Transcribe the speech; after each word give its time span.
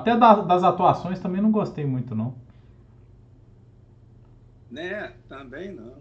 Até 0.00 0.16
da, 0.16 0.34
das 0.40 0.64
atuações 0.64 1.20
também 1.20 1.42
não 1.42 1.50
gostei 1.50 1.84
muito, 1.84 2.14
não. 2.14 2.34
Né? 4.70 5.14
Também 5.28 5.74
não. 5.74 5.94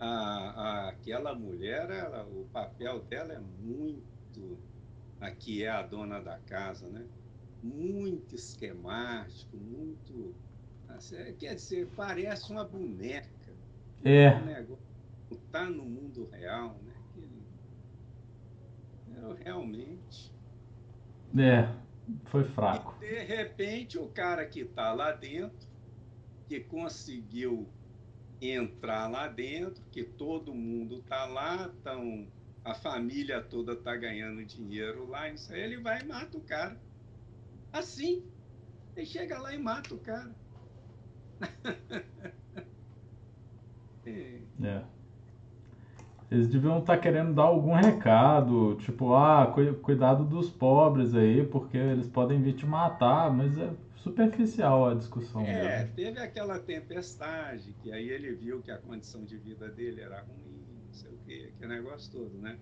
A, 0.00 0.06
a, 0.06 0.88
aquela 0.88 1.34
mulher, 1.34 1.90
ela, 1.90 2.24
o 2.24 2.46
papel 2.52 3.00
dela 3.00 3.34
é 3.34 3.38
muito. 3.38 4.58
Aqui 5.20 5.62
é 5.62 5.68
a 5.68 5.82
dona 5.82 6.20
da 6.20 6.38
casa, 6.38 6.88
né? 6.88 7.04
Muito 7.62 8.34
esquemático, 8.34 9.56
muito. 9.56 10.34
Assim, 10.88 11.16
quer 11.38 11.54
dizer, 11.54 11.88
parece 11.94 12.50
uma 12.50 12.64
boneca. 12.64 13.28
É. 14.04 14.36
Um 14.36 14.44
negócio, 14.44 14.78
tá 15.50 15.68
no 15.68 15.84
mundo 15.84 16.28
real, 16.32 16.76
né? 16.84 16.92
Eu, 19.22 19.34
realmente. 19.34 20.35
É, 21.38 21.68
foi 22.26 22.44
fraco. 22.44 22.94
E, 23.02 23.08
de 23.08 23.24
repente, 23.24 23.98
o 23.98 24.08
cara 24.08 24.46
que 24.46 24.60
está 24.60 24.92
lá 24.92 25.12
dentro, 25.12 25.66
que 26.46 26.60
conseguiu 26.60 27.68
entrar 28.40 29.08
lá 29.08 29.28
dentro, 29.28 29.82
que 29.90 30.04
todo 30.04 30.54
mundo 30.54 30.98
está 30.98 31.24
lá, 31.24 31.70
tão, 31.82 32.26
a 32.64 32.74
família 32.74 33.42
toda 33.42 33.72
está 33.72 33.96
ganhando 33.96 34.44
dinheiro 34.44 35.08
lá, 35.08 35.28
isso 35.28 35.52
aí, 35.52 35.60
ele 35.60 35.78
vai 35.78 36.02
e 36.02 36.04
mata 36.04 36.36
o 36.36 36.40
cara. 36.40 36.80
Assim. 37.72 38.24
Ele 38.94 39.06
chega 39.06 39.38
lá 39.38 39.54
e 39.54 39.58
mata 39.58 39.94
o 39.94 39.98
cara. 39.98 40.34
é. 44.06 44.40
é. 44.62 44.84
Eles 46.30 46.48
deviam 46.48 46.78
estar 46.78 46.96
tá 46.96 47.00
querendo 47.00 47.32
dar 47.32 47.44
algum 47.44 47.72
recado, 47.74 48.76
tipo, 48.80 49.14
ah, 49.14 49.52
cuidado 49.80 50.24
dos 50.24 50.50
pobres 50.50 51.14
aí, 51.14 51.46
porque 51.46 51.76
eles 51.76 52.08
podem 52.08 52.42
vir 52.42 52.54
te 52.54 52.66
matar, 52.66 53.32
mas 53.32 53.56
é 53.56 53.70
superficial 53.96 54.88
a 54.88 54.94
discussão. 54.94 55.42
É, 55.42 55.80
mesmo. 55.80 55.94
teve 55.94 56.18
aquela 56.18 56.58
tempestade, 56.58 57.74
que 57.80 57.92
aí 57.92 58.08
ele 58.08 58.32
viu 58.32 58.60
que 58.60 58.72
a 58.72 58.78
condição 58.78 59.24
de 59.24 59.36
vida 59.36 59.68
dele 59.68 60.00
era 60.00 60.20
ruim, 60.20 60.64
não 60.86 60.92
sei 60.92 61.10
o 61.12 61.18
quê, 61.24 61.52
que 61.58 61.66
negócio 61.66 62.10
todo, 62.10 62.36
né? 62.38 62.58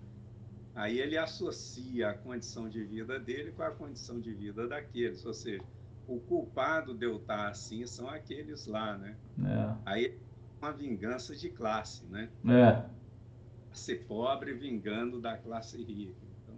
Aí 0.75 0.99
ele 0.99 1.17
associa 1.17 2.09
a 2.09 2.13
condição 2.13 2.69
de 2.69 2.83
vida 2.83 3.17
dele 3.17 3.51
com 3.51 3.63
a 3.63 3.71
condição 3.71 4.19
de 4.19 4.33
vida 4.33 4.67
daqueles, 4.67 5.25
ou 5.25 5.33
seja, 5.33 5.63
o 6.07 6.19
culpado 6.19 6.93
de 6.93 7.05
eu 7.05 7.15
estar 7.15 7.47
assim 7.47 7.87
são 7.87 8.09
aqueles 8.09 8.67
lá, 8.67 8.95
né? 8.95 9.15
É. 9.43 9.75
Aí 9.85 10.17
uma 10.61 10.71
vingança 10.71 11.35
de 11.35 11.49
classe, 11.49 12.05
né? 12.05 12.29
É 12.47 13.04
ser 13.79 14.05
pobre 14.07 14.53
vingando 14.53 15.19
da 15.19 15.37
classe 15.37 15.77
rica. 15.77 16.15
Então, 16.43 16.55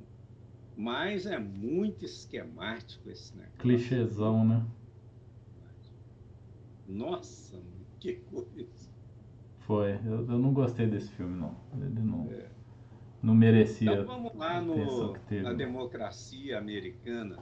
mas 0.75 1.25
é 1.25 1.39
muito 1.39 2.05
esquemático 2.05 3.09
esse 3.09 3.35
negócio. 3.35 3.59
Clichêzão, 3.59 4.45
né? 4.45 4.65
Nossa, 6.88 7.61
que 7.99 8.13
coisa. 8.13 8.89
Foi. 9.59 9.99
Eu, 10.05 10.25
eu 10.31 10.39
não 10.39 10.53
gostei 10.53 10.88
desse 10.88 11.09
filme, 11.11 11.38
não. 11.38 11.55
Ele 11.73 11.99
não, 11.99 12.29
é. 12.31 12.45
não 13.21 13.35
merecia. 13.35 13.91
Então 13.91 14.05
vamos 14.05 14.35
lá 14.35 14.61
no, 14.61 15.13
na 15.43 15.53
democracia 15.53 16.57
americana. 16.57 17.39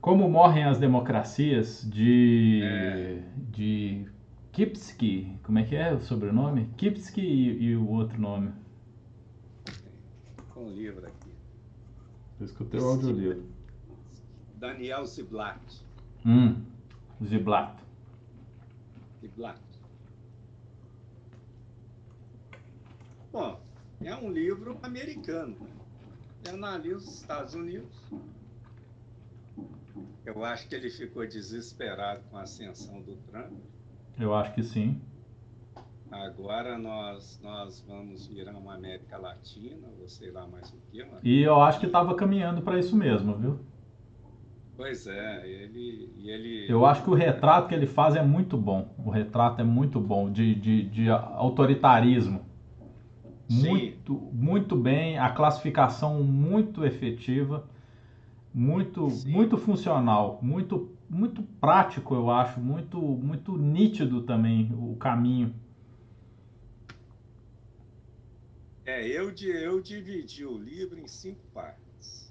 Como 0.00 0.28
morrem 0.28 0.64
as 0.64 0.78
democracias 0.78 1.88
de, 1.90 2.60
é. 2.62 3.22
de 3.50 4.06
Kipsky, 4.52 5.38
como 5.42 5.58
é 5.58 5.62
que 5.64 5.74
é 5.74 5.94
o 5.94 6.00
sobrenome? 6.00 6.68
Kipsky 6.76 7.22
e, 7.22 7.64
e 7.64 7.76
o 7.76 7.88
outro 7.88 8.20
nome 8.20 8.52
um 10.64 10.70
livro 10.70 11.06
aqui. 11.06 11.34
Eu 12.40 12.46
escutei 12.46 12.80
o 12.80 12.84
audiolivro. 12.84 13.44
Daniel 14.56 15.04
Ziblatt. 15.04 15.84
Hum, 16.24 16.64
Ziblatt. 17.22 17.82
Ziblatt. 19.20 19.60
Bom, 23.30 23.60
é 24.00 24.14
um 24.14 24.30
livro 24.30 24.78
americano. 24.82 25.56
Ele 26.44 26.54
analisa 26.56 26.98
os 26.98 27.20
Estados 27.20 27.54
Unidos. 27.54 27.92
Eu 30.24 30.44
acho 30.44 30.68
que 30.68 30.74
ele 30.74 30.90
ficou 30.90 31.26
desesperado 31.26 32.22
com 32.30 32.36
a 32.36 32.42
ascensão 32.42 33.02
do 33.02 33.16
Trump. 33.30 33.52
Eu 34.18 34.34
acho 34.34 34.54
que 34.54 34.62
sim. 34.62 35.00
Agora 36.22 36.78
nós, 36.78 37.40
nós 37.42 37.84
vamos 37.86 38.28
virar 38.28 38.52
uma 38.52 38.74
América 38.74 39.18
Latina, 39.18 39.88
ou 40.00 40.08
sei 40.08 40.30
lá 40.30 40.46
mais 40.46 40.72
o 40.72 40.76
que. 40.90 41.04
Mas... 41.04 41.20
E 41.24 41.40
eu 41.40 41.60
acho 41.60 41.80
que 41.80 41.86
estava 41.86 42.14
caminhando 42.14 42.62
para 42.62 42.78
isso 42.78 42.96
mesmo, 42.96 43.36
viu? 43.36 43.58
Pois 44.76 45.06
é, 45.06 45.48
ele, 45.48 46.12
ele. 46.18 46.66
Eu 46.68 46.86
acho 46.86 47.02
que 47.02 47.10
o 47.10 47.14
retrato 47.14 47.68
que 47.68 47.74
ele 47.74 47.86
faz 47.86 48.14
é 48.14 48.22
muito 48.22 48.56
bom. 48.56 48.94
O 49.04 49.10
retrato 49.10 49.60
é 49.60 49.64
muito 49.64 50.00
bom, 50.00 50.30
de, 50.30 50.54
de, 50.54 50.82
de 50.84 51.10
autoritarismo. 51.10 52.42
Sim. 53.48 53.68
Muito, 53.68 54.14
muito 54.32 54.76
bem, 54.76 55.18
a 55.18 55.30
classificação 55.30 56.22
muito 56.22 56.84
efetiva, 56.84 57.68
muito, 58.54 59.08
muito 59.26 59.58
funcional, 59.58 60.38
muito, 60.40 60.96
muito 61.10 61.42
prático, 61.60 62.14
eu 62.14 62.30
acho, 62.30 62.58
muito, 62.58 62.98
muito 62.98 63.58
nítido 63.58 64.22
também 64.22 64.72
o 64.72 64.96
caminho. 64.96 65.52
É, 68.86 69.06
eu, 69.06 69.32
eu 69.32 69.80
dividi 69.80 70.44
o 70.44 70.58
livro 70.58 71.00
em 71.00 71.08
cinco 71.08 71.42
partes. 71.54 72.30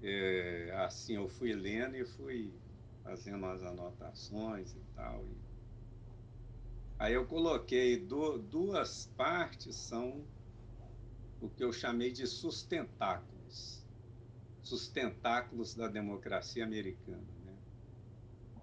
É, 0.00 0.72
assim, 0.84 1.16
eu 1.16 1.28
fui 1.28 1.52
lendo 1.52 1.96
e 1.96 2.04
fui 2.04 2.52
fazendo 3.02 3.44
as 3.46 3.62
anotações 3.64 4.72
e 4.72 4.80
tal. 4.94 5.24
E... 5.24 5.36
Aí 6.96 7.12
eu 7.12 7.26
coloquei 7.26 7.98
do, 7.98 8.38
duas 8.38 9.10
partes, 9.16 9.74
são 9.74 10.24
o 11.40 11.48
que 11.48 11.64
eu 11.64 11.72
chamei 11.72 12.12
de 12.12 12.24
sustentáculos. 12.24 13.84
Sustentáculos 14.62 15.74
da 15.74 15.88
democracia 15.88 16.62
americana. 16.62 17.26
Né? 17.44 17.56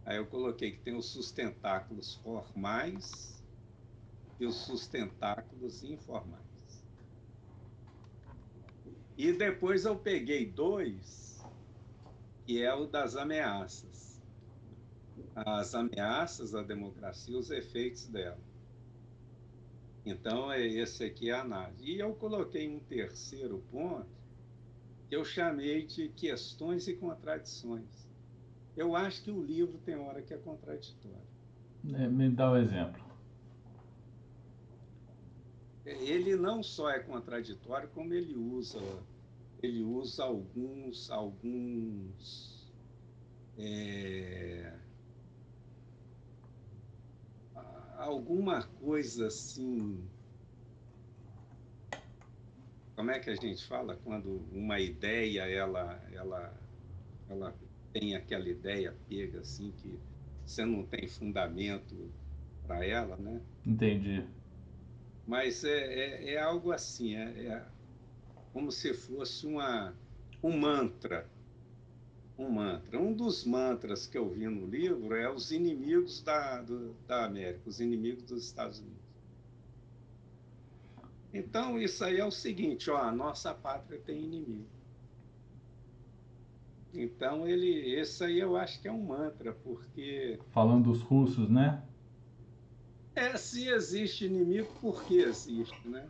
Aí 0.05 0.16
eu 0.16 0.28
coloquei 0.28 0.72
que 0.72 0.79
tem 0.79 0.95
os 0.95 1.07
sustentáculos 1.07 2.16
formais, 2.16 3.37
e 4.40 4.46
os 4.46 4.56
sustentáculos 4.56 5.84
informais. 5.84 6.86
E 9.18 9.34
depois 9.34 9.86
eu 9.86 9.96
peguei 9.96 10.46
dois, 10.46 11.44
que 12.46 12.62
é 12.62 12.74
o 12.74 12.86
das 12.86 13.16
ameaças. 13.16 14.22
As 15.36 15.74
ameaças 15.74 16.53
à 16.53 16.62
democracia, 16.62 17.38
os 17.38 17.50
efeitos 17.50 18.08
dela. 18.08 18.40
Então, 20.06 20.52
é 20.52 20.66
esse 20.66 21.03
aqui 21.03 21.31
é 21.31 21.34
a 21.34 21.42
análise. 21.42 21.84
E 21.84 22.00
eu 22.00 22.14
coloquei 22.16 22.70
um 22.70 22.80
terceiro 22.80 23.64
ponto, 23.72 24.08
que 25.09 25.16
eu 25.16 25.26
chamei 25.26 25.86
de 25.86 26.09
questões 26.09 26.88
e 26.88 26.96
contradições. 26.96 28.08
Eu 28.76 28.96
acho 28.96 29.24
que 29.24 29.31
o 29.31 29.44
livro 29.44 29.80
tem 29.80 29.96
hora 29.96 30.22
que 30.22 30.34
é 30.34 30.38
contraditório. 30.38 31.18
É, 31.94 32.08
me 32.08 32.30
dá 32.30 32.52
um 32.52 32.58
exemplo 32.58 33.06
ele 35.88 36.36
não 36.36 36.62
só 36.62 36.90
é 36.90 37.00
contraditório, 37.00 37.90
como 37.90 38.14
ele 38.14 38.36
usa, 38.36 38.80
ele 39.62 39.84
usa 39.84 40.23
alguns, 40.23 41.09
alguns 41.09 42.72
é, 43.58 44.73
alguma 47.97 48.64
coisa 48.64 49.28
assim. 49.28 50.03
Como 52.96 53.11
é 53.11 53.20
que 53.20 53.29
a 53.29 53.35
gente 53.35 53.66
fala 53.67 53.96
quando 53.96 54.41
uma 54.52 54.79
ideia 54.79 55.41
ela, 55.44 56.02
ela, 56.11 56.53
ela 57.29 57.56
tem 57.94 58.16
aquela 58.16 58.50
ideia 58.50 58.96
pega 59.08 59.40
assim 59.40 59.72
que 59.72 60.00
você 60.46 60.66
não 60.66 60.84
tem 60.84 61.08
fundamento 61.08 62.11
para 62.66 62.85
ela, 62.85 63.16
né? 63.17 63.41
Entendi. 63.66 64.26
Mas 65.28 65.66
é, 65.66 65.70
é, 65.70 66.34
é 66.35 66.41
algo 66.41 66.72
assim, 66.72 67.16
é, 67.16 67.24
é, 67.47 67.66
como 68.53 68.72
se 68.72 68.94
fosse 68.94 69.46
uma, 69.46 69.94
um 70.41 70.58
mantra. 70.58 71.29
Um 72.40 72.50
mantra. 72.50 72.97
Um 72.97 73.14
dos 73.14 73.44
mantras 73.44 74.08
que 74.08 74.18
eu 74.18 74.29
vi 74.29 74.47
no 74.47 74.66
livro 74.66 75.14
é 75.16 75.29
os 75.29 75.52
inimigos 75.52 76.22
da, 76.22 76.62
do, 76.62 76.94
da 77.06 77.26
América, 77.26 77.62
os 77.66 77.82
inimigos 77.82 78.24
dos 78.24 78.46
Estados 78.46 78.79
Unidos. 78.79 78.97
Então, 81.34 81.78
isso 81.78 82.06
aí 82.06 82.18
é 82.18 82.26
o 82.26 82.32
seguinte, 82.32 82.90
ó, 82.90 82.97
a 82.97 83.12
nossa 83.12 83.53
pátria 83.53 84.00
tem 84.00 84.23
inimigo. 84.23 84.66
Então, 86.94 87.46
ele, 87.46 87.91
esse 87.96 88.23
aí 88.23 88.40
eu 88.40 88.56
acho 88.56 88.82
que 88.82 88.88
é 88.88 88.91
um 88.91 89.03
mantra, 89.03 89.52
porque... 89.52 90.40
Falando 90.52 90.85
dos 90.85 91.02
russos, 91.02 91.50
né? 91.50 91.84
É, 93.17 93.35
se 93.35 93.67
existe 93.67 94.28
inimigo, 94.28 94.67
por 94.79 95.03
que 95.03 95.17
existe, 95.17 95.75
né? 95.87 96.05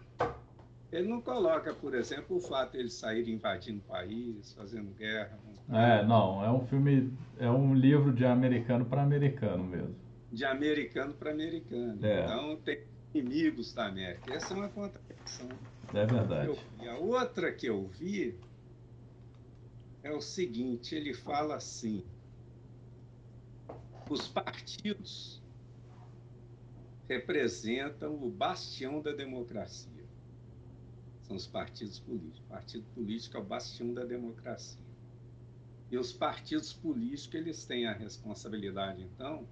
Ele 0.91 1.07
não 1.07 1.21
coloca, 1.21 1.73
por 1.73 1.95
exemplo, 1.95 2.35
o 2.35 2.41
fato 2.41 2.73
de 2.73 2.79
ele 2.79 2.89
sair 2.89 3.29
invadindo 3.29 3.79
o 3.79 3.89
país, 3.89 4.51
fazendo 4.51 4.93
guerra. 4.93 5.39
É, 5.69 6.03
não, 6.03 6.43
é 6.43 6.51
um 6.51 6.67
filme, 6.67 7.13
é 7.39 7.49
um 7.49 7.73
livro 7.73 8.11
de 8.11 8.25
americano 8.25 8.83
para 8.83 9.01
americano 9.01 9.63
mesmo. 9.63 9.95
De 10.33 10.43
americano 10.43 11.13
para 11.13 11.31
americano. 11.31 11.97
É. 12.05 12.25
Então 12.25 12.57
tem 12.57 12.83
inimigos 13.13 13.73
da 13.73 13.87
América. 13.87 14.33
Essa 14.33 14.53
é 14.53 14.57
uma 14.57 14.67
contradição. 14.67 15.47
É 15.93 16.05
verdade. 16.05 16.59
E 16.81 16.89
a 16.89 16.97
outra 16.97 17.53
que 17.53 17.67
eu 17.67 17.87
vi 17.87 18.37
é 20.03 20.11
o 20.11 20.19
seguinte: 20.19 20.93
ele 20.93 21.13
fala 21.13 21.55
assim, 21.55 22.03
os 24.09 24.27
partidos 24.27 25.36
representam 27.07 28.15
o 28.15 28.29
bastião 28.29 29.01
da 29.01 29.11
democracia. 29.11 30.05
São 31.21 31.35
os 31.35 31.47
partidos 31.47 31.99
políticos. 31.99 32.39
O 32.39 32.49
partido 32.49 32.85
político 32.93 33.37
é 33.37 33.39
o 33.39 33.43
bastião 33.43 33.93
da 33.93 34.03
democracia. 34.03 34.87
E 35.89 35.97
os 35.97 36.11
partidos 36.11 36.73
políticos, 36.73 37.35
eles 37.35 37.65
têm 37.65 37.87
a 37.87 37.93
responsabilidade, 37.93 39.03
então, 39.03 39.47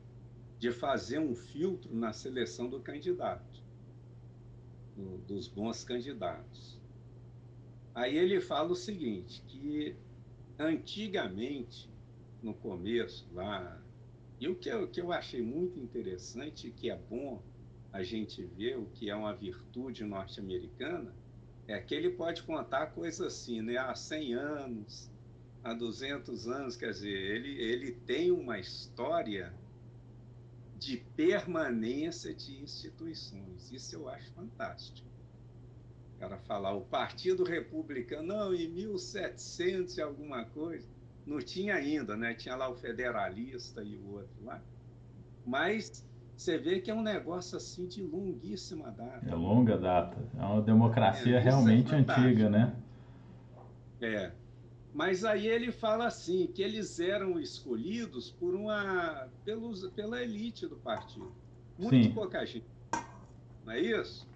de 0.60 0.72
fazer 0.72 1.20
um 1.20 1.34
filtro 1.34 1.96
na 1.96 2.12
seleção 2.12 2.70
do 2.70 2.80
candidato, 2.80 3.64
do, 4.96 5.18
dos 5.20 5.48
bons 5.48 5.84
candidatos. 5.84 6.80
Aí 7.94 8.18
ele 8.18 8.42
fala 8.42 8.72
o 8.72 8.76
seguinte, 8.76 9.42
que 9.48 9.96
antigamente, 10.60 11.90
no 12.42 12.54
começo, 12.54 13.28
lá, 13.34 13.82
e 14.46 14.48
o 14.48 14.56
que 14.56 14.70
eu, 14.70 14.88
que 14.88 15.02
eu 15.02 15.12
achei 15.12 15.42
muito 15.42 15.80
interessante, 15.80 16.70
que 16.70 16.92
é 16.92 16.96
bom 16.96 17.42
a 17.92 18.04
gente 18.04 18.44
ver, 18.46 18.78
o 18.78 18.86
que 18.86 19.10
é 19.10 19.16
uma 19.16 19.34
virtude 19.34 20.04
norte-americana, 20.04 21.12
é 21.68 21.80
que 21.82 21.96
ele 21.96 22.12
pode 22.12 22.44
contar 22.44 22.88
coisas 22.88 23.22
assim, 23.26 23.64
né? 23.64 23.78
Há 23.78 23.96
100 23.96 24.34
anos, 24.36 25.12
há 25.64 25.74
200 25.74 26.48
anos, 26.48 26.76
quer 26.76 26.92
dizer, 26.92 27.10
ele, 27.10 27.60
ele 27.60 27.92
tem 28.06 28.30
uma 28.30 28.60
história 28.60 29.52
de 30.78 30.98
permanência 31.16 32.32
de 32.32 32.62
instituições. 32.62 33.72
Isso 33.72 33.96
eu 33.96 34.08
acho 34.08 34.32
fantástico. 34.34 35.08
O 36.16 36.20
cara 36.20 36.38
falar, 36.38 36.76
o 36.76 36.82
Partido 36.82 37.44
Republicano, 37.44 38.28
não, 38.28 38.54
em 38.54 38.70
1700 38.70 39.98
e 39.98 40.02
alguma 40.04 40.46
coisa, 40.46 40.88
não 41.26 41.40
tinha 41.40 41.76
ainda, 41.76 42.16
né? 42.16 42.34
Tinha 42.34 42.56
lá 42.56 42.70
o 42.70 42.76
Federalista 42.76 43.84
e 43.84 43.98
o 43.98 44.14
outro 44.14 44.44
lá. 44.44 44.62
Mas 45.46 46.06
você 46.36 46.58
vê 46.58 46.80
que 46.80 46.92
é 46.92 46.94
um 46.94 47.02
negócio 47.02 47.58
assim 47.58 47.88
de 47.88 48.04
longuíssima 48.04 48.92
data. 48.92 49.28
É 49.28 49.34
longa 49.34 49.78
data. 49.78 50.18
É 50.38 50.44
uma 50.44 50.62
democracia 50.62 51.36
é, 51.36 51.40
é 51.40 51.40
realmente 51.40 51.94
é 51.94 51.98
antiga, 51.98 52.50
né? 52.50 52.76
É. 54.02 54.32
Mas 54.94 55.26
aí 55.26 55.48
ele 55.48 55.72
fala 55.72 56.08
assim, 56.08 56.48
que 56.48 56.62
eles 56.62 57.00
eram 57.00 57.40
escolhidos 57.40 58.32
por 58.32 58.56
uma 58.56 59.28
pelos, 59.44 59.88
pela 59.92 60.22
elite 60.22 60.68
do 60.68 60.78
partido. 60.78 61.34
Muito 61.78 62.04
Sim. 62.04 62.14
pouca 62.14 62.46
gente. 62.46 62.66
Não 63.66 63.74
é 63.74 63.80
isso? 63.80 64.28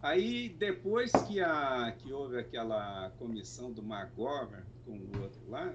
Aí 0.00 0.48
depois 0.48 1.10
que, 1.10 1.40
a, 1.40 1.92
que 1.98 2.12
houve 2.12 2.38
aquela 2.38 3.10
comissão 3.18 3.72
do 3.72 3.82
McGovern 3.82 4.64
com 4.86 4.92
o 4.92 5.22
outro 5.22 5.40
lá, 5.48 5.74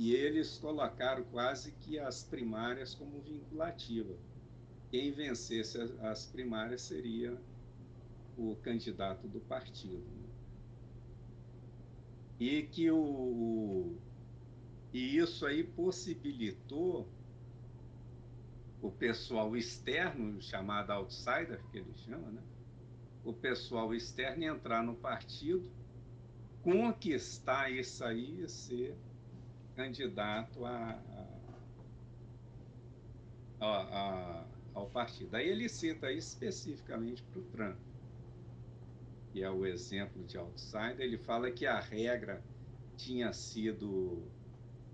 e 0.00 0.14
eles 0.14 0.56
colocaram 0.56 1.22
quase 1.24 1.72
que 1.72 1.98
as 1.98 2.24
primárias 2.24 2.94
como 2.94 3.20
vinculativa 3.20 4.16
quem 4.90 5.12
vencesse 5.12 5.78
as 6.00 6.24
primárias 6.24 6.80
seria 6.80 7.38
o 8.34 8.56
candidato 8.56 9.28
do 9.28 9.40
partido. 9.40 10.02
E 12.40 12.62
que 12.62 12.90
o, 12.90 13.94
e 14.90 15.18
isso 15.18 15.44
aí 15.44 15.62
possibilitou 15.62 17.06
o 18.80 18.90
pessoal 18.90 19.54
externo, 19.54 20.40
chamado 20.40 20.90
outsider, 20.92 21.62
que 21.70 21.76
ele 21.76 21.94
chama, 21.94 22.30
né? 22.30 22.42
o 23.22 23.34
pessoal 23.34 23.94
externo 23.94 24.42
entrar 24.44 24.82
no 24.82 24.96
partido, 24.96 25.70
conquistar 26.62 27.70
isso 27.70 28.02
aí 28.02 28.40
e 28.42 28.48
ser 28.48 28.96
candidato 29.74 30.64
a, 30.64 31.00
a, 33.60 33.66
a, 33.66 34.44
ao 34.74 34.86
partido. 34.88 35.34
Aí 35.34 35.48
ele 35.48 35.68
cita 35.68 36.10
especificamente 36.12 37.22
para 37.24 37.40
o 37.40 37.42
Trump, 37.44 37.78
que 39.32 39.42
é 39.42 39.50
o 39.50 39.66
exemplo 39.66 40.24
de 40.24 40.36
outsider. 40.36 41.00
Ele 41.00 41.18
fala 41.18 41.50
que 41.50 41.66
a 41.66 41.80
regra 41.80 42.42
tinha 42.96 43.32
sido 43.32 44.22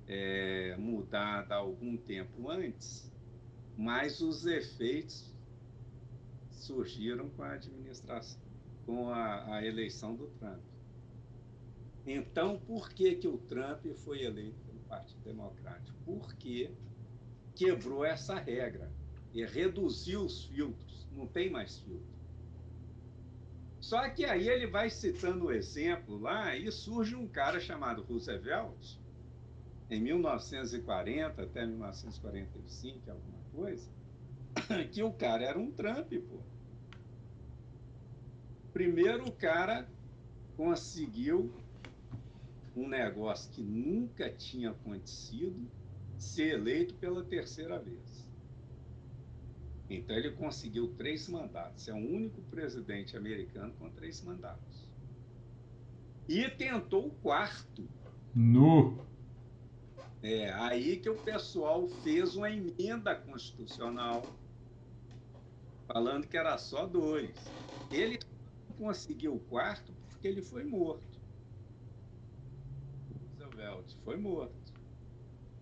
é, 0.06 0.76
mudada 0.76 1.54
algum 1.54 1.96
tempo 1.96 2.50
antes, 2.50 3.10
mas 3.76 4.20
os 4.20 4.46
efeitos 4.46 5.34
surgiram 6.50 7.28
com 7.30 7.42
a 7.42 7.52
administração, 7.52 8.40
com 8.84 9.10
a, 9.10 9.56
a 9.56 9.64
eleição 9.64 10.14
do 10.14 10.26
Trump. 10.38 10.60
Então, 12.06 12.58
por 12.58 12.90
que, 12.90 13.16
que 13.16 13.26
o 13.26 13.36
Trump 13.36 13.84
foi 14.04 14.22
eleito 14.22 14.65
Partido 14.88 15.20
Democrático? 15.22 15.96
Porque 16.04 16.70
quebrou 17.54 18.04
essa 18.04 18.38
regra 18.38 18.90
e 19.32 19.44
reduziu 19.44 20.24
os 20.24 20.44
filtros, 20.44 21.06
não 21.12 21.26
tem 21.26 21.50
mais 21.50 21.78
filtro. 21.80 22.16
Só 23.80 24.08
que 24.10 24.24
aí 24.24 24.48
ele 24.48 24.66
vai 24.66 24.90
citando 24.90 25.46
o 25.46 25.52
exemplo 25.52 26.18
lá 26.18 26.56
e 26.56 26.70
surge 26.72 27.14
um 27.14 27.28
cara 27.28 27.60
chamado 27.60 28.02
Roosevelt, 28.02 28.98
em 29.88 30.00
1940 30.00 31.42
até 31.42 31.64
1945, 31.64 33.10
alguma 33.10 33.38
coisa, 33.54 33.88
que 34.90 35.02
o 35.02 35.12
cara 35.12 35.44
era 35.44 35.58
um 35.58 35.70
Trump, 35.70 36.12
pô. 36.28 36.40
Primeiro 38.72 39.28
o 39.28 39.32
cara 39.32 39.88
conseguiu 40.56 41.54
um 42.76 42.86
negócio 42.86 43.50
que 43.50 43.62
nunca 43.62 44.30
tinha 44.30 44.70
acontecido, 44.70 45.66
ser 46.18 46.54
eleito 46.54 46.94
pela 46.94 47.24
terceira 47.24 47.78
vez. 47.78 48.26
Então 49.88 50.14
ele 50.14 50.32
conseguiu 50.32 50.94
três 50.94 51.28
mandatos. 51.28 51.88
É 51.88 51.92
o 51.92 51.96
único 51.96 52.42
presidente 52.42 53.16
americano 53.16 53.72
com 53.78 53.88
três 53.90 54.22
mandatos. 54.22 54.86
E 56.28 56.48
tentou 56.50 57.06
o 57.06 57.10
quarto. 57.10 57.88
No. 58.34 58.98
É 60.22 60.52
aí 60.52 60.96
que 60.96 61.08
o 61.08 61.16
pessoal 61.16 61.86
fez 62.02 62.34
uma 62.34 62.50
emenda 62.50 63.14
constitucional 63.14 64.22
falando 65.86 66.26
que 66.26 66.36
era 66.36 66.58
só 66.58 66.84
dois. 66.84 67.32
Ele 67.90 68.18
conseguiu 68.76 69.36
o 69.36 69.40
quarto 69.40 69.92
porque 70.08 70.26
ele 70.26 70.42
foi 70.42 70.64
morto. 70.64 71.15
Roosevelt 73.56 73.94
foi 74.04 74.16
morto. 74.16 74.54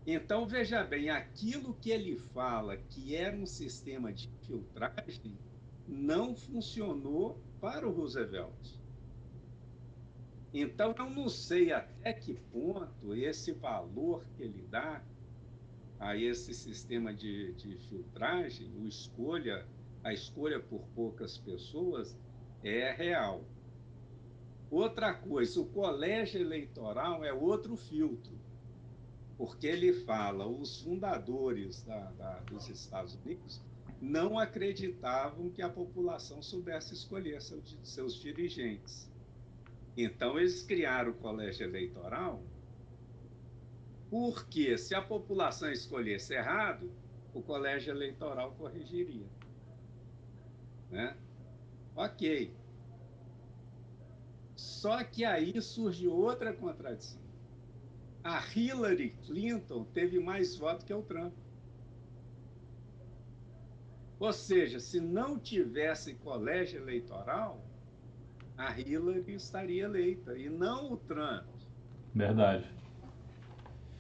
Então, 0.07 0.47
veja 0.47 0.83
bem, 0.83 1.09
aquilo 1.09 1.75
que 1.75 1.91
ele 1.91 2.17
fala 2.17 2.77
que 2.77 3.15
era 3.15 3.35
um 3.35 3.47
sistema 3.47 4.13
de 4.13 4.29
filtragem 4.47 5.39
não 5.87 6.35
funcionou 6.35 7.39
para 7.61 7.89
o 7.89 7.93
Roosevelt. 7.93 8.79
Então, 10.53 10.95
eu 10.99 11.09
não 11.09 11.29
sei 11.29 11.73
até 11.73 12.13
que 12.13 12.35
ponto 12.53 13.15
esse 13.15 13.53
valor 13.53 14.25
que 14.37 14.43
ele 14.43 14.63
dá 14.71 15.03
a 15.99 16.17
esse 16.17 16.53
sistema 16.53 17.15
de, 17.15 17.53
de 17.55 17.77
filtragem, 17.89 18.71
o 18.77 18.87
escolha, 18.87 19.67
a 20.03 20.13
escolha 20.13 20.61
por 20.61 20.83
poucas 20.95 21.39
pessoas, 21.39 22.17
é 22.63 22.93
real. 22.93 23.43
Outra 24.75 25.15
coisa, 25.15 25.61
o 25.61 25.67
colégio 25.67 26.41
eleitoral 26.41 27.25
é 27.25 27.33
outro 27.33 27.77
filtro 27.77 28.33
porque 29.39 29.69
ele 29.69 29.93
fala 29.93 30.49
os 30.49 30.81
fundadores 30.83 31.85
da, 31.85 32.11
da, 32.11 32.41
dos 32.41 32.69
Estados 32.69 33.15
Unidos 33.15 33.61
não 34.01 34.37
acreditavam 34.37 35.49
que 35.51 35.63
a 35.63 35.69
população 35.69 36.43
soubesse 36.43 36.93
escolher 36.93 37.41
seu, 37.41 37.63
seus 37.85 38.15
dirigentes. 38.15 39.09
Então, 39.97 40.41
eles 40.41 40.65
criaram 40.65 41.13
o 41.13 41.15
colégio 41.15 41.65
eleitoral 41.65 42.43
porque, 44.11 44.77
se 44.77 44.93
a 44.93 45.01
população 45.01 45.71
escolhesse 45.71 46.35
errado, 46.35 46.91
o 47.33 47.41
colégio 47.41 47.93
eleitoral 47.93 48.57
corrigiria. 48.59 49.27
Né? 50.91 51.17
Ok. 51.95 52.53
Só 54.85 55.03
que 55.03 55.25
aí 55.25 55.59
surge 55.63 56.07
outra 56.07 56.53
contradição 56.53 57.25
a 58.23 58.43
Hillary 58.55 59.15
Clinton 59.27 59.85
teve 59.85 60.19
mais 60.19 60.57
votos 60.57 60.85
que 60.85 60.93
o 60.93 61.03
Trump. 61.03 61.33
Ou 64.19 64.33
seja, 64.33 64.81
se 64.81 65.01
não 65.01 65.39
tivesse 65.39 66.15
colégio 66.17 66.81
eleitoral, 66.81 67.65
a 68.59 68.79
Hillary 68.79 69.35
estaria 69.35 69.85
eleita 69.85 70.37
e 70.37 70.51
não 70.51 70.93
o 70.93 70.97
Trump. 70.99 71.47
Verdade. 72.15 72.71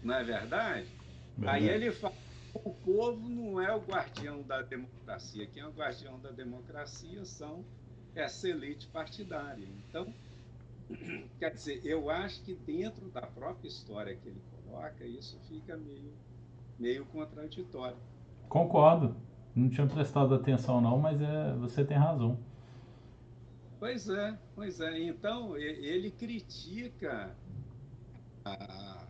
Não 0.02 0.14
é 0.14 0.24
verdade? 0.24 0.88
verdade. 1.36 1.64
Aí 1.64 1.66
ele 1.66 1.92
fala 1.92 2.14
o 2.54 2.74
povo 2.74 3.26
não 3.26 3.58
é 3.58 3.74
o 3.74 3.80
guardião 3.80 4.42
da 4.42 4.60
democracia. 4.60 5.46
Quem 5.46 5.62
é 5.62 5.66
o 5.66 5.72
guardião 5.72 6.20
da 6.20 6.30
democracia 6.30 7.24
são 7.24 7.64
essa 8.14 8.48
elite 8.48 8.86
partidária. 8.88 9.66
Então, 9.88 10.14
quer 11.38 11.50
dizer, 11.50 11.80
eu 11.84 12.10
acho 12.10 12.42
que 12.42 12.54
dentro 12.54 13.08
da 13.10 13.22
própria 13.22 13.68
história 13.68 14.14
que 14.16 14.28
ele 14.28 14.42
coloca, 14.50 15.04
isso 15.04 15.38
fica 15.48 15.76
meio, 15.76 16.12
meio 16.78 17.04
contraditório. 17.06 17.96
Concordo. 18.48 19.16
Não 19.54 19.68
tinha 19.68 19.86
prestado 19.86 20.34
atenção 20.34 20.80
não, 20.80 20.98
mas 20.98 21.20
é, 21.20 21.54
você 21.54 21.84
tem 21.84 21.96
razão. 21.96 22.38
Pois 23.78 24.08
é, 24.08 24.38
pois 24.54 24.80
é. 24.80 24.98
Então, 24.98 25.56
ele 25.56 26.10
critica 26.10 27.36
a, 28.44 29.06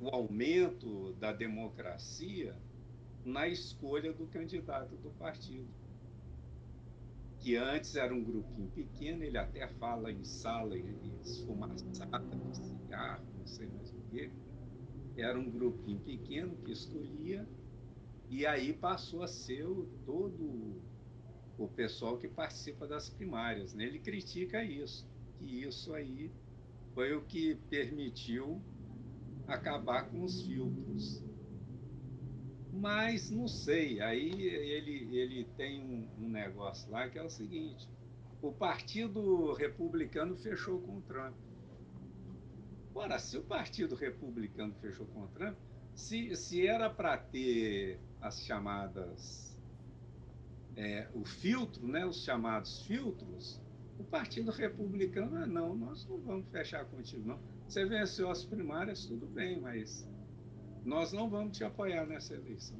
o 0.00 0.08
aumento 0.08 1.12
da 1.14 1.32
democracia 1.32 2.56
na 3.24 3.48
escolha 3.48 4.12
do 4.12 4.26
candidato 4.26 4.96
do 4.96 5.10
partido. 5.10 5.68
Que 7.46 7.54
antes 7.54 7.94
era 7.94 8.12
um 8.12 8.24
grupinho 8.24 8.68
pequeno, 8.70 9.22
ele 9.22 9.38
até 9.38 9.68
fala 9.74 10.10
em 10.10 10.24
sala 10.24 10.76
esfumaçada, 11.22 12.36
de 12.36 12.56
cigarro, 12.56 13.24
não 13.38 13.46
sei 13.46 13.68
mais 13.68 13.88
o 13.92 14.02
quê. 14.10 14.32
Era 15.16 15.38
um 15.38 15.48
grupinho 15.48 16.00
pequeno 16.00 16.56
que 16.64 16.72
escolhia, 16.72 17.48
e 18.28 18.44
aí 18.44 18.72
passou 18.72 19.22
a 19.22 19.28
ser 19.28 19.64
o, 19.64 19.86
todo 20.04 20.82
o 21.56 21.68
pessoal 21.68 22.18
que 22.18 22.26
participa 22.26 22.84
das 22.84 23.08
primárias. 23.08 23.72
Né? 23.74 23.84
Ele 23.84 24.00
critica 24.00 24.64
isso, 24.64 25.08
que 25.38 25.62
isso 25.62 25.94
aí 25.94 26.32
foi 26.94 27.14
o 27.14 27.22
que 27.22 27.54
permitiu 27.70 28.60
acabar 29.46 30.10
com 30.10 30.24
os 30.24 30.42
filtros. 30.42 31.22
Mas 32.76 33.30
não 33.30 33.48
sei, 33.48 34.00
aí 34.00 34.30
ele, 34.42 35.16
ele 35.16 35.44
tem 35.56 35.82
um, 35.82 36.24
um 36.24 36.28
negócio 36.28 36.90
lá 36.90 37.08
que 37.08 37.18
é 37.18 37.22
o 37.22 37.30
seguinte: 37.30 37.88
o 38.42 38.52
Partido 38.52 39.52
Republicano 39.54 40.36
fechou 40.36 40.80
com 40.80 40.98
o 40.98 41.02
Trump. 41.02 41.34
Ora, 42.94 43.18
se 43.18 43.36
o 43.36 43.42
Partido 43.42 43.94
Republicano 43.94 44.74
fechou 44.80 45.06
com 45.06 45.22
o 45.22 45.28
Trump, 45.28 45.56
se, 45.94 46.34
se 46.36 46.66
era 46.66 46.88
para 46.90 47.16
ter 47.16 48.00
as 48.20 48.44
chamadas. 48.44 49.56
É, 50.76 51.08
o 51.14 51.24
filtro, 51.24 51.88
né, 51.88 52.04
os 52.04 52.22
chamados 52.22 52.82
filtros, 52.82 53.58
o 53.98 54.04
Partido 54.04 54.50
Republicano, 54.50 55.34
ah, 55.38 55.46
não, 55.46 55.74
nós 55.74 56.06
não 56.06 56.18
vamos 56.18 56.46
fechar 56.50 56.84
contigo, 56.84 57.26
não 57.26 57.40
você 57.66 57.84
venceu 57.84 58.30
as 58.30 58.44
primárias, 58.44 59.06
tudo 59.06 59.26
bem, 59.26 59.60
mas 59.60 60.08
nós 60.86 61.12
não 61.12 61.28
vamos 61.28 61.58
te 61.58 61.64
apoiar 61.64 62.06
nessa 62.06 62.34
eleição. 62.34 62.78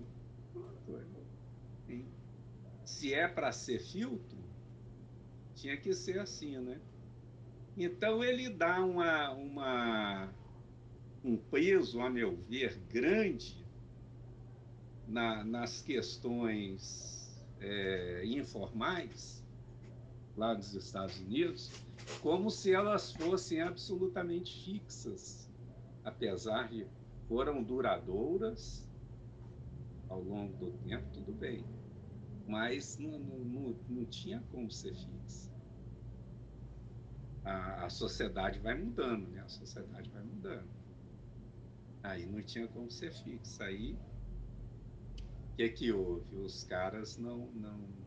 Se 2.85 3.13
é 3.13 3.27
para 3.27 3.51
ser 3.51 3.81
filtro, 3.81 4.39
tinha 5.57 5.77
que 5.77 5.93
ser 5.93 6.21
assim, 6.21 6.57
né? 6.59 6.81
Então 7.77 8.23
ele 8.23 8.49
dá 8.49 8.83
uma, 8.85 9.33
uma, 9.33 10.33
um 11.25 11.37
peso, 11.37 12.01
a 12.01 12.09
meu 12.09 12.37
ver, 12.49 12.79
grande 12.89 13.67
na, 15.09 15.43
nas 15.43 15.83
questões 15.83 17.37
é, 17.61 18.23
informais 18.25 19.45
lá 20.37 20.55
dos 20.55 20.75
Estados 20.75 21.19
Unidos, 21.19 21.73
como 22.23 22.51
se 22.53 22.73
elas 22.73 23.13
fossem 23.13 23.61
absolutamente 23.61 24.65
fixas, 24.65 25.51
apesar 26.05 26.69
de 26.69 26.87
foram 27.29 27.63
duradouras 27.63 28.87
ao 30.09 30.23
longo 30.23 30.57
do 30.57 30.73
tempo, 30.79 31.09
tudo 31.13 31.33
bem, 31.33 31.65
mas 32.47 32.97
não, 32.99 33.19
não, 33.19 33.77
não 33.89 34.05
tinha 34.07 34.41
como 34.53 34.71
ser 34.71 34.95
fixa. 34.95 35.51
A, 37.45 37.87
a 37.87 37.91
sociedade 37.91 38.59
vai 38.59 38.75
mudando, 38.75 39.29
né? 39.29 39.41
A 39.41 39.49
sociedade 39.49 40.11
vai 40.11 40.23
mudando. 40.23 40.69
Aí 42.03 42.27
não 42.27 42.43
tinha 42.43 42.67
como 42.69 42.91
ser 42.91 43.13
fixa. 43.13 43.65
Aí 43.65 43.95
o 45.53 45.57
que, 45.57 45.69
que 45.71 45.93
houve? 45.93 46.37
Os 46.37 46.65
caras 46.65 47.17
não, 47.17 47.47
não 47.53 48.06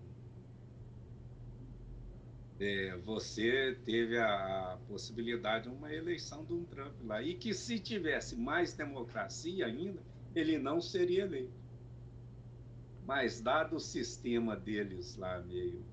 é, 2.60 2.98
você 2.98 3.78
teve 3.86 4.18
a, 4.18 4.78
possibilidade 4.88 5.64
de 5.64 5.70
uma 5.70 5.94
eleição 5.94 6.44
de 6.44 6.54
um 6.54 6.66
Trump 6.66 6.94
lá. 7.06 7.22
E 7.22 7.34
que 7.36 7.54
se 7.54 7.80
tivesse 7.80 8.36
mais 8.36 8.74
democracia 8.74 9.66
ainda, 9.66 10.02
ele 10.36 10.58
não 10.58 10.82
seria 10.82 11.24
eleito. 11.24 11.58
Mas, 13.06 13.42
dado 13.42 13.78
o 13.78 13.80
sistema 13.80 14.56
deles 14.56 15.16
lá 15.16 15.40
meio 15.40 15.84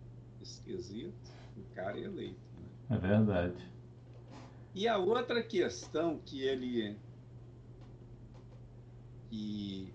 esquisito, 0.40 1.32
o 1.56 1.74
cara 1.74 1.98
é 1.98 2.02
eleito. 2.02 2.40
Né? 2.58 2.96
É 2.96 2.98
verdade. 2.98 3.76
E 4.74 4.88
a 4.88 4.98
outra 4.98 5.42
questão 5.42 6.18
que 6.18 6.42
ele. 6.42 6.96
que 9.30 9.94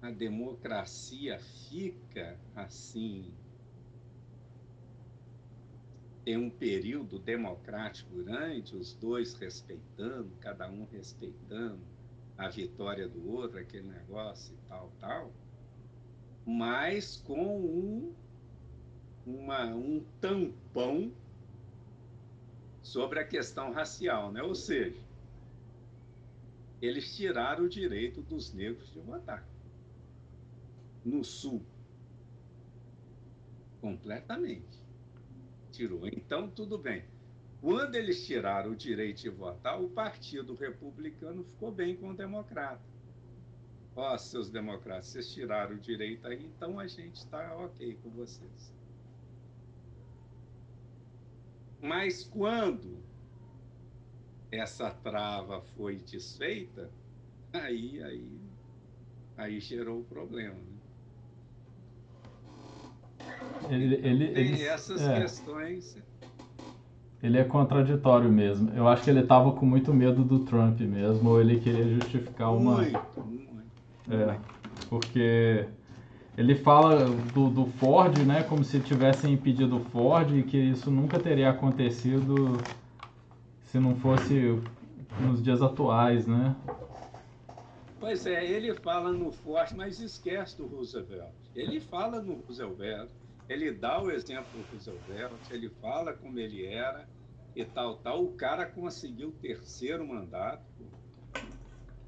a 0.00 0.10
democracia 0.10 1.38
fica 1.38 2.38
assim 2.54 3.32
tem 6.24 6.38
um 6.38 6.48
período 6.48 7.18
democrático 7.18 8.10
grande, 8.22 8.74
os 8.74 8.94
dois 8.94 9.34
respeitando, 9.34 10.30
cada 10.40 10.68
um 10.70 10.86
respeitando 10.86 11.80
a 12.36 12.48
vitória 12.48 13.06
do 13.06 13.30
outro, 13.30 13.58
aquele 13.58 13.88
negócio 13.88 14.54
e 14.54 14.68
tal, 14.68 14.90
tal, 14.98 15.32
mas 16.46 17.18
com 17.18 17.58
um, 17.58 18.14
uma, 19.26 19.66
um 19.66 20.02
tampão 20.20 21.12
sobre 22.82 23.20
a 23.20 23.24
questão 23.24 23.70
racial, 23.72 24.32
né? 24.32 24.42
Ou 24.42 24.54
seja, 24.54 25.00
eles 26.80 27.14
tiraram 27.14 27.64
o 27.64 27.68
direito 27.68 28.22
dos 28.22 28.52
negros 28.52 28.90
de 28.92 29.00
votar. 29.00 29.46
No 31.04 31.22
Sul. 31.22 31.62
Completamente 33.80 34.83
tirou. 35.74 36.06
Então, 36.06 36.48
tudo 36.48 36.78
bem. 36.78 37.04
Quando 37.60 37.94
eles 37.94 38.26
tiraram 38.26 38.72
o 38.72 38.76
direito 38.76 39.22
de 39.22 39.30
votar, 39.30 39.80
o 39.80 39.88
Partido 39.88 40.54
Republicano 40.54 41.44
ficou 41.44 41.72
bem 41.72 41.96
com 41.96 42.10
o 42.10 42.14
democrata. 42.14 42.82
Ó, 43.96 44.12
oh, 44.12 44.18
seus 44.18 44.50
democratas, 44.50 45.06
vocês 45.06 45.32
tiraram 45.32 45.76
o 45.76 45.78
direito 45.78 46.26
aí, 46.26 46.44
então 46.44 46.78
a 46.80 46.86
gente 46.86 47.14
está 47.14 47.56
ok 47.56 47.96
com 48.02 48.10
vocês. 48.10 48.74
Mas 51.80 52.24
quando 52.24 52.98
essa 54.50 54.90
trava 54.90 55.60
foi 55.76 55.96
desfeita, 55.96 56.90
aí, 57.52 58.02
aí, 58.02 58.40
aí 59.36 59.60
gerou 59.60 60.00
o 60.00 60.04
problema. 60.04 60.73
Ele, 63.68 63.94
ele, 64.02 64.28
tem 64.28 64.46
ele, 64.46 64.62
essas 64.62 65.00
é, 65.00 65.20
questões. 65.22 65.96
Ele 67.22 67.38
é 67.38 67.44
contraditório 67.44 68.30
mesmo. 68.30 68.70
Eu 68.74 68.86
acho 68.86 69.02
que 69.02 69.10
ele 69.10 69.20
estava 69.20 69.52
com 69.52 69.64
muito 69.64 69.94
medo 69.94 70.22
do 70.22 70.40
Trump 70.40 70.80
mesmo, 70.80 71.30
ou 71.30 71.40
ele 71.40 71.58
queria 71.58 71.88
justificar 71.88 72.52
uma. 72.52 72.76
Muito, 72.76 73.00
muito. 73.24 73.72
É, 74.10 74.38
porque 74.90 75.66
ele 76.36 76.54
fala 76.54 77.06
do, 77.32 77.48
do 77.48 77.66
Ford, 77.66 78.18
né, 78.18 78.42
como 78.42 78.64
se 78.64 78.80
tivessem 78.80 79.32
impedido 79.32 79.76
o 79.76 79.84
Ford 79.84 80.30
e 80.36 80.42
que 80.42 80.58
isso 80.58 80.90
nunca 80.90 81.18
teria 81.18 81.50
acontecido 81.50 82.58
se 83.64 83.78
não 83.78 83.94
fosse 83.96 84.60
nos 85.20 85.42
dias 85.42 85.62
atuais, 85.62 86.26
né? 86.26 86.54
Pois 88.00 88.26
é, 88.26 88.44
ele 88.44 88.74
fala 88.74 89.12
no 89.12 89.32
Ford, 89.32 89.72
mas 89.74 89.98
esquece 90.00 90.58
do 90.58 90.66
Roosevelt. 90.66 91.32
Ele 91.54 91.80
fala 91.80 92.20
no 92.20 92.34
Roosevelt, 92.34 93.08
ele 93.48 93.72
dá 93.72 94.02
o 94.02 94.10
exemplo 94.10 94.46
do 94.52 94.70
Roosevelt, 94.72 95.50
ele 95.50 95.68
fala 95.80 96.12
como 96.14 96.38
ele 96.38 96.64
era 96.64 97.06
e 97.54 97.64
tal, 97.64 97.98
tal. 97.98 98.24
O 98.24 98.32
cara 98.32 98.66
conseguiu 98.66 99.28
o 99.28 99.32
terceiro 99.32 100.06
mandato, 100.06 100.64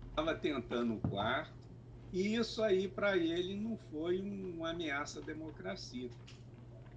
estava 0.09 0.35
tentando 0.35 0.95
o 0.95 1.01
quarto, 1.01 1.55
e 2.13 2.37
isso 2.37 2.63
aí 2.63 2.89
para 2.89 3.17
ele 3.17 3.57
não 3.57 3.77
foi 3.91 4.21
uma 4.23 4.71
ameaça 4.71 5.21
à 5.21 5.23
democracia. 5.23 6.11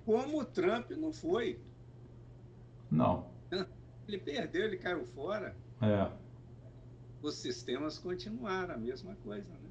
Como 0.06 0.40
o 0.40 0.46
Trump 0.46 0.92
não 0.92 1.12
foi. 1.12 1.60
Não. 2.90 3.30
Ele 4.08 4.18
perdeu, 4.18 4.66
ele 4.66 4.78
caiu 4.78 5.06
fora. 5.08 5.56
É. 5.82 6.12
Os 7.22 7.36
sistemas 7.36 8.00
continuaram 8.00 8.74
a 8.74 8.78
mesma 8.78 9.16
coisa, 9.18 9.50
né? 9.50 9.69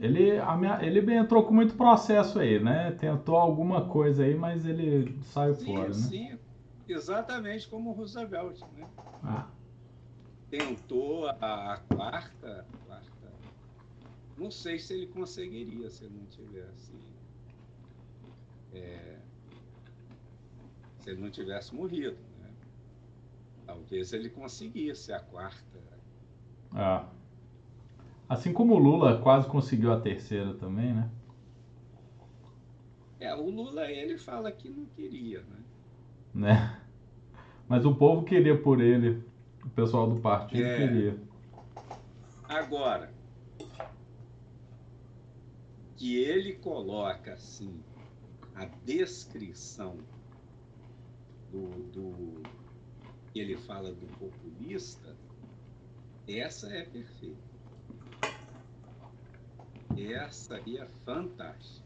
Ele, 0.00 0.32
ele 0.80 1.14
entrou 1.14 1.44
com 1.44 1.54
muito 1.54 1.74
processo 1.74 2.38
aí, 2.38 2.58
né? 2.58 2.92
Tentou 2.92 3.36
alguma 3.36 3.88
coisa 3.88 4.24
aí, 4.24 4.34
mas 4.34 4.66
ele 4.66 5.16
saiu 5.22 5.54
sim, 5.54 5.64
fora, 5.66 5.88
né? 5.88 5.94
Sim, 5.94 6.38
exatamente 6.88 7.68
como 7.68 7.90
o 7.90 7.92
Roosevelt, 7.92 8.60
né? 8.76 8.88
Ah. 9.22 9.46
Tentou 10.50 11.26
a, 11.28 11.74
a 11.74 11.76
quarta, 11.78 12.66
quarta, 12.86 13.32
não 14.36 14.50
sei 14.50 14.78
se 14.78 14.94
ele 14.94 15.06
conseguiria 15.06 15.88
se 15.88 16.04
ele 16.04 16.14
não 16.18 16.26
tivesse 16.26 16.92
é, 18.72 19.18
se 21.00 21.10
ele 21.10 21.20
não 21.20 21.30
tivesse 21.30 21.74
morrido. 21.74 22.16
Né? 22.40 22.50
Talvez 23.66 24.12
ele 24.12 24.28
conseguisse 24.30 25.12
a 25.12 25.20
quarta. 25.20 25.78
Ah. 26.72 27.08
Assim 28.28 28.52
como 28.52 28.74
o 28.74 28.78
Lula 28.78 29.20
quase 29.20 29.46
conseguiu 29.46 29.92
a 29.92 30.00
terceira 30.00 30.54
também, 30.54 30.94
né? 30.94 31.10
É, 33.20 33.34
o 33.34 33.48
Lula 33.48 33.90
ele 33.90 34.18
fala 34.18 34.50
que 34.50 34.68
não 34.68 34.86
queria, 34.86 35.40
né? 35.42 35.64
né? 36.34 36.80
Mas 37.68 37.84
o 37.84 37.94
povo 37.94 38.24
queria 38.24 38.60
por 38.60 38.80
ele, 38.80 39.22
o 39.64 39.70
pessoal 39.70 40.08
do 40.08 40.20
partido 40.20 40.62
é. 40.62 40.76
queria. 40.76 41.18
Agora, 42.48 43.12
que 45.96 46.16
ele 46.16 46.54
coloca 46.54 47.32
assim 47.32 47.80
a 48.54 48.66
descrição 48.84 49.96
do, 51.50 51.68
do 51.90 52.42
que 53.32 53.40
ele 53.40 53.56
fala 53.56 53.92
do 53.92 54.06
populista, 54.18 55.16
essa 56.28 56.70
é 56.72 56.84
perfeita. 56.84 57.53
Essa 59.98 60.56
aí 60.56 60.78
é 60.78 60.86
fantástica. 61.04 61.84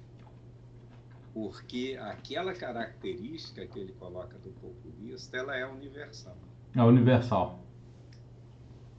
Porque 1.34 1.98
aquela 2.00 2.52
característica 2.52 3.66
que 3.66 3.78
ele 3.78 3.92
coloca 3.92 4.36
do 4.38 4.50
populista, 4.60 5.36
ela 5.36 5.56
é 5.56 5.66
universal. 5.66 6.36
É 6.74 6.82
universal. 6.82 7.60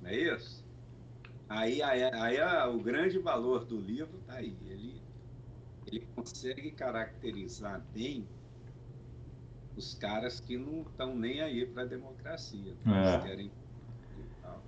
Não 0.02 0.10
é 0.10 0.16
isso? 0.16 0.64
Aí, 1.50 1.82
aí, 1.82 2.04
aí 2.04 2.70
o 2.70 2.80
grande 2.80 3.18
valor 3.20 3.66
do 3.66 3.80
livro 3.80 4.18
está 4.22 4.36
aí. 4.36 4.56
Ele, 4.68 5.02
ele 5.88 6.08
consegue 6.16 6.72
caracterizar 6.72 7.84
bem 7.94 8.26
os 9.76 9.96
caras 9.96 10.40
que 10.40 10.58
não 10.58 10.82
estão 10.82 11.16
nem 11.16 11.42
aí 11.42 11.66
para 11.66 11.84
a 11.84 11.86
democracia. 11.86 12.74
É. 12.86 13.20
Querem... 13.20 13.52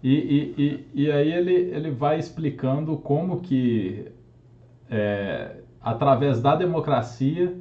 E, 0.01 0.09
e, 0.09 0.55
e, 0.57 1.03
e, 1.03 1.11
aí 1.11 1.31
ele, 1.31 1.53
ele 1.53 1.91
vai 1.91 2.17
explicando 2.17 2.97
como 2.97 3.41
que, 3.41 4.11
é, 4.91 5.61
através 5.79 6.41
da 6.41 6.53
democracia, 6.53 7.57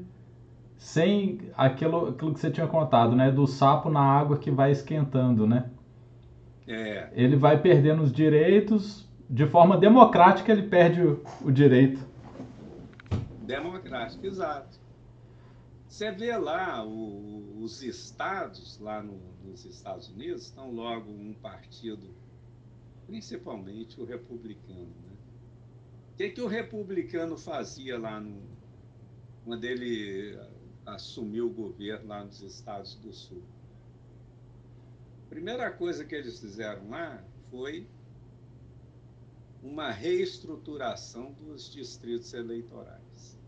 sem 0.77 1.39
aquilo, 1.57 2.09
aquilo 2.09 2.35
que 2.35 2.41
você 2.41 2.51
tinha 2.51 2.67
contado, 2.67 3.15
né? 3.15 3.31
Do 3.31 3.47
sapo 3.47 3.89
na 3.89 4.01
água 4.01 4.37
que 4.37 4.51
vai 4.51 4.73
esquentando, 4.73 5.47
né? 5.47 5.71
É. 6.67 7.11
Ele 7.13 7.37
vai 7.37 7.61
perdendo 7.61 8.03
os 8.03 8.13
direitos, 8.13 9.09
de 9.29 9.47
forma 9.47 9.77
democrática 9.77 10.51
ele 10.51 10.65
perde 10.65 11.03
o, 11.03 11.23
o 11.43 11.53
direito. 11.53 12.05
Democrático, 13.43 14.27
exato. 14.27 14.79
Você 15.87 16.11
vê 16.13 16.37
lá 16.37 16.85
o, 16.85 17.63
os 17.63 17.83
estados, 17.83 18.79
lá 18.79 19.03
no, 19.03 19.19
nos 19.45 19.65
Estados 19.65 20.09
Unidos, 20.09 20.45
estão 20.45 20.71
logo 20.73 21.11
um 21.11 21.35
partido, 21.35 22.15
principalmente 23.07 24.01
o 24.01 24.05
republicano. 24.05 24.95
Né? 25.03 25.10
Que, 26.21 26.29
que 26.29 26.43
o 26.43 26.47
republicano 26.47 27.35
fazia 27.39 27.99
lá 27.99 28.21
no, 28.21 28.43
quando 29.43 29.65
ele 29.65 30.39
assumiu 30.85 31.47
o 31.47 31.51
governo 31.51 32.09
lá 32.09 32.23
nos 32.23 32.43
Estados 32.43 32.95
do 32.97 33.11
Sul? 33.11 33.43
A 35.25 35.31
primeira 35.31 35.71
coisa 35.71 36.05
que 36.05 36.15
eles 36.15 36.39
fizeram 36.39 36.91
lá 36.91 37.25
foi 37.51 37.89
uma 39.63 39.91
reestruturação 39.91 41.33
dos 41.33 41.73
distritos 41.73 42.35
eleitorais. 42.35 43.39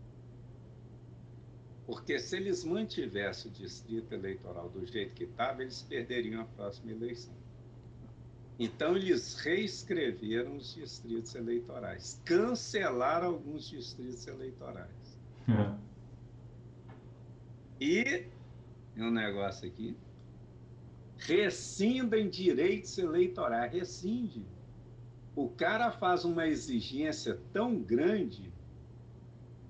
Porque 1.85 2.17
se 2.17 2.37
eles 2.37 2.63
mantivessem 2.63 3.51
o 3.51 3.53
distrito 3.53 4.15
eleitoral 4.15 4.67
do 4.69 4.83
jeito 4.83 5.13
que 5.13 5.25
estava, 5.25 5.61
eles 5.61 5.83
perderiam 5.83 6.41
a 6.41 6.45
próxima 6.45 6.91
eleição. 6.91 7.42
Então, 8.59 8.95
eles 8.95 9.35
reescreveram 9.39 10.57
os 10.57 10.75
distritos 10.75 11.33
eleitorais, 11.33 12.21
cancelaram 12.23 13.29
alguns 13.29 13.67
distritos 13.67 14.27
eleitorais. 14.27 15.17
É. 15.47 15.75
E, 17.81 18.27
um 18.95 19.09
negócio 19.09 19.67
aqui, 19.67 19.97
rescindem 21.17 22.29
direitos 22.29 22.97
eleitorais, 22.97 23.71
rescinde. 23.71 24.45
O 25.35 25.49
cara 25.49 25.91
faz 25.91 26.23
uma 26.23 26.47
exigência 26.47 27.39
tão 27.51 27.79
grande 27.79 28.53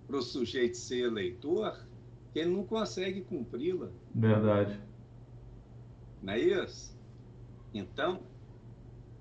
para 0.06 0.17
o 0.17 0.22
sujeito 0.22 0.76
ser 0.76 1.06
eleitor 1.06 1.88
que 2.34 2.39
ele 2.39 2.50
não 2.50 2.65
consegue 2.65 3.22
cumpri-la. 3.22 3.89
Verdade. 4.13 4.80
Não 6.22 6.34
é 6.34 6.39
isso? 6.39 6.93
Então, 7.74 8.22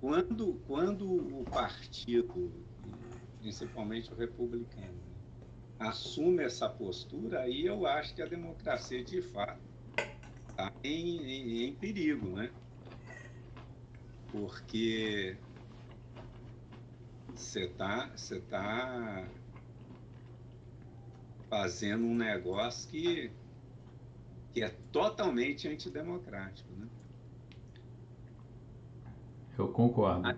quando, 0.03 0.55
quando 0.67 1.39
o 1.39 1.45
partido, 1.45 2.51
principalmente 3.39 4.11
o 4.11 4.15
republicano, 4.17 5.01
assume 5.79 6.43
essa 6.43 6.67
postura, 6.67 7.39
aí 7.39 7.65
eu 7.65 7.87
acho 7.87 8.13
que 8.13 8.21
a 8.21 8.25
democracia, 8.25 9.01
de 9.01 9.21
fato, 9.21 9.61
está 10.49 10.73
em, 10.83 11.23
em, 11.23 11.63
em 11.69 11.75
perigo, 11.75 12.27
né? 12.35 12.51
Porque 14.29 15.37
você 17.33 17.63
está 17.63 18.09
você 18.09 18.41
tá 18.41 19.25
fazendo 21.49 22.03
um 22.03 22.15
negócio 22.15 22.89
que, 22.89 23.31
que 24.51 24.61
é 24.61 24.69
totalmente 24.91 25.65
antidemocrático. 25.69 26.69
Né? 26.73 26.89
Eu 29.57 29.67
concordo. 29.69 30.35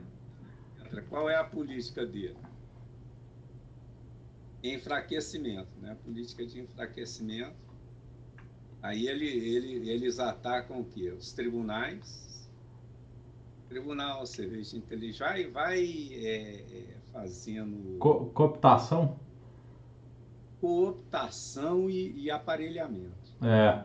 Qual 1.10 1.30
é 1.30 1.36
a 1.36 1.44
política 1.44 2.06
dele? 2.06 2.38
Enfraquecimento, 4.64 5.70
né? 5.82 5.96
Política 6.04 6.46
de 6.46 6.62
enfraquecimento. 6.62 7.56
Aí 8.82 9.08
ele, 9.08 9.28
ele, 9.28 9.90
eles 9.90 10.20
atacam 10.20 10.82
o 10.82 10.86
quê? 10.86 11.12
Os 11.12 11.34
tribunais. 11.34 12.50
Tribunal, 13.68 14.26
cerveja 14.26 14.72
de 14.72 14.78
inteligência, 14.78 15.26
vai, 15.26 15.48
vai 15.48 15.84
é, 16.14 16.62
é, 16.62 16.98
fazendo. 17.12 17.98
Co 17.98 18.28
cooptação? 18.28 19.20
cooptação 20.66 21.90
e, 21.90 22.12
e 22.24 22.32
aparelhamento. 22.32 23.36
É. 23.42 23.84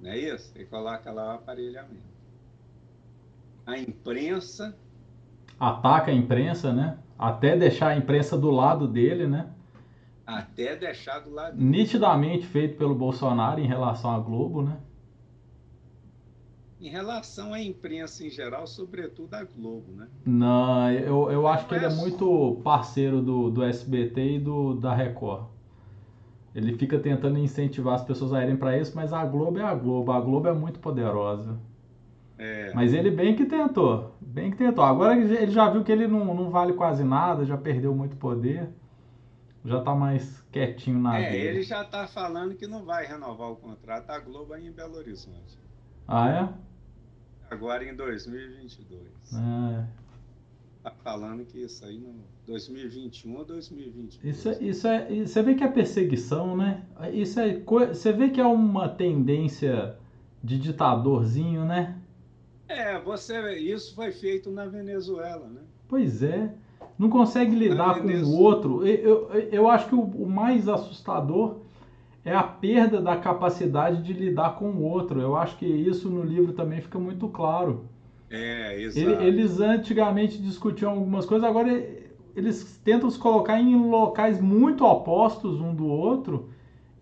Não 0.00 0.10
é 0.10 0.18
isso? 0.18 0.52
Ele 0.56 0.66
coloca 0.66 1.12
lá 1.12 1.28
o 1.28 1.36
aparelhamento. 1.36 2.13
A 3.66 3.78
imprensa. 3.78 4.76
Ataca 5.58 6.10
a 6.10 6.14
imprensa, 6.14 6.72
né? 6.72 6.98
Até 7.18 7.56
deixar 7.56 7.88
a 7.88 7.96
imprensa 7.96 8.36
do 8.36 8.50
lado 8.50 8.86
dele, 8.86 9.26
né? 9.26 9.48
Até 10.26 10.76
deixar 10.76 11.20
do 11.20 11.30
lado 11.30 11.56
dele. 11.56 11.68
Nitidamente 11.68 12.46
feito 12.46 12.76
pelo 12.76 12.94
Bolsonaro 12.94 13.60
em 13.60 13.66
relação 13.66 14.10
à 14.10 14.18
Globo, 14.18 14.62
né? 14.62 14.78
em 16.84 16.90
relação 16.90 17.54
à 17.54 17.62
imprensa 17.62 18.26
em 18.26 18.28
geral, 18.28 18.66
sobretudo 18.66 19.32
a 19.32 19.42
Globo, 19.42 19.90
né? 19.92 20.06
Não, 20.26 20.92
eu, 20.92 21.32
eu 21.32 21.46
acho 21.46 21.66
que 21.66 21.74
ele 21.74 21.86
é 21.86 21.90
muito 21.90 22.60
parceiro 22.62 23.22
do, 23.22 23.50
do 23.50 23.62
SBT 23.62 24.34
e 24.34 24.38
do, 24.38 24.74
da 24.74 24.94
Record. 24.94 25.46
Ele 26.54 26.76
fica 26.76 26.98
tentando 26.98 27.38
incentivar 27.38 27.94
as 27.94 28.04
pessoas 28.04 28.34
a 28.34 28.42
irem 28.42 28.56
para 28.56 28.78
isso, 28.78 28.92
mas 28.94 29.14
a 29.14 29.24
Globo 29.24 29.58
é 29.58 29.62
a 29.62 29.74
Globo. 29.74 30.12
A 30.12 30.20
Globo 30.20 30.46
é 30.46 30.52
muito 30.52 30.78
poderosa. 30.78 31.58
É. 32.38 32.72
Mas 32.74 32.92
ele 32.92 33.10
bem 33.10 33.36
que 33.36 33.44
tentou. 33.46 34.14
Bem 34.20 34.50
que 34.50 34.56
tentou. 34.56 34.84
Agora 34.84 35.16
ele 35.16 35.50
já 35.50 35.70
viu 35.70 35.84
que 35.84 35.92
ele 35.92 36.06
não, 36.08 36.34
não 36.34 36.50
vale 36.50 36.72
quase 36.72 37.04
nada, 37.04 37.44
já 37.44 37.56
perdeu 37.56 37.94
muito 37.94 38.16
poder. 38.16 38.68
Já 39.64 39.80
tá 39.80 39.94
mais 39.94 40.42
quietinho 40.52 40.98
na 40.98 41.18
É, 41.18 41.30
dele. 41.30 41.46
ele 41.48 41.62
já 41.62 41.82
tá 41.84 42.06
falando 42.06 42.54
que 42.54 42.66
não 42.66 42.84
vai 42.84 43.06
renovar 43.06 43.50
o 43.50 43.56
contrato 43.56 44.06
da 44.06 44.18
Globo 44.18 44.52
aí 44.52 44.66
em 44.66 44.72
Belo 44.72 44.96
Horizonte. 44.96 45.58
Ah, 46.06 46.28
é? 46.28 46.48
agora 47.50 47.84
em 47.84 47.94
2022. 47.94 49.00
É. 49.32 49.86
Tá 50.82 50.92
falando 51.02 51.46
que 51.46 51.58
isso 51.62 51.82
aí 51.86 51.98
no 51.98 52.14
2021 52.46 53.36
ou 53.36 53.44
2022. 53.44 54.36
Isso 54.36 54.48
é, 54.50 54.58
isso 54.62 54.86
é, 54.86 55.24
você 55.24 55.42
vê 55.42 55.54
que 55.54 55.64
é 55.64 55.68
perseguição, 55.68 56.54
né? 56.54 56.82
Isso 57.12 57.40
é, 57.40 57.58
você 57.88 58.12
vê 58.12 58.28
que 58.28 58.40
é 58.40 58.46
uma 58.46 58.88
tendência 58.88 59.96
de 60.42 60.58
ditadorzinho, 60.58 61.64
né? 61.64 61.96
É, 62.74 63.00
você, 63.00 63.56
isso 63.58 63.94
foi 63.94 64.10
feito 64.10 64.50
na 64.50 64.66
Venezuela, 64.66 65.46
né? 65.46 65.60
Pois 65.88 66.22
é. 66.22 66.50
Não 66.98 67.08
consegue 67.08 67.54
lidar 67.54 68.00
com 68.00 68.08
o 68.08 68.40
outro. 68.40 68.86
Eu, 68.86 69.30
eu, 69.30 69.40
eu 69.50 69.68
acho 69.68 69.88
que 69.88 69.94
o, 69.94 70.00
o 70.00 70.28
mais 70.28 70.68
assustador 70.68 71.60
é 72.24 72.34
a 72.34 72.42
perda 72.42 73.00
da 73.00 73.16
capacidade 73.16 74.02
de 74.02 74.12
lidar 74.12 74.56
com 74.56 74.70
o 74.70 74.82
outro. 74.82 75.20
Eu 75.20 75.36
acho 75.36 75.56
que 75.56 75.66
isso 75.66 76.08
no 76.08 76.22
livro 76.22 76.52
também 76.52 76.80
fica 76.80 76.98
muito 76.98 77.28
claro. 77.28 77.86
É, 78.30 78.80
exato. 78.80 79.22
Eles 79.22 79.60
antigamente 79.60 80.40
discutiam 80.40 80.92
algumas 80.92 81.26
coisas, 81.26 81.48
agora 81.48 81.70
eles 82.34 82.80
tentam 82.84 83.08
se 83.10 83.18
colocar 83.18 83.60
em 83.60 83.76
locais 83.88 84.40
muito 84.40 84.84
opostos 84.84 85.60
um 85.60 85.74
do 85.74 85.86
outro 85.86 86.48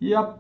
e 0.01 0.15
a, 0.15 0.37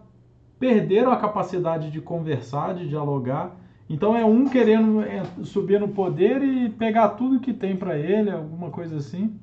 perderam 0.58 1.10
a 1.10 1.16
capacidade 1.16 1.90
de 1.90 2.00
conversar, 2.00 2.74
de 2.74 2.88
dialogar. 2.88 3.56
Então 3.92 4.16
é 4.16 4.24
um 4.24 4.48
querendo 4.48 5.02
é, 5.02 5.22
subir 5.44 5.78
no 5.78 5.87
poder 5.87 6.42
e 6.42 6.70
pegar 6.70 7.11
tudo 7.11 7.38
que 7.38 7.52
tem 7.52 7.76
para 7.76 7.98
ele, 7.98 8.31
alguma 8.31 8.70
coisa 8.70 8.96
assim. 8.96 9.38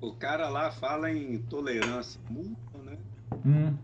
O 0.00 0.14
cara 0.14 0.48
lá 0.48 0.70
fala 0.70 1.12
em 1.12 1.36
tolerância 1.42 2.18
mútua, 2.30 2.82
né? 2.82 2.96
Hum. 3.44 3.76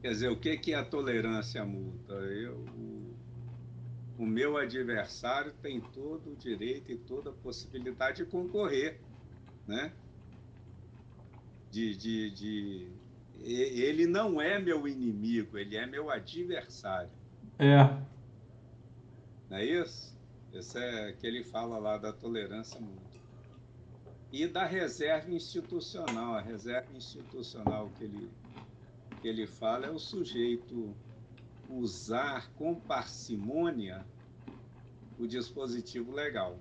Quer 0.00 0.10
dizer, 0.10 0.28
o 0.28 0.36
que, 0.36 0.56
que 0.58 0.74
é 0.74 0.76
a 0.76 0.84
tolerância 0.84 1.64
mútua? 1.64 2.14
Eu, 2.14 2.54
o, 2.78 3.16
o 4.20 4.24
meu 4.24 4.56
adversário 4.56 5.52
tem 5.60 5.80
todo 5.80 6.30
o 6.30 6.36
direito 6.36 6.92
e 6.92 6.96
toda 6.96 7.30
a 7.30 7.32
possibilidade 7.32 8.18
de 8.18 8.30
concorrer, 8.30 9.00
né? 9.66 9.90
De, 11.68 11.96
de, 11.96 12.30
de... 12.30 12.86
Ele 13.42 14.06
não 14.06 14.40
é 14.40 14.60
meu 14.60 14.86
inimigo, 14.86 15.58
ele 15.58 15.76
é 15.76 15.84
meu 15.84 16.10
adversário. 16.12 17.10
É. 17.58 18.11
Não 19.52 19.58
é 19.58 19.66
isso? 19.66 20.16
Isso 20.50 20.78
é 20.78 21.12
que 21.12 21.26
ele 21.26 21.44
fala 21.44 21.76
lá 21.76 21.98
da 21.98 22.10
tolerância 22.10 22.80
mútua. 22.80 23.20
E 24.32 24.46
da 24.46 24.64
reserva 24.64 25.30
institucional. 25.30 26.36
A 26.36 26.40
reserva 26.40 26.90
institucional 26.96 27.90
que 27.90 28.04
ele 28.04 28.30
que 29.20 29.28
ele 29.28 29.46
fala 29.46 29.86
é 29.86 29.90
o 29.90 29.98
sujeito 29.98 30.96
usar 31.68 32.50
com 32.54 32.74
parcimônia 32.74 34.06
o 35.18 35.26
dispositivo 35.26 36.12
legal. 36.12 36.58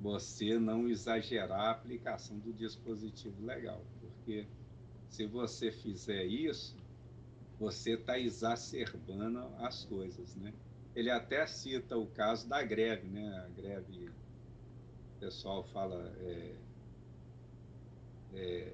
Você 0.00 0.60
não 0.60 0.88
exagerar 0.88 1.60
a 1.60 1.70
aplicação 1.72 2.38
do 2.38 2.52
dispositivo 2.52 3.44
legal, 3.44 3.84
porque 4.00 4.46
se 5.10 5.26
você 5.26 5.72
fizer 5.72 6.24
isso, 6.24 6.85
você 7.58 7.94
está 7.94 8.18
exacerbando 8.18 9.38
as 9.58 9.84
coisas, 9.84 10.34
né? 10.36 10.52
Ele 10.94 11.10
até 11.10 11.46
cita 11.46 11.96
o 11.96 12.06
caso 12.06 12.48
da 12.48 12.62
greve, 12.62 13.08
né? 13.08 13.44
A 13.44 13.48
greve, 13.48 14.08
o 14.08 15.20
pessoal 15.20 15.64
fala 15.64 16.12
é, 16.18 16.56
é, 18.34 18.72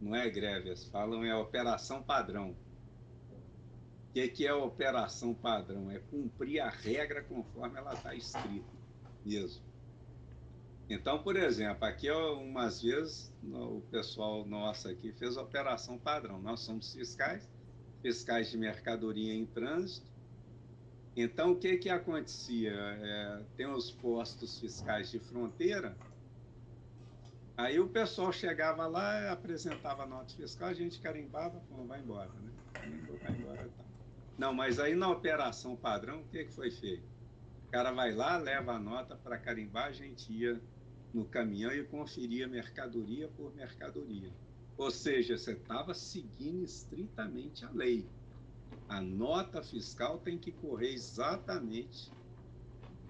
não 0.00 0.14
é 0.14 0.28
greve, 0.28 0.68
eles 0.68 0.84
falam 0.84 1.24
é 1.24 1.34
operação 1.34 2.02
padrão. 2.02 2.50
O 2.50 4.12
que, 4.14 4.28
que 4.28 4.46
é 4.46 4.54
operação 4.54 5.34
padrão? 5.34 5.90
É 5.90 5.98
cumprir 5.98 6.60
a 6.60 6.70
regra 6.70 7.22
conforme 7.24 7.78
ela 7.78 7.94
está 7.94 8.14
escrita 8.14 8.72
mesmo. 9.24 9.62
Então, 10.88 11.22
por 11.22 11.34
exemplo, 11.36 11.84
aqui 11.84 12.10
umas 12.10 12.82
vezes 12.82 13.32
o 13.42 13.80
pessoal 13.90 14.44
nosso 14.44 14.88
aqui 14.88 15.12
fez 15.12 15.36
operação 15.36 15.98
padrão. 15.98 16.40
Nós 16.40 16.60
somos 16.60 16.92
fiscais, 16.92 17.48
fiscais 18.04 18.50
de 18.50 18.58
mercadoria 18.58 19.32
em 19.32 19.46
trânsito. 19.46 20.12
Então, 21.16 21.52
o 21.52 21.56
que, 21.56 21.78
que 21.78 21.88
acontecia? 21.88 22.70
É, 22.70 23.42
tem 23.56 23.66
os 23.66 23.90
postos 23.90 24.60
fiscais 24.60 25.10
de 25.10 25.18
fronteira, 25.18 25.96
Aí 27.56 27.78
o 27.78 27.88
pessoal 27.88 28.32
chegava 28.32 28.84
lá, 28.88 29.30
apresentava 29.30 30.04
nota 30.04 30.34
fiscal, 30.34 30.68
a 30.68 30.74
gente 30.74 31.00
carimbava, 31.00 31.60
pô, 31.68 31.84
vai 31.84 32.00
embora, 32.00 32.28
né? 32.42 32.50
Vai 33.22 33.36
embora, 33.36 33.68
tá. 33.76 33.84
Não, 34.36 34.52
mas 34.52 34.80
aí 34.80 34.96
na 34.96 35.08
operação 35.08 35.76
padrão, 35.76 36.22
o 36.22 36.24
que, 36.24 36.44
que 36.44 36.52
foi 36.52 36.72
feito? 36.72 37.06
O 37.68 37.70
cara 37.70 37.92
vai 37.92 38.12
lá, 38.12 38.36
leva 38.36 38.72
a 38.72 38.78
nota 38.80 39.14
para 39.14 39.38
carimbar, 39.38 39.86
a 39.86 39.92
gente 39.92 40.32
ia 40.32 40.60
no 41.12 41.24
caminhão 41.24 41.70
e 41.70 41.84
conferia 41.84 42.48
mercadoria 42.48 43.28
por 43.28 43.54
mercadoria. 43.54 44.32
Ou 44.76 44.90
seja, 44.90 45.38
você 45.38 45.52
estava 45.52 45.94
seguindo 45.94 46.64
estritamente 46.64 47.64
a 47.64 47.70
lei. 47.70 48.06
A 48.88 49.00
nota 49.00 49.62
fiscal 49.62 50.18
tem 50.18 50.36
que 50.36 50.50
correr 50.50 50.92
exatamente 50.92 52.12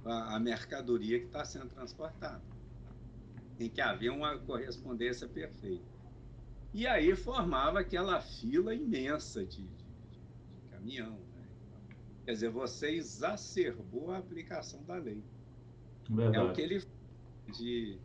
a, 0.04 0.36
a 0.36 0.40
mercadoria 0.40 1.18
que 1.18 1.26
está 1.26 1.44
sendo 1.44 1.68
transportada 1.70 2.42
tem 3.56 3.68
que 3.68 3.80
haver 3.80 4.10
uma 4.10 4.38
correspondência 4.38 5.28
perfeita. 5.28 5.84
E 6.72 6.86
aí 6.86 7.14
formava 7.14 7.80
aquela 7.80 8.20
fila 8.20 8.74
imensa 8.74 9.44
de, 9.44 9.62
de, 9.62 9.68
de 10.10 10.68
caminhão. 10.70 11.12
Né? 11.12 11.46
Quer 12.24 12.32
dizer, 12.32 12.50
você 12.50 12.90
exacerbou 12.90 14.10
a 14.10 14.18
aplicação 14.18 14.82
da 14.84 14.96
lei. 14.96 15.22
Verdade. 16.10 16.36
É 16.36 16.42
o 16.42 16.52
que 16.52 16.60
ele 16.60 16.84
de 17.52 17.98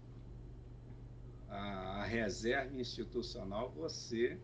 reserva 2.10 2.76
institucional, 2.76 3.72
você 3.72 4.38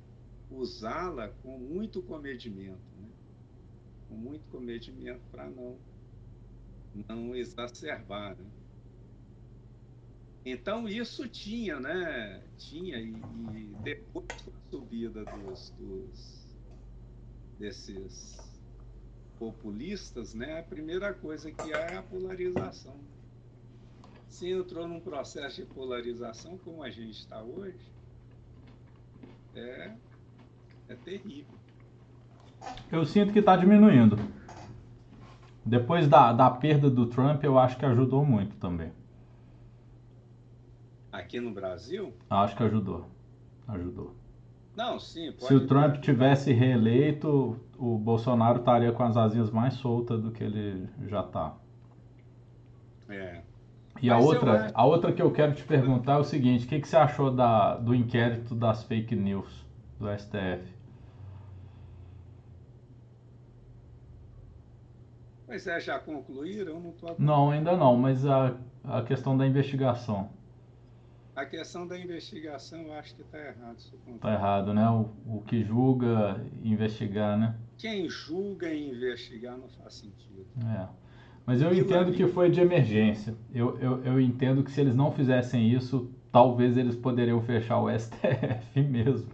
usá-la 0.50 1.30
com 1.42 1.58
muito 1.58 2.02
comedimento, 2.02 2.80
né? 3.00 3.10
com 4.08 4.16
muito 4.16 4.48
comedimento 4.50 5.22
para 5.32 5.50
não, 5.50 5.78
não 7.08 7.36
exacerbar. 7.36 8.38
Né? 8.38 8.46
Então 10.46 10.88
isso 10.88 11.28
tinha, 11.28 11.80
né? 11.80 12.44
Tinha, 12.56 13.00
e, 13.00 13.16
e 13.56 13.76
depois 13.84 14.28
da 14.28 14.54
subida 14.70 15.26
dos, 15.26 15.72
dos, 15.72 16.48
desses 17.58 18.38
populistas, 19.40 20.36
né? 20.36 20.60
A 20.60 20.64
primeira 20.64 21.14
coisa 21.14 21.52
que 21.52 21.74
há 21.74 21.80
é 21.80 21.98
a 21.98 22.04
polarização. 22.04 22.96
Se 24.28 24.52
entrou 24.52 24.88
num 24.88 25.00
processo 25.00 25.62
de 25.62 25.68
polarização 25.68 26.58
como 26.58 26.84
a 26.84 26.90
gente 26.90 27.12
está 27.12 27.42
hoje, 27.42 27.80
é, 29.56 29.92
é 30.90 30.96
terrível. 30.96 31.56
Eu 32.92 33.06
sinto 33.06 33.32
que 33.32 33.40
está 33.40 33.56
diminuindo. 33.56 34.18
Depois 35.66 36.08
da, 36.08 36.32
da 36.32 36.50
perda 36.50 36.90
do 36.90 37.08
Trump, 37.08 37.44
eu 37.44 37.58
acho 37.58 37.78
que 37.78 37.86
ajudou 37.86 38.26
muito 38.26 38.56
também. 38.58 38.92
Aqui 41.12 41.40
no 41.40 41.52
Brasil? 41.52 42.14
Acho 42.30 42.56
que 42.56 42.64
ajudou. 42.64 43.06
Ajudou. 43.68 44.16
Não, 44.76 45.00
sim. 45.00 45.34
Se 45.40 45.54
o 45.56 45.66
Trump 45.66 46.02
tivesse 46.02 46.52
reeleito, 46.52 47.58
o 47.78 47.98
Bolsonaro 47.98 48.60
estaria 48.60 48.92
com 48.92 49.04
as 49.04 49.16
asinhas 49.16 49.50
mais 49.50 49.76
soltas 49.76 50.22
do 50.22 50.32
que 50.32 50.44
ele 50.44 50.90
já 51.08 51.22
está. 51.22 51.56
É. 53.08 53.42
E 54.02 54.10
a 54.10 54.18
outra, 54.18 54.72
a 54.74 54.86
outra 54.86 55.14
que 55.14 55.22
eu 55.22 55.32
quero 55.32 55.54
te 55.54 55.64
perguntar 55.64 56.14
é 56.14 56.18
o 56.18 56.24
seguinte: 56.24 56.66
o 56.66 56.70
que, 56.70 56.80
que 56.80 56.88
você 56.88 56.98
achou 56.98 57.32
da, 57.32 57.76
do 57.76 57.96
inquérito 57.96 58.54
das 58.54 58.84
fake 58.84 59.16
news 59.16 59.66
do 60.00 60.08
STF? 60.18 60.76
Mas 65.48 65.68
é, 65.68 65.80
já 65.80 66.00
concluíram? 66.00 66.80
Não, 66.80 66.92
tô... 66.92 67.16
não, 67.18 67.52
ainda 67.52 67.78
não, 67.78 67.96
mas 67.96 68.26
a, 68.26 68.58
a 68.84 69.02
questão 69.04 69.38
da 69.38 69.46
investigação. 69.48 70.30
A 71.36 71.46
questão 71.46 71.86
da 71.86 72.00
investigação, 72.00 72.82
eu 72.82 72.94
acho 72.94 73.16
que 73.16 73.22
está 73.22 73.38
errado. 73.38 73.78
Está 74.16 74.34
errado, 74.34 74.74
né? 74.74 74.90
O, 74.90 75.38
o 75.38 75.44
que 75.46 75.64
julga 75.64 76.42
investigar, 76.64 77.38
né? 77.38 77.56
Quem 77.78 78.10
julga 78.10 78.74
investigar 78.74 79.58
não 79.58 79.68
faz 79.68 79.96
sentido. 79.96 80.46
É. 80.66 81.05
Mas 81.46 81.62
eu 81.62 81.74
entendo 81.74 82.12
que 82.12 82.26
foi 82.28 82.50
de 82.50 82.60
emergência. 82.60 83.36
Eu, 83.54 83.78
eu, 83.80 84.04
eu 84.04 84.20
entendo 84.20 84.64
que 84.64 84.72
se 84.72 84.82
eles 84.82 84.96
não 84.96 85.12
fizessem 85.12 85.70
isso, 85.72 86.10
talvez 86.32 86.76
eles 86.76 86.96
poderiam 86.96 87.42
fechar 87.42 87.80
o 87.80 87.88
STF 87.98 88.82
mesmo. 88.82 89.30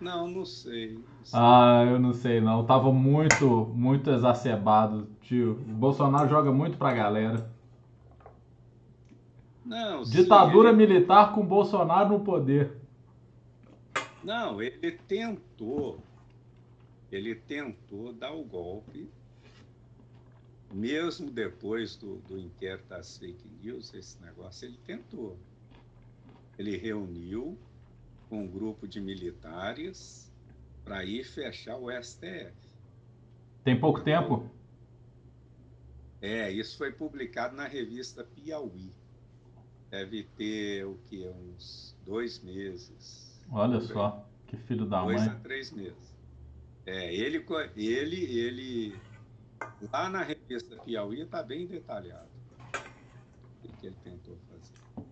Não, 0.00 0.28
não 0.28 0.44
sei, 0.44 0.94
não 0.94 1.24
sei. 1.24 1.40
Ah, 1.40 1.84
eu 1.88 1.98
não 1.98 2.12
sei 2.12 2.40
não. 2.40 2.64
Tava 2.64 2.92
muito, 2.92 3.72
muito 3.74 4.10
exacerbado, 4.10 5.08
tio. 5.22 5.52
O 5.52 5.72
Bolsonaro 5.72 6.28
joga 6.28 6.52
muito 6.52 6.76
pra 6.76 6.92
galera. 6.92 7.50
Não, 9.64 10.02
Ditadura 10.02 10.68
ele... 10.68 10.76
militar 10.76 11.32
com 11.32 11.44
Bolsonaro 11.44 12.10
no 12.10 12.20
poder. 12.20 12.76
Não, 14.22 14.60
ele 14.60 14.92
tentou. 15.08 15.98
Ele 17.10 17.34
tentou 17.34 18.12
dar 18.12 18.32
o 18.32 18.44
golpe, 18.44 19.08
mesmo 20.74 21.30
depois 21.30 21.96
do, 21.96 22.16
do 22.18 22.38
inquérito 22.38 22.88
das 22.88 23.16
fake 23.16 23.48
news, 23.62 23.94
esse 23.94 24.20
negócio, 24.20 24.66
ele 24.66 24.78
tentou. 24.84 25.38
Ele 26.58 26.76
reuniu 26.76 27.58
com 28.28 28.42
um 28.42 28.46
grupo 28.46 28.86
de 28.86 29.00
militares 29.00 30.32
para 30.84 31.04
ir 31.04 31.24
fechar 31.24 31.76
o 31.76 31.90
STF. 31.90 32.52
Tem 33.62 33.78
pouco 33.78 34.00
tempo? 34.02 34.50
É, 36.20 36.50
isso 36.50 36.76
foi 36.76 36.92
publicado 36.92 37.56
na 37.56 37.66
revista 37.66 38.24
Piauí 38.24 38.92
deve 39.94 40.24
ter 40.36 40.84
o 40.84 40.98
que 41.06 41.24
uns 41.28 41.96
dois 42.04 42.42
meses. 42.42 43.40
Olha 43.52 43.80
só, 43.80 44.26
que 44.48 44.56
Que 44.56 44.62
filho 44.64 44.86
da 44.86 45.02
dois 45.02 45.20
mãe. 45.20 45.28
Dois 45.28 45.38
a 45.38 45.40
três 45.40 45.70
meses. 45.70 46.14
É, 46.84 47.14
ele, 47.14 47.44
ele, 47.76 48.38
ele, 48.38 48.96
lá 49.92 50.08
na 50.08 50.22
revista 50.22 50.76
Piauí 50.76 51.20
está 51.20 51.42
bem 51.42 51.66
detalhado 51.66 52.34
o 53.64 53.68
que 53.76 53.86
ele 53.86 53.96
tentou 54.02 54.36
fazer. 54.48 55.06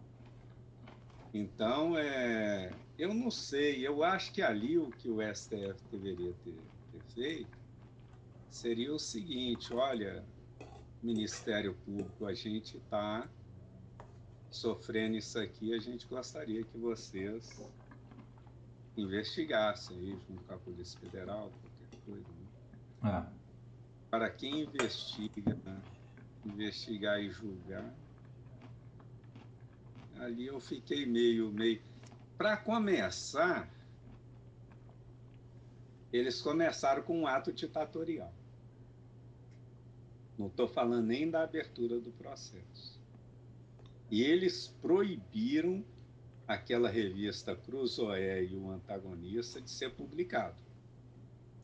Então, 1.34 1.96
é, 1.96 2.70
eu 2.98 3.14
não 3.14 3.30
sei, 3.30 3.86
eu 3.86 4.04
acho 4.04 4.32
que 4.32 4.42
ali 4.42 4.78
o 4.78 4.90
que 4.90 5.08
o 5.08 5.18
STF 5.34 5.82
deveria 5.90 6.34
ter, 6.44 6.60
ter 6.92 7.02
feito 7.14 7.58
seria 8.50 8.92
o 8.92 8.98
seguinte: 8.98 9.72
olha, 9.72 10.24
Ministério 11.02 11.74
Público, 11.86 12.26
a 12.26 12.34
gente 12.34 12.76
está 12.76 13.26
sofrendo 14.50 15.16
isso 15.16 15.38
aqui, 15.38 15.74
a 15.74 15.78
gente 15.78 16.06
gostaria 16.06 16.62
que 16.62 16.76
vocês 16.76 17.60
investigassem 18.96 19.96
aí 19.96 20.18
junto 20.28 20.44
com 20.44 20.54
a 20.54 20.58
Polícia 20.58 21.00
Federal, 21.00 21.50
qualquer 21.50 21.98
coisa. 22.04 22.28
Né? 23.02 23.26
É. 23.38 23.41
Para 24.12 24.28
quem 24.28 24.64
investiga, 24.64 25.58
investigar 26.44 27.18
e 27.18 27.30
julgar, 27.30 27.94
ali 30.18 30.48
eu 30.48 30.60
fiquei 30.60 31.06
meio, 31.06 31.50
meio. 31.50 31.80
Para 32.36 32.58
começar, 32.58 33.66
eles 36.12 36.42
começaram 36.42 37.02
com 37.02 37.22
um 37.22 37.26
ato 37.26 37.54
ditatorial. 37.54 38.30
Não 40.38 40.48
estou 40.48 40.68
falando 40.68 41.06
nem 41.06 41.30
da 41.30 41.42
abertura 41.42 41.98
do 41.98 42.12
processo. 42.12 43.00
E 44.10 44.22
eles 44.22 44.68
proibiram 44.82 45.82
aquela 46.46 46.90
revista 46.90 47.56
Cruzoé 47.56 48.44
e 48.44 48.54
o 48.54 48.70
Antagonista 48.70 49.58
de 49.58 49.70
ser 49.70 49.94
publicado. 49.94 50.58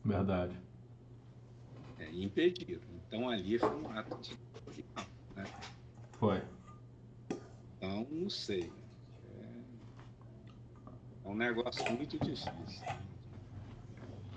Verdade. 0.03 0.68
É, 1.99 2.09
impediram. 2.11 2.81
Então 3.07 3.29
ali 3.29 3.59
foi 3.59 3.75
um 3.75 3.91
ato 3.91 4.17
de 4.21 4.37
né? 5.35 5.45
Foi. 6.13 6.41
Então, 7.77 8.07
não 8.11 8.29
sei. 8.29 8.71
É, 9.37 9.45
é 11.25 11.27
um 11.27 11.35
negócio 11.35 11.85
muito 11.93 12.17
difícil. 12.19 12.51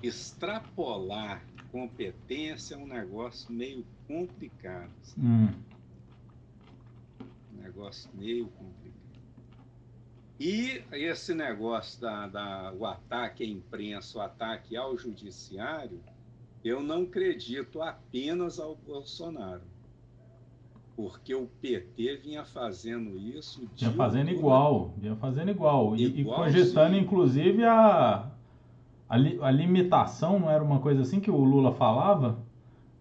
Extrapolar 0.03 1.45
competência 1.71 2.75
é 2.75 2.79
um 2.79 2.87
negócio 2.87 3.53
meio 3.53 3.85
complicado. 4.07 4.93
Hum. 5.17 5.49
Um 7.53 7.63
negócio 7.63 8.11
meio 8.15 8.47
complicado. 8.49 8.93
E 10.39 10.85
esse 10.91 11.35
negócio 11.35 12.01
da, 12.01 12.27
da 12.27 12.73
o 12.73 12.85
ataque 12.85 13.45
à 13.45 13.47
imprensa, 13.47 14.19
o 14.19 14.21
ataque 14.21 14.77
ao 14.77 14.99
judiciário, 14.99 16.03
eu 16.65 16.81
não 16.83 17.03
acredito 17.03 17.83
apenas 17.83 18.61
ao 18.61 18.77
Bolsonaro. 18.77 19.63
Porque 20.95 21.35
o 21.35 21.49
PT 21.61 22.21
vinha 22.23 22.45
fazendo 22.45 23.19
isso. 23.19 23.69
Vinha 23.77 23.91
fazendo 23.93 24.31
igual, 24.31 24.95
vinha 24.99 25.17
fazendo 25.17 25.51
igual. 25.51 25.97
E, 25.97 26.21
e 26.21 26.25
cogitando, 26.25 26.97
inclusive, 26.97 27.65
a, 27.65 28.31
a, 29.09 29.15
a, 29.15 29.51
limitação, 29.51 30.39
não 30.39 30.51
era 30.51 30.63
uma 30.63 30.81
coisa 30.81 31.03
assim 31.03 31.19
que 31.19 31.31
o 31.31 31.43
Lula 31.43 31.73
falava? 31.73 32.39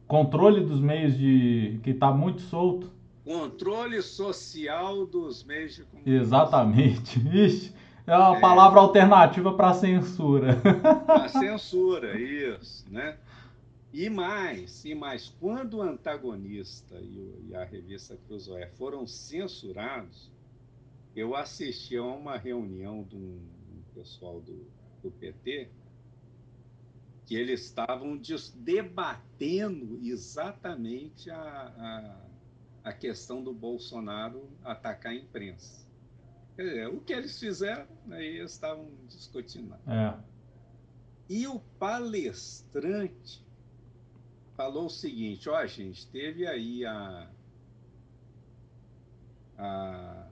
Controle 0.08 0.62
dos 0.62 0.80
meios 0.80 1.18
de. 1.18 1.80
que 1.84 1.92
está 1.92 2.12
muito 2.12 2.42
solto. 2.42 2.90
Controle 3.26 4.02
social 4.02 5.06
dos 5.06 5.44
meios 5.44 5.76
de 5.76 5.84
comunicação. 5.84 6.22
Exatamente. 6.22 7.20
Ixi, 7.32 7.74
é 8.08 8.18
uma 8.18 8.38
é. 8.38 8.40
palavra 8.40 8.80
alternativa 8.80 9.54
para 9.54 9.74
censura. 9.74 10.58
A 11.08 11.28
censura, 11.28 12.20
isso, 12.20 12.86
né? 12.90 13.18
E 13.94 14.10
mais, 14.10 14.86
e 14.86 14.96
mais, 14.96 15.30
quando 15.40 15.78
o 15.78 15.82
antagonista 15.82 16.96
e, 16.96 17.50
e 17.50 17.56
a 17.56 17.66
revista 17.66 18.18
Cruzoé 18.26 18.68
foram 18.78 19.06
censurados, 19.06 20.32
eu 21.14 21.36
assisti 21.36 21.98
a 21.98 22.04
uma 22.04 22.38
reunião 22.38 23.04
de 23.04 23.18
um, 23.18 23.42
um 23.74 23.84
pessoal 23.94 24.40
do, 24.40 24.66
do 25.04 25.12
PT 25.12 25.70
que 27.26 27.36
eles 27.36 27.66
estavam 27.66 28.20
debatendo 28.56 30.00
exatamente 30.04 31.30
a, 31.30 32.18
a, 32.84 32.90
a, 32.90 32.94
questão 32.94 33.44
do 33.44 33.54
Bolsonaro 33.54 34.50
atacar 34.64 35.12
a 35.12 35.16
imprensa. 35.16 35.86
Dizer, 36.58 36.88
o 36.88 37.00
que 37.00 37.14
eles 37.14 37.40
fizeram, 37.40 37.88
aí 38.10 38.38
eles 38.38 38.52
estavam 38.52 38.90
discutindo. 39.08 39.76
É. 39.88 40.18
E 41.30 41.48
o 41.48 41.60
palestrante 41.80 43.46
falou 44.62 44.86
o 44.86 44.90
seguinte: 44.90 45.50
ó, 45.50 45.66
gente, 45.66 46.06
teve 46.08 46.46
aí 46.46 46.86
a, 46.86 47.28
a, 49.58 50.28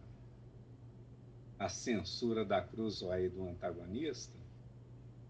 a 1.57 1.69
censura 1.69 2.45
da 2.45 2.61
Cruz 2.61 3.01
aí 3.03 3.27
do 3.27 3.47
antagonista, 3.49 4.37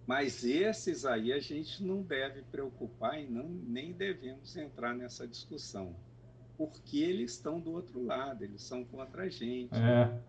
mas 0.06 0.44
esses 0.44 1.06
aí 1.06 1.32
a 1.32 1.40
gente 1.40 1.82
não 1.82 2.02
deve 2.02 2.42
preocupar 2.42 3.22
e 3.22 3.26
não, 3.26 3.48
nem 3.48 3.94
devemos 3.94 4.58
entrar 4.58 4.94
nessa 4.94 5.26
discussão, 5.26 5.96
porque 6.58 6.98
eles 6.98 7.32
estão 7.32 7.58
do 7.58 7.72
outro 7.72 8.04
lado, 8.04 8.44
eles 8.44 8.62
são 8.62 8.84
contra 8.84 9.24
a 9.24 9.30
gente. 9.30 9.74
É. 9.76 10.22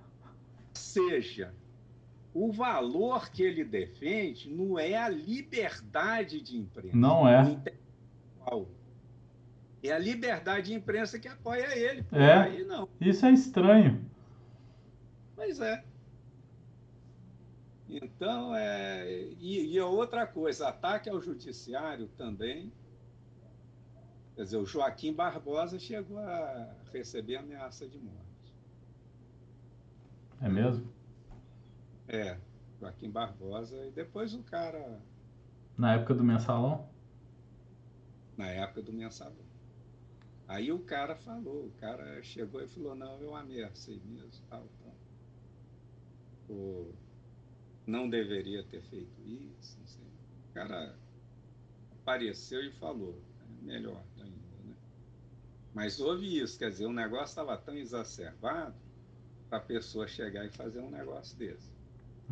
Seja, 0.72 1.52
o 2.32 2.52
valor 2.52 3.30
que 3.30 3.42
ele 3.42 3.64
defende 3.64 4.48
não 4.48 4.78
é 4.78 4.94
a 4.94 5.08
liberdade 5.08 6.40
de 6.40 6.56
imprensa. 6.56 6.96
Não 6.96 7.26
é. 7.26 7.60
É 9.82 9.92
a 9.92 9.98
liberdade 9.98 10.68
de 10.68 10.74
imprensa 10.74 11.18
que 11.18 11.28
apoia 11.28 11.76
ele. 11.76 12.04
É. 12.12 12.32
Aí 12.32 12.64
não. 12.64 12.88
Isso 13.00 13.24
é 13.24 13.32
estranho. 13.32 14.04
Pois 15.34 15.58
é. 15.60 15.82
Então, 17.88 18.54
é, 18.54 19.10
e, 19.40 19.74
e 19.74 19.80
outra 19.80 20.26
coisa, 20.26 20.68
ataque 20.68 21.08
ao 21.08 21.20
judiciário 21.20 22.08
também. 22.16 22.72
Quer 24.36 24.44
dizer, 24.44 24.58
o 24.58 24.66
Joaquim 24.66 25.12
Barbosa 25.12 25.78
chegou 25.78 26.18
a 26.18 26.68
receber 26.92 27.36
ameaça 27.36 27.88
de 27.88 27.98
morte. 27.98 28.54
É 30.40 30.48
mesmo? 30.48 30.92
É, 32.06 32.38
Joaquim 32.78 33.10
Barbosa. 33.10 33.76
E 33.86 33.90
depois 33.90 34.34
o 34.34 34.42
cara. 34.42 35.00
Na 35.76 35.94
época 35.94 36.14
do 36.14 36.22
mensalão? 36.22 36.88
Na 38.40 38.48
época 38.48 38.80
do 38.80 38.92
mensalão. 38.92 39.44
Aí 40.48 40.72
o 40.72 40.78
cara 40.80 41.14
falou, 41.14 41.66
o 41.66 41.72
cara 41.72 42.22
chegou 42.22 42.62
e 42.62 42.66
falou, 42.66 42.94
não, 42.94 43.20
eu 43.20 43.36
ameacei 43.36 44.00
mesmo, 44.04 44.42
tal, 44.48 44.66
tal. 44.82 44.96
Ou, 46.48 46.94
não 47.86 48.08
deveria 48.08 48.64
ter 48.64 48.82
feito 48.82 49.20
isso, 49.20 49.78
não 49.78 49.86
sei. 49.86 50.06
O 50.48 50.54
cara 50.54 50.98
apareceu 52.00 52.64
e 52.64 52.72
falou, 52.72 53.22
é 53.40 53.64
melhor 53.64 54.02
ainda, 54.16 54.64
né? 54.64 54.74
Mas 55.74 56.00
houve 56.00 56.40
isso, 56.40 56.58
quer 56.58 56.70
dizer, 56.70 56.86
o 56.86 56.92
negócio 56.92 57.26
estava 57.26 57.58
tão 57.58 57.76
exacerbado 57.76 58.74
para 59.50 59.58
a 59.58 59.62
pessoa 59.62 60.08
chegar 60.08 60.46
e 60.46 60.50
fazer 60.50 60.80
um 60.80 60.90
negócio 60.90 61.36
desse. 61.36 61.70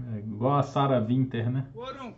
É, 0.06 0.18
igual 0.18 0.58
a 0.58 0.62
Sarah 0.62 1.00
Winter, 1.00 1.50
né? 1.50 1.68
Foram, 1.72 2.14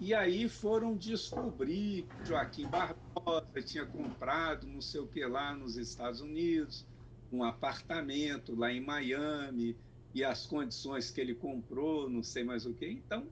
e 0.00 0.14
aí 0.14 0.48
foram 0.48 0.96
descobrir 0.96 2.02
que 2.02 2.28
Joaquim 2.28 2.68
Barbosa 2.68 3.60
tinha 3.64 3.84
comprado 3.84 4.66
não 4.66 4.80
sei 4.80 5.00
o 5.00 5.06
que 5.06 5.24
lá 5.26 5.54
nos 5.54 5.76
Estados 5.76 6.20
Unidos, 6.20 6.86
um 7.32 7.42
apartamento 7.42 8.54
lá 8.54 8.72
em 8.72 8.80
Miami, 8.80 9.76
e 10.14 10.22
as 10.22 10.46
condições 10.46 11.10
que 11.10 11.20
ele 11.20 11.34
comprou, 11.34 12.08
não 12.08 12.22
sei 12.22 12.44
mais 12.44 12.64
o 12.64 12.72
que. 12.72 12.88
Então, 12.88 13.26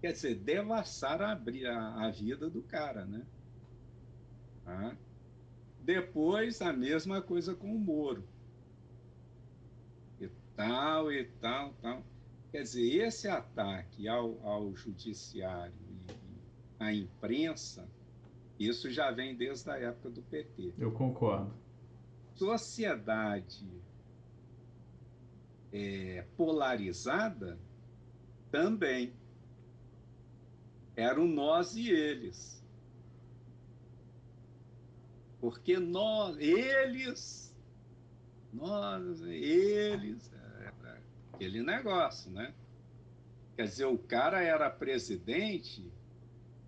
quer 0.00 0.12
dizer, 0.12 0.36
devassaram 0.36 1.26
a, 1.26 1.32
a, 1.32 2.06
a 2.06 2.10
vida 2.10 2.48
do 2.48 2.62
cara, 2.62 3.04
né? 3.04 3.26
Tá? 4.64 4.96
Depois, 5.82 6.62
a 6.62 6.72
mesma 6.72 7.20
coisa 7.20 7.54
com 7.54 7.74
o 7.74 7.78
Moro. 7.78 8.24
E 10.18 10.28
tal, 10.56 11.12
e 11.12 11.24
tal, 11.40 11.74
tal. 11.82 12.02
Quer 12.50 12.62
dizer, 12.62 13.06
esse 13.06 13.28
ataque 13.28 14.08
ao, 14.08 14.40
ao 14.46 14.74
judiciário 14.74 15.74
e, 16.08 16.82
à 16.82 16.92
imprensa, 16.92 17.88
isso 18.58 18.90
já 18.90 19.10
vem 19.10 19.36
desde 19.36 19.70
a 19.70 19.78
época 19.78 20.10
do 20.10 20.22
PT. 20.22 20.72
Eu 20.78 20.92
concordo. 20.92 21.54
Sociedade 22.34 23.68
é, 25.72 26.24
polarizada 26.36 27.58
também. 28.50 29.12
Eram 30.96 31.28
nós 31.28 31.76
e 31.76 31.90
eles. 31.90 32.64
Porque 35.40 35.78
nós, 35.78 36.36
eles, 36.38 37.56
nós, 38.52 39.20
eles, 39.22 40.32
aquele 41.38 41.62
negócio, 41.62 42.32
né? 42.32 42.52
Quer 43.54 43.64
dizer, 43.64 43.86
o 43.86 43.96
cara 43.96 44.42
era 44.42 44.68
presidente 44.68 45.88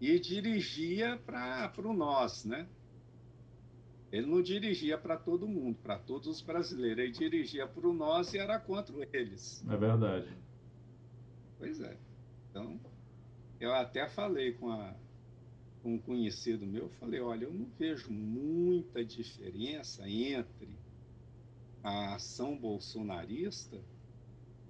e 0.01 0.19
dirigia 0.21 1.19
para 1.19 1.73
o 1.85 1.93
nós, 1.93 2.45
né? 2.45 2.69
Ele 4.13 4.27
não 4.27 4.41
dirigia 4.41 4.97
para 4.97 5.17
todo 5.17 5.47
mundo, 5.47 5.77
para 5.83 5.99
todos 5.99 6.29
os 6.29 6.41
brasileiros. 6.41 6.99
Ele 6.99 7.13
dirigia 7.13 7.67
para 7.67 7.87
o 7.87 7.93
nós 7.93 8.33
e 8.33 8.39
era 8.39 8.59
contra 8.59 8.95
eles. 9.13 9.65
É 9.69 9.77
verdade. 9.77 10.29
Pois 11.59 11.81
é. 11.81 11.97
Então, 12.49 12.81
eu 13.61 13.73
até 13.73 14.09
falei 14.09 14.53
com, 14.53 14.71
a, 14.71 14.95
com 15.83 15.95
um 15.95 15.99
conhecido 15.99 16.67
meu, 16.67 16.89
falei, 16.99 17.21
olha, 17.21 17.45
eu 17.45 17.53
não 17.53 17.67
vejo 17.79 18.11
muita 18.11 19.05
diferença 19.05 20.09
entre 20.09 20.77
a 21.85 22.15
ação 22.15 22.57
bolsonarista 22.57 23.81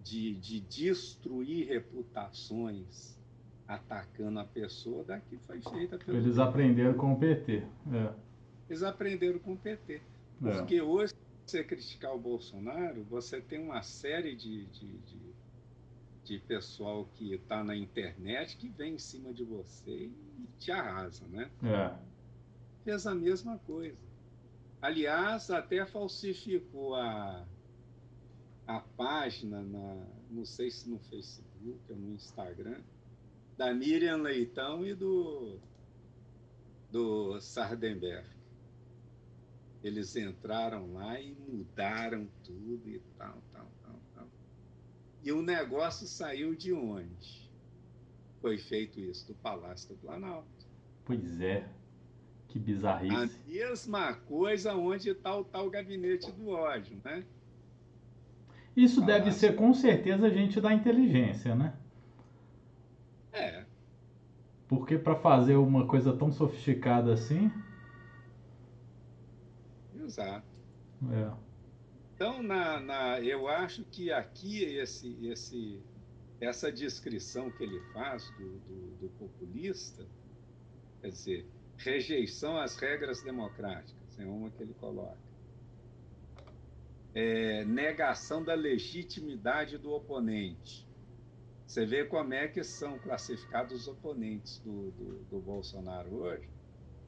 de, 0.02 0.34
de 0.34 0.60
destruir 0.60 1.68
reputações 1.68 3.18
atacando 3.66 4.40
a 4.40 4.44
pessoa 4.44 5.04
da 5.04 5.20
que 5.20 5.36
foi 5.38 5.60
feita 5.60 5.96
pelo 5.98 6.18
Eles 6.18 6.38
aprenderam 6.38 6.94
com 6.94 7.12
o 7.12 7.18
PT. 7.18 7.62
É. 7.92 8.12
Eles 8.68 8.82
aprenderam 8.82 9.38
com 9.38 9.52
o 9.52 9.56
PT. 9.56 9.94
É. 9.94 10.00
Porque 10.40 10.76
é. 10.76 10.82
hoje, 10.82 11.12
se 11.46 11.52
você 11.52 11.64
criticar 11.64 12.14
o 12.14 12.18
Bolsonaro, 12.18 13.04
você 13.04 13.40
tem 13.40 13.60
uma 13.60 13.82
série 13.82 14.34
de, 14.34 14.66
de, 14.66 14.98
de, 14.98 15.20
de 16.24 16.38
pessoal 16.40 17.08
que 17.14 17.34
está 17.34 17.62
na 17.62 17.76
internet 17.76 18.56
que 18.56 18.68
vem 18.68 18.94
em 18.94 18.98
cima 18.98 19.32
de 19.32 19.44
você 19.44 20.06
e 20.06 20.48
te 20.58 20.72
arrasa, 20.72 21.24
né? 21.28 21.48
É. 21.62 21.94
Fez 22.84 23.06
a 23.06 23.14
mesma 23.14 23.58
coisa. 23.58 23.96
Aliás, 24.82 25.50
até 25.50 25.84
falsificou 25.84 26.96
a, 26.96 27.46
a 28.70 28.78
página, 28.96 29.62
na, 29.62 30.06
não 30.30 30.44
sei 30.44 30.70
se 30.70 30.88
no 30.88 31.00
Facebook 31.00 31.80
ou 31.90 31.96
no 31.96 32.14
Instagram, 32.14 32.80
da 33.56 33.74
Miriam 33.74 34.18
Leitão 34.18 34.87
e 34.87 34.94
do, 34.94 35.59
do 36.88 37.40
Sardenberg. 37.40 38.28
Eles 39.83 40.14
entraram 40.14 40.92
lá 40.92 41.20
e 41.20 41.33
mudaram 41.33 42.28
tudo 42.44 42.88
e 42.88 43.00
tal, 43.18 43.42
tal, 43.52 43.66
tal, 43.83 44.00
tal. 44.14 44.28
E 45.24 45.33
o 45.33 45.42
negócio 45.42 46.06
saiu 46.06 46.54
de 46.54 46.72
onde? 46.72 47.50
Foi 48.40 48.56
feito 48.56 49.00
isso 49.00 49.26
do 49.26 49.35
Palácio 49.35 49.88
do 49.88 49.96
Planalto. 49.96 50.48
Pois 51.04 51.40
é. 51.40 51.68
Que 52.46 52.59
bizarrice. 52.59 53.14
A 53.16 53.48
mesma 53.48 54.14
coisa 54.14 54.74
onde 54.74 55.11
está 55.11 55.37
o 55.37 55.44
tal 55.44 55.68
gabinete 55.70 56.30
do 56.33 56.48
ódio, 56.48 57.00
né? 57.04 57.24
Isso 58.82 59.02
deve 59.02 59.30
ser 59.30 59.56
com 59.56 59.74
certeza 59.74 60.30
gente 60.30 60.58
da 60.58 60.72
inteligência, 60.72 61.54
né? 61.54 61.74
É. 63.30 63.66
Porque 64.66 64.96
para 64.96 65.14
fazer 65.16 65.56
uma 65.56 65.86
coisa 65.86 66.16
tão 66.16 66.32
sofisticada 66.32 67.12
assim. 67.12 67.52
Exato. 70.02 70.46
É. 71.12 71.30
Então, 72.14 72.42
na, 72.42 72.80
na, 72.80 73.20
eu 73.20 73.48
acho 73.48 73.84
que 73.84 74.10
aqui 74.10 74.64
esse, 74.64 75.26
esse, 75.26 75.78
essa 76.40 76.72
descrição 76.72 77.50
que 77.50 77.62
ele 77.62 77.80
faz 77.92 78.30
do, 78.30 78.58
do, 78.60 78.96
do 79.00 79.08
populista, 79.18 80.06
quer 81.02 81.08
dizer, 81.08 81.46
rejeição 81.76 82.56
às 82.56 82.76
regras 82.76 83.22
democráticas, 83.22 84.18
é 84.18 84.24
uma 84.24 84.50
que 84.50 84.62
ele 84.62 84.74
coloca. 84.74 85.29
É, 87.14 87.64
negação 87.64 88.42
da 88.44 88.54
legitimidade 88.54 89.78
do 89.78 89.90
oponente. 89.92 90.88
Você 91.66 91.86
vê 91.86 92.04
como 92.04 92.34
é 92.34 92.48
que 92.48 92.64
são 92.64 92.98
classificados 92.98 93.82
os 93.82 93.88
oponentes 93.88 94.58
do, 94.58 94.90
do, 94.90 95.24
do 95.30 95.40
Bolsonaro 95.40 96.14
hoje. 96.14 96.48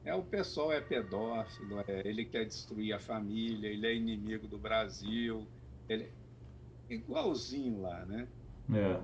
É, 0.05 0.13
o 0.13 0.23
pessoal 0.23 0.71
é 0.71 0.81
pedófilo, 0.81 1.79
é, 1.87 2.01
ele 2.05 2.25
quer 2.25 2.45
destruir 2.45 2.93
a 2.93 2.99
família, 2.99 3.69
ele 3.69 3.87
é 3.87 3.95
inimigo 3.95 4.47
do 4.47 4.57
Brasil, 4.57 5.47
ele 5.87 6.11
igualzinho 6.89 7.81
lá, 7.81 8.05
né? 8.05 8.27
É. 8.73 9.01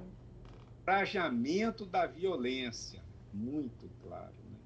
Trajamento 0.83 1.85
da 1.85 2.05
violência, 2.05 3.01
muito 3.33 3.89
claro, 4.01 4.33
né? 4.49 4.57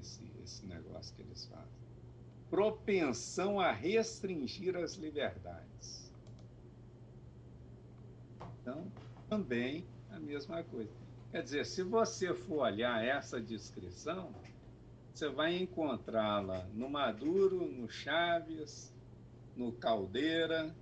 Esse, 0.00 0.30
esse 0.42 0.66
negócio 0.66 1.14
que 1.14 1.22
eles 1.22 1.46
fazem. 1.46 1.73
Propensão 2.54 3.58
a 3.58 3.72
restringir 3.72 4.76
as 4.76 4.94
liberdades. 4.94 6.08
Então, 8.60 8.86
também 9.28 9.84
a 10.12 10.20
mesma 10.20 10.62
coisa. 10.62 10.92
Quer 11.32 11.42
dizer, 11.42 11.66
se 11.66 11.82
você 11.82 12.32
for 12.32 12.58
olhar 12.58 13.04
essa 13.04 13.40
descrição, 13.40 14.32
você 15.12 15.28
vai 15.28 15.56
encontrá-la 15.56 16.64
no 16.72 16.88
Maduro, 16.88 17.66
no 17.66 17.88
Chaves, 17.90 18.94
no 19.56 19.72
Caldeira, 19.72 20.72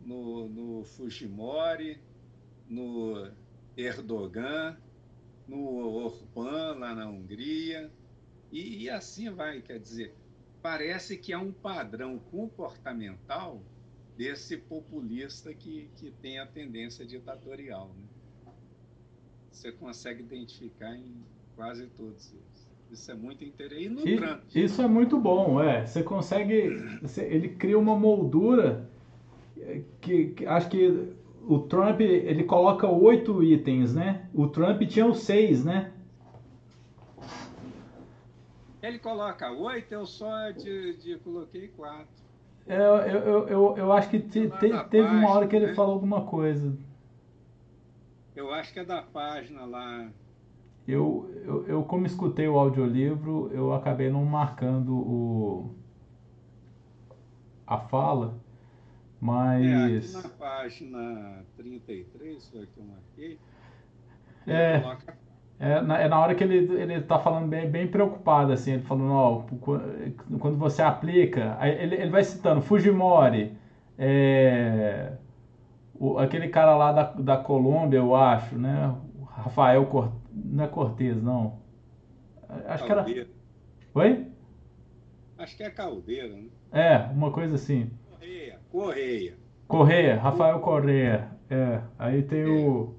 no, 0.00 0.48
no 0.48 0.84
Fujimori, 0.84 2.00
no 2.66 3.30
Erdogan, 3.76 4.74
no 5.46 5.68
Orbán, 5.86 6.78
lá 6.78 6.94
na 6.94 7.06
Hungria, 7.06 7.92
e, 8.50 8.84
e 8.84 8.88
assim 8.88 9.28
vai. 9.28 9.60
Quer 9.60 9.78
dizer, 9.78 10.14
parece 10.64 11.18
que 11.18 11.30
há 11.30 11.38
um 11.38 11.52
padrão 11.52 12.18
comportamental 12.30 13.60
desse 14.16 14.56
populista 14.56 15.52
que, 15.52 15.90
que 15.94 16.10
tem 16.22 16.38
a 16.38 16.46
tendência 16.46 17.04
ditatorial. 17.04 17.88
Né? 17.88 18.52
Você 19.52 19.70
consegue 19.72 20.22
identificar 20.22 20.96
em 20.96 21.16
quase 21.54 21.86
todos 21.88 22.32
eles. 22.32 22.70
Isso 22.90 23.10
é 23.10 23.14
muito 23.14 23.44
interessante. 23.44 23.84
E 23.84 23.88
no 23.90 24.08
e, 24.08 24.16
Trump. 24.16 24.40
Isso 24.54 24.80
é 24.80 24.88
muito 24.88 25.20
bom, 25.20 25.62
é. 25.62 25.84
Você 25.84 26.02
consegue. 26.02 26.78
Você, 27.02 27.22
ele 27.24 27.50
cria 27.50 27.78
uma 27.78 27.94
moldura 27.94 28.88
que, 30.00 30.28
que, 30.28 30.46
acho 30.46 30.70
que 30.70 31.12
o 31.46 31.58
Trump 31.58 32.00
ele 32.00 32.44
coloca 32.44 32.88
oito 32.88 33.42
itens, 33.42 33.94
né? 33.94 34.30
O 34.32 34.48
Trump 34.48 34.80
tinha 34.84 35.06
os 35.06 35.24
seis, 35.24 35.62
né? 35.62 35.92
Ele 38.84 38.98
coloca 38.98 39.50
oito, 39.50 39.92
eu 39.92 40.04
só 40.04 40.50
de, 40.50 40.98
de 40.98 41.16
coloquei 41.20 41.68
quatro. 41.68 42.22
É, 42.66 42.76
eu, 42.76 42.96
eu, 42.96 43.48
eu, 43.48 43.76
eu 43.78 43.92
acho 43.92 44.10
que 44.10 44.20
te, 44.20 44.50
te, 44.50 44.84
teve 44.90 45.08
uma 45.08 45.30
hora 45.30 45.48
que 45.48 45.56
ele 45.56 45.68
né? 45.68 45.74
falou 45.74 45.94
alguma 45.94 46.26
coisa. 46.26 46.76
Eu 48.36 48.52
acho 48.52 48.74
que 48.74 48.80
é 48.80 48.84
da 48.84 49.00
página 49.00 49.64
lá. 49.64 50.10
Eu, 50.86 51.30
eu, 51.46 51.66
eu, 51.66 51.82
como 51.84 52.04
escutei 52.04 52.46
o 52.46 52.58
audiolivro, 52.58 53.50
eu 53.54 53.72
acabei 53.72 54.10
não 54.10 54.22
marcando 54.22 54.94
o, 54.94 55.74
a 57.66 57.78
fala, 57.78 58.38
mas... 59.18 59.64
É, 59.64 60.18
aqui 60.18 60.28
na 60.28 60.28
página 60.36 61.44
33, 61.56 62.50
foi 62.50 62.66
que 62.66 62.78
eu 62.78 62.84
marquei, 62.84 63.38
é, 64.46 64.80
coloca 64.80 65.16
é 65.58 65.80
na, 65.80 65.98
é 66.00 66.08
na 66.08 66.20
hora 66.20 66.34
que 66.34 66.42
ele, 66.42 66.56
ele 66.74 67.00
tá 67.02 67.18
falando 67.18 67.48
bem, 67.48 67.68
bem 67.70 67.86
preocupado, 67.86 68.52
assim, 68.52 68.72
ele 68.72 68.82
falando, 68.82 69.12
ó, 69.12 69.44
quando 70.38 70.56
você 70.56 70.82
aplica, 70.82 71.56
ele, 71.62 71.94
ele 71.94 72.10
vai 72.10 72.24
citando 72.24 72.60
Fujimori, 72.60 73.56
é, 73.96 75.12
o, 75.94 76.18
aquele 76.18 76.48
cara 76.48 76.76
lá 76.76 76.92
da, 76.92 77.02
da 77.12 77.36
Colômbia, 77.36 77.98
eu 77.98 78.14
acho, 78.14 78.56
né? 78.56 78.94
Rafael 79.28 79.86
Cortez, 79.86 80.20
não 80.32 80.64
é 80.64 80.68
Cortez, 80.68 81.22
não. 81.22 81.58
Acho 82.66 82.86
Caldeira. 82.86 83.04
que 83.12 83.20
era. 83.20 83.28
Oi? 83.94 84.26
Acho 85.38 85.56
que 85.56 85.62
é 85.62 85.70
Caldeira, 85.70 86.28
né? 86.28 86.44
É, 86.72 86.96
uma 87.12 87.30
coisa 87.30 87.54
assim. 87.54 87.90
Correia, 88.10 88.58
Correia. 88.70 89.36
Correia, 89.68 90.20
Rafael 90.20 90.60
Correia. 90.60 91.28
É, 91.48 91.80
aí 91.98 92.22
tem 92.22 92.42
é. 92.42 92.46
o 92.46 92.94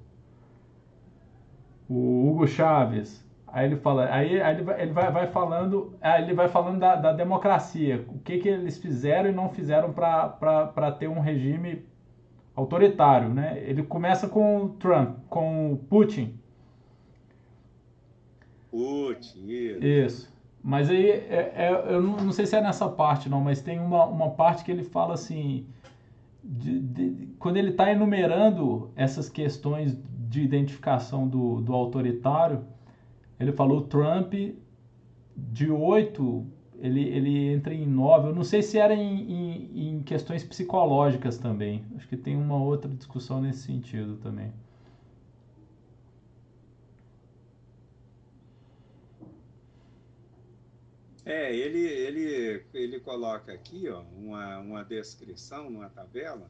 o 1.88 2.30
Hugo 2.30 2.46
Chaves. 2.46 3.24
Aí 3.46 3.66
ele 3.66 3.76
fala, 3.76 4.12
aí, 4.12 4.40
aí 4.40 4.54
ele, 4.54 4.64
vai, 4.64 4.82
ele 4.82 4.92
vai, 4.92 5.10
vai 5.10 5.26
falando, 5.28 5.94
ele 6.18 6.34
vai 6.34 6.48
falando 6.48 6.78
da, 6.78 6.96
da, 6.96 7.12
democracia, 7.12 8.04
o 8.08 8.18
que, 8.18 8.38
que 8.38 8.48
eles 8.48 8.76
fizeram 8.76 9.30
e 9.30 9.32
não 9.32 9.48
fizeram 9.48 9.92
para 9.92 10.92
ter 10.98 11.08
um 11.08 11.20
regime 11.20 11.86
autoritário, 12.54 13.30
né? 13.30 13.58
Ele 13.64 13.82
começa 13.82 14.28
com 14.28 14.64
o 14.64 14.68
Trump, 14.70 15.18
com 15.30 15.72
o 15.72 15.76
Putin. 15.76 16.38
Putin, 18.70 19.46
isso. 19.46 19.84
Isso. 19.84 20.36
Mas 20.62 20.90
aí, 20.90 21.08
é, 21.10 21.52
é, 21.54 21.84
eu 21.94 22.02
não, 22.02 22.16
não, 22.16 22.32
sei 22.32 22.44
se 22.44 22.56
é 22.56 22.60
nessa 22.60 22.88
parte 22.88 23.28
não, 23.28 23.40
mas 23.40 23.62
tem 23.62 23.78
uma, 23.78 24.04
uma 24.04 24.30
parte 24.30 24.64
que 24.64 24.70
ele 24.72 24.82
fala 24.82 25.14
assim, 25.14 25.64
de, 26.42 26.80
de, 26.80 27.28
quando 27.38 27.56
ele 27.56 27.70
está 27.70 27.90
enumerando 27.90 28.90
essas 28.96 29.28
questões 29.28 29.96
de 30.36 30.42
identificação 30.42 31.26
do, 31.26 31.62
do 31.62 31.72
autoritário, 31.72 32.64
ele 33.40 33.52
falou 33.52 33.82
Trump 33.82 34.34
de 35.36 35.70
8, 35.70 36.46
ele, 36.78 37.02
ele 37.08 37.52
entra 37.54 37.72
em 37.72 37.86
9. 37.86 38.28
Eu 38.28 38.34
não 38.34 38.44
sei 38.44 38.62
se 38.62 38.78
era 38.78 38.94
em, 38.94 39.32
em, 39.32 39.88
em 39.88 40.02
questões 40.02 40.44
psicológicas 40.44 41.38
também. 41.38 41.84
Acho 41.96 42.06
que 42.08 42.16
tem 42.16 42.36
uma 42.36 42.62
outra 42.62 42.90
discussão 42.90 43.40
nesse 43.40 43.60
sentido 43.60 44.16
também. 44.16 44.52
É, 51.24 51.54
ele, 51.54 51.80
ele, 51.80 52.64
ele 52.72 53.00
coloca 53.00 53.52
aqui 53.52 53.88
ó, 53.88 54.02
uma, 54.16 54.58
uma 54.58 54.84
descrição, 54.84 55.66
uma 55.66 55.88
tabela, 55.88 56.48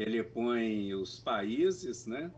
ele 0.00 0.24
põe 0.24 0.94
os 0.94 1.20
países, 1.20 2.06
né? 2.06 2.32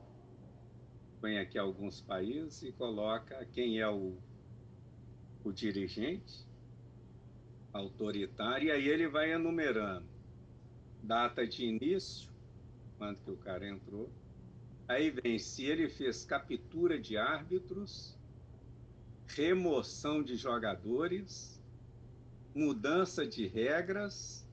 Põe 1.21 1.39
aqui 1.39 1.57
alguns 1.57 2.01
países 2.01 2.61
e 2.65 2.73
coloca 2.73 3.47
quem 3.53 3.79
é 3.79 3.89
o, 3.89 4.19
o 5.45 5.53
dirigente 5.53 6.45
autoritário, 7.73 8.67
e 8.67 8.73
aí 8.73 8.89
ele 8.89 9.07
vai 9.07 9.33
enumerando 9.33 10.09
data 11.05 11.47
de 11.47 11.65
início, 11.65 12.29
quando 12.99 13.19
que 13.19 13.31
o 13.31 13.37
cara 13.37 13.69
entrou. 13.69 14.11
Aí 14.89 15.11
vem 15.11 15.39
se 15.39 15.65
ele 15.65 15.89
fez 15.89 16.25
captura 16.25 17.01
de 17.01 17.17
árbitros, 17.17 18.19
remoção 19.29 20.21
de 20.21 20.35
jogadores, 20.35 21.63
mudança 22.53 23.25
de 23.25 23.47
regras 23.47 24.45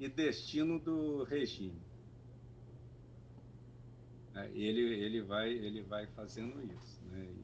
e 0.00 0.08
destino 0.08 0.78
do 0.80 1.22
regime. 1.22 1.85
É, 4.36 4.50
ele, 4.52 4.82
ele, 4.82 5.22
vai, 5.22 5.50
ele 5.50 5.80
vai 5.82 6.06
fazendo 6.08 6.62
isso. 6.74 7.02
Né? 7.06 7.34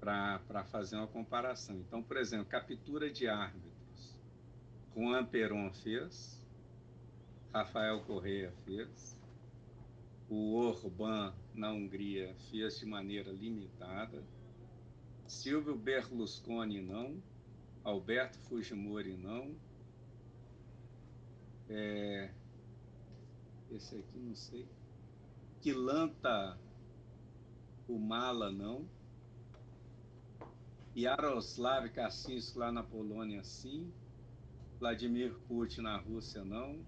Para 0.00 0.64
fazer 0.64 0.96
uma 0.96 1.06
comparação. 1.06 1.76
Então, 1.76 2.02
por 2.02 2.16
exemplo, 2.16 2.46
captura 2.46 3.10
de 3.10 3.28
árbitros. 3.28 3.70
Juan 4.96 5.26
Peron 5.26 5.70
fez, 5.70 6.40
Rafael 7.52 8.00
Correia 8.00 8.52
fez, 8.64 9.18
o 10.28 10.54
Orbán 10.54 11.34
na 11.54 11.70
Hungria 11.72 12.34
fez 12.50 12.78
de 12.78 12.86
maneira 12.86 13.30
limitada, 13.30 14.22
Silvio 15.26 15.76
Berlusconi 15.76 16.80
não, 16.80 17.22
Alberto 17.84 18.38
Fujimori 18.40 19.16
não, 19.16 19.54
é, 21.68 22.30
esse 23.70 23.96
aqui 23.96 24.18
não 24.18 24.34
sei, 24.34 24.66
Quilanta 25.60 26.58
Humala 27.88 28.50
não, 28.50 28.88
Yaroslav 30.96 31.88
Kaczynski 31.90 32.58
lá 32.58 32.72
na 32.72 32.82
Polônia 32.82 33.42
sim, 33.44 33.92
Vladimir 34.78 35.34
Putin 35.46 35.82
na 35.82 35.96
Rússia 35.96 36.44
não, 36.44 36.84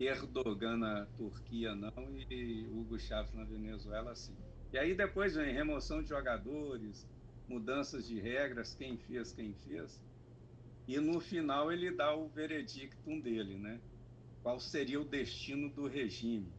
Erdogan 0.00 0.76
na 0.76 1.06
Turquia 1.16 1.74
não 1.74 1.92
e 2.30 2.66
Hugo 2.70 2.98
Chávez 2.98 3.34
na 3.34 3.44
Venezuela 3.44 4.14
sim. 4.14 4.36
E 4.72 4.78
aí 4.78 4.94
depois 4.94 5.34
vem 5.34 5.52
remoção 5.52 6.02
de 6.02 6.08
jogadores, 6.10 7.08
mudanças 7.48 8.06
de 8.06 8.20
regras, 8.20 8.74
quem 8.74 8.96
fez, 8.96 9.32
quem 9.32 9.54
fez. 9.54 10.00
E 10.86 10.98
no 10.98 11.20
final 11.20 11.72
ele 11.72 11.90
dá 11.90 12.14
o 12.14 12.28
veredictum 12.28 13.20
dele, 13.20 13.58
né? 13.58 13.80
Qual 14.48 14.58
seria 14.58 14.98
o 14.98 15.04
destino 15.04 15.68
do 15.68 15.86
regime? 15.86 16.50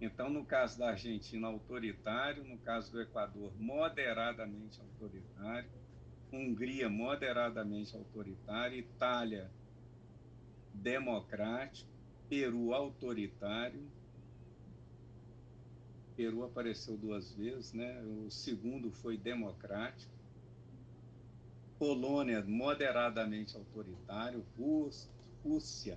Então, 0.00 0.28
no 0.28 0.44
caso 0.44 0.76
da 0.80 0.88
Argentina, 0.88 1.46
autoritário, 1.46 2.42
no 2.42 2.58
caso 2.58 2.90
do 2.90 3.00
Equador, 3.00 3.52
moderadamente 3.56 4.80
autoritário, 4.80 5.70
Hungria, 6.32 6.88
moderadamente 6.88 7.94
autoritária, 7.94 8.76
Itália, 8.76 9.48
democrático, 10.74 11.88
Peru 12.28 12.74
autoritário. 12.74 13.88
Peru 16.16 16.42
apareceu 16.42 16.96
duas 16.96 17.32
vezes, 17.32 17.72
né? 17.74 18.02
O 18.02 18.28
segundo 18.28 18.90
foi 18.90 19.16
democrático. 19.16 20.10
Polônia 21.78 22.42
moderadamente 22.44 23.56
autoritário, 23.56 24.44
Rússia 25.44 25.96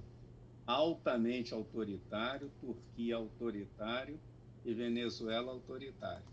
altamente 0.71 1.53
autoritário, 1.53 2.51
Turquia 2.59 3.15
autoritário 3.15 4.19
e 4.65 4.73
Venezuela 4.73 5.51
autoritário. 5.51 6.25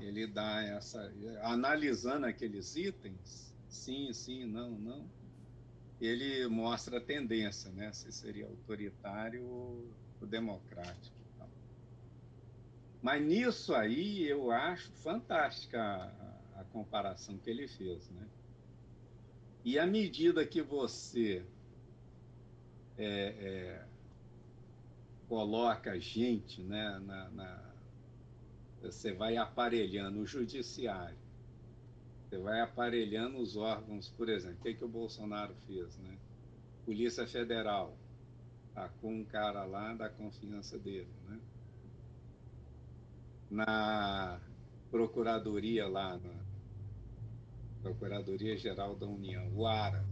Ele 0.00 0.26
dá 0.26 0.62
essa 0.62 1.12
analisando 1.42 2.26
aqueles 2.26 2.74
itens, 2.76 3.54
sim, 3.68 4.12
sim, 4.12 4.44
não, 4.44 4.70
não 4.70 5.08
ele 6.00 6.46
mostra 6.48 6.98
a 6.98 7.00
tendência, 7.00 7.70
né? 7.70 7.92
Se 7.92 8.10
seria 8.12 8.46
autoritário 8.46 9.44
ou 9.46 10.26
democrático. 10.26 11.14
Mas 13.02 13.22
nisso 13.22 13.74
aí 13.74 14.26
eu 14.26 14.50
acho 14.50 14.90
fantástica 14.92 15.78
a, 15.80 16.60
a, 16.60 16.64
comparação 16.72 17.36
que 17.36 17.50
ele 17.50 17.68
fez, 17.68 18.08
né? 18.10 18.26
E 19.62 19.78
à 19.78 19.86
medida 19.86 20.46
que 20.46 20.62
você 20.62 21.44
é, 22.96 23.06
é, 23.06 23.84
coloca 25.28 25.98
gente, 25.98 26.62
né, 26.62 27.00
na, 27.04 27.30
na, 27.30 27.74
você 28.82 29.12
vai 29.12 29.36
aparelhando 29.36 30.20
o 30.20 30.26
judiciário, 30.26 31.16
você 32.28 32.38
vai 32.38 32.60
aparelhando 32.60 33.38
os 33.38 33.56
órgãos, 33.56 34.08
por 34.10 34.28
exemplo, 34.28 34.58
o 34.58 34.62
que, 34.62 34.74
que 34.74 34.84
o 34.84 34.88
Bolsonaro 34.88 35.54
fez, 35.66 35.96
né? 35.98 36.18
Polícia 36.84 37.26
Federal, 37.26 37.96
tá 38.74 38.88
com 39.00 39.20
um 39.20 39.24
cara 39.24 39.64
lá 39.64 39.94
da 39.94 40.08
confiança 40.08 40.78
dele, 40.78 41.08
né? 41.28 41.40
Na 43.50 44.40
Procuradoria 44.90 45.86
lá, 45.86 46.18
na 46.18 46.44
Procuradoria 47.82 48.56
Geral 48.56 48.96
da 48.96 49.06
União, 49.06 49.50
o 49.54 49.66
Aras. 49.66 50.06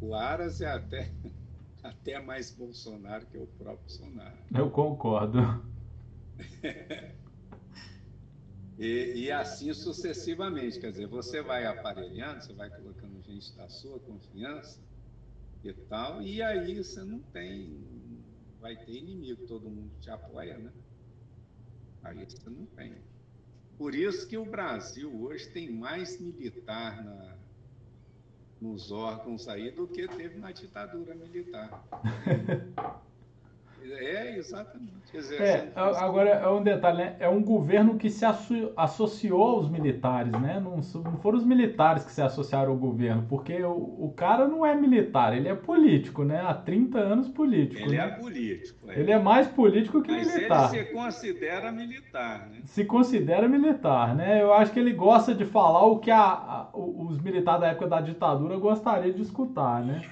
O 0.00 0.14
Aras 0.14 0.60
é 0.60 0.70
até, 0.70 1.10
até 1.82 2.20
mais 2.20 2.50
Bolsonaro 2.50 3.26
que 3.26 3.38
o 3.38 3.46
próprio 3.46 3.86
Bolsonaro. 3.86 4.38
Eu 4.54 4.70
concordo. 4.70 5.38
E, 8.80 9.24
e, 9.26 9.30
assim 9.30 9.74
sucessivamente. 9.74 10.80
Quer 10.80 10.90
dizer, 10.92 11.06
você 11.06 11.42
vai 11.42 11.66
aparelhando, 11.66 12.42
você 12.42 12.54
vai 12.54 12.70
colocando 12.70 13.22
gente 13.22 13.54
da 13.54 13.68
sua 13.68 14.00
confiança 14.00 14.80
e 15.62 15.70
tal, 15.70 16.22
e 16.22 16.42
aí 16.42 16.82
você 16.82 17.04
não 17.04 17.18
tem. 17.18 17.78
Vai 18.58 18.76
ter 18.76 18.92
inimigo, 18.92 19.46
todo 19.46 19.68
mundo 19.68 19.90
te 20.00 20.08
apoia, 20.08 20.56
né? 20.56 20.72
Aí 22.02 22.24
você 22.24 22.48
não 22.48 22.64
tem. 22.64 22.94
Por 23.76 23.94
isso 23.94 24.26
que 24.26 24.38
o 24.38 24.46
Brasil 24.46 25.14
hoje 25.22 25.50
tem 25.50 25.70
mais 25.70 26.18
militar 26.18 27.04
na, 27.04 27.36
nos 28.60 28.92
órgãos 28.92 29.48
aí 29.48 29.70
do 29.70 29.86
que 29.86 30.06
teve 30.06 30.38
na 30.38 30.52
ditadura 30.52 31.14
militar. 31.14 31.82
É, 33.84 34.36
exatamente. 34.36 35.00
É, 35.38 35.72
agora 35.74 36.30
é 36.30 36.48
um 36.48 36.62
detalhe, 36.62 36.98
né? 36.98 37.16
É 37.18 37.28
um 37.28 37.42
governo 37.42 37.96
que 37.96 38.08
se 38.08 38.24
associou 38.76 39.42
aos 39.42 39.68
militares, 39.68 40.32
né? 40.32 40.60
Não, 40.60 40.76
não 40.76 41.16
foram 41.18 41.38
os 41.38 41.44
militares 41.44 42.04
que 42.04 42.12
se 42.12 42.22
associaram 42.22 42.70
ao 42.70 42.76
governo, 42.76 43.26
porque 43.28 43.60
o, 43.62 43.70
o 43.72 44.12
cara 44.16 44.46
não 44.46 44.64
é 44.64 44.74
militar, 44.74 45.36
ele 45.36 45.48
é 45.48 45.54
político, 45.54 46.22
né? 46.22 46.40
Há 46.40 46.54
30 46.54 46.98
anos 46.98 47.28
político. 47.28 47.82
Ele 47.82 47.96
né? 47.96 48.06
é 48.06 48.08
político. 48.08 48.90
É. 48.90 49.00
Ele 49.00 49.10
é 49.10 49.18
mais 49.18 49.48
político 49.48 50.02
que 50.02 50.12
Mas 50.12 50.32
militar. 50.32 50.74
Ele 50.74 50.84
se 50.84 50.92
considera 50.92 51.72
militar, 51.72 52.48
né? 52.48 52.60
Se 52.64 52.84
considera 52.84 53.48
militar, 53.48 54.14
né? 54.14 54.40
Eu 54.42 54.52
acho 54.54 54.72
que 54.72 54.78
ele 54.78 54.92
gosta 54.92 55.34
de 55.34 55.44
falar 55.44 55.84
o 55.86 55.98
que 55.98 56.10
a, 56.10 56.20
a, 56.20 56.70
os 56.74 57.20
militares 57.20 57.60
da 57.60 57.68
época 57.68 57.88
da 57.88 58.00
ditadura 58.00 58.56
gostariam 58.56 59.14
de 59.14 59.22
escutar, 59.22 59.84
né? 59.84 60.02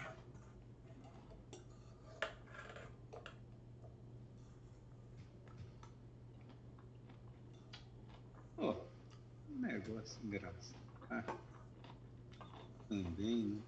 Negócio 10.09 10.21
engraçado. 10.25 10.79
Ah, 11.11 11.37
também, 12.89 13.49
né? 13.49 13.63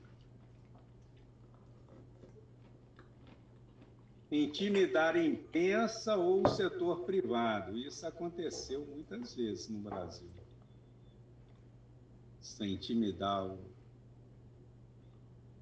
Intimidar 4.32 5.16
imprensa 5.16 6.16
ou 6.16 6.44
o 6.44 6.48
setor 6.48 7.00
privado. 7.00 7.76
Isso 7.76 8.06
aconteceu 8.06 8.86
muitas 8.86 9.34
vezes 9.34 9.68
no 9.68 9.80
Brasil. 9.80 10.30
Sem 12.40 12.74
intimidar 12.74 13.50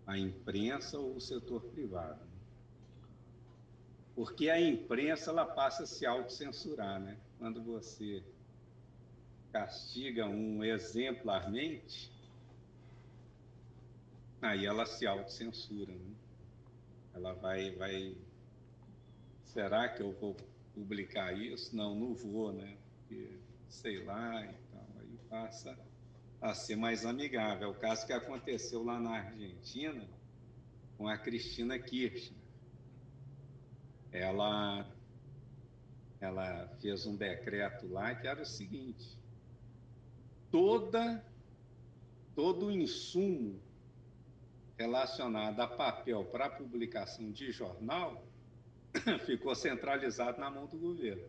a 0.07 0.18
imprensa 0.18 0.99
ou 0.99 1.16
o 1.16 1.20
setor 1.20 1.62
privado. 1.62 2.20
Porque 4.14 4.51
a 4.51 4.61
imprensa 4.61 5.31
ela 5.31 5.47
passa 5.47 5.85
a 5.85 5.87
se 5.87 6.05
autocensurar, 6.05 7.01
né? 7.01 7.18
Quando 7.39 7.62
você 7.62 8.22
castiga 9.53 10.26
um 10.26 10.62
exemplarmente, 10.62 12.12
aí 14.40 14.66
ela 14.66 14.86
se 14.86 15.07
autocensura. 15.07 15.92
Né? 15.92 16.14
Ela 17.14 17.32
vai, 17.34 17.70
vai. 17.72 18.16
Será 19.44 19.88
que 19.88 20.03
eu 20.03 20.12
vou 20.12 20.36
publicar 20.74 21.32
isso? 21.32 21.74
Não, 21.74 21.94
não 21.94 22.14
vou, 22.14 22.53
né? 22.53 22.76
Porque, 23.01 23.38
sei 23.68 24.05
lá 24.05 24.44
e 24.44 24.55
tal. 24.70 24.86
Aí 25.01 25.18
passa 25.28 25.78
a 26.40 26.55
ser 26.55 26.76
mais 26.76 27.05
amigável. 27.05 27.68
É 27.68 27.70
o 27.70 27.74
caso 27.74 28.07
que 28.07 28.12
aconteceu 28.12 28.84
lá 28.84 29.01
na 29.01 29.16
Argentina 29.16 30.07
com 30.96 31.09
a 31.09 31.16
Cristina 31.16 31.78
Kirchner. 31.78 32.38
Ela, 34.12 34.86
ela 36.20 36.68
fez 36.80 37.07
um 37.07 37.16
decreto 37.16 37.88
lá 37.88 38.14
que 38.14 38.26
era 38.26 38.42
o 38.42 38.46
seguinte: 38.46 39.18
toda, 40.51 41.24
todo 42.34 42.66
o 42.66 42.72
insumo 42.72 43.61
relacionado 44.76 45.61
a 45.61 45.66
papel 45.66 46.24
para 46.24 46.49
publicação 46.49 47.30
de 47.32 47.51
jornal 47.51 48.24
ficou 49.26 49.55
centralizado 49.55 50.38
na 50.40 50.51
mão 50.51 50.66
do 50.66 50.78
governo. 50.78 51.28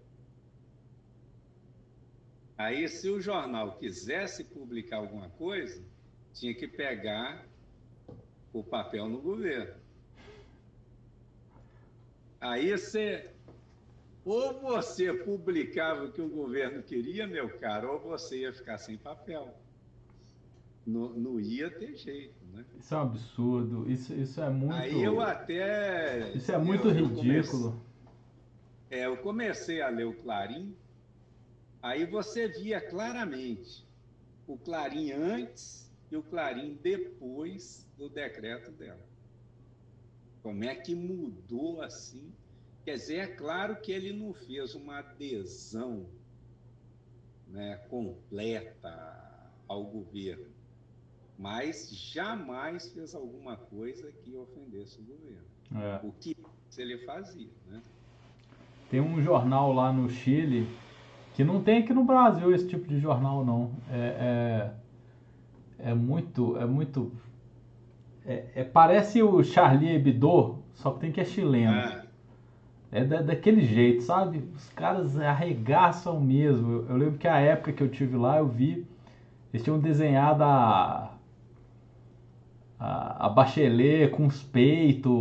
Aí, 2.58 2.88
se 2.90 3.10
o 3.10 3.22
jornal 3.22 3.78
quisesse 3.78 4.44
publicar 4.44 4.98
alguma 4.98 5.30
coisa, 5.30 5.82
tinha 6.34 6.54
que 6.54 6.68
pegar 6.68 7.48
o 8.52 8.64
papel 8.64 9.08
no 9.08 9.22
governo. 9.22 9.80
Aí 12.42 12.72
você, 12.72 13.32
ou 14.30 14.60
você 14.60 15.12
publicava 15.12 16.06
o 16.06 16.12
que 16.12 16.22
o 16.22 16.30
governo 16.30 16.84
queria, 16.84 17.26
meu 17.26 17.50
caro, 17.58 17.94
ou 17.94 18.00
você 18.00 18.42
ia 18.42 18.54
ficar 18.54 18.78
sem 18.78 18.96
papel. 18.96 19.58
Não, 20.86 21.10
não 21.10 21.40
ia 21.40 21.72
ter 21.72 21.96
jeito, 21.96 22.36
né? 22.54 22.64
Isso 22.80 22.94
é 22.94 22.98
um 22.98 23.02
absurdo, 23.02 23.92
isso, 23.92 24.14
isso 24.14 24.40
é 24.40 24.50
muito... 24.52 24.76
Aí 24.76 25.04
eu 25.04 25.20
até... 25.20 26.32
Isso 26.36 26.52
é 26.52 26.60
muito 26.60 26.90
eu, 26.90 26.94
ridículo. 26.94 27.82
Eu 28.92 28.92
comecei, 28.92 29.00
é, 29.00 29.06
eu 29.08 29.18
comecei 29.18 29.82
a 29.82 29.90
ler 29.90 30.06
o 30.06 30.14
Clarim, 30.14 30.76
aí 31.82 32.06
você 32.06 32.48
via 32.48 32.80
claramente 32.80 33.84
o 34.48 34.60
Clarim 34.60 35.12
antes 35.12 35.92
e 36.12 36.16
o 36.16 36.22
Clarim 36.22 36.78
depois 36.84 37.90
do 37.98 38.08
decreto 38.08 38.70
dela. 38.70 39.10
Como 40.44 40.64
é 40.64 40.76
que 40.76 40.94
mudou 40.94 41.82
assim? 41.82 42.32
Quer 42.86 42.94
dizer, 42.94 43.18
é 43.18 43.28
claro 43.28 43.76
que 43.82 43.92
ele 43.92 44.14
não 44.14 44.34
fez 44.34 44.74
uma 44.74 45.00
adesão 45.00 46.06
né, 47.48 47.78
completa 47.90 49.52
ao 49.68 49.84
governo, 49.84 50.48
mas 51.38 51.90
jamais 51.92 52.90
fez 52.92 53.14
alguma 53.14 53.56
coisa 53.56 54.12
que 54.12 54.36
ofendesse 54.36 55.00
o 55.00 55.04
governo. 55.04 55.48
É. 55.76 56.00
O 56.04 56.12
que 56.12 56.36
ele 56.78 56.98
fazia, 57.00 57.50
né? 57.68 57.82
Tem 58.90 59.00
um 59.00 59.22
jornal 59.22 59.72
lá 59.72 59.94
no 59.94 60.10
Chile 60.10 60.68
que 61.36 61.44
não 61.44 61.62
tem 61.62 61.80
aqui 61.80 61.94
no 61.94 62.04
Brasil 62.04 62.54
esse 62.54 62.68
tipo 62.68 62.88
de 62.88 63.00
jornal 63.00 63.46
não. 63.46 63.72
É, 63.92 64.74
é, 65.80 65.90
é 65.92 65.94
muito, 65.94 66.58
é 66.58 66.66
muito 66.66 67.12
é, 68.26 68.46
é, 68.56 68.64
parece 68.64 69.22
o 69.24 69.44
Charlie 69.44 69.96
Hebdo, 69.96 70.60
só 70.74 70.92
que 70.92 71.00
tem 71.00 71.12
que 71.12 71.22
é 71.22 71.26
chileno. 71.26 71.74
É, 71.74 72.06
é 72.92 73.04
da, 73.04 73.22
daquele 73.22 73.62
jeito, 73.62 74.04
sabe? 74.04 74.44
Os 74.56 74.70
caras 74.70 75.18
arregaçam 75.18 76.20
mesmo. 76.20 76.72
Eu, 76.72 76.90
eu, 76.90 76.98
lembro 76.98 77.18
que 77.20 77.28
a 77.28 77.40
época 77.40 77.74
que 77.74 77.84
eu 77.84 77.90
tive 77.90 78.18
lá, 78.18 78.38
eu 78.38 78.48
vi. 78.48 78.86
Eles 79.54 79.64
tinham 79.64 79.80
desenhado 79.80 80.44
a. 80.44 81.16
A, 82.80 83.26
a 83.26 83.30
Bachelet 83.30 84.10
com 84.10 84.26
os 84.26 84.42
peitos, 84.42 85.12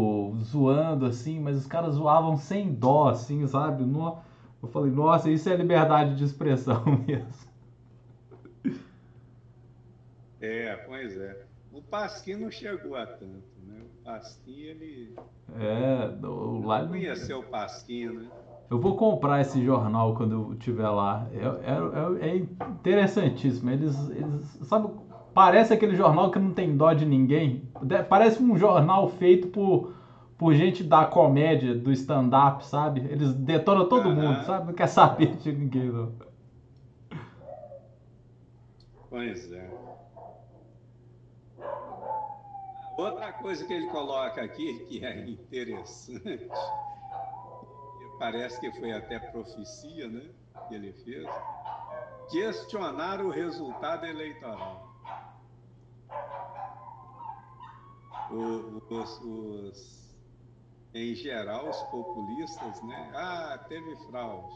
zoando 0.44 1.06
assim, 1.06 1.40
mas 1.40 1.56
os 1.56 1.66
caras 1.66 1.96
zoavam 1.96 2.36
sem 2.36 2.72
dó, 2.72 3.08
assim, 3.08 3.44
sabe? 3.48 3.82
No, 3.82 4.18
eu 4.62 4.68
falei, 4.68 4.92
nossa, 4.92 5.28
isso 5.28 5.48
é 5.48 5.56
liberdade 5.56 6.14
de 6.14 6.22
expressão 6.22 6.84
mesmo. 7.04 7.48
É, 10.40 10.76
pois 10.86 11.16
é. 11.16 11.44
O 11.72 11.82
Pasquim 11.82 12.36
não 12.36 12.50
chegou 12.50 12.94
a 12.94 13.06
tanto, 13.06 13.42
Pasquim, 14.08 14.62
ele. 14.62 15.14
É, 15.60 16.26
o 16.26 16.64
lá. 16.64 16.80
Não 16.80 16.88
conheceu 16.88 17.40
o 17.40 17.42
Pasquim, 17.42 18.06
né? 18.06 18.26
Eu 18.70 18.80
vou 18.80 18.96
comprar 18.96 19.42
esse 19.42 19.62
jornal 19.62 20.14
quando 20.14 20.32
eu 20.32 20.52
estiver 20.54 20.88
lá. 20.88 21.26
É, 21.30 22.26
é, 22.26 22.30
é, 22.30 22.36
interessantíssimo. 22.36 23.70
Eles, 23.70 24.08
eles. 24.08 24.44
Sabe, 24.62 24.88
parece 25.34 25.74
aquele 25.74 25.94
jornal 25.94 26.30
que 26.30 26.38
não 26.38 26.54
tem 26.54 26.74
dó 26.74 26.94
de 26.94 27.04
ninguém. 27.04 27.68
Parece 28.08 28.42
um 28.42 28.56
jornal 28.56 29.08
feito 29.10 29.48
por, 29.48 29.92
por 30.38 30.54
gente 30.54 30.82
da 30.82 31.04
comédia, 31.04 31.74
do 31.74 31.92
stand-up, 31.92 32.64
sabe? 32.64 33.00
Eles 33.10 33.34
detonam 33.34 33.90
todo 33.90 34.10
mundo, 34.10 34.42
sabe? 34.44 34.68
Não 34.68 34.72
quer 34.72 34.88
saber 34.88 35.36
de 35.36 35.52
ninguém, 35.52 35.92
não. 35.92 36.12
Pois 39.10 39.52
é. 39.52 39.87
Outra 42.98 43.32
coisa 43.32 43.64
que 43.64 43.72
ele 43.72 43.86
coloca 43.86 44.42
aqui, 44.42 44.84
que 44.86 45.04
é 45.04 45.20
interessante, 45.24 46.50
parece 48.18 48.58
que 48.58 48.72
foi 48.72 48.90
até 48.90 49.20
profecia 49.20 50.08
né, 50.08 50.28
que 50.66 50.74
ele 50.74 50.92
fez, 51.04 51.24
questionar 52.28 53.24
o 53.24 53.30
resultado 53.30 54.04
eleitoral. 54.04 54.92
Os, 58.32 59.20
os, 59.20 60.18
em 60.92 61.14
geral, 61.14 61.70
os 61.70 61.80
populistas, 61.84 62.82
né? 62.82 63.12
Ah, 63.14 63.64
teve 63.68 63.94
fraude. 64.10 64.52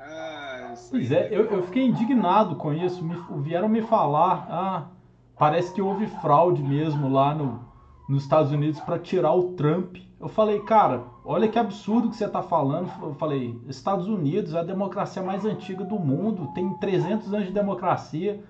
Ah, 0.00 0.70
isso 0.74 0.90
pois 0.90 1.12
é, 1.12 1.28
eu, 1.30 1.48
eu, 1.48 1.62
fiquei 1.66 1.86
indignado 1.86 2.56
com 2.56 2.72
isso. 2.72 3.04
Me, 3.04 3.14
vieram 3.42 3.68
me 3.68 3.82
falar, 3.82 4.48
ah, 4.50 4.99
parece 5.40 5.72
que 5.72 5.80
houve 5.80 6.06
fraude 6.06 6.62
mesmo 6.62 7.10
lá 7.10 7.34
no, 7.34 7.60
nos 8.06 8.24
Estados 8.24 8.52
Unidos 8.52 8.78
para 8.78 8.98
tirar 8.98 9.32
o 9.32 9.54
Trump. 9.54 9.96
Eu 10.20 10.28
falei, 10.28 10.60
cara, 10.60 11.04
olha 11.24 11.48
que 11.48 11.58
absurdo 11.58 12.10
que 12.10 12.16
você 12.16 12.26
está 12.26 12.42
falando. 12.42 12.90
Eu 13.00 13.14
falei, 13.14 13.58
Estados 13.66 14.06
Unidos 14.06 14.52
é 14.52 14.58
a 14.58 14.62
democracia 14.62 15.22
mais 15.22 15.46
antiga 15.46 15.82
do 15.82 15.98
mundo, 15.98 16.50
tem 16.52 16.74
300 16.74 17.32
anos 17.32 17.46
de 17.46 17.54
democracia. 17.54 18.44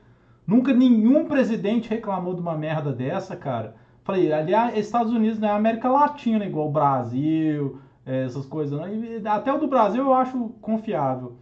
Nunca 0.44 0.74
nenhum 0.74 1.26
presidente 1.26 1.88
reclamou 1.88 2.34
de 2.34 2.40
uma 2.40 2.56
merda 2.56 2.92
dessa, 2.92 3.36
cara. 3.36 3.76
Falei, 4.02 4.32
aliás, 4.32 4.76
Estados 4.76 5.12
Unidos 5.12 5.38
não 5.38 5.46
é 5.46 5.52
América 5.52 5.88
Latina, 5.88 6.44
igual 6.44 6.66
o 6.66 6.72
Brasil, 6.72 7.78
é, 8.04 8.24
essas 8.24 8.46
coisas. 8.46 8.76
Não. 8.76 9.32
Até 9.32 9.52
o 9.54 9.58
do 9.58 9.68
Brasil 9.68 10.02
eu 10.02 10.12
acho 10.12 10.48
confiável. 10.60 11.36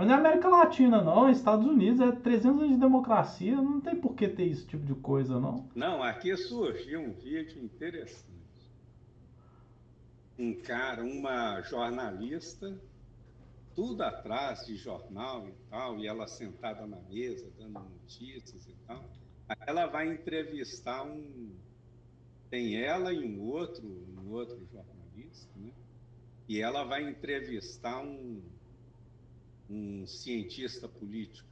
Mas 0.00 0.08
não 0.08 0.14
é 0.14 0.18
América 0.18 0.48
Latina, 0.48 1.02
não. 1.02 1.28
Estados 1.28 1.66
Unidos 1.66 2.00
é 2.00 2.10
300 2.10 2.62
anos 2.62 2.70
de 2.70 2.80
democracia. 2.80 3.54
Não 3.56 3.82
tem 3.82 3.94
por 3.94 4.14
que 4.14 4.26
ter 4.28 4.46
esse 4.48 4.66
tipo 4.66 4.82
de 4.82 4.94
coisa, 4.94 5.38
não. 5.38 5.68
Não, 5.74 6.02
aqui 6.02 6.34
surgiu 6.38 7.02
um 7.02 7.12
vídeo 7.12 7.62
interessante. 7.62 8.24
Um 10.38 10.54
cara, 10.54 11.04
uma 11.04 11.60
jornalista, 11.60 12.80
tudo 13.74 14.00
atrás 14.02 14.64
de 14.64 14.74
jornal 14.74 15.46
e 15.46 15.52
tal, 15.68 15.98
e 15.98 16.06
ela 16.06 16.26
sentada 16.26 16.86
na 16.86 17.00
mesa, 17.02 17.52
dando 17.58 17.74
notícias 17.74 18.66
e 18.66 18.74
tal. 18.86 19.04
Ela 19.66 19.84
vai 19.84 20.10
entrevistar 20.10 21.04
um. 21.04 21.52
Tem 22.48 22.82
ela 22.82 23.12
e 23.12 23.22
um 23.22 23.42
outro, 23.42 23.86
um 23.86 24.30
outro 24.30 24.66
jornalista, 24.72 25.52
né? 25.56 25.72
E 26.48 26.58
ela 26.62 26.84
vai 26.84 27.06
entrevistar 27.06 28.00
um 28.00 28.40
um 29.70 30.06
cientista 30.06 30.88
político. 30.88 31.48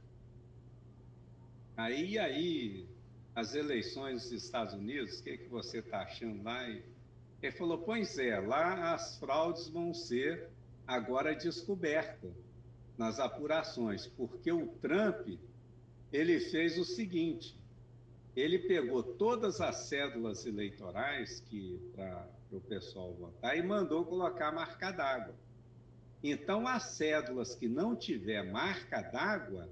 Aí, 1.77 2.19
aí, 2.19 2.85
as 3.33 3.55
eleições 3.55 4.23
dos 4.23 4.43
Estados 4.43 4.73
Unidos, 4.73 5.19
o 5.19 5.23
que, 5.23 5.29
é 5.29 5.37
que 5.37 5.47
você 5.47 5.79
está 5.79 6.01
achando 6.01 6.43
lá? 6.43 6.67
Ele 6.67 7.51
falou, 7.53 7.77
pois 7.77 8.17
é, 8.17 8.37
lá 8.37 8.93
as 8.93 9.17
fraudes 9.17 9.69
vão 9.69 9.93
ser 9.93 10.49
agora 10.85 11.33
descobertas 11.33 12.33
nas 12.97 13.17
apurações, 13.17 14.05
porque 14.07 14.51
o 14.51 14.67
Trump, 14.81 15.39
ele 16.11 16.39
fez 16.41 16.77
o 16.77 16.83
seguinte, 16.83 17.57
ele 18.35 18.59
pegou 18.59 19.01
todas 19.01 19.61
as 19.61 19.87
cédulas 19.87 20.45
eleitorais 20.45 21.39
que 21.41 21.79
para 21.95 22.27
o 22.51 22.59
pessoal 22.59 23.13
votar 23.13 23.57
e 23.57 23.63
mandou 23.63 24.03
colocar 24.05 24.51
marca 24.51 24.91
d'água. 24.91 25.35
Então, 26.21 26.67
as 26.67 26.83
cédulas 26.83 27.55
que 27.55 27.67
não 27.67 27.95
tiver 27.95 28.43
marca 28.43 29.01
d'água, 29.01 29.69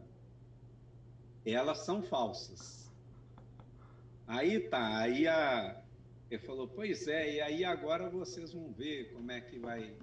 elas 1.45 1.79
são 1.79 2.01
falsas. 2.01 2.89
Aí 4.25 4.59
tá, 4.59 4.97
aí 4.97 5.27
a, 5.27 5.81
ele 6.29 6.41
falou, 6.41 6.67
pois 6.67 7.07
é, 7.07 7.35
e 7.35 7.41
aí 7.41 7.65
agora 7.65 8.09
vocês 8.09 8.51
vão 8.51 8.71
ver 8.73 9.13
como 9.13 9.31
é 9.31 9.39
que 9.39 9.57
vai, 9.57 9.93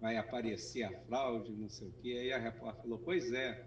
vai 0.00 0.16
aparecer 0.16 0.84
a 0.84 1.00
fraude, 1.00 1.52
não 1.52 1.68
sei 1.68 1.88
o 1.88 1.92
quê. 2.02 2.16
Aí 2.20 2.32
a 2.32 2.38
repórter 2.38 2.82
falou, 2.82 2.98
pois 2.98 3.32
é, 3.32 3.66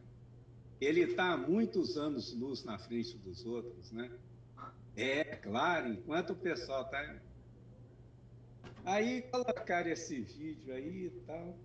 ele 0.81 1.01
está 1.01 1.33
há 1.33 1.37
muitos 1.37 1.97
anos 1.97 2.33
luz 2.33 2.63
na 2.63 2.79
frente 2.79 3.17
dos 3.17 3.45
outros, 3.45 3.91
né? 3.91 4.09
É, 4.95 5.23
claro, 5.23 5.89
enquanto 5.89 6.31
o 6.31 6.35
pessoal 6.35 6.83
está... 6.83 7.19
Aí 8.85 9.21
colocaram 9.23 9.91
esse 9.91 10.21
vídeo 10.21 10.73
aí 10.73 11.05
e 11.05 11.09
tal. 11.27 11.55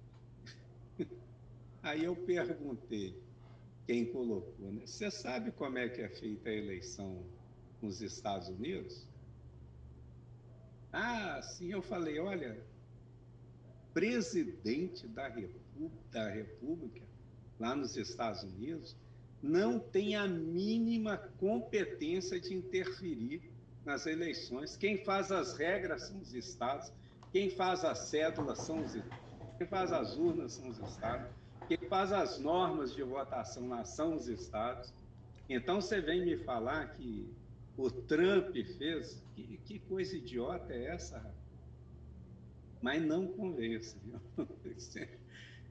Aí 1.84 2.04
eu 2.04 2.16
perguntei, 2.16 3.14
quem 3.86 4.06
colocou. 4.06 4.72
Né? 4.72 4.86
Você 4.86 5.10
sabe 5.10 5.52
como 5.52 5.76
é 5.76 5.86
que 5.86 6.00
é 6.00 6.08
feita 6.08 6.48
a 6.48 6.52
eleição 6.52 7.22
nos 7.82 8.00
Estados 8.00 8.48
Unidos? 8.48 9.06
Ah, 10.90 11.42
sim, 11.42 11.70
eu 11.70 11.82
falei, 11.82 12.18
olha, 12.18 12.58
presidente 13.92 15.06
da 15.06 15.30
da 16.10 16.30
República 16.30 17.02
lá 17.60 17.76
nos 17.76 17.98
Estados 17.98 18.42
Unidos 18.44 18.96
não 19.42 19.78
tem 19.78 20.16
a 20.16 20.26
mínima 20.26 21.18
competência 21.38 22.40
de 22.40 22.54
interferir 22.54 23.52
nas 23.84 24.06
eleições. 24.06 24.74
Quem 24.74 25.04
faz 25.04 25.30
as 25.30 25.58
regras 25.58 26.04
são 26.04 26.18
os 26.18 26.32
estados, 26.32 26.90
quem 27.30 27.50
faz 27.50 27.84
as 27.84 27.98
cédulas 28.08 28.60
são 28.60 28.82
os 28.82 28.94
estados, 28.94 29.58
quem 29.58 29.66
faz 29.66 29.92
as 29.92 30.16
urnas 30.16 30.52
são 30.54 30.70
os 30.70 30.78
estados, 30.78 31.43
quem 31.68 31.78
faz 31.88 32.12
as 32.12 32.38
normas 32.38 32.94
de 32.94 33.02
votação 33.02 33.68
lá 33.68 33.84
são 33.84 34.14
os 34.14 34.28
estados. 34.28 34.92
Então 35.48 35.80
você 35.80 36.00
vem 36.00 36.24
me 36.24 36.36
falar 36.38 36.88
que 36.92 37.28
o 37.76 37.90
Trump 37.90 38.54
fez. 38.78 39.22
Que, 39.34 39.58
que 39.64 39.78
coisa 39.80 40.16
idiota 40.16 40.72
é 40.72 40.86
essa, 40.86 41.24
Mas 42.80 43.04
não 43.04 43.26
convence. 43.26 43.96
Viu? 44.04 44.46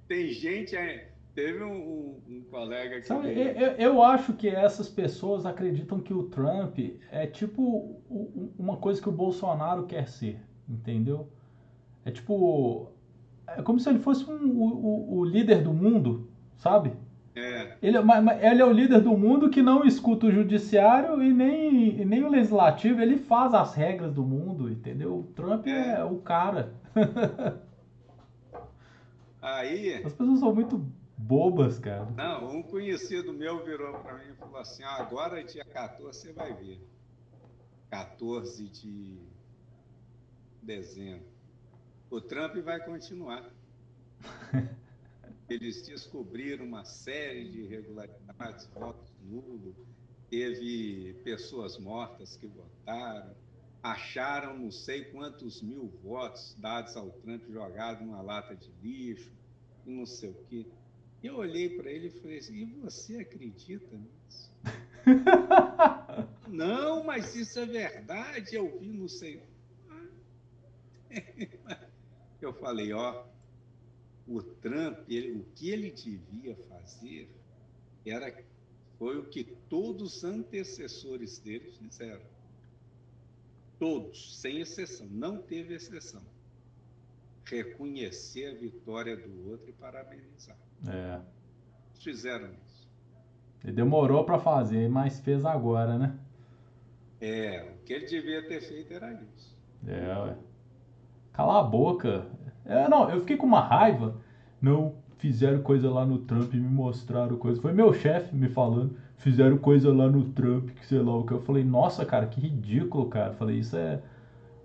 Tem 0.08 0.28
gente. 0.30 0.76
É, 0.76 1.12
teve 1.34 1.64
um, 1.64 1.74
um, 1.74 2.22
um, 2.28 2.44
colega 2.50 3.00
que. 3.00 3.08
Sabe, 3.08 3.30
eu, 3.30 3.72
eu, 3.78 4.04
acho 4.04 4.34
que 4.34 4.48
essas 4.48 4.90
pessoas 4.90 5.46
acreditam 5.46 6.00
que 6.00 6.14
o 6.14 6.24
Trump 6.30 6.78
é 7.10 7.26
tipo 7.26 8.02
uma 8.58 8.78
coisa 8.78 9.02
que 9.02 9.10
o 9.10 9.14
Bolsonaro 9.14 9.86
quer 9.86 10.08
ser, 10.08 10.40
entendeu? 10.68 11.30
É 12.06 12.12
tipo. 12.12 12.93
É 13.58 13.62
como 13.62 13.80
se 13.80 13.90
ele 13.90 14.00
fosse 14.00 14.30
um, 14.30 14.50
o, 14.50 15.20
o 15.20 15.26
líder 15.26 15.64
do 15.64 15.74
mundo, 15.74 16.30
sabe? 16.58 16.94
É. 17.36 17.78
Ele, 17.82 17.98
ele 18.42 18.62
é 18.62 18.66
o 18.66 18.72
líder 18.72 19.02
do 19.02 19.18
mundo 19.18 19.50
que 19.50 19.62
não 19.62 19.84
escuta 19.84 20.28
o 20.28 20.32
judiciário 20.32 21.22
e 21.24 21.34
nem, 21.34 22.02
e 22.02 22.06
nem 22.06 22.24
o 22.24 22.30
legislativo, 22.30 23.02
ele 23.02 23.18
faz 23.18 23.54
as 23.54 23.74
regras 23.74 24.14
do 24.14 24.24
mundo, 24.24 24.70
entendeu? 24.70 25.20
O 25.20 25.24
Trump 25.36 25.66
é, 25.68 26.00
é 26.00 26.04
o 26.04 26.18
cara. 26.18 26.74
Aí. 29.42 29.96
As 29.96 30.14
pessoas 30.14 30.40
são 30.40 30.54
muito 30.54 30.86
bobas, 31.18 31.80
cara. 31.80 32.08
Não, 32.16 32.56
um 32.56 32.64
conhecido 32.64 33.34
meu 33.34 33.64
virou 33.66 33.94
para 34.00 34.14
mim 34.14 34.32
e 34.32 34.36
falou 34.36 34.58
assim: 34.58 34.84
ah, 34.84 34.98
agora 35.00 35.44
dia 35.44 35.66
14 35.66 36.20
você 36.20 36.32
vai 36.32 36.54
ver. 36.54 36.80
14 37.90 38.70
de 38.70 39.20
dezembro. 40.62 41.33
O 42.14 42.22
Trump 42.22 42.56
vai 42.58 42.80
continuar. 42.80 43.52
eles 45.50 45.82
descobriram 45.82 46.64
uma 46.64 46.86
série 46.86 47.50
de 47.50 47.62
irregularidades, 47.62 48.68
votos 48.68 49.12
nulos, 49.24 49.74
teve 50.30 51.16
pessoas 51.24 51.80
mortas 51.80 52.36
que 52.36 52.46
votaram, 52.46 53.36
acharam 53.82 54.60
não 54.60 54.70
sei 54.70 55.06
quantos 55.06 55.64
mil 55.64 55.92
votos 56.04 56.56
dados 56.60 56.96
ao 56.96 57.10
Trump 57.10 57.50
jogados 57.50 58.06
numa 58.06 58.22
lata 58.22 58.56
de 58.56 58.70
lixo, 58.84 59.32
e 59.84 59.90
não 59.90 60.06
sei 60.06 60.30
o 60.30 60.36
quê. 60.52 60.68
Eu 61.24 61.38
olhei 61.38 61.68
para 61.68 61.90
ele 61.90 62.10
e 62.10 62.12
falei 62.12 62.38
assim, 62.38 62.54
e 62.54 62.66
você 62.66 63.22
acredita 63.22 63.98
nisso? 63.98 64.52
não, 66.48 67.04
mas 67.06 67.36
isso 67.36 67.58
é 67.58 67.66
verdade, 67.66 68.56
eu 68.56 68.78
vi, 68.78 68.94
não 68.94 69.08
sei. 69.08 69.42
Eu 72.44 72.54
falei, 72.54 72.92
ó, 72.94 73.24
o 74.28 74.42
Trump, 74.42 75.00
ele, 75.10 75.32
o 75.32 75.46
que 75.56 75.70
ele 75.70 75.92
devia 75.92 76.56
fazer 76.70 77.30
era 78.06 78.32
foi 78.98 79.18
o 79.18 79.26
que 79.26 79.44
todos 79.70 80.18
os 80.18 80.24
antecessores 80.24 81.40
dele 81.40 81.72
fizeram. 81.72 82.22
Todos, 83.80 84.40
sem 84.40 84.62
exceção, 84.62 85.08
não 85.10 85.42
teve 85.42 85.74
exceção. 85.74 86.22
Reconhecer 87.44 88.48
a 88.48 88.54
vitória 88.54 89.18
do 89.18 89.50
outro 89.50 89.70
e 89.70 89.74
parabenizar. 89.74 90.58
É. 90.88 91.20
Fizeram 92.00 92.54
isso. 92.66 92.88
Ele 93.64 93.74
demorou 93.74 94.24
para 94.26 94.40
fazer, 94.40 94.90
mas 94.90 95.20
fez 95.20 95.44
agora, 95.44 95.98
né? 95.98 96.18
É, 97.20 97.74
o 97.74 97.84
que 97.84 97.94
ele 97.94 98.06
devia 98.06 98.48
ter 98.48 98.62
feito 98.62 98.94
era 98.94 99.14
isso. 99.14 99.58
É, 99.86 100.18
ué. 100.18 100.38
Cala 101.34 101.60
a 101.60 101.64
boca. 101.64 102.26
É, 102.66 102.88
não, 102.88 103.10
eu 103.10 103.20
fiquei 103.22 103.36
com 103.36 103.46
uma 103.46 103.60
raiva. 103.60 104.16
Não, 104.62 104.94
fizeram 105.18 105.62
coisa 105.62 105.90
lá 105.90 106.06
no 106.06 106.20
Trump 106.20 106.54
e 106.54 106.58
me 106.58 106.70
mostraram 106.70 107.38
coisa. 107.38 107.62
Foi 107.62 107.74
meu 107.74 107.94
chefe 107.94 108.36
me 108.36 108.48
falando. 108.48 108.96
Fizeram 109.18 109.58
coisa 109.58 109.92
lá 109.94 110.08
no 110.08 110.26
Trump, 110.26 110.70
que 110.72 110.86
sei 110.86 111.00
lá 111.00 111.16
o 111.16 111.26
que. 111.26 111.34
Eu 111.34 111.42
falei, 111.42 111.64
nossa, 111.64 112.06
cara, 112.06 112.28
que 112.28 112.42
ridículo, 112.42 113.08
cara. 113.08 113.32
Eu 113.32 113.36
falei, 113.36 113.58
isso 113.58 113.76
é 113.76 114.00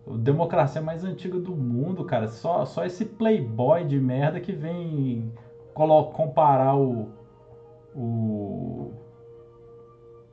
a 0.06 0.16
democracia 0.16 0.80
mais 0.80 1.04
antiga 1.04 1.38
do 1.38 1.54
mundo, 1.54 2.04
cara. 2.04 2.28
Só, 2.28 2.64
só 2.64 2.84
esse 2.84 3.04
playboy 3.04 3.84
de 3.84 3.98
merda 4.00 4.40
que 4.40 4.52
vem 4.52 5.32
comparar 6.12 6.76
o, 6.76 7.08
o, 7.94 8.92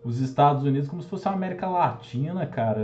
os 0.04 0.20
Estados 0.20 0.64
Unidos 0.64 0.90
como 0.90 1.02
se 1.02 1.08
fosse 1.08 1.28
a 1.28 1.32
América 1.32 1.68
Latina, 1.68 2.46
cara. 2.48 2.82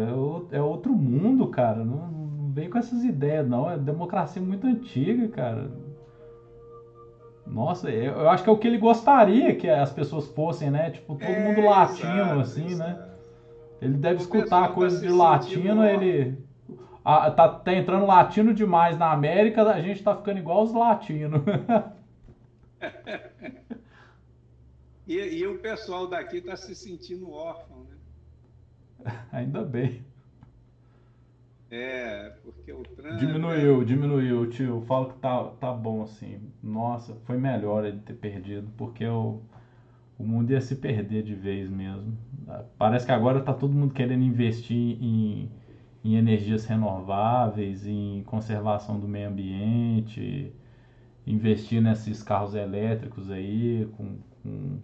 É, 0.52 0.58
é 0.58 0.62
outro 0.62 0.94
mundo, 0.94 1.48
cara. 1.48 1.84
Não, 1.84 2.21
vem 2.52 2.70
com 2.70 2.78
essas 2.78 3.04
ideias, 3.04 3.48
não. 3.48 3.70
É 3.70 3.78
democracia 3.78 4.42
muito 4.42 4.68
antiga, 4.68 5.28
cara. 5.30 5.72
Nossa, 7.46 7.90
eu 7.90 8.30
acho 8.30 8.44
que 8.44 8.50
é 8.50 8.54
o 8.54 8.58
que 8.58 8.68
ele 8.68 8.78
gostaria 8.78 9.56
que 9.56 9.70
as 9.70 9.92
pessoas 9.92 10.28
fossem, 10.28 10.70
né? 10.70 10.92
Tipo, 10.92 11.16
todo 11.16 11.24
é, 11.24 11.44
mundo 11.44 11.66
latino, 11.66 12.10
exato, 12.10 12.40
assim, 12.40 12.64
né? 12.64 12.72
exato. 12.72 13.00
né? 13.00 13.08
Ele 13.82 13.96
deve 13.96 14.20
o 14.20 14.22
escutar 14.22 14.74
coisas 14.74 15.02
tá 15.02 15.08
de 15.08 15.12
latino, 15.12 15.84
ele. 15.84 16.38
Ah, 17.04 17.32
tá, 17.32 17.50
tá 17.50 17.74
entrando 17.74 18.06
latino 18.06 18.54
demais 18.54 18.96
na 18.98 19.12
América, 19.12 19.64
a 19.64 19.82
gente 19.82 20.04
tá 20.04 20.16
ficando 20.16 20.38
igual 20.38 20.64
os 20.64 20.72
latinos. 20.72 21.42
e, 25.08 25.18
e 25.18 25.48
o 25.48 25.58
pessoal 25.58 26.06
daqui 26.08 26.42
tá 26.42 26.56
se 26.56 26.76
sentindo 26.76 27.32
órfão, 27.32 27.86
né? 27.86 27.96
Ainda 29.34 29.64
bem. 29.64 30.06
É, 31.72 32.34
porque 32.44 32.74
o 32.74 32.84
trânsito. 32.84 33.26
Diminuiu, 33.26 33.84
diminuiu, 33.86 34.50
tio. 34.50 34.82
Falo 34.82 35.08
que 35.14 35.20
tá, 35.20 35.46
tá 35.60 35.72
bom 35.72 36.04
assim. 36.04 36.52
Nossa, 36.62 37.16
foi 37.24 37.38
melhor 37.38 37.86
ele 37.86 38.00
ter 38.00 38.14
perdido, 38.14 38.70
porque 38.76 39.06
o, 39.08 39.42
o 40.20 40.24
mundo 40.24 40.52
ia 40.52 40.60
se 40.62 40.76
perder 40.76 41.24
de 41.24 41.34
vez 41.34 41.70
mesmo. 41.70 42.18
Parece 42.78 43.06
que 43.06 43.12
agora 43.14 43.42
tá 43.42 43.54
todo 43.54 43.74
mundo 43.74 43.94
querendo 43.94 44.24
investir 44.24 44.98
em, 45.02 45.50
em 46.04 46.16
energias 46.16 46.66
renováveis, 46.66 47.88
em 47.88 48.22
conservação 48.24 49.00
do 49.00 49.08
meio 49.08 49.30
ambiente, 49.30 50.54
investir 51.26 51.82
nesses 51.82 52.22
carros 52.24 52.56
elétricos 52.56 53.32
aí, 53.32 53.88
com, 53.98 54.18
com 54.44 54.80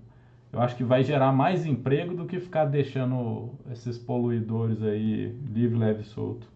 eu 0.52 0.62
acho 0.62 0.76
que 0.78 0.84
vai 0.84 1.04
gerar 1.04 1.32
mais 1.34 1.66
emprego 1.66 2.16
do 2.16 2.26
que 2.26 2.40
ficar 2.40 2.66
deixando 2.66 3.54
esses 3.72 3.98
poluidores 3.98 4.82
aí 4.82 5.28
livre, 5.48 5.78
leve 5.78 6.02
e 6.02 6.06
solto. 6.06 6.48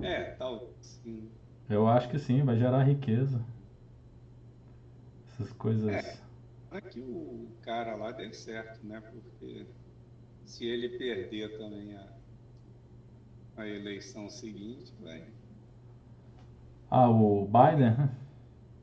É, 0.00 0.22
tal, 0.36 0.68
sim. 0.80 1.30
Eu 1.68 1.86
acho 1.86 2.08
que 2.08 2.18
sim, 2.18 2.42
vai 2.42 2.56
gerar 2.56 2.82
riqueza. 2.84 3.40
Essas 5.28 5.52
coisas. 5.52 5.90
É, 5.90 6.18
aqui 6.70 7.00
o 7.00 7.48
cara 7.62 7.94
lá 7.96 8.12
deu 8.12 8.32
certo, 8.32 8.86
né? 8.86 9.00
Porque 9.00 9.66
se 10.44 10.66
ele 10.66 10.98
perder 10.98 11.56
também 11.58 11.96
a, 11.96 12.06
a 13.56 13.66
eleição 13.66 14.28
seguinte, 14.28 14.92
vai. 15.00 15.24
Ah, 16.90 17.08
o 17.08 17.46
Biden? 17.46 18.10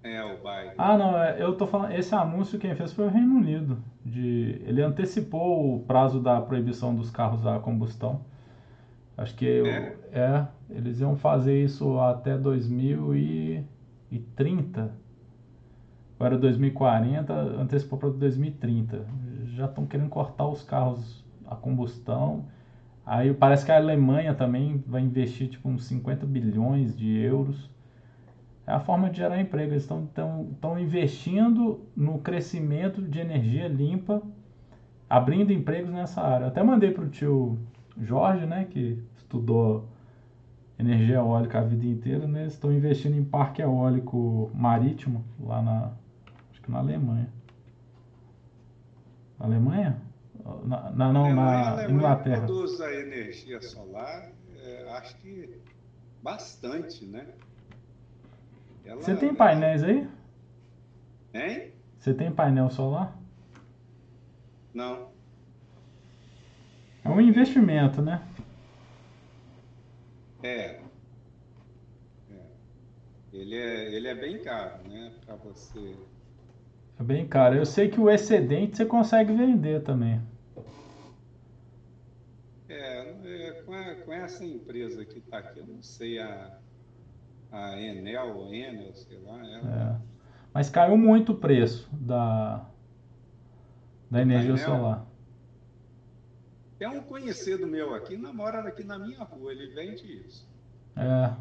É, 0.01 0.24
o 0.24 0.38
Biden. 0.38 0.74
Ah, 0.78 0.97
não, 0.97 1.18
é, 1.22 1.41
eu 1.41 1.55
tô 1.55 1.68
falando. 1.68 1.91
Esse 1.91 2.16
anúncio 2.16 2.57
quem 2.57 2.74
fez 2.76 2.93
foi 2.93 3.05
o 3.05 3.10
Reino 3.10 3.36
Unido. 3.36 3.78
De, 4.03 4.62
ele 4.66 4.82
antecipou 4.82 5.76
o 5.76 5.80
prazo 5.82 6.20
da 6.20 6.41
proibição 6.41 6.95
dos 6.95 7.12
carros 7.12 7.45
a 7.45 7.60
combustão. 7.60 8.26
Acho 9.20 9.36
que 9.36 9.68
é. 9.68 9.96
é, 10.14 10.48
eles 10.70 11.02
iam 11.02 11.18
fazer 11.18 11.62
isso 11.62 12.00
até 12.00 12.38
2030. 12.38 14.94
Agora 16.18 16.38
2040, 16.38 17.34
antecipou 17.34 18.00
para 18.00 18.12
2030. 18.12 19.06
Já 19.58 19.66
estão 19.66 19.86
querendo 19.86 20.08
cortar 20.08 20.48
os 20.48 20.64
carros 20.64 21.22
a 21.46 21.54
combustão. 21.54 22.46
Aí 23.06 23.34
parece 23.34 23.66
que 23.66 23.74
a 23.74 23.76
Alemanha 23.76 24.34
também 24.34 24.82
vai 24.88 25.02
investir 25.02 25.50
tipo 25.50 25.68
uns 25.68 25.84
50 25.84 26.26
bilhões 26.26 26.98
de 26.98 27.20
euros. 27.20 27.70
É 28.66 28.72
a 28.72 28.80
forma 28.80 29.10
de 29.10 29.18
gerar 29.18 29.42
emprego. 29.42 29.74
Eles 29.74 29.84
estão 29.84 30.80
investindo 30.80 31.82
no 31.94 32.20
crescimento 32.20 33.02
de 33.02 33.20
energia 33.20 33.68
limpa, 33.68 34.22
abrindo 35.10 35.52
empregos 35.52 35.92
nessa 35.92 36.22
área. 36.22 36.48
até 36.48 36.64
mandei 36.64 36.92
para 36.92 37.04
o 37.04 37.10
tio 37.10 37.60
Jorge, 38.00 38.45
né, 38.45 38.66
que 38.66 39.04
estudou 39.18 39.88
energia 40.78 41.16
eólica 41.16 41.60
a 41.60 41.64
vida 41.64 41.86
inteira, 41.86 42.28
né, 42.28 42.45
estão 42.47 42.72
investindo 42.72 43.16
em 43.16 43.24
parque 43.24 43.62
eólico 43.62 44.50
marítimo 44.54 45.26
lá 45.39 45.62
na, 45.62 45.91
acho 46.52 46.62
que 46.62 46.72
na 46.72 46.80
Alemanha. 46.80 47.30
Alemanha? 49.39 50.02
Na, 50.64 50.91
na, 50.91 51.14
não, 51.14 51.26
Alemanha, 51.26 51.76
na 51.76 51.91
Inglaterra. 51.91 52.45
produz 52.45 52.82
a 52.82 52.93
energia 52.93 53.62
solar, 53.62 54.32
é, 54.58 54.89
acho 54.97 55.18
que 55.18 55.62
bastante, 56.22 57.06
né? 57.06 57.28
Ela, 58.86 59.02
Você 59.02 59.16
tem 59.16 59.34
painéis 59.34 59.84
aí? 59.84 60.10
Hein? 61.34 61.74
Você 62.00 62.14
tem 62.14 62.32
painel 62.32 62.70
solar? 62.70 63.18
Não. 64.74 65.10
É 67.10 67.12
um 67.12 67.20
investimento, 67.20 68.03
né? 68.03 68.22
É. 70.43 70.80
é. 72.30 72.41
Ele, 73.34 73.55
é 73.55 73.95
ele 73.95 74.07
é 74.07 74.14
bem 74.14 74.38
caro, 74.43 74.88
né? 74.88 75.12
Para 75.26 75.36
você. 75.38 75.95
É 76.99 77.03
bem 77.03 77.28
caro. 77.28 77.55
Eu 77.55 77.66
sei 77.66 77.89
que 77.89 77.99
o 77.99 78.12
excedente 78.12 78.78
você 78.78 78.86
consegue 78.86 79.34
vender 79.34 79.82
também. 79.82 80.22
É, 82.70 83.64
com, 83.66 83.74
a, 83.74 83.95
com 83.95 84.14
essa 84.14 84.45
empresa 84.45 85.03
que 85.03 85.18
está 85.18 85.39
aqui, 85.39 85.60
eu 85.60 85.66
não 85.66 85.82
sei 85.82 86.20
a, 86.20 86.60
a 87.51 87.82
Enel, 87.82 88.53
Enel, 88.53 88.93
sei 88.93 89.18
lá. 89.26 89.39
Ela... 89.39 89.99
É. 89.99 90.10
Mas 90.53 90.70
caiu 90.70 90.95
muito 90.95 91.32
o 91.32 91.36
preço 91.36 91.89
da, 91.91 92.70
da 94.12 94.22
energia 94.22 94.57
solar. 94.57 95.09
Tem 96.80 96.88
um 96.88 97.02
conhecido 97.02 97.68
meu 97.68 97.94
aqui, 97.94 98.16
namora 98.16 98.60
aqui 98.62 98.86
na 98.86 98.98
minha 98.98 99.22
rua, 99.22 99.52
ele 99.52 99.68
vende 99.68 100.26
isso. 100.26 100.48
É. 100.96 101.36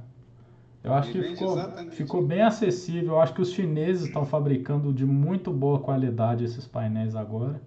Eu 0.83 0.93
acho 0.93 1.11
ele 1.11 1.29
que 1.29 1.35
ficou, 1.35 1.57
ficou 1.93 2.27
bem 2.27 2.43
acessível. 2.43 3.13
Eu 3.13 3.21
acho 3.21 3.35
que 3.35 3.41
os 3.41 3.53
chineses 3.53 4.07
estão 4.07 4.27
fabricando 4.27 4.93
de 4.93 5.07
muito 5.07 5.53
boa 5.53 5.79
qualidade 5.79 6.45
esses 6.45 6.67
painéis 6.67 7.15
agora. 7.15 7.63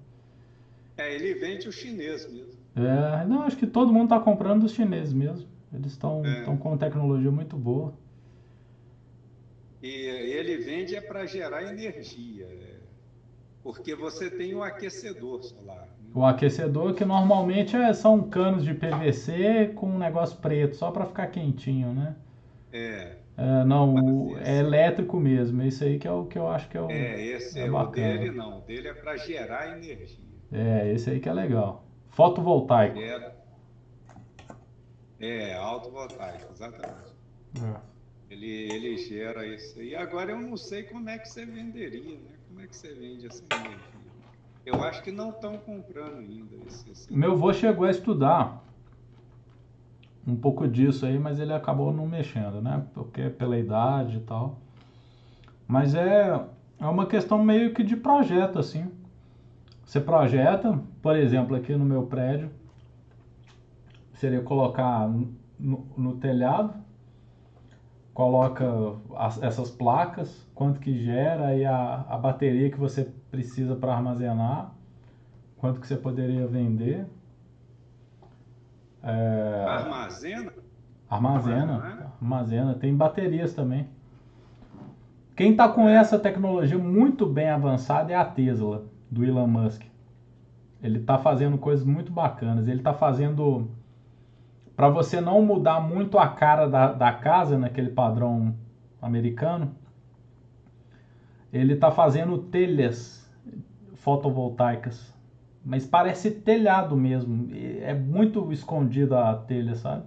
É, 0.97 1.15
ele 1.15 1.33
vende 1.35 1.69
o 1.69 1.71
chinês 1.71 2.29
mesmo. 2.29 2.59
É, 2.75 3.25
não, 3.25 3.43
acho 3.43 3.55
que 3.55 3.67
todo 3.67 3.91
mundo 3.91 4.03
está 4.05 4.19
comprando 4.19 4.61
dos 4.61 4.73
chineses 4.73 5.13
mesmo. 5.13 5.47
Eles 5.73 5.93
estão 5.93 6.25
é. 6.25 6.43
com 6.57 6.77
tecnologia 6.77 7.31
muito 7.31 7.55
boa. 7.55 7.93
E 9.81 9.87
ele 9.87 10.57
vende 10.57 10.95
é 10.95 11.01
para 11.01 11.25
gerar 11.25 11.63
energia, 11.63 12.45
é, 12.45 12.79
porque 13.63 13.95
você 13.95 14.29
tem 14.29 14.53
o 14.53 14.61
aquecedor 14.61 15.41
solar. 15.41 15.87
O 16.13 16.25
aquecedor 16.25 16.93
que 16.93 17.05
normalmente 17.05 17.75
é, 17.75 17.93
são 17.93 18.21
canos 18.29 18.63
de 18.63 18.73
PVC 18.73 19.71
com 19.75 19.87
um 19.87 19.97
negócio 19.97 20.37
preto, 20.37 20.75
só 20.75 20.91
para 20.91 21.05
ficar 21.05 21.27
quentinho, 21.27 21.93
né? 21.93 22.15
É. 22.73 23.15
é 23.37 23.63
não, 23.63 23.95
o, 23.95 24.37
é 24.39 24.59
elétrico 24.59 25.17
mesmo. 25.19 25.61
Esse 25.63 25.85
aí 25.85 25.99
que 25.99 26.07
é 26.07 26.11
o 26.11 26.25
que 26.25 26.37
eu 26.37 26.47
acho 26.47 26.67
que 26.67 26.77
é 26.77 26.81
o. 26.81 26.91
É, 26.91 27.21
esse 27.21 27.57
é, 27.59 27.67
é 27.67 27.71
o 27.71 27.85
dele 27.87 28.31
não. 28.31 28.59
O 28.59 28.61
dele 28.61 28.89
é 28.89 28.93
para 28.93 29.15
gerar 29.15 29.77
energia. 29.77 30.25
É, 30.51 30.91
esse 30.91 31.09
aí 31.09 31.19
que 31.21 31.29
é 31.29 31.33
legal. 31.33 31.85
Fotovoltaico. 32.09 32.99
É, 32.99 33.31
é 35.21 35.55
autovoltaico, 35.55 36.51
exatamente. 36.51 37.15
É. 37.63 37.91
Ele, 38.29 38.47
ele 38.47 38.97
gera 38.97 39.45
isso. 39.45 39.81
E 39.81 39.95
agora 39.95 40.31
eu 40.31 40.39
não 40.39 40.57
sei 40.57 40.83
como 40.83 41.09
é 41.09 41.17
que 41.17 41.29
você 41.29 41.45
venderia, 41.45 42.17
né? 42.17 42.31
Como 42.47 42.61
é 42.61 42.67
que 42.67 42.75
você 42.75 42.93
vende 42.93 43.27
essa 43.27 43.43
energia? 43.49 43.90
Eu 44.65 44.83
acho 44.83 45.01
que 45.01 45.11
não 45.11 45.29
estão 45.29 45.57
comprando 45.57 46.17
ainda 46.19 46.55
esse, 46.67 46.89
esse... 46.89 47.13
Meu 47.13 47.31
avô 47.33 47.51
chegou 47.51 47.85
a 47.85 47.91
estudar 47.91 48.63
um 50.25 50.35
pouco 50.35 50.67
disso 50.67 51.05
aí, 51.05 51.17
mas 51.17 51.39
ele 51.39 51.53
acabou 51.53 51.91
não 51.91 52.07
mexendo, 52.07 52.61
né? 52.61 52.85
Porque 52.93 53.29
pela 53.29 53.57
idade 53.57 54.17
e 54.17 54.21
tal. 54.21 54.59
Mas 55.67 55.95
é, 55.95 56.45
é 56.79 56.85
uma 56.85 57.05
questão 57.05 57.43
meio 57.43 57.73
que 57.73 57.83
de 57.83 57.95
projeto, 57.95 58.59
assim. 58.59 58.91
Você 59.83 59.99
projeta, 59.99 60.79
por 61.01 61.15
exemplo, 61.15 61.55
aqui 61.55 61.75
no 61.75 61.83
meu 61.83 62.03
prédio, 62.03 62.51
seria 64.13 64.41
colocar 64.41 65.09
no, 65.59 65.85
no 65.97 66.15
telhado 66.17 66.73
coloca 68.13 68.65
as, 69.15 69.41
essas 69.41 69.69
placas, 69.69 70.47
quanto 70.53 70.79
que 70.79 71.03
gera 71.03 71.55
e 71.55 71.65
a, 71.65 72.05
a 72.09 72.17
bateria 72.17 72.69
que 72.69 72.77
você 72.77 73.11
precisa 73.29 73.75
para 73.75 73.93
armazenar, 73.93 74.71
quanto 75.57 75.79
que 75.79 75.87
você 75.87 75.95
poderia 75.95 76.45
vender. 76.47 77.05
É, 79.03 79.65
armazena? 79.67 80.53
Armazena, 81.09 82.07
armazena. 82.21 82.73
Tem 82.75 82.95
baterias 82.95 83.53
também. 83.53 83.87
Quem 85.35 85.51
está 85.51 85.67
com 85.67 85.87
essa 85.87 86.19
tecnologia 86.19 86.77
muito 86.77 87.25
bem 87.25 87.49
avançada 87.49 88.11
é 88.11 88.15
a 88.15 88.23
Tesla, 88.23 88.85
do 89.09 89.25
Elon 89.25 89.47
Musk. 89.47 89.81
Ele 90.83 90.99
está 90.99 91.17
fazendo 91.17 91.57
coisas 91.57 91.85
muito 91.85 92.11
bacanas. 92.11 92.67
Ele 92.67 92.79
está 92.79 92.93
fazendo 92.93 93.69
para 94.81 94.89
você 94.89 95.21
não 95.21 95.43
mudar 95.43 95.79
muito 95.79 96.17
a 96.17 96.27
cara 96.27 96.65
da, 96.65 96.91
da 96.91 97.13
casa 97.13 97.55
naquele 97.55 97.91
padrão 97.91 98.55
americano, 98.99 99.75
ele 101.53 101.73
está 101.73 101.91
fazendo 101.91 102.39
telhas 102.39 103.31
fotovoltaicas, 103.93 105.13
mas 105.63 105.85
parece 105.85 106.31
telhado 106.31 106.97
mesmo, 106.97 107.49
é 107.53 107.93
muito 107.93 108.51
escondida 108.51 109.29
a 109.29 109.35
telha, 109.35 109.75
sabe? 109.75 110.05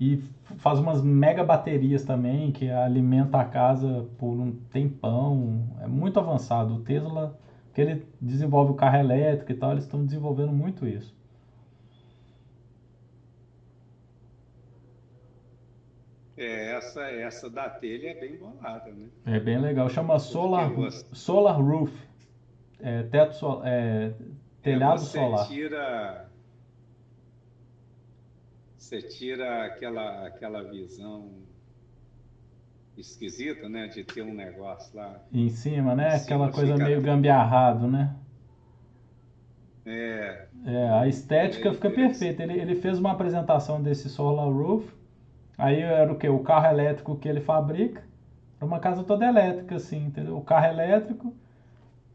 E 0.00 0.16
faz 0.56 0.80
umas 0.80 1.00
mega 1.00 1.44
baterias 1.44 2.02
também 2.02 2.50
que 2.50 2.68
alimenta 2.68 3.38
a 3.38 3.44
casa 3.44 4.04
por 4.18 4.32
um 4.32 4.50
tempão, 4.72 5.62
é 5.80 5.86
muito 5.86 6.18
avançado. 6.18 6.74
O 6.74 6.80
Tesla, 6.80 7.38
que 7.72 7.80
ele 7.80 8.04
desenvolve 8.20 8.72
o 8.72 8.74
carro 8.74 8.96
elétrico 8.96 9.52
e 9.52 9.54
tal, 9.54 9.70
eles 9.70 9.84
estão 9.84 10.04
desenvolvendo 10.04 10.50
muito 10.50 10.88
isso. 10.88 11.14
É, 16.36 16.72
essa, 16.72 17.02
essa 17.02 17.48
da 17.48 17.68
telha 17.68 18.10
é 18.10 18.14
bem 18.20 18.36
bolada, 18.36 18.90
né? 18.90 19.08
É 19.24 19.38
bem 19.38 19.60
legal. 19.60 19.88
Chama 19.88 20.18
Solar, 20.18 20.70
solar 21.12 21.60
Roof. 21.60 21.92
É, 22.80 23.04
teto 23.04 23.34
sol, 23.34 23.62
é, 23.64 24.12
telhado 24.60 24.94
é, 24.94 24.98
você 24.98 25.18
solar. 25.18 25.46
Tira, 25.46 26.28
você 28.76 29.00
tira 29.00 29.64
aquela, 29.64 30.26
aquela 30.26 30.62
visão 30.64 31.30
esquisita, 32.96 33.68
né? 33.68 33.86
De 33.86 34.02
ter 34.02 34.22
um 34.22 34.34
negócio 34.34 34.94
lá. 34.96 35.22
Em 35.32 35.48
cima, 35.48 35.94
né? 35.94 36.16
Em 36.16 36.20
aquela 36.20 36.50
coisa 36.50 36.72
fica... 36.72 36.84
meio 36.84 37.00
gambiarrado, 37.00 37.86
né? 37.86 38.16
É. 39.86 40.48
É, 40.66 40.90
a 40.90 41.06
estética 41.06 41.68
é 41.68 41.72
fica 41.74 41.90
perfeita. 41.90 42.42
Ele, 42.42 42.60
ele 42.60 42.74
fez 42.74 42.98
uma 42.98 43.12
apresentação 43.12 43.80
desse 43.80 44.08
Solar 44.08 44.48
Roof 44.48 45.03
Aí 45.56 45.80
era 45.80 46.12
o 46.12 46.16
que? 46.16 46.28
O 46.28 46.40
carro 46.40 46.66
elétrico 46.66 47.16
que 47.16 47.28
ele 47.28 47.40
fabrica. 47.40 48.02
Era 48.56 48.66
uma 48.66 48.78
casa 48.78 49.04
toda 49.04 49.26
elétrica, 49.26 49.76
assim, 49.76 50.06
entendeu? 50.06 50.36
O 50.36 50.42
carro 50.42 50.66
elétrico. 50.66 51.34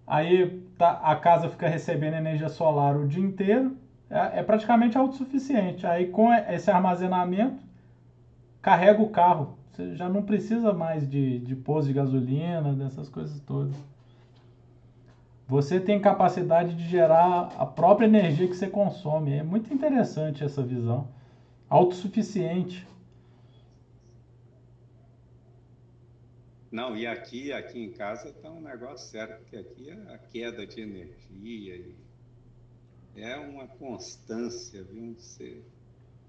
Aí 0.06 0.62
tá, 0.78 1.00
a 1.04 1.16
casa 1.16 1.50
fica 1.50 1.68
recebendo 1.68 2.16
energia 2.16 2.50
solar 2.50 2.96
o 2.98 3.08
dia 3.08 3.24
inteiro. 3.24 3.78
É, 4.10 4.40
é 4.40 4.44
praticamente 4.44 4.98
autossuficiente. 4.98 5.86
Aí 5.86 6.08
com 6.08 6.34
esse 6.34 6.70
armazenamento, 6.72 7.64
carrega 8.62 9.02
o 9.02 9.10
carro. 9.10 9.58
Você 9.72 9.96
já 9.96 10.10
não 10.10 10.24
precisa 10.24 10.74
mais 10.74 11.08
de, 11.08 11.40
de 11.40 11.56
posto 11.56 11.88
de 11.88 11.94
gasolina, 11.94 12.74
dessas 12.74 13.08
coisas 13.08 13.40
todas. 13.42 13.76
Você 15.48 15.80
tem 15.80 16.00
capacidade 16.00 16.76
de 16.76 16.88
gerar 16.88 17.50
a 17.58 17.66
própria 17.66 18.06
energia 18.06 18.48
que 18.48 18.56
você 18.56 18.68
consome. 18.68 19.34
É 19.34 19.44
muito 19.44 19.74
interessante 19.74 20.44
essa 20.44 20.62
visão. 20.64 21.08
Autossuficiente. 21.70 22.86
Não, 26.72 26.96
e 26.96 27.08
aqui, 27.08 27.52
aqui 27.52 27.80
em 27.80 27.92
casa 27.92 28.30
está 28.30 28.50
um 28.50 28.62
negócio 28.62 29.10
sério, 29.10 29.38
porque 29.38 29.58
aqui 29.58 29.90
é 29.90 30.14
a 30.14 30.18
queda 30.18 30.68
de 30.68 30.82
energia 30.82 31.84
é 33.16 33.38
uma 33.38 33.68
constância, 33.68 34.84
viu? 34.84 35.16
Se, 35.18 35.62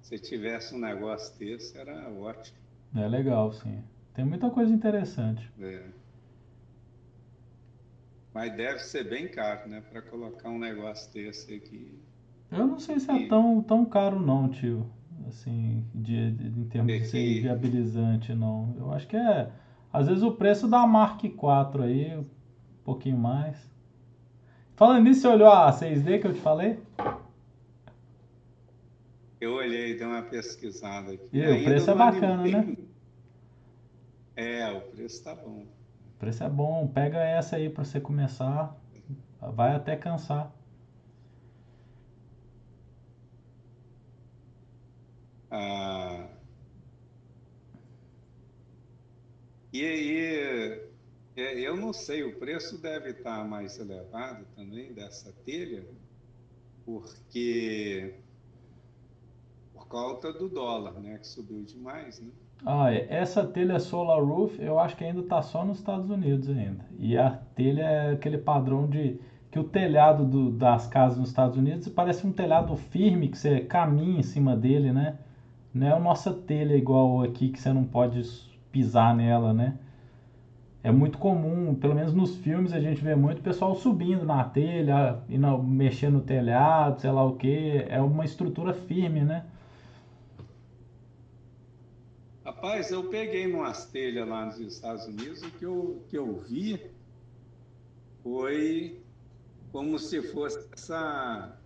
se 0.03 0.19
tivesse 0.19 0.75
um 0.75 0.79
negócio 0.79 1.39
desse, 1.39 1.77
era 1.77 2.09
ótimo. 2.11 2.59
É 2.95 3.07
legal, 3.07 3.53
sim. 3.53 3.83
Tem 4.15 4.25
muita 4.25 4.51
coisa 4.51 4.73
interessante. 4.73 5.49
É. 5.61 5.85
Mas 8.35 8.57
deve 8.57 8.79
ser 8.81 9.09
bem 9.09 9.29
caro, 9.29 9.69
né? 9.69 9.83
Para 9.91 10.03
colocar 10.03 10.49
um 10.51 10.59
negócio 10.59 11.13
desse 11.13 11.55
aqui. 11.55 11.99
Eu 12.51 12.67
não 12.67 12.79
sei 12.79 12.99
se 12.99 13.11
é 13.11 13.29
tão, 13.29 13.63
tão 13.63 13.85
caro 13.85 14.19
não, 14.19 14.49
tio. 14.49 14.91
Assim, 15.29 15.85
de, 15.95 16.33
de 16.33 16.61
em 16.61 16.65
termos 16.65 16.93
de 16.93 17.07
ser 17.07 17.43
viabilizante, 17.43 18.35
não. 18.35 18.75
Eu 18.77 18.91
acho 18.93 19.07
que 19.07 19.17
é 19.17 19.51
às 19.93 20.07
vezes 20.07 20.23
o 20.23 20.33
preço 20.33 20.69
da 20.69 20.87
Mark 20.87 21.23
IV 21.25 21.83
aí, 21.83 22.17
um 22.17 22.25
pouquinho 22.85 23.19
mais. 23.19 23.71
Falando 24.77 25.05
nisso, 25.05 25.23
você 25.23 25.29
olhou 25.29 25.51
a 25.51 25.71
6D 25.71 26.21
que 26.21 26.27
eu 26.27 26.33
te 26.33 26.41
falei? 26.41 26.79
Eu 29.41 29.55
olhei, 29.55 29.97
dei 29.97 30.07
uma 30.07 30.23
pesquisada 30.23 31.13
aqui. 31.13 31.29
E 31.33 31.47
o 31.47 31.65
preço 31.65 31.91
é 31.91 31.95
bacana, 31.95 32.45
né? 32.45 32.77
É, 34.37 34.71
o 34.73 34.81
preço 34.81 35.25
tá 35.25 35.35
bom. 35.35 35.65
O 35.65 36.19
preço 36.19 36.45
é 36.45 36.49
bom. 36.49 36.87
Pega 36.87 37.19
essa 37.19 37.57
aí 37.57 37.69
para 37.69 37.85
você 37.85 38.01
começar. 38.01 38.77
Vai 39.41 39.75
até 39.75 39.97
cansar. 39.97 40.53
Ah, 45.51 46.27
e 49.73 49.85
aí, 49.85 51.63
eu 51.63 51.77
não 51.77 51.93
sei, 51.93 52.23
o 52.25 52.39
preço 52.39 52.81
deve 52.81 53.11
estar 53.11 53.45
mais 53.45 53.79
elevado 53.79 54.45
também 54.57 54.93
dessa 54.93 55.33
telha, 55.45 55.85
porque 56.85 58.15
por 59.73 59.87
conta 59.87 60.33
do 60.33 60.49
dólar, 60.49 60.95
né, 61.01 61.19
que 61.19 61.27
subiu 61.27 61.63
demais, 61.63 62.21
né? 62.21 62.31
Ah, 62.65 62.93
é. 62.93 63.07
essa 63.09 63.47
telha 63.47 63.79
Solar 63.79 64.23
Roof 64.23 64.61
eu 64.61 64.79
acho 64.79 64.97
que 64.97 65.05
ainda 65.05 65.21
está 65.21 65.41
só 65.41 65.65
nos 65.65 65.79
Estados 65.79 66.11
Unidos 66.11 66.49
ainda. 66.49 66.85
E 66.99 67.17
a 67.17 67.31
telha 67.55 67.83
é 67.83 68.13
aquele 68.13 68.37
padrão 68.37 68.87
de 68.87 69.19
que 69.51 69.59
o 69.59 69.65
telhado 69.65 70.25
do, 70.25 70.51
das 70.51 70.87
casas 70.87 71.19
nos 71.19 71.31
Estados 71.31 71.57
Unidos 71.57 71.89
parece 71.89 72.27
um 72.27 72.33
telhado 72.33 72.77
firme 72.77 73.29
que 73.29 73.39
você 73.39 73.61
caminha 73.61 74.21
em 74.21 74.23
cima 74.23 74.55
dele, 74.57 74.93
né? 74.93 75.19
Não 75.73 75.87
é 75.87 75.93
a 75.93 75.99
nossa 75.99 76.33
telha 76.33 76.77
igual 76.77 77.23
aqui 77.23 77.49
que 77.49 77.59
você 77.59 77.73
não 77.73 77.85
pode 77.85 78.23
pisar 78.71 79.15
nela, 79.15 79.53
né? 79.53 79.79
É 80.83 80.91
muito 80.91 81.19
comum, 81.19 81.75
pelo 81.75 81.95
menos 81.95 82.15
nos 82.15 82.37
filmes 82.37 82.73
a 82.73 82.81
gente 82.81 83.03
vê 83.03 83.15
muito 83.15 83.43
pessoal 83.43 83.75
subindo 83.75 84.25
na 84.25 84.43
telha, 84.45 85.21
e 85.29 85.37
mexendo 85.39 86.15
no 86.15 86.21
telhado, 86.23 87.01
sei 87.01 87.11
lá 87.11 87.25
o 87.25 87.37
que. 87.37 87.85
É 87.89 88.01
uma 88.01 88.25
estrutura 88.25 88.73
firme, 88.73 89.21
né? 89.21 89.45
Rapaz, 92.43 92.91
eu 92.91 93.05
peguei 93.05 93.53
umas 93.53 93.85
telhas 93.87 94.27
lá 94.27 94.47
nos 94.47 94.59
Estados 94.59 95.07
Unidos 95.07 95.43
e 95.43 95.51
que 95.51 95.65
eu, 95.65 96.03
que 96.09 96.17
eu 96.17 96.39
vi 96.39 96.81
foi 98.23 99.03
como 99.71 99.99
se 99.99 100.23
fosse 100.23 100.67
essa. 100.73 101.59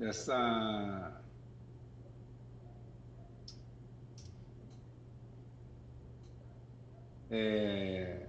essa 0.00 1.15
é, 7.30 8.26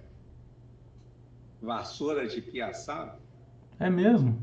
vassoura 1.60 2.26
de 2.26 2.40
piaçaba. 2.40 3.18
É 3.78 3.88
mesmo? 3.88 4.42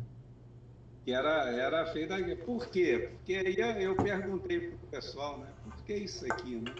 Que 1.03 1.12
era, 1.12 1.49
era 1.51 1.86
feita. 1.88 2.16
Por 2.45 2.68
quê? 2.68 3.10
Porque 3.12 3.34
aí 3.34 3.84
eu 3.84 3.95
perguntei 3.95 4.60
para 4.60 4.76
o 4.76 4.89
pessoal, 4.89 5.39
né? 5.39 5.47
Por 5.64 5.84
que 5.84 5.93
isso 5.93 6.26
aqui, 6.32 6.56
né? 6.56 6.74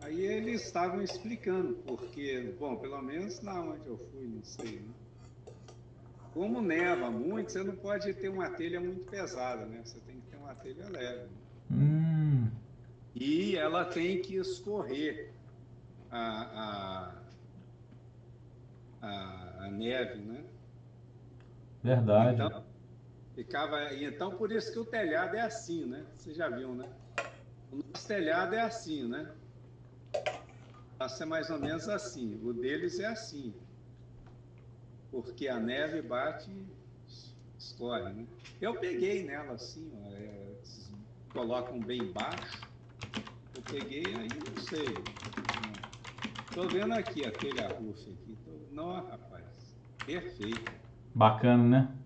Aí 0.00 0.20
eles 0.24 0.64
estavam 0.64 1.02
explicando, 1.02 1.74
porque, 1.86 2.54
bom, 2.58 2.76
pelo 2.76 3.02
menos 3.02 3.40
lá 3.42 3.60
onde 3.60 3.86
eu 3.86 3.98
fui, 3.98 4.26
não 4.26 4.44
sei, 4.44 4.80
né? 4.80 4.94
Como 6.32 6.60
neva 6.60 7.10
muito, 7.10 7.50
você 7.50 7.64
não 7.64 7.74
pode 7.74 8.12
ter 8.14 8.28
uma 8.28 8.48
telha 8.50 8.80
muito 8.80 9.10
pesada, 9.10 9.66
né? 9.66 9.80
Você 9.84 9.98
tem 10.00 10.20
que 10.20 10.30
ter 10.30 10.36
uma 10.36 10.54
telha 10.54 10.88
leve. 10.88 11.28
Hum. 11.70 12.48
E 13.14 13.56
ela 13.56 13.84
tem 13.84 14.22
que 14.22 14.36
escorrer 14.36 15.32
a, 16.10 17.14
a, 19.00 19.64
a, 19.64 19.70
neve, 19.70 20.20
né? 20.20 20.44
Verdade. 21.82 22.42
Então, 22.42 22.64
ficava, 23.34 23.94
então, 23.94 24.36
por 24.36 24.50
isso 24.50 24.72
que 24.72 24.78
o 24.78 24.84
telhado 24.84 25.36
é 25.36 25.40
assim, 25.40 25.84
né? 25.86 26.06
Você 26.16 26.34
já 26.34 26.48
viu, 26.48 26.74
né? 26.74 26.88
O 27.70 27.76
nosso 27.76 28.08
telhado 28.08 28.54
é 28.54 28.60
assim, 28.60 29.06
né? 29.06 29.30
Nossa 30.98 31.22
é 31.22 31.26
mais 31.26 31.48
ou 31.50 31.60
menos 31.60 31.88
assim. 31.88 32.40
O 32.42 32.52
deles 32.52 32.98
é 32.98 33.06
assim. 33.06 33.54
Porque 35.10 35.48
a 35.48 35.58
neve 35.58 36.02
bate 36.02 36.50
escorre, 37.56 38.12
né? 38.12 38.26
Eu 38.60 38.80
peguei 38.80 39.24
nela 39.24 39.52
assim, 39.52 39.92
ó, 39.94 40.12
é, 40.12 40.56
colocam 41.32 41.80
bem 41.80 42.10
baixo. 42.12 42.66
Eu 43.54 43.62
peguei 43.62 44.14
aí, 44.14 44.40
não 44.40 44.56
sei. 44.56 45.14
Tô 46.58 46.66
vendo 46.66 46.92
aqui 46.92 47.24
a 47.24 47.30
telha 47.30 47.68
russa 47.68 48.10
aqui. 48.10 48.36
Tô... 48.44 48.50
Não, 48.72 48.92
rapaz. 48.92 49.76
Perfeito. 50.04 50.72
Bacana, 51.14 51.62
né? 51.62 51.96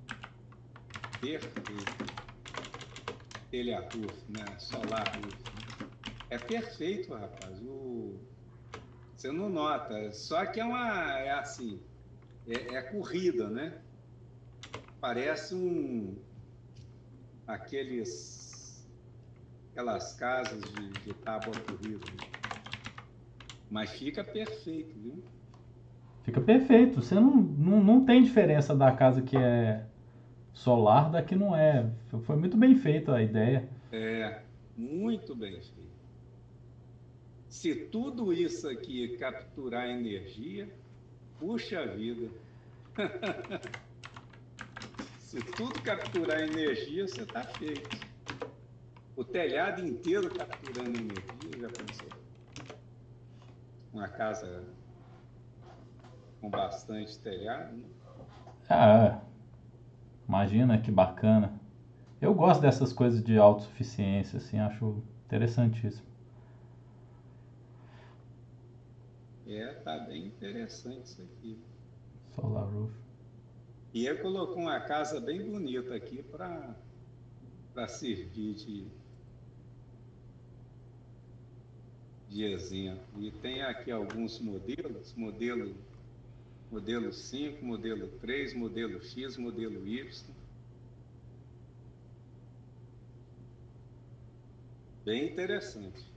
Perfeito. 1.23 2.13
Telha 3.51 3.81
russa, 3.81 4.27
né? 4.29 4.59
Solar 4.59 5.11
russa. 5.17 5.89
É 6.29 6.37
perfeito, 6.37 7.15
rapaz. 7.15 7.63
O... 7.63 8.21
Você 9.17 9.33
não 9.33 9.49
nota. 9.49 10.13
Só 10.13 10.45
que 10.45 10.61
é 10.61 10.65
uma. 10.67 11.19
É 11.19 11.31
assim. 11.31 11.81
É, 12.47 12.75
é 12.75 12.83
corrida, 12.83 13.49
né? 13.49 13.81
Parece 15.01 15.55
um. 15.55 16.15
Aqueles. 17.47 18.87
Aquelas 19.71 20.13
casas 20.13 20.61
de, 20.61 20.91
de 20.91 21.15
tábua 21.15 21.55
corrida. 21.67 22.42
Mas 23.73 23.91
fica 23.93 24.23
perfeito, 24.23 24.95
viu? 24.99 25.25
Fica 26.25 26.43
perfeito. 26.43 27.01
Você 27.01 27.15
não, 27.15 27.37
não, 27.37 27.83
não 27.83 28.05
tem 28.05 28.23
diferença 28.23 28.77
da 28.77 28.93
casa 28.93 29.23
que 29.23 29.35
é 29.35 29.87
solar 30.53 31.11
da 31.11 31.23
que 31.23 31.35
não 31.35 31.57
é. 31.57 31.91
Foi 32.25 32.37
muito 32.37 32.55
bem 32.55 32.75
feita 32.75 33.15
a 33.15 33.23
ideia. 33.23 33.67
É, 33.91 34.43
muito 34.77 35.35
bem 35.35 35.53
feito. 35.53 35.73
Se 37.49 37.75
tudo 37.75 38.31
isso 38.31 38.69
aqui 38.69 39.17
capturar 39.17 39.89
energia, 39.89 40.69
puxa 41.41 41.87
vida. 41.87 42.29
Se 45.19 45.41
tudo 45.41 45.81
capturar 45.81 46.43
energia, 46.43 47.09
você 47.09 47.23
está 47.23 47.43
feito. 47.43 47.89
O 49.17 49.25
telhado 49.25 49.81
inteiro 49.83 50.29
capturando 50.29 50.91
energia, 50.91 51.59
já 51.59 51.69
pensou? 51.71 52.22
Uma 53.93 54.09
casa 54.09 54.65
com 56.41 56.49
bastante 56.49 57.19
telhado. 57.19 57.77
Né? 57.77 57.85
Ah, 58.69 59.21
imagina 60.27 60.79
que 60.79 60.91
bacana. 60.91 61.61
Eu 62.21 62.35
gosto 62.35 62.61
dessas 62.61 62.93
coisas 62.93 63.23
de 63.23 63.37
autossuficiência, 63.37 64.39
assim, 64.39 64.59
acho 64.59 65.03
interessantíssimo. 65.27 66.07
É, 69.47 69.75
tá 69.75 69.99
bem 69.99 70.27
interessante 70.27 71.05
isso 71.05 71.23
aqui. 71.23 71.59
Solar 72.35 72.65
Roof. 72.65 72.93
E 73.93 74.07
ele 74.07 74.19
colocou 74.19 74.63
uma 74.63 74.81
casa 74.81 75.21
bem 75.21 75.45
bonita 75.51 75.95
aqui 75.95 76.23
para 76.23 77.89
servir 77.89 78.55
de 78.55 78.87
de 82.33 82.45
exemplo. 82.45 83.23
E 83.23 83.31
tem 83.31 83.63
aqui 83.63 83.91
alguns 83.91 84.41
modelos, 84.41 85.15
modelo, 85.15 85.75
modelo 86.71 87.13
5, 87.13 87.63
modelo 87.63 88.09
3, 88.21 88.55
modelo 88.55 89.03
X, 89.03 89.37
modelo 89.37 89.87
Y. 89.87 90.35
Bem 95.05 95.31
interessante. 95.31 96.11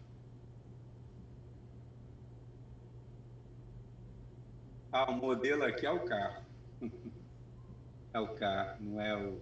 Ah, 4.91 5.11
o 5.11 5.16
modelo 5.16 5.63
aqui 5.63 5.86
é 5.86 5.91
o 5.91 6.05
carro. 6.05 6.45
é 8.13 8.20
o 8.20 8.34
carro, 8.36 8.78
não 8.80 9.01
é 9.01 9.18
o 9.18 9.41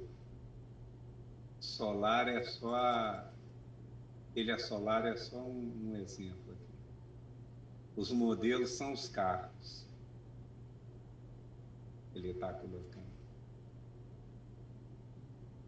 solar, 1.60 2.28
é 2.28 2.42
só 2.44 2.76
a 2.76 3.34
ilha 4.36 4.58
solar 4.58 5.06
é 5.06 5.16
só 5.16 5.38
um, 5.38 5.92
um 5.92 5.96
exemplo. 5.98 6.43
Os 7.96 8.12
modelos 8.12 8.72
são 8.72 8.94
os 8.94 9.08
carros. 9.08 9.86
Ele 12.16 12.30
está 12.30 12.54
colocando. 12.54 13.04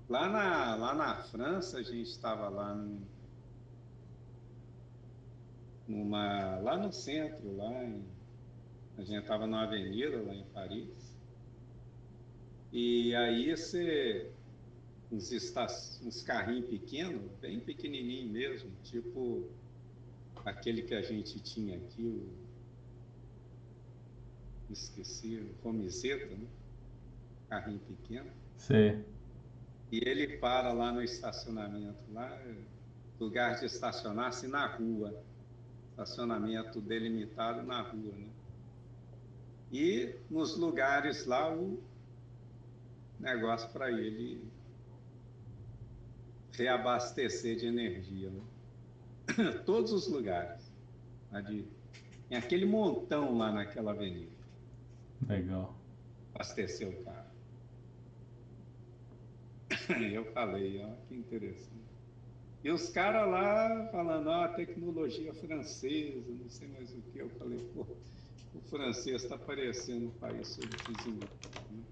Lá 0.07 0.29
na, 0.29 0.75
lá 0.75 0.93
na 0.93 1.15
França, 1.23 1.79
a 1.79 1.83
gente 1.83 2.09
estava 2.09 2.47
lá 2.49 2.75
numa, 5.87 6.57
lá 6.59 6.77
no 6.77 6.91
centro, 6.91 7.55
lá 7.55 7.83
em, 7.83 8.05
a 8.97 9.01
gente 9.01 9.21
estava 9.21 9.47
numa 9.47 9.63
avenida 9.63 10.21
lá 10.21 10.33
em 10.33 10.45
Paris. 10.45 11.15
E 12.71 13.15
aí 13.15 13.55
você 13.55 14.31
uns, 15.11 15.31
uns 16.03 16.23
carrinhos 16.23 16.69
pequenos, 16.69 17.21
bem 17.39 17.59
pequenininho 17.59 18.31
mesmo, 18.31 18.71
tipo 18.83 19.49
aquele 20.45 20.83
que 20.83 20.93
a 20.93 21.01
gente 21.01 21.39
tinha 21.39 21.77
aqui, 21.77 22.03
o... 22.05 22.29
esqueci, 24.71 25.37
o 25.37 25.53
Fomizeta, 25.61 26.35
né? 26.35 26.47
Carrinho 27.49 27.79
pequeno. 27.79 28.31
Sim. 28.57 29.03
E 29.91 29.97
ele 30.07 30.37
para 30.37 30.71
lá 30.71 30.91
no 30.91 31.01
estacionamento, 31.01 31.99
lá, 32.13 32.41
lugar 33.19 33.59
de 33.59 33.65
estacionar-se 33.65 34.47
na 34.47 34.65
rua. 34.67 35.21
Estacionamento 35.91 36.81
delimitado 36.81 37.63
na 37.63 37.81
rua, 37.81 38.13
né? 38.15 38.29
e 39.71 40.15
nos 40.29 40.55
lugares 40.57 41.25
lá 41.25 41.53
o 41.53 41.81
negócio 43.19 43.69
para 43.71 43.91
ele 43.91 44.41
reabastecer 46.51 47.57
de 47.57 47.67
energia. 47.67 48.29
Né? 48.29 48.41
Todos 49.65 49.91
os 49.91 50.07
lugares. 50.07 50.71
De, 51.47 51.65
em 52.31 52.35
aquele 52.35 52.65
montão 52.65 53.37
lá 53.37 53.51
naquela 53.51 53.91
avenida. 53.91 54.31
Legal. 55.27 55.75
Abastecer 56.33 56.87
o 56.87 57.03
carro. 57.03 57.25
Eu 60.13 60.25
falei, 60.31 60.81
ó, 60.83 60.89
que 61.07 61.15
interessante. 61.15 61.75
E 62.63 62.71
os 62.71 62.89
caras 62.89 63.29
lá 63.29 63.89
falando, 63.91 64.27
ó, 64.27 64.47
tecnologia 64.47 65.33
francesa, 65.33 66.31
não 66.31 66.49
sei 66.49 66.67
mais 66.69 66.91
o 66.91 67.01
que. 67.11 67.19
Eu 67.19 67.29
falei, 67.31 67.59
pô, 67.73 67.85
o 68.55 68.61
francês 68.61 69.23
está 69.23 69.37
parecendo 69.37 70.07
um 70.07 70.11
país 70.11 70.47
subdesenvolvido. 70.47 71.29
Né? 71.71 71.83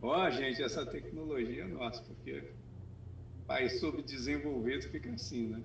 Ó, 0.00 0.30
gente, 0.30 0.62
essa 0.62 0.86
tecnologia 0.86 1.64
é 1.64 1.66
nossa, 1.66 2.02
porque 2.02 2.42
país 3.46 3.78
subdesenvolvido 3.80 4.88
fica 4.88 5.10
assim, 5.10 5.48
né? 5.48 5.62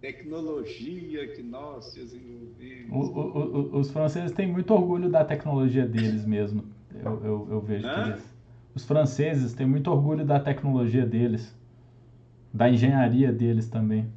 Tecnologia 0.00 1.26
que 1.28 1.42
nós 1.42 1.92
desenvolvemos. 1.92 2.90
O, 2.90 3.20
o, 3.20 3.76
o, 3.76 3.78
os 3.78 3.90
franceses 3.90 4.32
têm 4.32 4.46
muito 4.46 4.72
orgulho 4.72 5.10
da 5.10 5.24
tecnologia 5.24 5.86
deles 5.86 6.24
mesmo. 6.24 6.64
Eu, 6.94 7.24
eu, 7.24 7.48
eu 7.50 7.60
vejo 7.60 7.88
que 7.88 8.00
eles, 8.00 8.34
os 8.74 8.84
franceses 8.84 9.52
têm 9.54 9.66
muito 9.66 9.90
orgulho 9.90 10.24
da 10.24 10.38
tecnologia 10.38 11.04
deles, 11.04 11.56
da 12.54 12.70
engenharia 12.70 13.32
deles 13.32 13.68
também. 13.68 14.08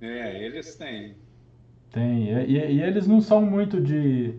É, 0.00 0.42
eles 0.44 0.74
têm. 0.76 1.14
Tem. 1.90 2.30
E, 2.30 2.52
e, 2.52 2.82
eles 2.82 3.06
não 3.06 3.20
são 3.20 3.44
muito 3.44 3.80
de, 3.80 4.38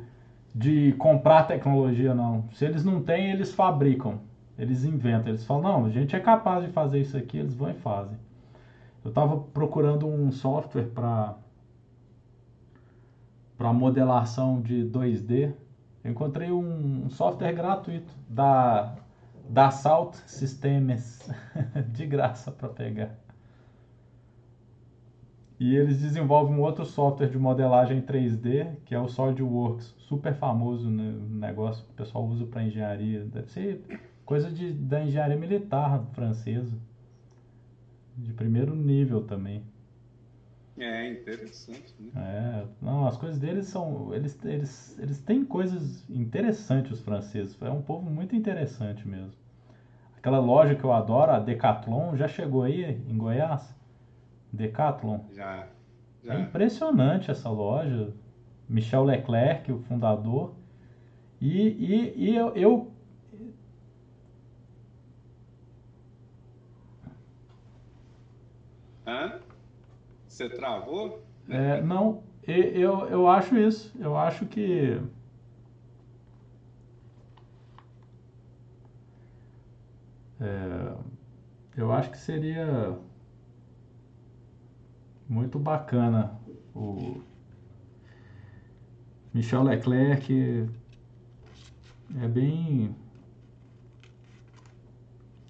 de 0.54 0.94
comprar 0.94 1.44
tecnologia, 1.44 2.16
não. 2.16 2.50
Se 2.54 2.66
eles 2.66 2.84
não 2.84 3.04
têm, 3.04 3.32
eles 3.32 3.54
fabricam. 3.54 4.20
Eles 4.58 4.84
inventam. 4.84 5.30
Eles 5.30 5.46
falam, 5.46 5.64
não, 5.64 5.86
a 5.86 5.90
gente 5.90 6.16
é 6.16 6.20
capaz 6.20 6.66
de 6.66 6.72
fazer 6.72 7.00
isso 7.00 7.16
aqui, 7.16 7.38
eles 7.38 7.54
vão 7.54 7.70
e 7.70 7.76
fazem. 7.76 8.18
Eu 9.04 9.10
estava 9.10 9.38
procurando 9.38 10.08
um 10.08 10.32
software 10.32 10.88
para 10.94 11.38
para 13.58 13.74
modelação 13.74 14.62
de 14.62 14.86
2D. 14.86 15.54
Eu 16.04 16.12
encontrei 16.12 16.50
um, 16.50 17.10
software 17.10 17.54
gratuito 17.54 18.14
da 18.30 18.96
da 19.50 19.72
Salt 19.72 20.16
Systems 20.28 21.28
de 21.92 22.06
graça 22.06 22.52
para 22.52 22.70
pegar. 22.70 23.18
E 25.60 25.76
eles 25.76 26.00
desenvolvem 26.00 26.56
um 26.56 26.62
outro 26.62 26.86
software 26.86 27.28
de 27.28 27.38
modelagem 27.38 28.02
3D, 28.02 28.78
que 28.86 28.96
é 28.96 29.00
o 29.00 29.10
SolidWorks, 29.10 29.94
super 29.98 30.34
famoso 30.34 30.90
no 30.90 31.28
negócio 31.38 31.84
que 31.84 31.92
o 31.92 31.96
pessoal 31.96 32.26
usa 32.26 32.46
para 32.46 32.64
engenharia. 32.64 33.26
Deve 33.26 33.52
ser 33.52 33.84
coisa 34.24 34.50
de, 34.50 34.72
da 34.72 35.04
engenharia 35.04 35.36
militar 35.36 36.06
francesa. 36.14 36.78
De 38.24 38.34
primeiro 38.34 38.76
nível 38.76 39.22
também. 39.22 39.64
É 40.78 41.10
interessante, 41.10 41.94
né? 42.00 42.12
É, 42.16 42.66
não, 42.82 43.06
as 43.06 43.18
coisas 43.18 43.38
deles 43.38 43.66
são. 43.66 44.14
Eles, 44.14 44.38
eles, 44.46 44.98
eles 44.98 45.20
têm 45.20 45.44
coisas 45.44 46.10
interessantes, 46.10 46.92
os 46.92 47.02
franceses. 47.02 47.58
É 47.62 47.70
um 47.70 47.82
povo 47.82 48.10
muito 48.10 48.36
interessante 48.36 49.08
mesmo. 49.08 49.34
Aquela 50.18 50.40
loja 50.40 50.76
que 50.76 50.84
eu 50.84 50.92
adoro, 50.94 51.32
a 51.32 51.40
Decathlon, 51.40 52.16
já 52.16 52.28
chegou 52.28 52.64
aí 52.64 53.02
em 53.10 53.18
Goiás? 53.18 53.76
Decathlon? 54.52 55.20
Já. 55.34 55.68
já. 56.24 56.36
É 56.36 56.42
impressionante 56.42 57.32
essa 57.32 57.50
loja. 57.50 58.14
Michel 58.68 59.04
Leclerc, 59.04 59.72
o 59.72 59.78
fundador. 59.80 60.54
E, 61.42 61.70
e, 61.70 62.14
e 62.30 62.36
eu, 62.36 62.56
eu 62.56 62.89
Hã? 69.10 69.40
Você 70.28 70.48
travou? 70.48 71.24
É, 71.50 71.82
não, 71.82 72.22
eu, 72.48 73.08
eu 73.08 73.28
acho 73.28 73.58
isso. 73.58 73.92
Eu 74.00 74.16
acho 74.16 74.46
que. 74.46 75.02
É, 80.40 80.94
eu 81.76 81.92
acho 81.92 82.12
que 82.12 82.18
seria 82.20 82.96
muito 85.28 85.58
bacana 85.58 86.40
o 86.76 87.20
Michel 89.34 89.64
Leclerc 89.64 90.70
é 92.22 92.28
bem 92.28 92.96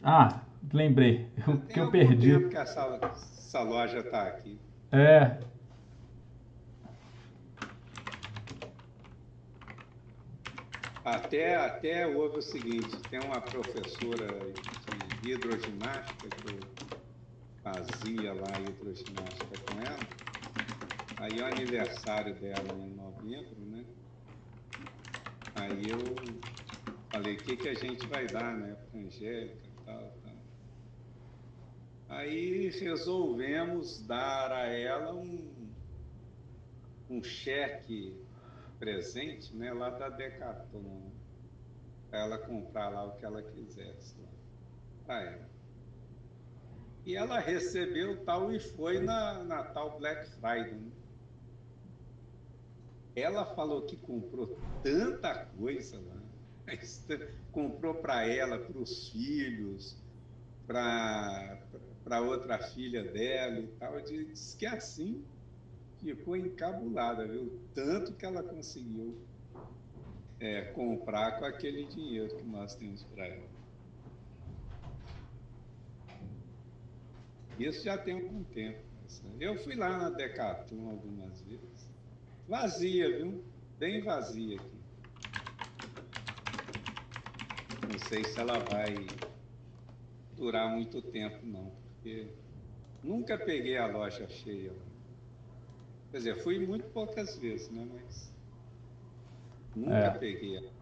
ah 0.01 0.41
lembrei 0.72 1.28
o 1.47 1.57
que 1.67 1.80
eu 1.80 1.91
perdi 1.91 2.49
que 2.49 2.57
essa, 2.57 2.99
essa 3.01 3.61
loja 3.61 3.99
está 3.99 4.24
aqui 4.24 4.59
é 4.91 5.39
até 11.03 11.55
até 11.55 12.07
houve 12.07 12.38
o 12.38 12.41
seguinte 12.41 12.97
tem 13.09 13.20
uma 13.20 13.41
professora 13.41 14.28
de 15.20 15.32
hidroginástica 15.32 16.30
que 16.30 16.45
eu 16.45 16.80
fazia 17.63 18.34
lá 18.34 18.59
hidroginástica 18.59 19.57
com 19.57 19.80
ela. 19.80 19.99
Aí 21.17 21.39
é 21.39 21.43
o 21.43 21.45
aniversário 21.45 22.34
dela 22.36 22.63
em 22.63 22.95
novembro, 22.95 23.59
né? 23.59 23.86
Aí 25.55 25.89
eu 25.89 26.15
falei, 27.11 27.36
o 27.36 27.43
que, 27.43 27.57
que 27.57 27.67
a 27.67 27.74
gente 27.74 28.07
vai 28.07 28.28
dar, 28.28 28.55
né? 28.57 28.76
Pra 28.89 28.99
Angélica 28.99 29.67
e 29.67 29.86
tal, 29.86 30.13
tal. 30.24 30.28
Aí 32.10 32.70
resolvemos 32.72 34.01
dar 34.07 34.51
a 34.51 34.66
ela 34.66 35.14
um, 35.14 35.70
um 37.07 37.24
cheque 37.24 38.20
presente, 38.80 39.55
né? 39.55 39.72
Lá 39.72 39.91
da 39.91 40.10
Decathlon. 40.10 41.12
Para 42.10 42.20
ela 42.22 42.38
comprar 42.39 42.89
lá 42.89 43.05
o 43.05 43.16
que 43.18 43.24
ela 43.24 43.43
quisesse. 43.43 44.16
Para 45.05 45.24
ela. 45.24 45.49
E 47.05 47.16
ela 47.16 47.39
recebeu 47.39 48.24
tal 48.26 48.51
e 48.51 48.60
foi 48.60 48.99
na, 48.99 49.43
na 49.43 49.64
tal 49.64 49.99
Black 49.99 50.28
Friday. 50.32 50.74
Né? 50.74 50.91
Ela 53.16 53.45
falou 53.53 53.84
que 53.84 53.95
comprou 53.97 54.57
tanta 54.82 55.45
coisa 55.57 55.99
lá. 55.99 56.20
comprou 57.51 57.93
para 57.95 58.28
ela, 58.28 58.57
para 58.57 58.78
os 58.80 59.10
filhos, 59.10 59.95
para 60.66 61.60
outra 62.22 62.58
filha 62.60 63.04
dela 63.04 63.60
e 63.60 63.68
tal. 63.80 64.02
Diz 64.02 64.56
que 64.56 64.66
assim 64.66 65.24
ficou 65.97 66.36
encabulada, 66.36 67.28
viu? 67.28 67.60
Tanto 67.74 68.14
que 68.14 68.26
ela 68.26 68.41
conseguiu 68.41 69.18
é, 70.39 70.62
comprar 70.72 71.39
com 71.39 71.45
aquele 71.45 71.86
dinheiro 71.86 72.36
que 72.36 72.43
nós 72.43 72.76
temos 72.76 73.04
para 73.04 73.28
ela. 73.28 73.47
Isso 77.60 77.84
já 77.84 77.97
tem 77.97 78.14
algum 78.14 78.43
tempo. 78.45 78.80
Eu 79.39 79.58
fui 79.58 79.76
lá 79.76 79.97
na 79.97 80.10
Decathlon 80.10 80.91
algumas 80.91 81.41
vezes. 81.41 81.89
Vazia, 82.47 83.18
viu? 83.18 83.43
Bem 83.78 84.02
vazia 84.02 84.56
aqui. 84.56 84.80
Não 87.91 88.00
sei 88.08 88.24
se 88.24 88.39
ela 88.39 88.60
vai 88.60 89.08
durar 90.38 90.70
muito 90.70 91.02
tempo, 91.02 91.45
não. 91.45 91.72
Porque 92.02 92.28
nunca 93.04 93.38
peguei 93.38 93.78
a 93.78 93.88
loja 93.88 94.28
cheia. 94.30 94.72
Quer 96.12 96.18
dizer, 96.18 96.43
fui 96.43 96.66
muito 96.66 96.86
poucas 96.91 97.38
vezes, 97.38 97.70
né? 97.70 97.88
Mas 97.93 98.34
nunca 99.76 99.93
é. 99.93 100.10
peguei 100.12 100.58
a 100.58 100.62
loja. 100.62 100.74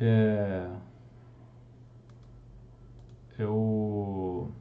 É... 0.00 0.70
Eu 3.38 4.52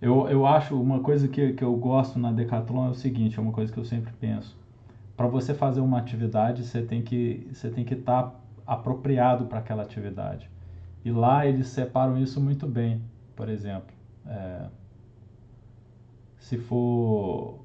Eu, 0.00 0.26
eu 0.28 0.46
acho 0.46 0.80
uma 0.80 1.00
coisa 1.00 1.28
que, 1.28 1.52
que 1.52 1.62
eu 1.62 1.76
gosto 1.76 2.18
na 2.18 2.32
Decathlon 2.32 2.86
é 2.86 2.90
o 2.90 2.94
seguinte, 2.94 3.38
é 3.38 3.42
uma 3.42 3.52
coisa 3.52 3.70
que 3.70 3.78
eu 3.78 3.84
sempre 3.84 4.12
penso. 4.14 4.58
Para 5.14 5.26
você 5.26 5.52
fazer 5.52 5.80
uma 5.80 5.98
atividade, 5.98 6.64
você 6.64 6.80
tem 6.82 7.02
que 7.02 7.46
você 7.52 7.68
tem 7.68 7.84
que 7.84 7.92
estar 7.92 8.22
tá 8.22 8.40
apropriado 8.66 9.44
para 9.44 9.58
aquela 9.58 9.82
atividade. 9.82 10.50
E 11.04 11.10
lá 11.10 11.46
eles 11.46 11.68
separam 11.68 12.18
isso 12.18 12.40
muito 12.40 12.66
bem, 12.66 13.02
por 13.34 13.48
exemplo. 13.48 13.94
É, 14.26 14.68
se 16.38 16.58
for 16.58 17.64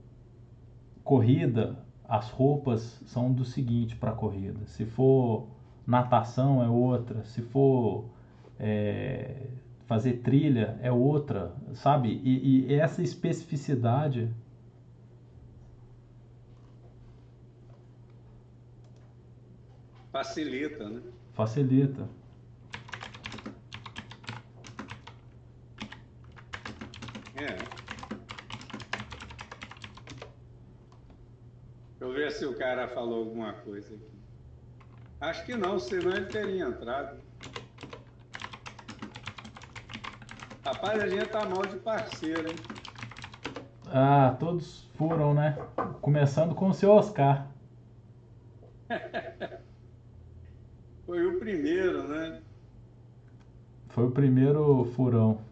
corrida, 1.03 1.77
as 2.07 2.29
roupas 2.29 3.01
são 3.05 3.31
do 3.31 3.43
seguinte 3.43 3.95
para 3.95 4.11
corrida. 4.11 4.65
Se 4.65 4.85
for 4.85 5.47
natação 5.85 6.63
é 6.63 6.69
outra. 6.69 7.23
Se 7.25 7.41
for 7.41 8.09
é, 8.59 9.47
fazer 9.85 10.21
trilha 10.21 10.77
é 10.81 10.91
outra, 10.91 11.53
sabe? 11.73 12.21
E, 12.23 12.67
e 12.67 12.73
essa 12.73 13.01
especificidade 13.01 14.29
facilita, 20.11 20.89
né? 20.89 21.01
Facilita. 21.33 22.07
É. 27.35 27.47
Deixa 31.87 32.01
eu 32.01 32.13
ver 32.13 32.31
se 32.31 32.45
o 32.45 32.57
cara 32.57 32.87
falou 32.87 33.19
alguma 33.19 33.53
coisa 33.53 33.93
aqui. 33.93 34.15
Acho 35.19 35.45
que 35.45 35.55
não, 35.55 35.79
senão 35.79 36.11
ele 36.11 36.25
teria 36.27 36.65
entrado. 36.65 37.17
Rapaz, 40.65 41.01
a 41.01 41.07
gente 41.07 41.27
tá 41.27 41.45
mal 41.45 41.65
de 41.65 41.77
parceiro, 41.77 42.49
hein? 42.49 42.55
Ah, 43.87 44.35
todos 44.39 44.89
foram, 44.97 45.33
né? 45.33 45.57
Começando 46.01 46.55
com 46.55 46.69
o 46.69 46.73
seu 46.73 46.91
Oscar. 46.91 47.47
Foi 51.05 51.25
o 51.27 51.39
primeiro, 51.39 52.07
né? 52.07 52.41
Foi 53.89 54.05
o 54.05 54.11
primeiro 54.11 54.85
furão. 54.95 55.44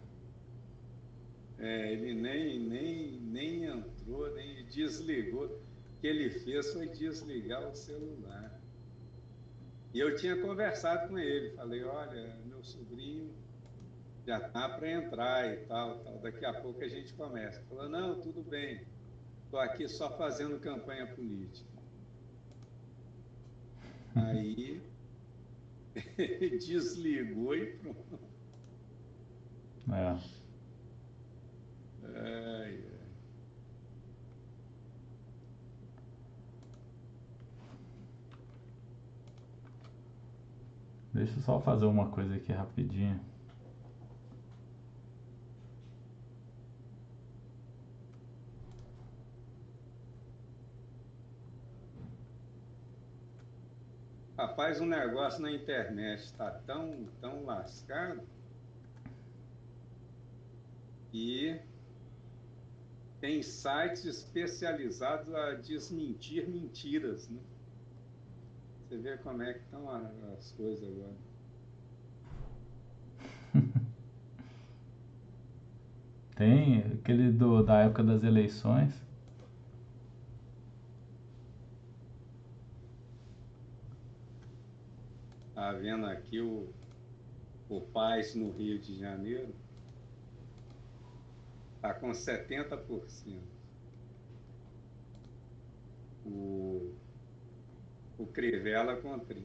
É, 1.64 1.92
ele 1.92 2.12
nem, 2.12 2.58
nem, 2.58 3.20
nem 3.20 3.64
entrou, 3.64 4.30
nem 4.34 4.66
desligou. 4.66 5.46
O 5.46 6.00
que 6.00 6.06
ele 6.06 6.28
fez 6.28 6.70
foi 6.74 6.88
desligar 6.88 7.66
o 7.66 7.74
celular. 7.74 8.60
E 9.94 9.98
eu 9.98 10.14
tinha 10.14 10.36
conversado 10.42 11.08
com 11.08 11.18
ele, 11.18 11.56
falei, 11.56 11.82
olha, 11.84 12.36
meu 12.44 12.62
sobrinho 12.62 13.32
já 14.26 14.40
tá 14.40 14.68
para 14.68 14.90
entrar 14.90 15.54
e 15.54 15.64
tal, 15.64 16.00
tal, 16.00 16.18
daqui 16.18 16.44
a 16.44 16.52
pouco 16.52 16.82
a 16.82 16.88
gente 16.88 17.14
começa. 17.14 17.62
Falou, 17.62 17.88
não, 17.88 18.20
tudo 18.20 18.42
bem, 18.42 18.82
estou 19.44 19.58
aqui 19.58 19.88
só 19.88 20.14
fazendo 20.18 20.60
campanha 20.60 21.06
política. 21.06 21.72
Aí 24.14 24.82
desligou 26.60 27.54
e 27.54 27.78
pronto. 27.78 28.18
É. 29.90 30.43
Ai, 32.04 32.84
ai. 32.84 32.94
Deixa 41.12 41.38
eu 41.38 41.42
só 41.42 41.60
fazer 41.60 41.86
uma 41.86 42.10
coisa 42.10 42.34
aqui 42.34 42.52
rapidinho. 42.52 43.20
Rapaz, 54.36 54.80
um 54.80 54.86
negócio 54.86 55.40
na 55.40 55.52
internet 55.52 56.24
está 56.24 56.50
tão, 56.50 57.06
tão 57.20 57.44
lascado 57.44 58.20
e 61.12 61.60
tem 63.24 63.42
sites 63.42 64.04
especializados 64.04 65.34
a 65.34 65.54
desmentir 65.54 66.46
mentiras, 66.46 67.26
né? 67.30 67.40
Você 68.82 68.98
vê 68.98 69.16
como 69.16 69.42
é 69.42 69.54
que 69.54 69.60
estão 69.60 69.88
as 70.38 70.52
coisas 70.52 70.86
agora. 70.86 71.16
Tem 76.36 76.80
aquele 76.80 77.32
do, 77.32 77.62
da 77.62 77.84
época 77.84 78.04
das 78.04 78.22
eleições. 78.22 78.92
Tá 85.54 85.72
vendo 85.72 86.04
aqui 86.04 86.40
o, 86.40 86.68
o 87.70 87.80
Paz 87.80 88.34
no 88.34 88.50
Rio 88.50 88.78
de 88.78 88.98
Janeiro? 88.98 89.63
Está 91.84 91.92
com 91.92 92.12
70%. 92.12 93.42
O, 96.24 96.94
o 98.16 98.26
Crivella 98.26 98.96
com 98.96 99.20
30%. 99.20 99.42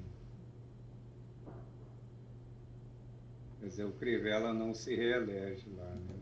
Quer 3.59 3.67
dizer, 3.67 3.83
o 3.83 3.91
Crivella 3.91 4.53
não 4.53 4.73
se 4.73 4.95
reelege 4.95 5.69
lá. 5.71 5.83
Né? 5.83 6.15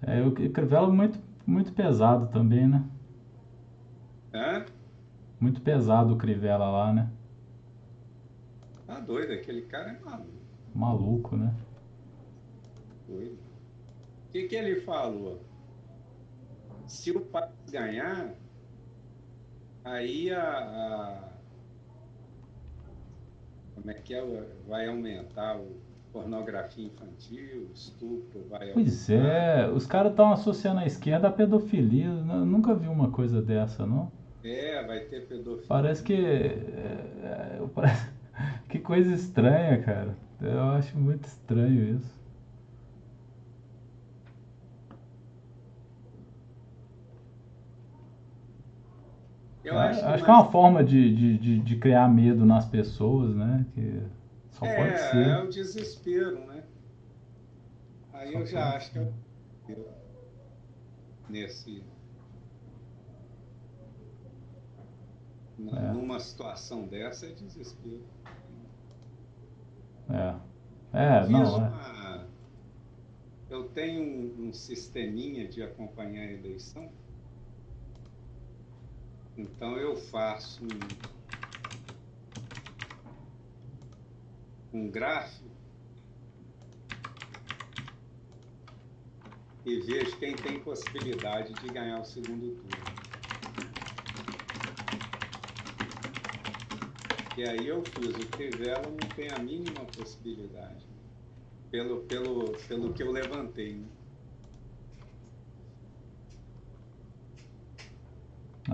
É, 0.00 0.22
o 0.22 0.32
Crivella 0.32 0.90
muito, 0.90 1.20
muito 1.46 1.74
pesado 1.74 2.32
também, 2.32 2.66
né? 2.66 2.88
Hã? 4.32 4.64
Muito 5.38 5.60
pesado 5.60 6.14
o 6.14 6.16
Crivella 6.16 6.70
lá, 6.70 6.90
né? 6.94 7.12
Tá 8.92 9.00
doido, 9.00 9.32
aquele 9.32 9.62
cara 9.62 9.90
é 9.92 9.98
maluco. 10.04 10.32
Maluco, 10.74 11.34
né? 11.34 11.54
Doido. 13.08 13.38
O 14.28 14.30
que, 14.32 14.48
que 14.48 14.54
ele 14.54 14.82
falou? 14.82 15.40
Se 16.86 17.10
o 17.10 17.20
pai 17.20 17.48
ganhar, 17.70 18.34
aí 19.82 20.30
a, 20.30 20.42
a- 20.42 21.32
como 23.74 23.90
é 23.90 23.94
que 23.94 24.14
é? 24.14 24.22
Vai 24.68 24.86
aumentar 24.88 25.56
o 25.56 25.80
pornografia 26.12 26.84
infantil, 26.86 27.70
estupro 27.72 28.46
vai 28.50 28.70
Pois 28.74 29.08
aumentar. 29.08 29.26
é, 29.26 29.70
os 29.70 29.86
caras 29.86 30.10
estão 30.12 30.32
associando 30.32 30.80
a 30.80 30.86
esquerda 30.86 31.28
à 31.28 31.32
pedofilia. 31.32 32.08
Eu 32.08 32.44
nunca 32.44 32.74
vi 32.74 32.88
uma 32.88 33.10
coisa 33.10 33.40
dessa, 33.40 33.86
não? 33.86 34.12
É, 34.44 34.84
vai 34.84 35.00
ter 35.06 35.26
pedofilia. 35.26 35.66
Parece 35.68 36.02
que. 36.02 36.12
é, 36.14 37.58
é, 37.62 37.68
parece- 37.74 38.10
que 38.72 38.78
coisa 38.78 39.12
estranha, 39.12 39.82
cara. 39.82 40.16
Eu 40.40 40.62
acho 40.70 40.98
muito 40.98 41.26
estranho 41.26 41.98
isso. 41.98 42.22
Eu 49.62 49.78
acho 49.78 50.00
que, 50.00 50.06
acho 50.06 50.24
que 50.24 50.30
é 50.30 50.32
uma 50.32 50.50
forma 50.50 50.82
de, 50.82 51.14
de, 51.14 51.38
de, 51.38 51.58
de 51.60 51.76
criar 51.76 52.08
medo 52.08 52.46
nas 52.46 52.64
pessoas, 52.64 53.36
né? 53.36 53.66
Que 53.74 54.02
só 54.50 54.64
é, 54.64 54.74
pode 54.74 54.94
é 54.94 54.96
ser. 54.96 55.44
o 55.44 55.50
desespero, 55.50 56.46
né? 56.46 56.64
Aí 58.14 58.32
Só 58.32 58.38
eu 58.38 58.46
já 58.46 58.74
acho 58.74 58.90
que 58.90 58.98
é 58.98 59.02
o 59.02 59.12
desespero 59.12 59.86
nesse 61.28 61.84
É. 65.72 65.92
numa 65.92 66.18
situação 66.18 66.86
dessa 66.88 67.26
é 67.26 67.32
desespero. 67.32 68.02
É. 70.10 70.52
É, 70.94 71.26
não, 71.28 71.42
é. 71.42 71.68
uma- 71.68 72.28
Eu 73.48 73.68
tenho 73.70 74.02
um, 74.02 74.48
um 74.48 74.52
sisteminha 74.52 75.46
de 75.48 75.62
acompanhar 75.62 76.22
a 76.28 76.32
eleição. 76.32 76.90
Então 79.36 79.76
eu 79.78 79.96
faço 79.96 80.64
um, 80.64 80.78
um 84.72 84.90
gráfico 84.90 85.50
e 89.64 89.80
vejo 89.80 90.18
quem 90.18 90.34
tem 90.34 90.60
possibilidade 90.60 91.54
de 91.54 91.68
ganhar 91.68 92.00
o 92.00 92.04
segundo 92.04 92.54
turno. 92.56 92.91
E 97.36 97.42
aí 97.44 97.66
eu 97.66 97.82
fiz 97.84 98.18
o 98.18 98.30
Crivella 98.30 98.90
não 98.90 99.12
tem 99.12 99.30
a 99.30 99.38
mínima 99.38 99.90
possibilidade 99.92 100.90
pelo, 101.70 102.06
pelo, 102.08 102.64
pelo 102.66 102.94
que 102.94 103.02
eu 103.02 103.10
levantei. 103.12 103.80
Né? 103.80 103.96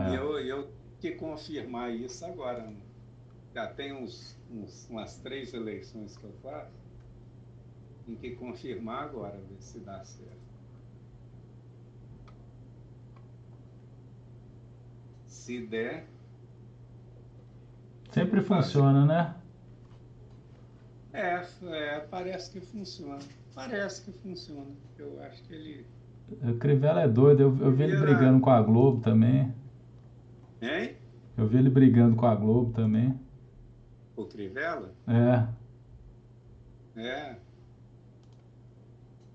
E 0.02 0.12
é. 0.12 0.14
eu, 0.14 0.38
eu 0.40 0.72
tenho 0.72 0.98
que 1.00 1.12
confirmar 1.16 1.94
isso 1.94 2.24
agora. 2.24 2.70
né? 2.70 2.88
Já 3.54 3.74
tem 3.74 3.92
uns, 3.94 4.42
uns- 4.48 4.88
umas 4.88 5.20
três 5.22 5.54
eleições 5.54 6.16
que 6.16 6.26
eu 6.26 6.34
faço. 6.40 6.78
Tem 8.04 8.18
que 8.18 8.34
confirmar 8.34 9.04
agora, 9.04 9.40
ver 9.46 9.60
se 9.62 9.84
dá 9.84 10.02
certo. 10.04 10.52
Se 15.26 15.66
der, 15.68 16.17
Sempre 18.10 18.40
funciona, 18.40 19.04
né? 19.04 19.34
é, 21.12 21.42
é, 21.66 22.00
parece 22.00 22.50
que 22.50 22.60
funciona. 22.60 23.18
Parece 23.54 24.04
que 24.04 24.12
funciona. 24.12 24.70
Eu 24.98 25.20
acho 25.22 25.42
que 25.44 25.54
ele. 25.54 25.86
O 26.42 26.58
Crivella 26.58 27.02
é 27.02 27.08
doido. 27.08 27.42
Eu, 27.42 27.58
eu 27.58 27.72
vi 27.72 27.84
ele 27.84 27.96
brigando 27.96 28.40
com 28.40 28.50
a 28.50 28.62
Globo 28.62 29.00
também. 29.02 29.52
Hein? 30.60 30.96
Eu 31.36 31.46
vi 31.46 31.58
ele 31.58 31.70
brigando 31.70 32.16
com 32.16 32.26
a 32.26 32.34
Globo 32.34 32.72
também. 32.72 33.18
O 34.16 34.24
Crivella? 34.26 34.92
É. 35.06 35.48
É. 37.00 37.36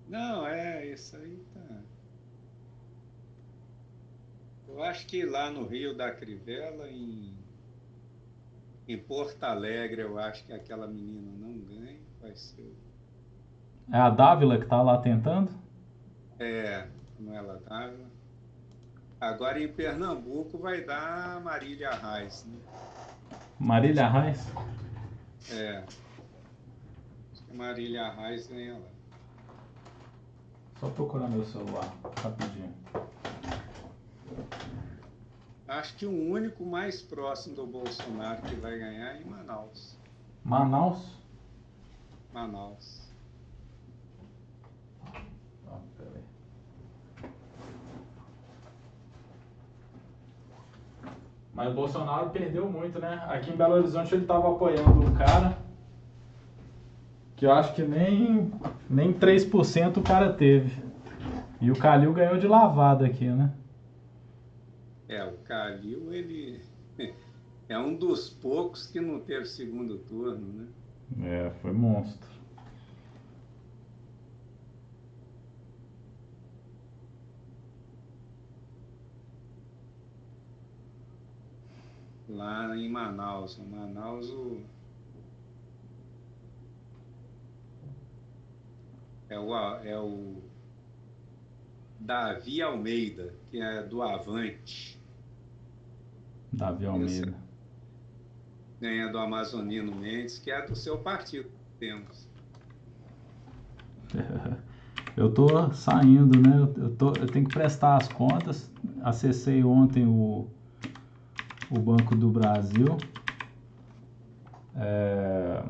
Não, 0.07 0.45
é, 0.47 0.85
isso 0.85 1.15
aí 1.17 1.41
tá. 1.53 1.81
Eu 4.67 4.83
acho 4.83 5.07
que 5.07 5.25
lá 5.25 5.49
no 5.49 5.65
Rio 5.65 5.95
da 5.95 6.11
Crivella, 6.11 6.89
em, 6.89 7.33
em 8.87 8.97
Porto 8.97 9.43
Alegre, 9.43 10.01
eu 10.01 10.17
acho 10.17 10.45
que 10.45 10.53
aquela 10.53 10.87
menina 10.87 11.31
não 11.37 11.57
ganha, 11.59 11.99
vai 12.21 12.35
ser. 12.35 12.75
É 13.91 13.97
a 13.97 14.09
Dávila 14.09 14.57
que 14.57 14.63
está 14.63 14.81
lá 14.81 14.97
tentando? 14.97 15.51
É, 16.39 16.87
não 17.19 17.33
é 17.33 17.39
a 17.39 17.43
Dávila. 17.43 18.11
Agora 19.19 19.61
em 19.61 19.71
Pernambuco 19.71 20.57
vai 20.57 20.83
dar 20.83 21.39
Marília 21.41 21.91
Reis, 21.91 22.45
né? 22.45 22.59
Marília 23.57 24.09
Reis? 24.09 24.45
É. 25.49 25.83
Acho 27.31 27.43
que 27.45 27.55
Marília 27.55 28.11
Reis 28.11 28.47
ganha 28.47 28.73
lá. 28.73 28.93
Só 30.79 30.89
procurar 30.89 31.29
meu 31.29 31.45
celular, 31.45 31.93
rapidinho. 32.21 32.73
Acho 35.67 35.95
que 35.95 36.05
o 36.05 36.31
único 36.31 36.65
mais 36.65 37.01
próximo 37.01 37.55
do 37.55 37.65
Bolsonaro 37.65 38.41
que 38.41 38.55
vai 38.55 38.77
ganhar 38.77 39.15
é 39.15 39.21
em 39.21 39.25
Manaus. 39.25 39.97
Manaus? 40.43 41.17
Manaus. 42.33 43.09
Ah, 45.65 45.79
peraí. 45.97 46.23
Mas 51.53 51.71
o 51.71 51.75
Bolsonaro 51.75 52.29
perdeu 52.31 52.69
muito, 52.69 52.99
né? 52.99 53.23
Aqui 53.29 53.51
em 53.51 53.55
Belo 53.55 53.75
Horizonte 53.75 54.13
ele 54.13 54.23
estava 54.23 54.51
apoiando 54.51 54.99
um 54.99 55.13
cara 55.13 55.57
que 57.37 57.45
eu 57.45 57.51
acho 57.51 57.73
que 57.73 57.83
nem, 57.83 58.51
nem 58.89 59.13
3% 59.13 59.97
o 59.97 60.01
cara 60.01 60.33
teve. 60.33 60.83
E 61.61 61.71
o 61.71 61.75
Calil 61.77 62.11
ganhou 62.11 62.37
de 62.37 62.47
lavada 62.47 63.05
aqui, 63.05 63.27
né? 63.27 63.49
É, 65.07 65.23
o 65.23 65.37
Calil, 65.39 66.13
ele 66.13 66.61
é 67.67 67.77
um 67.77 67.95
dos 67.95 68.29
poucos 68.29 68.87
que 68.87 68.99
não 68.99 69.19
teve 69.19 69.45
segundo 69.45 69.97
turno, 69.99 70.47
né? 70.53 70.67
É, 71.21 71.49
foi 71.61 71.71
monstro. 71.71 72.31
Lá 82.29 82.75
em 82.75 82.89
Manaus. 82.89 83.59
Em 83.59 83.65
Manaus, 83.65 84.29
o... 84.29 84.61
É 89.29 89.39
o, 89.39 89.55
é 89.83 89.99
o 89.99 90.52
Davi 92.03 92.61
Almeida, 92.61 93.33
que 93.49 93.61
é 93.61 93.81
do 93.81 94.01
Avante. 94.01 94.99
Davi 96.51 96.85
Almeida. 96.85 97.33
Ganha 98.81 99.09
do 99.09 99.17
Amazonino 99.17 99.95
Mendes, 99.95 100.37
que 100.37 100.51
é 100.51 100.67
do 100.67 100.75
seu 100.75 100.97
partido. 100.97 101.49
Temos. 101.79 102.27
Eu 105.15 105.31
tô 105.31 105.71
saindo, 105.71 106.39
né? 106.39 106.67
Eu, 106.75 106.95
tô, 106.95 107.09
eu 107.09 107.27
tenho 107.27 107.45
que 107.45 107.53
prestar 107.53 107.97
as 107.97 108.07
contas. 108.07 108.71
Acessei 109.03 109.63
ontem 109.63 110.07
o, 110.07 110.47
o 111.69 111.79
Banco 111.79 112.15
do 112.15 112.31
Brasil. 112.31 112.97
É... 114.75 115.61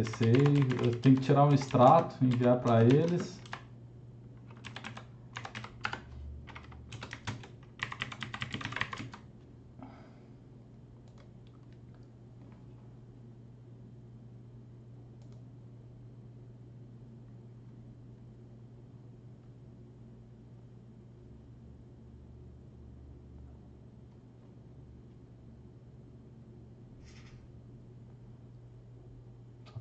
Acessei, 0.00 0.76
eu 0.78 0.94
tenho 1.00 1.16
que 1.16 1.22
tirar 1.22 1.46
um 1.46 1.54
extrato, 1.54 2.22
enviar 2.22 2.60
para 2.60 2.84
eles. 2.84 3.42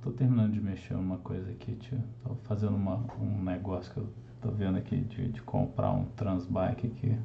Tô 0.06 0.12
terminando 0.12 0.54
de 0.54 0.62
mexer 0.62 0.94
numa 0.94 1.14
coisa 1.26 1.50
aqui, 1.50 1.74
tio. 1.74 1.98
Tô 2.24 2.36
fazendo 2.44 2.76
uma, 2.76 3.04
um 3.20 3.44
negócio 3.44 3.92
que 3.92 3.98
eu 4.00 4.08
tô 4.40 4.52
vendo 4.52 4.78
aqui 4.78 4.96
de, 4.96 5.30
de 5.30 5.42
comprar 5.42 5.92
um 5.92 6.06
transbike 6.16 6.86
aqui. 6.86 7.18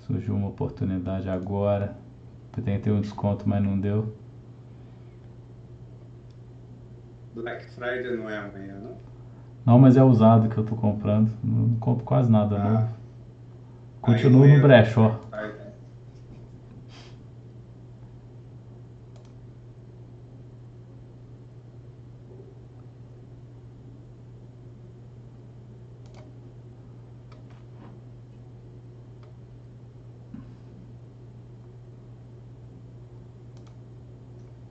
Surgiu 0.00 0.34
uma 0.34 0.48
oportunidade 0.48 1.30
agora. 1.30 1.96
Tentei 2.64 2.92
um 2.92 3.00
desconto, 3.00 3.48
mas 3.48 3.62
não 3.62 3.78
deu. 3.78 4.12
Black 7.32 7.64
Friday 7.70 8.16
não 8.16 8.28
é 8.28 8.38
amanhã, 8.38 8.74
não? 8.80 8.96
Não, 9.64 9.78
mas 9.78 9.96
é 9.96 10.02
usado 10.02 10.48
que 10.48 10.58
eu 10.58 10.64
tô 10.64 10.74
comprando. 10.74 11.30
Não 11.44 11.76
compro 11.76 12.04
quase 12.04 12.30
nada 12.30 12.56
Ah. 12.56 12.68
novo. 12.68 12.88
Continuo 14.00 14.48
no 14.48 14.60
brechó. 14.60 15.10
Black 15.10 15.26
Friday. 15.30 15.70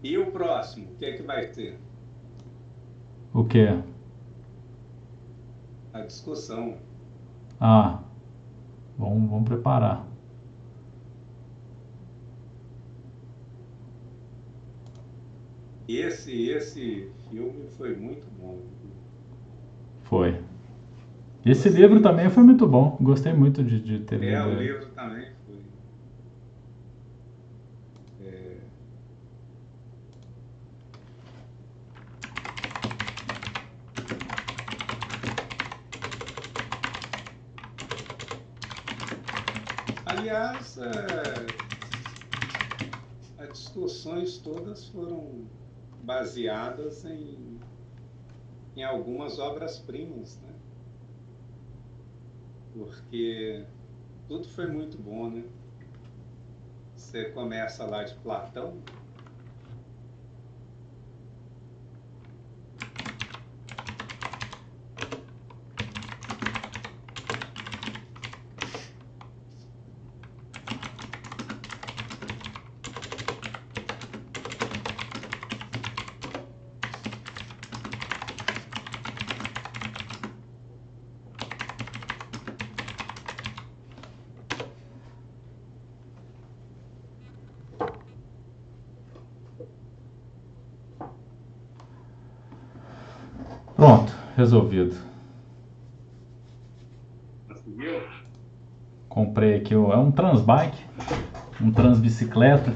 E 0.01 0.17
o 0.17 0.31
próximo, 0.31 0.91
o 0.91 0.95
que 0.95 1.05
é 1.05 1.11
que 1.11 1.18
vai 1.29 1.45
ter? 1.51 1.79
O 3.33 3.43
quê? 3.43 3.67
A 5.93 6.01
discussão. 6.01 6.79
Ah, 7.59 7.99
vamos, 8.97 9.29
vamos 9.29 9.47
preparar. 9.47 10.05
Esse, 15.89 16.31
esse 16.49 17.11
filme 17.29 17.67
foi 17.77 17.93
muito 17.95 18.25
bom. 18.39 18.57
Foi. 20.03 20.35
Esse 21.45 21.69
livro 21.69 22.01
também 22.01 22.29
foi 22.29 22.43
muito 22.43 22.65
bom. 22.67 22.97
Gostei 23.01 23.33
muito 23.33 23.63
de, 23.63 23.79
de 23.81 23.99
ter 23.99 24.21
É, 24.21 24.41
o 24.43 24.49
lido. 24.49 24.61
ele. 24.61 24.71
livro 24.71 24.85
também 24.93 25.31
foi. 25.45 25.59
É, 28.19 28.59
Aliás, 40.05 40.77
é, 40.77 41.53
as 43.37 43.49
discussões 43.53 44.28
todas 44.41 44.87
foram 44.87 45.47
baseadas 46.03 47.05
em, 47.05 47.59
em 48.75 48.83
algumas 48.83 49.39
obras-primas, 49.39 50.39
né? 50.41 50.53
Porque 52.73 53.65
tudo 54.27 54.47
foi 54.47 54.67
muito 54.67 54.97
bom, 54.97 55.29
né? 55.29 55.43
Você 56.95 57.25
começa 57.31 57.85
lá 57.85 58.03
de 58.03 58.15
Platão, 58.15 58.81
Pronto, 93.79 94.11
resolvido. 94.39 94.95
conseguiu? 97.47 98.01
Comprei 99.09 99.57
aqui, 99.57 99.75
ó, 99.75 99.91
é 99.93 99.97
um 99.97 100.11
transbike, 100.11 100.81
um 101.61 101.71
transbicicleta. 101.71 102.73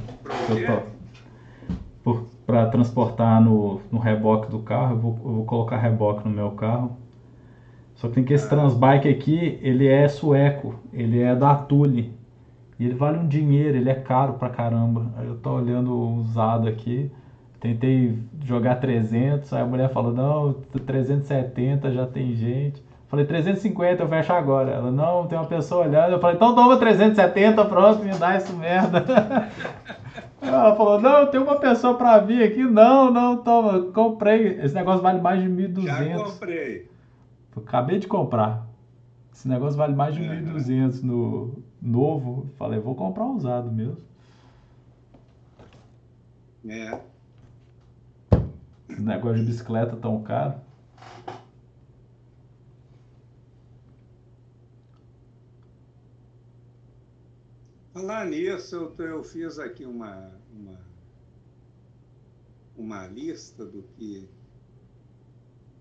Para 2.45 2.65
transportar 2.67 3.41
no, 3.41 3.79
no 3.89 3.99
reboque 3.99 4.51
do 4.51 4.59
carro. 4.59 4.95
Eu 4.95 4.99
vou, 4.99 5.11
eu 5.23 5.33
vou 5.35 5.45
colocar 5.45 5.77
reboque 5.77 6.27
no 6.27 6.35
meu 6.35 6.51
carro. 6.51 6.97
Só 7.95 8.09
que 8.09 8.15
tem 8.15 8.23
que 8.25 8.33
esse 8.33 8.49
Transbike 8.49 9.07
aqui, 9.07 9.57
ele 9.61 9.87
é 9.87 10.09
sueco, 10.09 10.75
ele 10.91 11.21
é 11.21 11.33
da 11.33 11.55
Tule. 11.55 12.13
E 12.77 12.83
ele 12.85 12.95
vale 12.95 13.17
um 13.17 13.27
dinheiro, 13.27 13.77
ele 13.77 13.89
é 13.89 13.95
caro 13.95 14.33
pra 14.33 14.49
caramba. 14.49 15.13
Aí 15.15 15.25
eu 15.25 15.37
tô 15.37 15.53
olhando 15.53 15.93
o 15.93 16.15
usado 16.15 16.67
aqui, 16.67 17.09
tentei 17.63 18.19
jogar 18.43 18.75
300, 18.75 19.53
aí 19.53 19.61
a 19.61 19.65
mulher 19.65 19.89
falou, 19.89 20.11
não, 20.11 20.51
370 20.85 21.93
já 21.93 22.05
tem 22.05 22.35
gente. 22.35 22.83
Falei, 23.07 23.25
350 23.25 24.03
eu 24.03 24.09
fecho 24.09 24.33
agora. 24.33 24.71
Ela, 24.71 24.91
não, 24.91 25.27
tem 25.27 25.37
uma 25.37 25.47
pessoa 25.47 25.85
olhando. 25.85 26.11
Eu 26.11 26.19
falei, 26.19 26.35
então 26.35 26.53
toma 26.53 26.75
370, 26.75 27.63
pronto, 27.65 28.03
me 28.03 28.11
dá 28.17 28.35
isso 28.35 28.53
merda. 28.57 29.05
Ela 30.41 30.75
falou, 30.75 30.99
não, 30.99 31.25
tem 31.27 31.39
uma 31.39 31.55
pessoa 31.55 31.93
pra 31.93 32.17
vir 32.17 32.43
aqui. 32.43 32.63
Não, 32.63 33.09
não, 33.09 33.37
toma, 33.37 33.81
comprei. 33.93 34.59
Esse 34.59 34.75
negócio 34.75 35.01
vale 35.01 35.21
mais 35.21 35.41
de 35.41 35.47
1.200. 35.47 35.83
Já 35.85 36.23
comprei. 36.25 36.89
Eu 37.55 37.63
acabei 37.63 37.97
de 37.97 38.07
comprar. 38.07 38.67
Esse 39.33 39.47
negócio 39.47 39.77
vale 39.77 39.95
mais 39.95 40.15
de 40.15 40.21
uhum. 40.21 40.53
1.200 40.53 41.01
no 41.01 41.63
novo. 41.81 42.47
Falei, 42.57 42.77
vou 42.77 42.93
comprar 42.93 43.23
usado 43.23 43.71
mesmo. 43.71 43.97
É. 46.67 47.12
Negócio 48.99 49.39
de 49.39 49.45
bicicleta 49.45 49.95
tão 49.95 50.21
caro. 50.23 50.59
Falar 57.93 58.25
nisso, 58.25 58.75
eu, 58.75 59.05
eu 59.05 59.23
fiz 59.23 59.59
aqui 59.59 59.85
uma, 59.85 60.31
uma, 60.51 60.79
uma 62.75 63.07
lista 63.07 63.65
do 63.65 63.83
que 63.83 64.27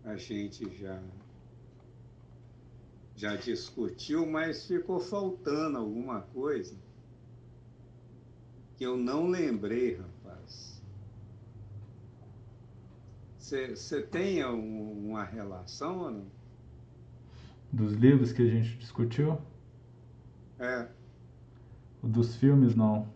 a 0.04 0.16
gente 0.16 0.68
já, 0.76 1.02
já 3.16 3.36
discutiu, 3.36 4.26
mas 4.26 4.66
ficou 4.66 5.00
faltando 5.00 5.78
alguma 5.78 6.20
coisa 6.20 6.76
que 8.76 8.84
eu 8.84 8.96
não 8.96 9.28
lembrei, 9.28 9.96
rapaz. 9.96 10.11
Você 13.52 14.00
tem 14.00 14.42
uma 14.42 15.24
relação 15.24 15.98
ou 15.98 16.10
não? 16.10 16.24
Dos 17.70 17.92
livros 17.92 18.32
que 18.32 18.40
a 18.40 18.46
gente 18.46 18.78
discutiu? 18.78 19.36
É. 20.58 20.86
Dos 22.02 22.36
filmes, 22.36 22.74
não. 22.74 23.06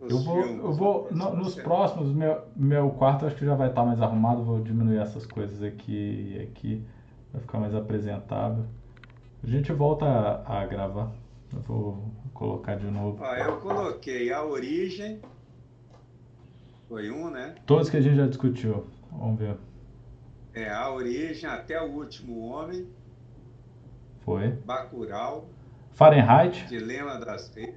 Os 0.00 0.10
eu 0.10 0.18
vou, 0.18 0.42
filmes, 0.42 0.64
eu 0.64 0.72
vou 0.72 1.08
no, 1.12 1.36
nos 1.36 1.54
próximos, 1.54 2.12
meu, 2.12 2.42
meu 2.56 2.90
quarto 2.90 3.26
acho 3.26 3.36
que 3.36 3.44
já 3.44 3.54
vai 3.54 3.68
estar 3.68 3.84
mais 3.84 4.00
arrumado, 4.00 4.42
vou 4.42 4.60
diminuir 4.60 4.98
essas 4.98 5.24
coisas 5.24 5.62
aqui 5.62 6.34
e 6.34 6.42
aqui, 6.42 6.84
vai 7.32 7.40
ficar 7.40 7.60
mais 7.60 7.74
apresentável. 7.74 8.64
A 9.42 9.46
gente 9.46 9.72
volta 9.72 10.04
a, 10.04 10.62
a 10.62 10.66
gravar. 10.66 11.12
Eu 11.52 11.60
vou 11.60 12.12
colocar 12.34 12.74
de 12.74 12.90
novo. 12.90 13.22
Ah, 13.22 13.38
eu 13.38 13.60
coloquei 13.60 14.32
a 14.32 14.44
origem. 14.44 15.20
Foi 16.88 17.10
um, 17.10 17.30
né? 17.30 17.54
Todos 17.66 17.90
que 17.90 17.98
a 17.98 18.00
gente 18.00 18.16
já 18.16 18.26
discutiu. 18.26 18.86
Vamos 19.12 19.38
ver. 19.38 19.58
É, 20.54 20.70
a 20.70 20.90
origem 20.90 21.48
até 21.48 21.80
o 21.80 21.90
último 21.92 22.40
homem. 22.48 22.88
Foi. 24.20 24.52
Bacurau. 24.64 25.48
Fahrenheit. 25.92 26.66
Dilema 26.66 27.18
das 27.18 27.54
Reis. 27.54 27.76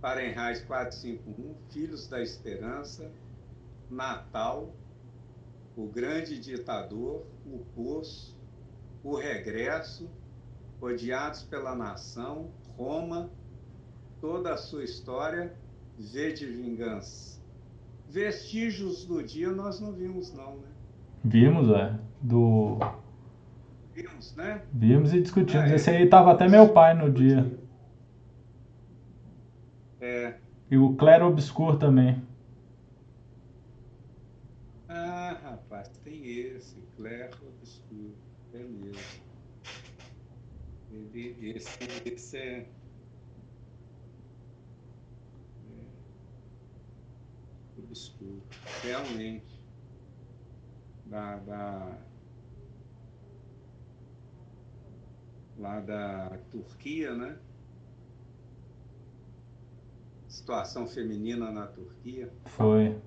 Fahrenheit 0.00 0.64
451. 0.66 1.54
Filhos 1.70 2.06
da 2.06 2.20
Esperança. 2.20 3.10
Natal. 3.90 4.74
O 5.74 5.86
Grande 5.86 6.38
Ditador. 6.38 7.24
O 7.46 7.64
Poço. 7.74 8.38
O 9.02 9.16
Regresso. 9.16 10.10
Odiados 10.80 11.42
pela 11.44 11.74
Nação. 11.74 12.50
Roma. 12.76 13.30
Toda 14.20 14.52
a 14.52 14.56
sua 14.58 14.84
história. 14.84 15.56
V 15.98 16.32
de 16.32 16.46
Vingança. 16.46 17.43
Vestígios 18.08 19.04
do 19.04 19.22
dia 19.22 19.50
nós 19.50 19.80
não 19.80 19.92
vimos, 19.92 20.32
não, 20.32 20.56
né? 20.56 20.68
Vimos, 21.24 21.68
é. 21.70 21.98
Do 22.20 22.78
Vimos, 23.94 24.34
né? 24.34 24.62
Vimos 24.72 25.14
e 25.14 25.20
discutimos. 25.20 25.70
Ah, 25.70 25.74
Esse 25.74 25.90
aí 25.90 26.08
tava 26.08 26.32
até 26.32 26.48
meu 26.48 26.72
pai 26.72 26.94
no 26.94 27.10
dia. 27.10 27.46
É. 30.00 30.34
E 30.70 30.76
o 30.76 30.94
Clero 30.96 31.26
Obscur 31.26 31.76
também. 31.76 32.20
Ah, 34.88 35.38
rapaz, 35.44 35.88
tem 36.02 36.26
esse, 36.28 36.76
Clero 36.96 37.36
Obscur. 37.56 38.10
É 38.52 38.58
mesmo. 38.58 39.24
Esse, 41.14 41.78
esse 42.04 42.36
é... 42.36 42.58
é. 42.58 42.66
Obscuro, 47.94 48.42
realmente. 48.82 49.62
Da, 51.06 51.36
da, 51.36 51.98
lá 55.56 55.78
da 55.78 56.38
Turquia, 56.50 57.14
né? 57.14 57.38
Situação 60.26 60.88
feminina 60.88 61.52
na 61.52 61.68
Turquia. 61.68 62.32
Foi. 62.46 63.00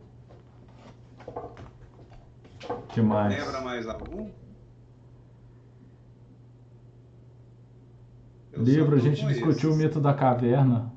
que 2.87 3.01
mais? 3.01 3.37
Lembra 3.37 3.59
mais 3.59 3.85
algum? 3.87 4.31
Eu 8.53 8.63
Livro, 8.63 8.95
a 8.95 8.99
gente 8.99 9.27
discutiu 9.27 9.73
o 9.73 9.75
mito 9.75 9.99
da 9.99 10.13
caverna. 10.13 10.96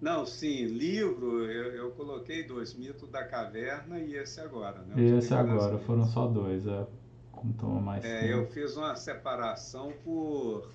Não, 0.00 0.24
sim, 0.24 0.64
livro, 0.64 1.44
eu, 1.44 1.72
eu, 1.74 1.90
coloquei 1.90 2.42
dois, 2.42 2.74
mito 2.74 3.06
da 3.06 3.22
caverna 3.22 3.98
e 3.98 4.14
esse 4.14 4.40
agora, 4.40 4.80
né? 4.80 5.02
Esse 5.02 5.34
agora, 5.34 5.76
foram 5.78 6.06
só 6.06 6.26
dois, 6.26 6.66
é. 6.66 6.86
Como 7.32 7.80
mais 7.80 8.04
é, 8.04 8.20
tempo. 8.20 8.32
Eu 8.32 8.46
fiz 8.46 8.76
uma 8.76 8.96
separação 8.96 9.92
por, 10.02 10.70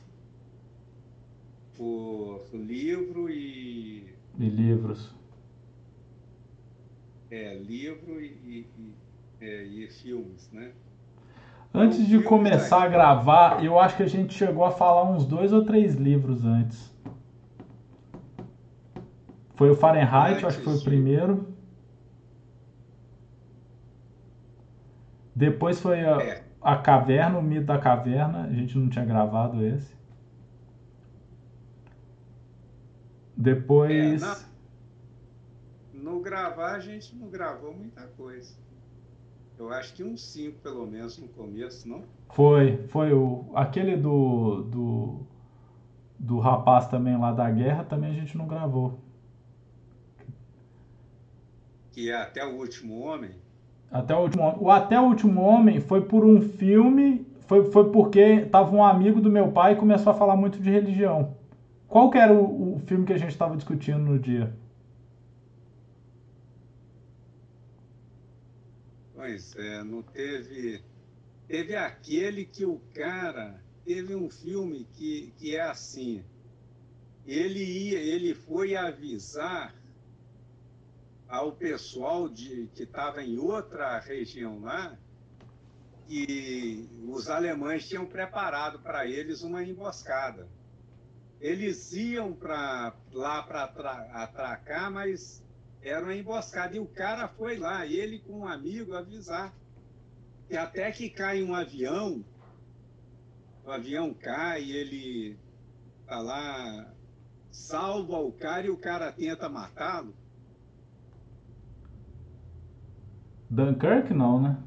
por 1.76 2.42
livro 2.54 3.30
e. 3.30 4.14
E 4.38 4.50
livros. 4.50 5.14
É, 7.32 7.56
livro 7.56 8.22
e, 8.22 8.68
e, 8.78 8.94
é, 9.42 9.64
e 9.64 9.88
filmes, 9.88 10.50
né? 10.52 10.72
Antes 11.74 12.00
então, 12.00 12.10
de 12.20 12.24
começar 12.24 12.84
a 12.84 12.88
gravar, 12.88 13.64
eu 13.64 13.80
acho 13.80 13.98
que 13.98 14.04
a 14.04 14.08
gente 14.08 14.34
chegou 14.34 14.64
a 14.64 14.72
falar 14.72 15.04
uns 15.12 15.26
dois 15.26 15.52
ou 15.52 15.66
três 15.66 15.96
livros 15.96 16.46
antes. 16.46 16.95
Foi 19.56 19.69
o 19.69 19.76
Fahrenheit, 19.76 20.34
antes 20.34 20.45
acho 20.45 20.57
que 20.60 20.64
foi 20.65 20.76
o 20.76 20.84
primeiro. 20.84 21.56
Depois 25.36 25.80
foi 25.82 26.06
a, 26.06 26.22
é. 26.22 26.44
A 26.61 26.77
Caverna, 26.77 27.38
o 27.38 27.44
Mito 27.44 27.65
da 27.65 27.77
Caverna, 27.77 28.44
a 28.44 28.53
gente 28.53 28.77
não 28.77 28.90
tinha 28.90 29.06
gravado 29.06 29.65
esse. 29.65 29.94
Depois. 33.36 34.23
É, 34.23 34.26
na... 34.26 34.38
No 35.94 36.19
gravar, 36.22 36.76
a 36.76 36.80
gente 36.80 37.15
não 37.15 37.30
gravou 37.30 37.73
muita 37.73 38.02
coisa. 38.18 38.56
Eu 39.57 39.72
acho 39.72 39.94
que 39.94 40.03
uns 40.03 40.22
cinco, 40.22 40.60
pelo 40.60 40.86
menos, 40.86 41.18
no 41.18 41.27
começo, 41.30 41.88
não? 41.88 42.03
Foi, 42.30 42.86
foi 42.88 43.14
o. 43.14 43.52
Aquele 43.56 43.95
do. 43.98 44.64
do. 44.64 45.27
do 46.19 46.40
rapaz 46.40 46.88
também 46.88 47.18
lá 47.18 47.32
da 47.32 47.49
guerra, 47.49 47.84
também 47.84 48.11
a 48.11 48.14
gente 48.14 48.38
não 48.38 48.48
gravou. 48.48 49.05
Que 51.96 52.12
é 52.12 52.16
até 52.16 52.46
o 52.46 52.58
último 52.58 53.00
homem? 53.00 53.32
Até 53.90 54.14
o 54.14 54.20
último 54.20 54.58
O 54.60 54.70
Até 54.70 55.00
o 55.00 55.06
Último 55.06 55.42
Homem 55.42 55.80
foi 55.80 56.02
por 56.02 56.26
um 56.26 56.42
filme, 56.42 57.26
foi, 57.48 57.72
foi 57.72 57.90
porque 57.90 58.42
tava 58.48 58.76
um 58.76 58.84
amigo 58.84 59.22
do 59.22 59.30
meu 59.30 59.50
pai 59.54 59.72
e 59.72 59.76
começou 59.78 60.12
a 60.12 60.14
falar 60.14 60.36
muito 60.36 60.60
de 60.60 60.70
religião. 60.70 61.38
Qual 61.88 62.10
que 62.10 62.18
era 62.18 62.34
o, 62.34 62.76
o 62.76 62.80
filme 62.80 63.06
que 63.06 63.14
a 63.14 63.18
gente 63.18 63.30
estava 63.30 63.56
discutindo 63.56 64.00
no 64.00 64.20
dia? 64.20 64.54
Pois 69.16 69.56
é, 69.56 69.82
não 69.82 70.02
teve. 70.02 70.84
Teve 71.48 71.78
aquele 71.78 72.44
que 72.44 72.66
o 72.66 72.82
cara. 72.94 73.64
Teve 73.86 74.16
um 74.16 74.30
filme 74.30 74.86
que, 74.96 75.34
que 75.38 75.56
é 75.56 75.62
assim. 75.62 76.22
Ele 77.26 77.64
ia, 77.64 78.00
ele 78.00 78.34
foi 78.34 78.76
avisar 78.76 79.74
ao 81.36 81.52
pessoal 81.52 82.30
de, 82.30 82.70
que 82.74 82.84
estava 82.84 83.22
em 83.22 83.38
outra 83.38 83.99
região 83.99 84.62
lá, 84.62 84.98
que 86.07 86.88
os 87.07 87.30
alemães 87.30 87.88
tinham 87.88 88.06
preparado 88.06 88.80
para 88.80 89.06
eles 89.06 89.41
uma 89.41 89.64
emboscada. 89.64 90.48
eles 91.41 91.91
iam 91.94 92.34
para 92.34 92.95
lá 93.12 93.44
para 93.44 93.66
atracar, 94.14 94.90
mas 94.90 95.44
era 95.82 96.03
uma 96.03 96.16
emboscada. 96.16 96.76
E 96.76 96.80
o 96.80 96.88
cara 96.88 97.28
foi 97.28 97.57
lá, 97.57 97.86
ele 97.86 98.20
com 98.20 98.40
um 98.40 98.48
amigo, 98.48 98.95
avisar. 98.95 99.53
que 100.48 100.56
até 100.56 100.91
que 100.91 101.10
cai 101.10 101.44
um 101.44 101.53
avião, 101.53 102.24
o 103.66 103.72
avião 103.72 104.14
cai, 104.14 104.72
ele 104.72 105.38
tá 106.07 106.20
lá, 106.20 106.94
salva 107.52 108.20
o 108.20 108.32
cara 108.32 108.68
e 108.68 108.70
o 108.70 108.78
cara 108.78 109.12
tenta 109.12 109.49
matá-lo. 109.49 110.16
Dunkirk 113.56 114.14
não, 114.14 114.41
né? 114.41 114.57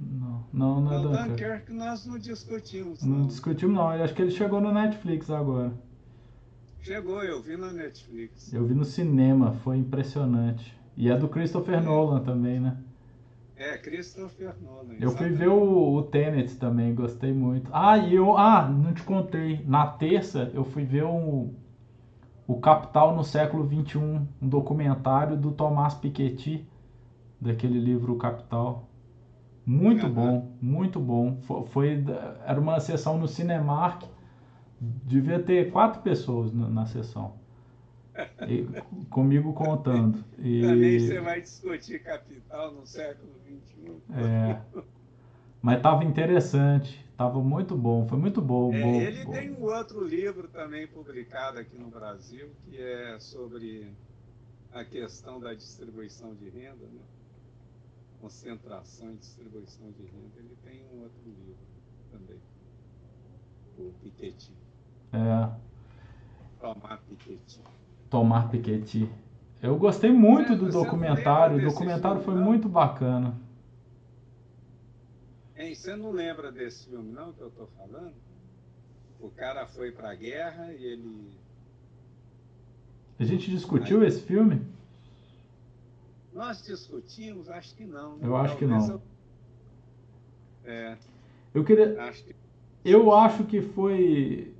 Não, 0.00 0.46
não, 0.52 0.80
não 0.80 0.92
é 0.92 0.94
não, 0.94 1.02
Dunkirk. 1.02 1.28
Dunkirk 1.28 1.72
nós 1.72 2.06
não 2.06 2.18
discutimos. 2.18 3.02
Não, 3.02 3.18
não 3.18 3.26
discutimos 3.26 3.74
não, 3.74 3.92
eu 3.92 4.04
acho 4.04 4.14
que 4.14 4.22
ele 4.22 4.30
chegou 4.30 4.60
no 4.60 4.72
Netflix 4.72 5.28
agora. 5.28 5.72
Chegou, 6.80 7.22
eu 7.24 7.42
vi 7.42 7.56
na 7.56 7.72
Netflix. 7.72 8.52
Eu 8.52 8.64
vi 8.64 8.74
no 8.74 8.84
cinema, 8.84 9.52
foi 9.64 9.78
impressionante. 9.78 10.78
E 10.96 11.10
é 11.10 11.16
do 11.16 11.28
Christopher 11.28 11.78
é. 11.78 11.80
Nolan 11.80 12.20
também, 12.20 12.60
né? 12.60 12.76
É, 13.56 13.76
Christopher 13.76 14.54
Nolan. 14.62 14.94
Eu 15.00 15.10
fui 15.10 15.30
ver 15.30 15.48
o, 15.48 15.94
o 15.94 16.02
Tenet 16.04 16.54
também, 16.56 16.94
gostei 16.94 17.32
muito. 17.32 17.68
Ah, 17.74 17.98
e 17.98 18.14
eu. 18.14 18.38
Ah, 18.38 18.68
não 18.68 18.94
te 18.94 19.02
contei. 19.02 19.64
Na 19.66 19.84
terça 19.88 20.48
eu 20.54 20.64
fui 20.64 20.84
ver 20.84 21.02
o, 21.02 21.52
o 22.48 22.58
Capital 22.58 23.14
no 23.14 23.22
século 23.22 23.68
XXI, 23.68 23.98
um 23.98 24.48
documentário 24.48 25.36
do 25.36 25.52
Tomás 25.52 25.92
Piketty, 25.92 26.66
daquele 27.38 27.78
livro 27.78 28.14
O 28.14 28.16
Capital. 28.16 28.88
Muito 29.66 30.06
uhum. 30.06 30.12
bom, 30.12 30.56
muito 30.58 30.98
bom. 30.98 31.42
Foi, 31.42 31.66
foi, 31.66 32.04
era 32.46 32.58
uma 32.58 32.80
sessão 32.80 33.18
no 33.18 33.28
Cinemark, 33.28 34.02
devia 34.80 35.38
ter 35.42 35.70
quatro 35.70 36.00
pessoas 36.00 36.50
na, 36.50 36.70
na 36.70 36.86
sessão. 36.86 37.34
E, 38.48 38.66
comigo 39.10 39.52
contando. 39.52 40.24
E... 40.38 40.62
Também 40.62 40.98
você 41.00 41.20
vai 41.20 41.42
discutir 41.42 42.02
capital 42.02 42.72
no 42.72 42.86
século 42.86 43.30
XXI. 43.44 43.92
É. 44.24 44.58
Mas 45.60 45.76
estava 45.76 46.02
interessante, 46.02 47.06
estava 47.18 47.42
muito 47.42 47.76
bom, 47.76 48.06
foi 48.06 48.16
muito 48.16 48.40
bom. 48.40 48.72
É, 48.72 48.80
bom 48.80 49.00
ele 49.00 49.24
bom. 49.24 49.32
tem 49.32 49.50
um 49.50 49.64
outro 49.64 50.04
livro 50.04 50.46
também 50.46 50.86
publicado 50.86 51.58
aqui 51.58 51.76
no 51.76 51.88
Brasil, 51.88 52.48
que 52.64 52.80
é 52.80 53.18
sobre 53.18 53.92
a 54.72 54.84
questão 54.84 55.40
da 55.40 55.52
distribuição 55.52 56.32
de 56.36 56.48
renda, 56.48 56.86
né? 56.86 57.00
concentração 58.20 59.10
e 59.10 59.16
distribuição 59.16 59.90
de 59.90 60.02
renda. 60.02 60.32
Ele 60.36 60.56
tem 60.64 60.80
um 60.94 61.02
outro 61.02 61.20
livro 61.26 61.56
também, 62.12 62.38
o 63.78 63.92
Piketty. 64.00 64.52
É. 65.12 65.50
Tomar 66.60 66.98
Piketty. 66.98 67.60
Tomar 68.08 68.48
Piketty. 68.48 69.10
Eu 69.60 69.76
gostei 69.76 70.12
muito 70.12 70.52
é, 70.52 70.56
do 70.56 70.70
documentário. 70.70 71.56
O 71.56 71.68
documentário 71.68 72.20
foi 72.22 72.36
muito 72.36 72.68
bacana. 72.68 73.34
Hein, 75.68 75.74
você 75.74 75.94
não 75.94 76.10
lembra 76.10 76.50
desse 76.50 76.88
filme, 76.88 77.12
não, 77.12 77.32
que 77.32 77.42
eu 77.42 77.48
estou 77.48 77.68
falando? 77.76 78.14
O 79.20 79.28
cara 79.28 79.66
foi 79.66 79.92
para 79.92 80.10
a 80.10 80.14
guerra 80.14 80.72
e 80.72 80.82
ele. 80.82 81.30
A 83.18 83.24
gente 83.24 83.50
discutiu 83.50 84.00
Aí... 84.00 84.06
esse 84.06 84.22
filme? 84.22 84.62
Nós 86.32 86.62
discutimos, 86.62 87.50
acho 87.50 87.74
que 87.74 87.84
não. 87.84 88.18
Eu 88.22 88.34
acho 88.34 88.56
que 88.56 88.64
não. 88.64 88.88
Eu... 88.88 89.02
É. 90.64 90.96
Eu 91.52 91.64
queria. 91.64 92.02
Acho 92.02 92.24
que... 92.24 92.34
Eu 92.84 93.12
acho 93.12 93.44
que 93.44 93.60
foi 93.60 94.54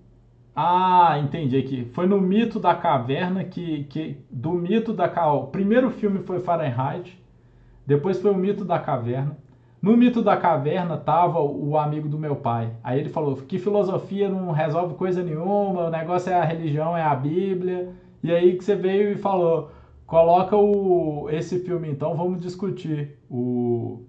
ah, 0.54 1.18
entendi 1.22 1.56
aqui. 1.56 1.84
Foi 1.94 2.04
no 2.06 2.20
mito 2.20 2.60
da 2.60 2.74
caverna 2.74 3.44
que, 3.44 3.84
que 3.84 4.20
do 4.28 4.52
mito 4.52 4.92
da 4.92 5.32
o 5.32 5.46
primeiro 5.46 5.90
filme 5.90 6.18
foi 6.24 6.40
Fahrenheit, 6.40 7.18
depois 7.86 8.20
foi 8.20 8.30
o 8.30 8.36
mito 8.36 8.64
da 8.64 8.78
caverna. 8.78 9.38
No 9.80 9.96
mito 9.96 10.22
da 10.22 10.36
caverna 10.36 10.96
tava 10.96 11.40
o 11.40 11.78
amigo 11.78 12.08
do 12.08 12.18
meu 12.18 12.36
pai. 12.36 12.72
Aí 12.82 12.98
ele 12.98 13.08
falou 13.08 13.36
que 13.36 13.58
filosofia 13.58 14.28
não 14.28 14.50
resolve 14.50 14.94
coisa 14.94 15.22
nenhuma, 15.22 15.86
o 15.86 15.90
negócio 15.90 16.32
é 16.32 16.34
a 16.34 16.44
religião, 16.44 16.96
é 16.96 17.02
a 17.02 17.14
Bíblia. 17.14 17.92
E 18.22 18.32
aí 18.32 18.56
que 18.56 18.64
você 18.64 18.74
veio 18.74 19.12
e 19.12 19.16
falou, 19.16 19.70
coloca 20.06 20.56
o 20.56 21.28
esse 21.30 21.60
filme 21.60 21.88
então, 21.88 22.16
vamos 22.16 22.40
discutir 22.40 23.18
o 23.30 24.02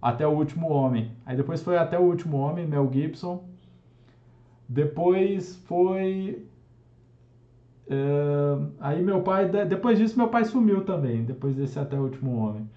até 0.00 0.26
o 0.26 0.30
último 0.30 0.70
homem. 0.70 1.12
Aí 1.26 1.36
depois 1.36 1.62
foi 1.62 1.76
até 1.76 1.98
o 1.98 2.02
último 2.02 2.38
homem, 2.38 2.66
Mel 2.66 2.90
Gibson. 2.90 3.44
Depois 4.68 5.56
foi. 5.66 6.46
Uh, 7.88 8.70
aí 8.80 9.02
meu 9.02 9.20
pai. 9.20 9.48
Depois 9.48 9.98
disso, 9.98 10.16
meu 10.16 10.28
pai 10.28 10.44
sumiu 10.44 10.84
também. 10.84 11.24
Depois 11.24 11.56
desse 11.56 11.78
Até 11.78 11.96
o 11.98 12.04
Último 12.04 12.36
Homem. 12.36 12.70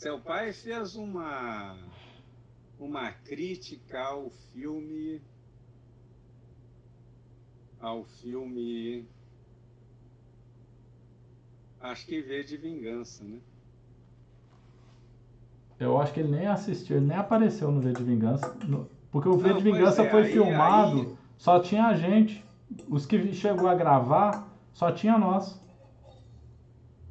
Seu 0.00 0.18
pai 0.18 0.50
fez 0.50 0.96
uma. 0.96 1.76
Uma 2.78 3.12
crítica 3.12 4.00
ao 4.00 4.30
filme. 4.30 5.20
Ao 7.78 8.02
filme. 8.04 9.06
Acho 11.78 12.06
que 12.06 12.22
V 12.22 12.44
de 12.44 12.56
Vingança, 12.56 13.22
né? 13.24 13.40
Eu 15.78 16.00
acho 16.00 16.14
que 16.14 16.20
ele 16.20 16.30
nem 16.30 16.46
assistiu, 16.46 16.96
ele 16.96 17.06
nem 17.06 17.18
apareceu 17.18 17.70
no 17.70 17.82
V 17.82 17.92
de 17.92 18.02
Vingança. 18.02 18.54
No... 18.66 18.88
Porque 19.10 19.28
o 19.28 19.36
V 19.36 19.52
de 19.52 19.62
Vingança 19.62 20.02
é, 20.02 20.10
foi 20.10 20.22
aí, 20.22 20.32
filmado, 20.32 21.00
aí... 21.00 21.16
só 21.36 21.60
tinha 21.60 21.88
a 21.88 21.94
gente. 21.94 22.42
Os 22.88 23.04
que 23.04 23.34
chegou 23.34 23.68
a 23.68 23.74
gravar, 23.74 24.48
só 24.72 24.90
tinha 24.90 25.18
nós. 25.18 25.60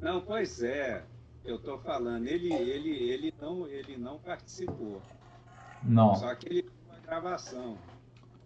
Não, 0.00 0.20
pois 0.20 0.60
é. 0.60 1.04
Eu 1.44 1.58
tô 1.58 1.78
falando, 1.78 2.26
ele, 2.26 2.52
ele, 2.52 2.90
ele, 2.90 3.34
não, 3.40 3.66
ele 3.66 3.96
não 3.96 4.18
participou. 4.18 5.00
Não. 5.82 6.14
Só 6.14 6.34
que 6.34 6.46
ele 6.46 6.62
viu 6.62 6.94
a 6.94 6.98
gravação. 7.00 7.78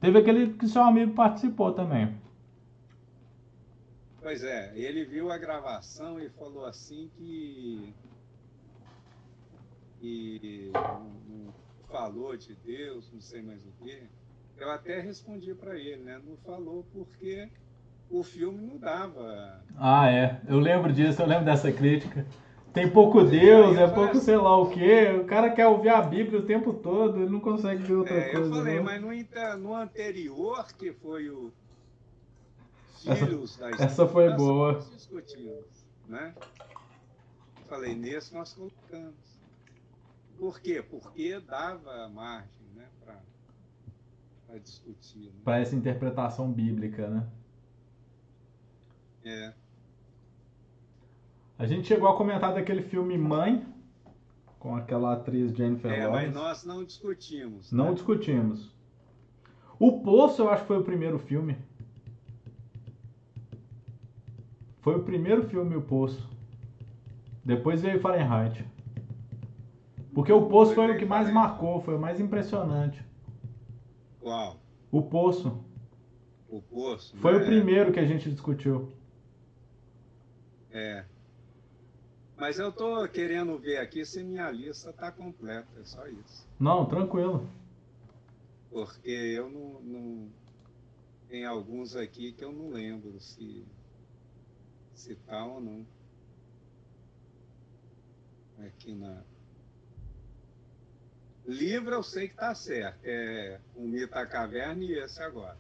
Teve 0.01 0.19
aquele 0.19 0.53
que 0.55 0.69
seu 0.69 0.83
amigo 0.83 1.15
participou 1.15 1.73
também. 1.73 2.15
Pois 4.21 4.43
é, 4.43 4.73
ele 4.75 5.05
viu 5.05 5.31
a 5.31 5.37
gravação 5.37 6.19
e 6.21 6.29
falou 6.31 6.65
assim 6.65 7.11
que. 7.17 7.95
que 10.01 10.73
falou 11.89 12.37
de 12.37 12.55
Deus, 12.55 13.11
não 13.13 13.21
sei 13.21 13.43
mais 13.43 13.65
o 13.67 13.73
quê. 13.83 14.05
Eu 14.57 14.71
até 14.71 15.01
respondi 15.01 15.55
para 15.55 15.77
ele, 15.77 16.03
né? 16.03 16.21
Não 16.25 16.37
falou 16.39 16.87
porque 16.93 17.49
o 18.09 18.23
filme 18.23 18.61
não 18.61 18.79
dava. 18.79 19.63
Ah, 19.77 20.11
é. 20.11 20.41
Eu 20.49 20.59
lembro 20.59 20.93
disso, 20.93 21.21
eu 21.21 21.27
lembro 21.27 21.45
dessa 21.45 21.71
crítica. 21.73 22.27
Tem 22.75 22.91
pouco 22.91 23.23
Deus, 23.23 23.79
é 23.79 23.87
pouco 23.87 24.19
sei 24.19 24.37
lá 24.37 24.61
o 24.61 24.69
quê. 24.69 25.17
O 25.21 25.25
cara 25.25 25.49
quer 25.51 25.69
ouvir 25.69 25.91
a 25.91 26.03
Bíblia 26.03 26.41
o 26.41 26.45
tempo 26.45 26.75
todo, 26.75 27.21
ele 27.21 27.31
não 27.31 27.39
consegue 27.39 27.85
ver 27.85 27.95
outra 27.95 28.17
é, 28.17 28.33
coisa. 28.33 28.49
Eu 28.49 28.53
falei, 28.53 28.77
não. 28.77 28.85
mas 28.85 29.01
no, 29.01 29.59
no 29.59 29.75
anterior, 29.77 30.67
que 30.77 30.93
foi 30.93 31.31
o 31.31 31.53
Filhos 33.05 33.61
essa, 33.61 33.77
da 33.77 33.85
Essa 33.85 34.09
foi 34.09 34.35
boa. 34.35 34.81
discutimos, 34.93 35.87
né? 36.09 36.35
Falei, 37.69 37.95
nesse 37.95 38.35
nós 38.35 38.55
colocamos. 38.55 39.15
Por 40.39 40.59
quê? 40.61 40.83
Porque 40.83 41.39
dava 41.41 42.09
margem 42.09 42.67
né, 42.75 42.89
para 43.05 44.59
discutir. 44.59 45.27
Né? 45.27 45.41
Para 45.45 45.59
essa 45.59 45.77
interpretação 45.77 46.51
bíblica, 46.51 47.09
né? 47.09 47.27
É. 49.25 49.53
A 51.59 51.67
gente 51.67 51.87
chegou 51.87 52.09
a 52.09 52.17
comentar 52.17 52.53
daquele 52.53 52.83
filme 52.83 53.17
Mãe, 53.17 53.65
com 54.59 54.75
aquela 54.75 55.13
atriz 55.13 55.55
Jennifer 55.55 55.93
é, 55.93 56.09
mas 56.09 56.33
nós 56.33 56.65
não 56.65 56.83
discutimos. 56.83 57.71
Não 57.71 57.89
né? 57.89 57.95
discutimos. 57.95 58.75
O 59.79 60.01
Poço, 60.01 60.43
eu 60.43 60.49
acho 60.49 60.63
que 60.63 60.69
foi 60.69 60.79
o 60.79 60.85
primeiro 60.85 61.19
filme. 61.19 61.57
Foi 64.81 64.97
o 64.97 65.03
primeiro 65.03 65.45
filme, 65.49 65.77
O 65.77 65.83
Poço. 65.83 66.29
Depois 67.45 67.83
veio 67.83 68.01
Fahrenheit. 68.01 68.65
Porque 70.15 70.33
o 70.33 70.47
Poço 70.47 70.75
foi 70.75 70.91
o 70.91 70.99
que 70.99 71.05
mais 71.05 71.31
marcou, 71.33 71.81
foi 71.83 71.97
o 71.97 72.01
mais 72.01 72.21
impressionante. 72.21 73.05
Qual? 74.21 74.57
O 74.91 75.03
Poço. 75.03 75.63
O 76.49 76.63
Poço? 76.63 77.17
Foi 77.19 77.33
né? 77.33 77.43
o 77.43 77.47
primeiro 77.47 77.93
que 77.93 78.01
a 78.01 78.07
gente 78.07 78.31
discutiu. 78.31 78.93
É. 80.71 81.05
Mas 82.45 82.59
eu 82.59 82.71
tô 82.71 83.09
querendo 83.09 83.59
ver 83.59 83.79
aqui 83.79 84.05
se 84.05 84.23
minha 84.23 84.51
lista 84.51 84.93
tá 84.93 85.11
completa, 85.11 85.67
é 85.81 85.85
só 85.85 86.07
isso. 86.07 86.47
Não, 86.61 86.85
tranquilo. 86.85 87.49
Porque 88.71 89.09
eu 89.09 89.49
não, 89.49 89.81
não... 89.81 90.29
Tem 91.27 91.47
alguns 91.47 91.97
aqui 91.97 92.33
que 92.33 92.45
eu 92.45 92.53
não 92.53 92.69
lembro 92.69 93.19
se, 93.19 93.65
se 94.95 95.15
tá 95.15 95.43
ou 95.43 95.59
não. 95.59 95.87
Aqui 98.67 98.95
na, 98.95 99.23
livro 101.47 101.95
eu 101.95 102.03
sei 102.03 102.29
que 102.29 102.35
está 102.35 102.55
certo. 102.55 102.99
É 103.05 103.59
O 103.75 103.89
Mito 103.89 104.13
da 104.13 104.27
Caverna 104.27 104.85
e 104.85 104.93
esse 104.99 105.23
agora. 105.23 105.57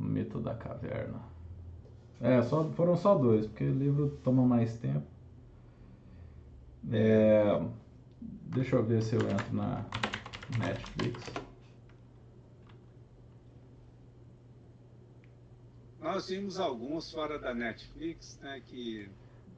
O 0.00 0.02
Mito 0.02 0.40
da 0.40 0.56
Caverna. 0.56 1.35
É, 2.20 2.42
só, 2.42 2.64
foram 2.70 2.96
só 2.96 3.14
dois, 3.14 3.46
porque 3.46 3.64
o 3.64 3.74
livro 3.74 4.18
toma 4.24 4.44
mais 4.44 4.78
tempo. 4.78 5.06
É, 6.90 7.60
deixa 8.20 8.76
eu 8.76 8.84
ver 8.84 9.02
se 9.02 9.16
eu 9.16 9.20
entro 9.22 9.54
na 9.54 9.84
Netflix. 10.58 11.32
Nós 16.00 16.28
vimos 16.28 16.58
alguns 16.58 17.10
fora 17.10 17.38
da 17.38 17.52
Netflix, 17.52 18.38
né, 18.40 18.62
que... 18.64 19.10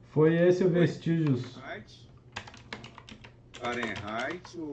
Foi 0.09 0.35
esse 0.35 0.63
o 0.63 0.69
Vestígios. 0.69 1.59
Fahrenheit, 3.53 4.57
o 4.57 4.71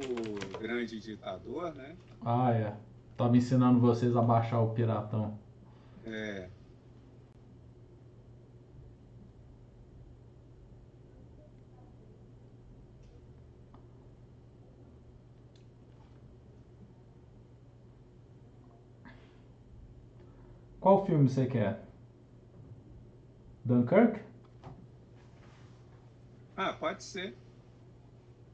grande 0.58 0.98
ditador, 1.00 1.74
né? 1.74 1.94
Ah, 2.24 2.52
é. 2.52 2.74
Tava 3.16 3.36
ensinando 3.36 3.80
vocês 3.80 4.16
a 4.16 4.22
baixar 4.22 4.60
o 4.60 4.70
piratão. 4.70 5.38
É. 6.06 6.48
Qual 20.86 21.04
filme 21.04 21.28
você 21.28 21.46
quer? 21.46 21.80
Dunkirk? 23.64 24.20
Ah, 26.56 26.74
pode 26.74 27.02
ser. 27.02 27.34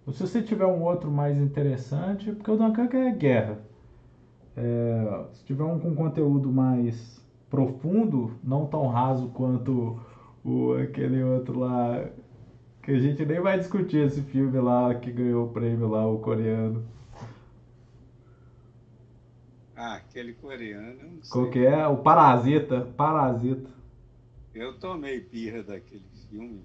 Ou 0.06 0.14
se 0.14 0.26
você 0.26 0.40
tiver 0.40 0.64
um 0.64 0.82
outro 0.82 1.10
mais 1.10 1.36
interessante, 1.36 2.32
porque 2.32 2.50
o 2.50 2.56
Dunkirk 2.56 2.96
é 2.96 3.10
guerra. 3.10 3.60
É, 4.56 5.26
se 5.32 5.44
tiver 5.44 5.64
um 5.64 5.78
com 5.78 5.94
conteúdo 5.94 6.50
mais 6.50 7.22
profundo, 7.50 8.32
não 8.42 8.64
tão 8.64 8.86
raso 8.86 9.28
quanto 9.28 10.00
o, 10.42 10.72
aquele 10.72 11.22
outro 11.22 11.58
lá, 11.58 12.02
que 12.82 12.92
a 12.92 12.98
gente 12.98 13.26
nem 13.26 13.40
vai 13.40 13.58
discutir 13.58 14.06
esse 14.06 14.22
filme 14.22 14.58
lá 14.58 14.94
que 14.94 15.12
ganhou 15.12 15.48
o 15.48 15.52
prêmio 15.52 15.86
lá, 15.86 16.06
o 16.06 16.18
coreano. 16.18 16.82
Ah, 19.84 19.94
aquele 19.94 20.32
coreano. 20.34 21.18
Qual 21.28 21.50
que 21.50 21.58
é? 21.58 21.84
O 21.88 21.96
Parasita. 21.96 22.82
Parasita. 22.96 23.68
Eu 24.54 24.78
tomei 24.78 25.18
birra 25.18 25.64
daquele 25.64 26.04
filme. 26.30 26.62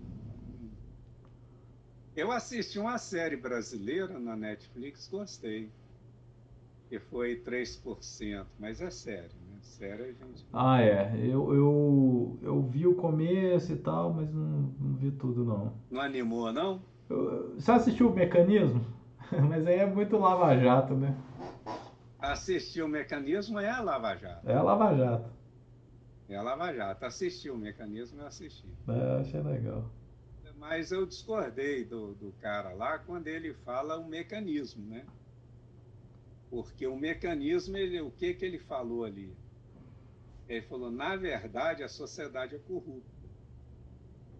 Eu 2.15 2.31
assisti 2.31 2.77
uma 2.77 2.99
série 2.99 3.35
brasileira 3.35 4.19
na 4.19 4.35
Netflix, 4.35 5.07
gostei. 5.07 5.71
Que 6.89 6.99
foi 6.99 7.37
3%, 7.37 8.45
mas 8.59 8.81
é 8.81 8.91
sério, 8.91 9.31
né? 9.49 9.57
Sério 9.63 10.05
a 10.05 10.07
gente. 10.09 10.45
Ah, 10.53 10.79
é. 10.83 11.11
Eu, 11.17 11.51
eu, 11.55 12.39
eu 12.43 12.61
vi 12.61 12.85
o 12.85 12.93
começo 12.93 13.73
e 13.73 13.77
tal, 13.77 14.13
mas 14.13 14.31
não, 14.31 14.73
não 14.79 14.95
vi 14.95 15.09
tudo, 15.09 15.43
não. 15.43 15.73
Não 15.89 16.01
animou, 16.01 16.53
não? 16.53 16.83
Eu- 17.09 17.55
Você 17.55 17.71
assistiu 17.71 18.09
o 18.11 18.15
Mecanismo? 18.15 18.85
Mas 19.49 19.65
aí 19.67 19.79
é 19.79 19.85
muito 19.85 20.17
lava-jato, 20.17 20.93
né? 20.93 21.17
Assistir 22.19 22.81
o 22.81 22.87
mecanismo 22.87 23.59
é 23.59 23.69
a 23.69 23.81
Lava 23.81 24.15
Jato. 24.15 24.49
É 24.49 24.55
a 24.55 24.63
lava-jato. 24.63 25.29
É 26.27 26.35
a 26.35 26.41
Lava 26.41 26.73
Jato. 26.73 27.05
Assistir 27.05 27.51
o 27.51 27.57
mecanismo 27.57 28.21
eu 28.21 28.27
assisti. 28.27 28.67
É, 28.87 29.21
achei 29.21 29.41
legal. 29.41 29.89
Mas 30.57 30.91
eu 30.91 31.05
discordei 31.05 31.85
do, 31.85 32.15
do 32.15 32.31
cara 32.41 32.73
lá 32.73 32.97
quando 32.97 33.27
ele 33.27 33.53
fala 33.53 33.97
o 33.97 34.07
mecanismo, 34.07 34.83
né? 34.87 35.05
Porque 36.49 36.87
o 36.87 36.97
mecanismo, 36.97 37.77
ele, 37.77 38.01
o 38.01 38.09
que, 38.09 38.33
que 38.33 38.43
ele 38.43 38.57
falou 38.57 39.03
ali? 39.03 39.35
Ele 40.49 40.61
falou, 40.63 40.89
na 40.89 41.15
verdade, 41.15 41.83
a 41.83 41.87
sociedade 41.87 42.55
é 42.55 42.59
corrupta. 42.59 43.27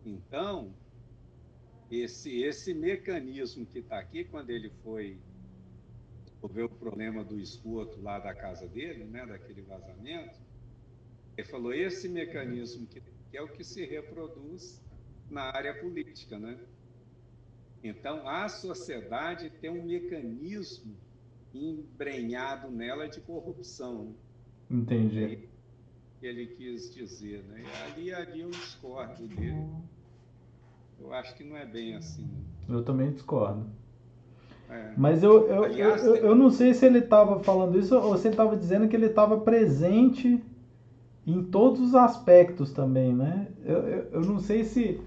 Então, 0.05 0.73
esse, 1.91 2.41
esse 2.41 2.73
mecanismo 2.73 3.65
que 3.65 3.79
está 3.79 3.99
aqui, 3.99 4.23
quando 4.23 4.49
ele 4.49 4.71
foi 4.83 5.19
resolver 6.38 6.64
o 6.64 6.69
problema 6.69 7.23
do 7.23 7.39
esgoto 7.39 8.01
lá 8.01 8.19
da 8.19 8.34
casa 8.34 8.68
dele, 8.68 9.03
né, 9.05 9.26
daquele 9.26 9.61
vazamento, 9.61 10.39
ele 11.35 11.47
falou, 11.47 11.73
esse 11.73 12.07
mecanismo 12.07 12.88
que, 12.88 13.01
que 13.30 13.38
é 13.38 13.41
o 13.41 13.47
que 13.47 13.64
se 13.64 13.85
reproduz 13.85 14.81
na 15.30 15.43
área 15.43 15.73
política, 15.80 16.39
né? 16.39 16.57
Então, 17.84 18.27
a 18.27 18.49
sociedade 18.49 19.49
tem 19.61 19.69
um 19.69 19.84
mecanismo 19.84 20.95
embrenhado 21.53 22.72
nela 22.72 23.07
de 23.07 23.22
corrupção. 23.22 24.15
Entendi. 24.69 25.23
É 25.23 25.57
que 26.19 26.26
ele 26.26 26.47
quis 26.47 26.93
dizer, 26.93 27.43
né? 27.43 27.64
Ali, 27.85 28.11
ali 28.11 28.41
eu 28.41 28.49
discordo 28.49 29.27
dele. 29.27 29.69
Eu 30.99 31.14
acho 31.14 31.35
que 31.35 31.43
não 31.43 31.55
é 31.55 31.65
bem 31.65 31.95
assim. 31.95 32.27
Eu 32.68 32.84
também 32.84 33.11
discordo. 33.11 33.69
É. 34.69 34.94
Mas 34.95 35.23
eu, 35.23 35.48
eu, 35.48 35.64
Aliás, 35.64 36.02
eu, 36.03 36.15
eu 36.18 36.35
não 36.35 36.49
sei 36.49 36.73
se 36.73 36.85
ele 36.85 36.99
estava 36.99 37.39
falando 37.39 37.77
isso 37.77 37.95
ou 37.95 38.18
se 38.18 38.27
ele 38.27 38.34
estava 38.34 38.56
dizendo 38.57 38.88
que 38.88 38.95
ele 38.95 39.06
estava 39.07 39.38
presente 39.38 40.41
em 41.27 41.41
todos 41.41 41.81
os 41.81 41.95
aspectos 41.95 42.72
também, 42.72 43.14
né? 43.14 43.48
Eu, 43.64 43.77
eu, 43.88 44.07
eu 44.14 44.22
não 44.26 44.39
sei 44.39 44.64
se, 44.64 44.99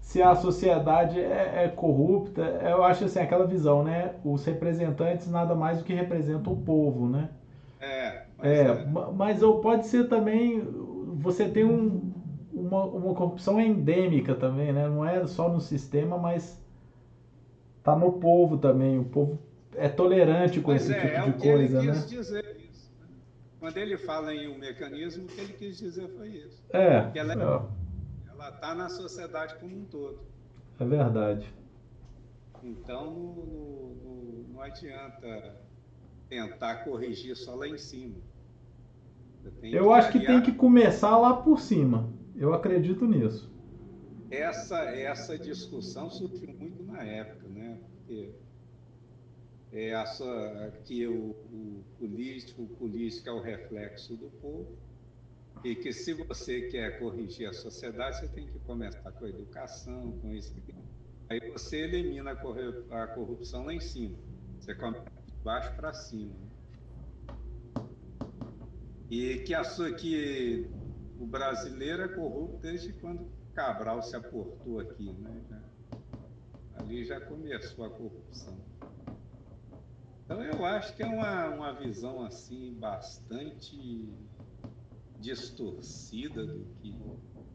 se 0.00 0.22
a 0.22 0.34
sociedade 0.34 1.18
é, 1.20 1.64
é 1.64 1.68
corrupta. 1.68 2.40
Eu 2.62 2.82
acho 2.82 3.04
assim, 3.04 3.18
aquela 3.18 3.44
visão, 3.44 3.82
né? 3.82 4.12
Os 4.24 4.44
representantes 4.44 5.26
nada 5.28 5.54
mais 5.54 5.78
do 5.78 5.84
que 5.84 5.92
representam 5.92 6.52
o 6.52 6.56
povo, 6.56 7.08
né? 7.08 7.28
É, 7.80 8.24
mas 8.36 8.48
É, 8.52 8.64
é. 8.64 8.86
ma- 8.86 9.10
mas 9.10 9.42
ou 9.42 9.60
pode 9.60 9.86
ser 9.86 10.04
também 10.08 10.60
você 11.20 11.48
tem 11.48 11.64
um, 11.64 12.12
uma, 12.52 12.84
uma 12.84 13.14
corrupção 13.14 13.60
endêmica 13.60 14.34
também, 14.34 14.72
né? 14.72 14.88
Não 14.88 15.04
é 15.04 15.26
só 15.26 15.48
no 15.48 15.60
sistema, 15.60 16.16
mas 16.18 16.58
tá 17.90 17.96
no 17.96 18.12
povo 18.12 18.58
também. 18.58 18.98
O 18.98 19.04
povo 19.04 19.38
é 19.76 19.88
tolerante 19.88 20.60
com 20.60 20.72
Mas 20.72 20.82
esse 20.82 20.92
é, 20.92 21.00
tipo 21.00 21.14
é 21.16 21.22
de 21.22 21.30
o 21.30 21.32
que 21.34 21.48
coisa, 21.50 21.78
ele 21.78 21.86
né? 21.86 21.92
quis 21.92 22.08
dizer 22.08 22.56
isso. 22.70 22.90
né? 23.00 23.06
Quando 23.60 23.76
ele 23.76 23.96
fala 23.98 24.34
em 24.34 24.48
um 24.48 24.58
mecanismo, 24.58 25.24
o 25.24 25.26
que 25.28 25.40
ele 25.40 25.52
quis 25.54 25.78
dizer 25.78 26.08
foi 26.16 26.28
isso. 26.28 26.62
É, 26.70 27.10
Que 27.10 27.18
ela 27.18 27.32
é- 27.32 28.44
é, 28.46 28.48
está 28.50 28.74
na 28.74 28.88
sociedade 28.88 29.54
como 29.56 29.76
um 29.76 29.84
todo. 29.84 30.18
é 30.80 30.84
verdade. 30.84 31.52
Então, 32.62 33.04
não, 33.06 33.22
não- 33.22 33.96
não- 34.04 34.44
não 34.54 34.60
adianta 34.62 35.56
tentar 36.28 36.84
corrigir 36.84 37.36
só 37.36 37.54
lá 37.54 37.66
em 37.68 37.78
cima. 37.78 38.16
Eu 39.62 39.92
acho 39.92 40.12
que 40.12 40.20
tem 40.20 40.42
que 40.42 40.52
começar 40.52 41.16
lá 41.16 41.34
por 41.34 41.60
cima. 41.60 42.08
Eu 42.36 42.52
acredito 42.52 43.06
nisso. 43.06 43.50
Essa, 44.30 44.80
essa 44.90 45.38
discussão 45.38 46.10
surgiu 46.10 46.52
muito 46.52 46.82
na 46.84 47.02
época, 47.02 47.47
é 49.72 49.94
a 49.94 50.06
sua, 50.06 50.70
que 50.84 51.06
o, 51.06 51.30
o 51.30 51.84
político, 51.98 52.62
o 52.62 52.68
político 52.68 53.28
é 53.28 53.32
o 53.32 53.40
reflexo 53.40 54.16
do 54.16 54.30
povo, 54.40 54.76
e 55.64 55.74
que 55.74 55.92
se 55.92 56.14
você 56.14 56.62
quer 56.62 56.98
corrigir 56.98 57.48
a 57.48 57.52
sociedade, 57.52 58.18
você 58.18 58.28
tem 58.28 58.46
que 58.46 58.58
começar 58.60 59.10
com 59.10 59.24
a 59.24 59.28
educação, 59.28 60.12
com 60.20 60.32
isso. 60.32 60.54
Aí 61.28 61.40
você 61.50 61.78
elimina 61.78 62.30
a 62.30 62.36
corru- 62.36 62.84
a 62.90 63.06
corrupção 63.08 63.66
lá 63.66 63.74
em 63.74 63.80
cima. 63.80 64.16
Você 64.58 64.74
começa 64.74 65.04
de 65.26 65.44
baixo 65.44 65.74
para 65.74 65.92
cima. 65.92 66.34
E 69.10 69.38
que, 69.38 69.54
a 69.54 69.64
sua, 69.64 69.92
que 69.92 70.70
o 71.18 71.26
brasileiro 71.26 72.02
é 72.02 72.08
corrupto 72.08 72.58
desde 72.62 72.92
quando 72.92 73.28
Cabral 73.54 74.02
se 74.02 74.14
aportou 74.14 74.78
aqui, 74.78 75.12
né? 75.12 75.67
Ali 76.88 77.04
já 77.04 77.20
começou 77.20 77.84
a 77.84 77.90
corrupção. 77.90 78.56
Então 80.24 80.42
eu 80.42 80.64
acho 80.64 80.96
que 80.96 81.02
é 81.02 81.06
uma, 81.06 81.48
uma 81.50 81.72
visão 81.74 82.24
assim 82.24 82.72
bastante 82.80 84.08
distorcida 85.20 86.46
do 86.46 86.64
que 86.80 86.98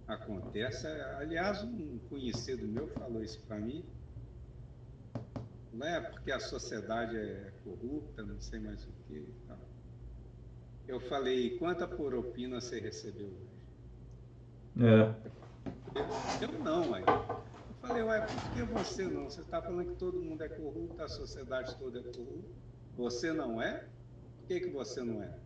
acontece. 0.07 0.85
Aliás, 1.17 1.63
um 1.63 1.97
conhecido 2.09 2.67
meu 2.67 2.87
falou 2.89 3.23
isso 3.23 3.41
para 3.47 3.57
mim. 3.57 3.83
Não 5.73 5.87
é 5.87 5.99
porque 5.99 6.31
a 6.31 6.39
sociedade 6.39 7.17
é 7.17 7.51
corrupta, 7.63 8.21
não 8.21 8.39
sei 8.39 8.59
mais 8.59 8.85
o 8.85 8.91
que. 9.07 9.15
e 9.15 9.35
tal. 9.47 9.57
Eu 10.87 10.99
falei, 10.99 11.57
quanta 11.57 11.87
propina 11.87 12.61
você 12.61 12.79
recebeu 12.79 13.29
hoje? 13.29 14.85
É. 14.85 15.15
Eu 16.39 16.59
não, 16.59 16.91
ué. 16.91 17.01
Falei, 17.85 18.01
ué, 18.01 18.25
por 18.25 18.53
que 18.53 18.63
você 18.63 19.03
não? 19.03 19.25
Você 19.25 19.41
está 19.41 19.61
falando 19.61 19.91
que 19.91 19.97
todo 19.97 20.17
mundo 20.17 20.41
é 20.41 20.47
corrupto, 20.47 21.03
a 21.03 21.09
sociedade 21.09 21.75
toda 21.75 21.99
é 21.99 22.03
corrupta. 22.03 22.49
Você 22.95 23.33
não 23.33 23.61
é? 23.61 23.85
Por 24.37 24.47
que, 24.47 24.61
que 24.61 24.69
você 24.69 25.03
não 25.03 25.21
é? 25.21 25.37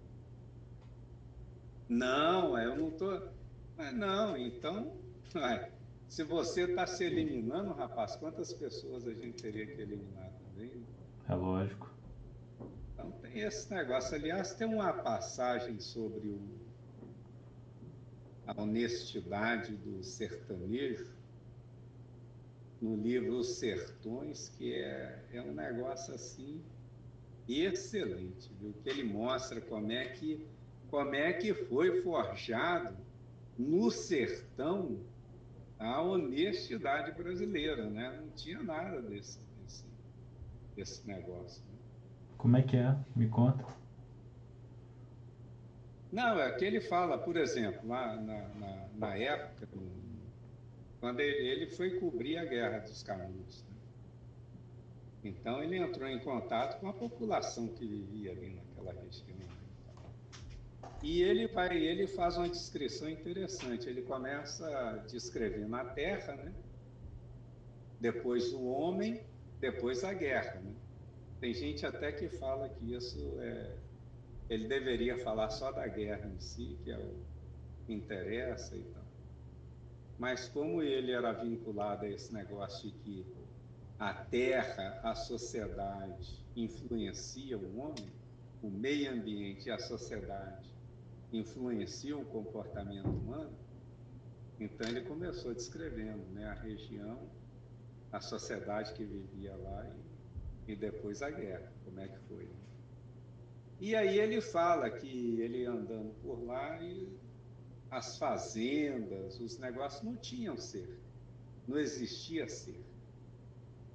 Não, 1.89 2.51
ué, 2.51 2.65
eu 2.65 2.75
não 2.75 2.89
estou. 2.89 3.27
Mas 3.75 3.91
não, 3.91 4.37
então. 4.37 4.93
Ué, 5.33 5.71
Se 6.07 6.23
você 6.23 6.65
está 6.65 6.85
se 6.85 7.05
eliminando, 7.05 7.73
rapaz, 7.73 8.15
quantas 8.15 8.53
pessoas 8.53 9.07
a 9.07 9.13
gente 9.15 9.41
teria 9.41 9.65
que 9.65 9.81
eliminar 9.81 10.31
também? 10.33 10.85
É 11.27 11.33
lógico. 11.33 11.91
Então 12.93 13.11
tem 13.13 13.39
esse 13.39 13.73
negócio. 13.73 14.15
Aliás, 14.15 14.53
tem 14.53 14.67
uma 14.67 14.93
passagem 14.93 15.79
sobre 15.79 16.27
o, 16.27 16.39
a 18.45 18.61
honestidade 18.61 19.75
do 19.75 20.03
sertanejo 20.03 21.16
no 22.81 22.95
livro 22.95 23.37
Os 23.37 23.55
Sertões, 23.55 24.49
que 24.49 24.73
é, 24.73 25.23
é 25.33 25.41
um 25.41 25.53
negócio 25.53 26.13
assim 26.13 26.61
excelente, 27.47 28.51
viu? 28.59 28.73
que 28.83 28.89
ele 28.89 29.03
mostra 29.03 29.61
como 29.61 29.91
é 29.91 30.05
que 30.05 30.45
como 30.89 31.13
é 31.15 31.33
que 31.33 31.53
foi 31.53 32.01
forjado 32.01 32.95
no 33.57 33.91
sertão 33.91 34.99
a 35.79 36.01
honestidade 36.01 37.11
brasileira, 37.11 37.89
né? 37.89 38.17
Não 38.19 38.29
tinha 38.29 38.61
nada 38.63 39.01
desse, 39.01 39.39
desse, 39.61 39.85
desse 40.75 41.07
negócio. 41.07 41.61
Né? 41.65 41.77
Como 42.37 42.57
é 42.57 42.61
que 42.61 42.77
é? 42.77 42.95
Me 43.15 43.27
conta. 43.27 43.65
Não, 46.11 46.39
é 46.39 46.51
que 46.53 46.65
ele 46.65 46.79
fala, 46.79 47.17
por 47.17 47.35
exemplo, 47.35 47.87
lá 47.87 48.15
na, 48.15 48.47
na, 48.55 48.87
na 48.95 49.15
época, 49.17 49.67
quando 50.99 51.19
ele, 51.19 51.67
foi 51.67 51.99
cobrir 51.99 52.37
a 52.37 52.45
Guerra 52.45 52.79
dos 52.79 53.03
Canudos. 53.03 53.63
Né? 53.63 53.75
Então 55.23 55.61
ele 55.63 55.77
entrou 55.77 56.07
em 56.07 56.19
contato 56.19 56.79
com 56.79 56.87
a 56.87 56.93
população 56.93 57.67
que 57.67 57.85
vivia 57.85 58.31
ali 58.31 58.55
naquela 58.55 58.93
região. 59.01 59.37
E 61.03 61.21
ele 61.21 61.47
vai, 61.47 61.77
ele 61.77 62.07
faz 62.07 62.37
uma 62.37 62.49
descrição 62.49 63.09
interessante. 63.09 63.87
Ele 63.87 64.01
começa 64.01 65.05
descrevendo 65.09 65.75
a 65.75 65.85
terra, 65.85 66.35
né? 66.35 66.53
depois 67.99 68.51
o 68.53 68.65
homem, 68.65 69.21
depois 69.59 70.03
a 70.03 70.13
guerra. 70.13 70.59
Né? 70.59 70.73
Tem 71.39 71.53
gente 71.53 71.85
até 71.85 72.11
que 72.11 72.29
fala 72.29 72.69
que 72.69 72.93
isso 72.93 73.37
é. 73.39 73.75
Ele 74.49 74.67
deveria 74.67 75.17
falar 75.19 75.49
só 75.49 75.71
da 75.71 75.85
guerra 75.87 76.25
em 76.27 76.39
si, 76.39 76.77
que 76.83 76.89
é 76.89 76.97
o 76.97 77.15
que 77.85 77.93
interessa 77.93 78.75
e 78.75 78.81
tal. 78.83 79.06
Mas 80.17 80.49
como 80.49 80.81
ele 80.81 81.11
era 81.11 81.31
vinculado 81.31 82.05
a 82.05 82.09
esse 82.09 82.33
negócio 82.33 82.89
de 82.89 82.97
que 82.99 83.25
a 83.99 84.13
terra, 84.13 84.99
a 85.03 85.13
sociedade 85.13 86.43
influencia 86.55 87.57
o 87.57 87.79
homem, 87.79 88.11
o 88.61 88.69
meio 88.69 89.11
ambiente 89.11 89.67
e 89.67 89.71
a 89.71 89.77
sociedade 89.77 90.67
influenciam 91.31 92.21
o 92.21 92.25
comportamento 92.25 93.07
humano, 93.07 93.55
então 94.59 94.87
ele 94.87 95.01
começou 95.01 95.53
descrevendo 95.53 96.23
né, 96.33 96.45
a 96.45 96.53
região, 96.53 97.19
a 98.11 98.19
sociedade 98.19 98.93
que 98.93 99.03
vivia 99.03 99.55
lá 99.55 99.85
e, 100.67 100.71
e 100.71 100.75
depois 100.75 101.21
a 101.21 101.29
guerra, 101.29 101.71
como 101.85 101.99
é 101.99 102.07
que 102.07 102.17
foi. 102.27 102.45
Né? 102.45 102.67
E 103.79 103.95
aí 103.95 104.19
ele 104.19 104.41
fala 104.41 104.89
que 104.89 105.39
ele 105.39 105.65
andando 105.65 106.11
por 106.21 106.43
lá 106.43 106.81
e 106.81 107.07
as 107.89 108.17
fazendas, 108.17 109.39
os 109.39 109.57
negócios 109.57 110.03
não 110.03 110.15
tinham 110.15 110.57
cerca, 110.57 110.97
não 111.67 111.77
existia 111.77 112.47
cerca, 112.47 112.81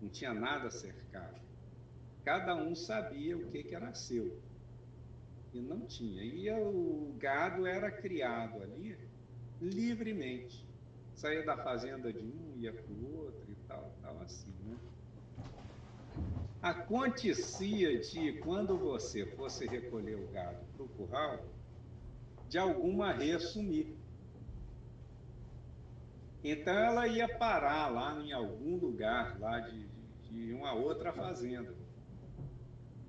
não 0.01 0.09
tinha 0.09 0.33
nada 0.33 0.71
cercado. 0.71 1.41
Cada 2.25 2.55
um 2.55 2.75
sabia 2.75 3.37
o 3.37 3.47
que, 3.51 3.65
que 3.65 3.75
era 3.75 3.93
seu 3.95 4.41
e 5.53 5.61
não 5.61 5.81
tinha. 5.87 6.23
E 6.23 6.51
o 6.51 7.15
gado 7.19 7.67
era 7.67 7.91
criado 7.91 8.63
ali 8.63 8.97
livremente. 9.61 10.65
Saía 11.15 11.45
da 11.45 11.57
fazenda 11.57 12.13
de 12.13 12.19
um, 12.19 12.55
ia 12.59 12.73
para 12.73 12.93
o 12.93 13.17
outro 13.19 13.51
e 13.51 13.55
tal, 13.67 13.93
tal 14.01 14.21
assim, 14.23 14.53
né? 14.65 14.77
Acontecia 16.61 17.99
de, 17.99 18.35
quando 18.39 18.77
você 18.79 19.27
fosse 19.27 19.67
recolher 19.67 20.15
o 20.15 20.29
gado 20.29 20.65
para 20.77 20.85
o 20.85 20.89
curral, 20.89 21.45
de 22.53 22.59
alguma 22.59 23.15
resumir. 23.15 23.97
Então 26.45 26.75
ela 26.75 27.09
ia 27.09 27.27
parar 27.39 27.89
lá 27.89 28.21
em 28.21 28.31
algum 28.31 28.77
lugar 28.77 29.41
lá 29.41 29.59
de, 29.61 29.87
de, 29.87 30.47
de 30.47 30.53
uma 30.53 30.75
outra 30.75 31.15
fazenda. 31.15 31.75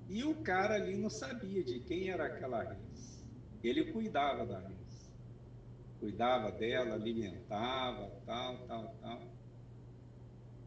E 0.07 0.23
o 0.23 0.33
cara 0.43 0.75
ali 0.75 0.95
não 0.95 1.09
sabia 1.09 1.61
de 1.61 1.81
quem 1.81 2.09
era 2.09 2.27
aquela 2.27 2.63
res. 2.63 3.21
Ele 3.61 3.91
cuidava 3.91 4.45
da 4.45 4.59
res. 4.59 5.11
Cuidava 5.99 6.49
dela, 6.53 6.95
alimentava, 6.95 8.11
tal, 8.25 8.59
tal, 8.59 8.95
tal. 9.01 9.21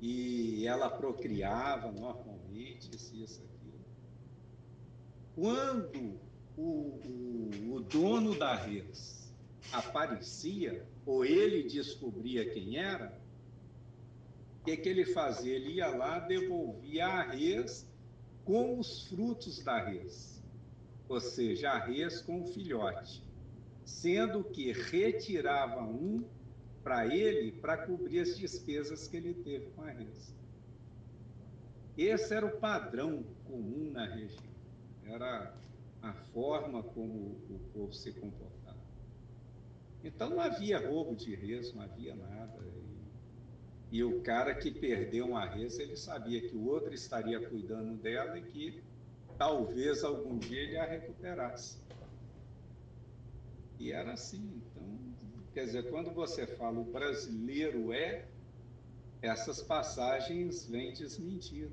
E 0.03 0.67
ela 0.67 0.91
procriava 0.91 1.91
normalmente, 1.91 2.95
isso, 2.95 3.17
isso, 3.17 3.43
aquilo. 3.43 3.81
Quando 5.35 6.26
o, 6.57 6.63
o, 6.63 7.75
o 7.75 7.81
dono 7.81 8.39
da 8.39 8.55
res 8.55 9.33
aparecia, 9.73 10.87
ou 11.05 11.25
ele 11.25 11.69
descobria 11.69 12.49
quem 12.49 12.79
era, 12.79 13.19
o 14.61 14.65
que, 14.65 14.77
que 14.77 14.89
ele 14.89 15.05
fazia? 15.05 15.55
Ele 15.55 15.75
ia 15.75 15.89
lá, 15.89 16.19
devolvia 16.19 17.07
a 17.07 17.23
res 17.23 17.87
com 18.45 18.79
os 18.79 19.09
frutos 19.09 19.63
da 19.63 19.79
res, 19.79 20.43
ou 21.09 21.21
seja, 21.21 21.71
a 21.71 21.79
res 21.79 22.21
com 22.21 22.43
o 22.43 22.47
filhote, 22.47 23.23
sendo 23.85 24.43
que 24.43 24.73
retirava 24.73 25.83
um 25.83 26.25
para 26.83 27.13
ele 27.13 27.53
para 27.53 27.77
cobrir 27.79 28.21
as 28.21 28.39
despesas 28.39 29.09
que 29.09 29.17
ele 29.17 29.35
teve 29.35 29.67
com 29.71 29.83
a 29.83 29.91
res. 29.91 30.35
Esse 31.99 32.35
era 32.35 32.47
o 32.47 32.61
padrão 32.61 33.25
comum 33.45 33.91
na 33.91 34.07
região, 34.07 34.55
era 35.05 35.53
a 36.03 36.13
forma 36.13 36.83
como 36.83 37.41
o 37.49 37.61
povo 37.73 37.93
se 37.93 38.13
comportava. 38.13 38.77
Então 40.05 40.31
não 40.31 40.41
havia 40.41 40.79
roubo 40.79 41.17
de 41.17 41.35
res, 41.35 41.75
não 41.75 41.83
havia 41.83 42.15
nada. 42.15 42.59
E 43.91 44.03
o 44.03 44.21
cara 44.21 44.55
que 44.55 44.71
perdeu 44.71 45.27
uma 45.27 45.45
res, 45.47 45.79
ele 45.79 45.97
sabia 45.97 46.41
que 46.41 46.57
o 46.57 46.67
outro 46.67 46.93
estaria 46.95 47.49
cuidando 47.49 47.97
dela 47.97 48.39
e 48.39 48.43
que 48.43 48.83
talvez 49.39 50.03
algum 50.03 50.39
dia 50.39 50.61
ele 50.61 50.77
a 50.77 50.85
recuperasse. 50.85 51.79
E 53.79 53.93
era 53.93 54.13
assim. 54.13 54.63
Então, 54.71 54.99
quer 55.53 55.67
dizer, 55.67 55.91
quando 55.91 56.11
você 56.13 56.47
fala 56.47 56.79
o 56.79 56.85
brasileiro 56.85 57.93
é, 57.93 58.27
essas 59.23 59.63
passagens 59.63 60.67
vêm 60.67 60.93
desmentidas. 60.93 61.73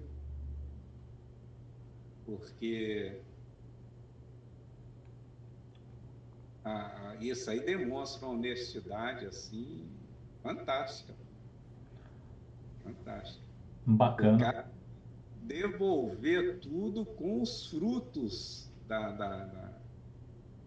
Porque 2.25 3.19
ah, 6.65 7.15
isso 7.19 7.49
aí 7.49 7.59
demonstra 7.59 8.25
uma 8.25 8.35
honestidade 8.35 9.25
assim 9.25 9.85
fantástica. 10.41 11.13
Fantástico. 12.83 13.43
Bacana. 13.85 14.71
Devolver 15.41 16.59
tudo 16.59 17.05
com 17.05 17.41
os 17.41 17.67
frutos 17.67 18.71
da, 18.87 19.11
da, 19.11 19.45
da, 19.45 19.77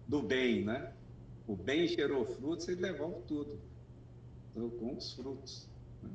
do 0.06 0.22
bem, 0.22 0.64
né? 0.64 0.92
O 1.46 1.56
bem 1.56 1.86
gerou 1.86 2.26
frutos, 2.26 2.68
ele 2.68 2.82
devolve 2.82 3.22
tudo. 3.26 3.58
Então, 4.50 4.68
com 4.70 4.96
os 4.96 5.14
frutos. 5.14 5.68
Né? 6.02 6.10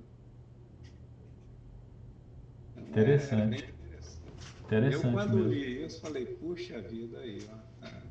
Então, 2.76 2.84
interessante. 2.90 3.64
É 3.64 3.68
interessante. 3.70 4.22
interessante. 4.66 5.06
Eu, 5.06 5.12
quando 5.12 5.38
mesmo. 5.38 5.52
li 5.52 5.86
isso, 5.86 6.02
falei, 6.02 6.26
puxa 6.26 6.82
vida 6.82 7.20
aí, 7.20 7.48
ó. 7.50 7.86
É. 7.88 8.02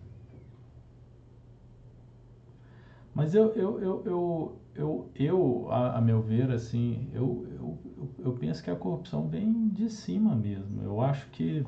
Mas 3.20 3.34
eu, 3.34 3.52
eu, 3.52 3.78
eu, 3.82 4.02
eu, 4.06 4.60
eu, 4.74 5.10
eu 5.14 5.66
a, 5.70 5.98
a, 5.98 6.00
meu 6.00 6.22
ver, 6.22 6.50
assim, 6.50 7.10
eu, 7.12 7.46
eu, 7.50 7.78
eu 8.18 8.32
penso 8.32 8.64
que 8.64 8.70
a 8.70 8.74
corrupção 8.74 9.28
vem 9.28 9.68
de 9.68 9.90
cima 9.90 10.34
mesmo. 10.34 10.82
Eu 10.82 11.02
acho 11.02 11.28
que, 11.28 11.62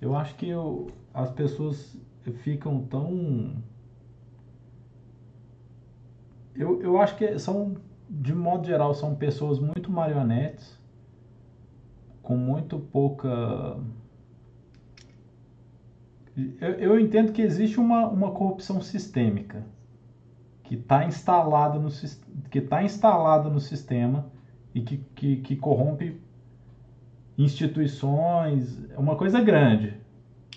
eu 0.00 0.16
acho 0.16 0.34
que 0.36 0.48
eu, 0.48 0.86
as 1.12 1.30
pessoas 1.30 1.94
ficam 2.42 2.86
tão... 2.86 3.62
Eu, 6.54 6.80
eu 6.80 6.98
acho 6.98 7.16
que 7.16 7.38
são, 7.38 7.76
de 8.08 8.34
modo 8.34 8.66
geral, 8.66 8.94
são 8.94 9.14
pessoas 9.14 9.58
muito 9.58 9.90
marionetes, 9.90 10.80
com 12.22 12.34
muito 12.34 12.78
pouca... 12.78 13.78
Eu, 16.34 16.70
eu 16.78 16.98
entendo 16.98 17.30
que 17.30 17.42
existe 17.42 17.78
uma, 17.78 18.08
uma 18.08 18.30
corrupção 18.32 18.80
sistêmica 18.80 19.66
que 20.68 20.74
está 20.74 21.06
instalado 21.06 21.80
no 21.80 21.88
que 22.50 22.58
está 22.58 22.82
instalado 22.82 23.48
no 23.48 23.58
sistema 23.58 24.30
e 24.74 24.82
que, 24.82 24.98
que, 25.14 25.36
que 25.36 25.56
corrompe 25.56 26.20
instituições, 27.38 28.78
é 28.90 28.98
uma 28.98 29.16
coisa 29.16 29.40
grande. 29.40 29.98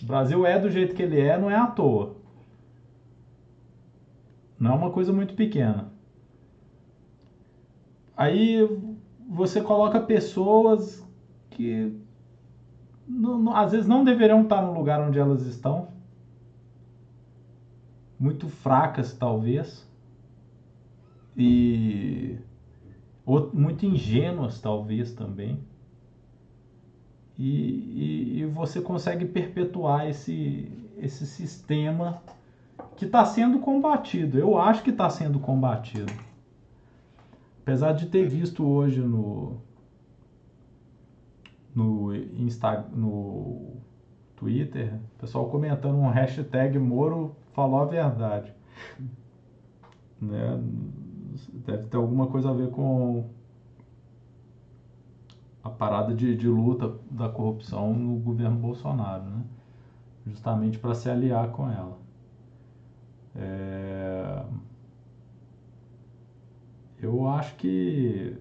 O 0.03 0.05
Brasil 0.05 0.45
é 0.45 0.59
do 0.59 0.69
jeito 0.69 0.93
que 0.93 1.01
ele 1.01 1.17
é, 1.17 1.37
não 1.37 1.49
é 1.49 1.55
à 1.55 1.65
toa. 1.65 2.17
Não 4.59 4.71
é 4.71 4.75
uma 4.75 4.91
coisa 4.91 5.13
muito 5.13 5.33
pequena. 5.33 5.93
Aí 8.17 8.67
você 9.29 9.61
coloca 9.61 10.01
pessoas 10.01 11.07
que 11.51 11.97
não, 13.07 13.39
não, 13.39 13.55
às 13.55 13.71
vezes 13.71 13.87
não 13.87 14.03
deveriam 14.03 14.41
estar 14.41 14.61
no 14.61 14.73
lugar 14.73 14.99
onde 14.99 15.17
elas 15.17 15.45
estão, 15.45 15.87
muito 18.19 18.49
fracas 18.49 19.13
talvez, 19.13 19.89
e 21.35 22.37
muito 23.53 23.85
ingênuas 23.85 24.59
talvez 24.59 25.13
também. 25.13 25.59
E, 27.37 27.49
e, 27.49 28.39
e, 28.41 28.45
você 28.45 28.81
consegue 28.81 29.25
perpetuar 29.25 30.07
esse, 30.07 30.71
esse 30.97 31.25
sistema 31.25 32.21
que 32.95 33.05
está 33.05 33.25
sendo 33.25 33.59
combatido. 33.59 34.37
Eu 34.37 34.57
acho 34.57 34.83
que 34.83 34.91
está 34.91 35.09
sendo 35.09 35.39
combatido. 35.39 36.11
Apesar 37.61 37.93
de 37.93 38.07
ter 38.07 38.27
visto 38.27 38.67
hoje 38.67 38.99
no, 38.99 39.57
no, 41.73 42.13
Insta, 42.15 42.85
no 42.93 43.77
Twitter, 44.35 44.99
pessoal 45.19 45.49
comentando 45.49 45.95
um 45.95 46.09
hashtag 46.09 46.77
Moro 46.77 47.35
falou 47.53 47.79
a 47.79 47.85
verdade. 47.85 48.53
Né? 50.19 50.61
Deve 51.53 51.87
ter 51.87 51.97
alguma 51.97 52.27
coisa 52.27 52.49
a 52.49 52.53
ver 52.53 52.69
com 52.71 53.29
a 55.63 55.69
parada 55.69 56.13
de, 56.13 56.35
de 56.35 56.47
luta 56.47 56.93
da 57.09 57.29
corrupção 57.29 57.93
no 57.93 58.17
governo 58.17 58.57
Bolsonaro, 58.57 59.23
né? 59.23 59.43
justamente 60.25 60.77
para 60.77 60.93
se 60.95 61.09
aliar 61.09 61.51
com 61.51 61.69
ela. 61.69 61.97
É... 63.35 64.43
Eu 66.99 67.27
acho 67.27 67.55
que 67.55 68.37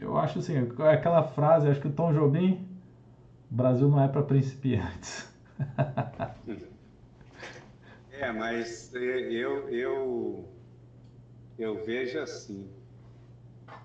eu 0.00 0.16
acho 0.16 0.40
assim, 0.40 0.56
aquela 0.58 1.22
frase, 1.22 1.68
acho 1.68 1.80
que 1.80 1.88
o 1.88 1.92
Tom 1.92 2.12
Jobim, 2.12 2.66
Brasil 3.48 3.88
não 3.88 4.02
é 4.02 4.08
para 4.08 4.22
principiantes. 4.22 5.32
é, 8.10 8.32
mas 8.32 8.92
eu, 8.94 9.68
eu, 9.68 10.48
eu 11.58 11.84
vejo 11.84 12.18
assim, 12.18 12.70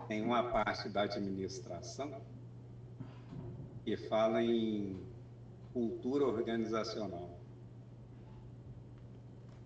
tem 0.07 0.21
uma 0.21 0.49
parte 0.51 0.89
da 0.89 1.03
administração 1.03 2.21
que 3.83 3.97
fala 3.97 4.41
em 4.41 4.99
cultura 5.73 6.25
organizacional. 6.25 7.37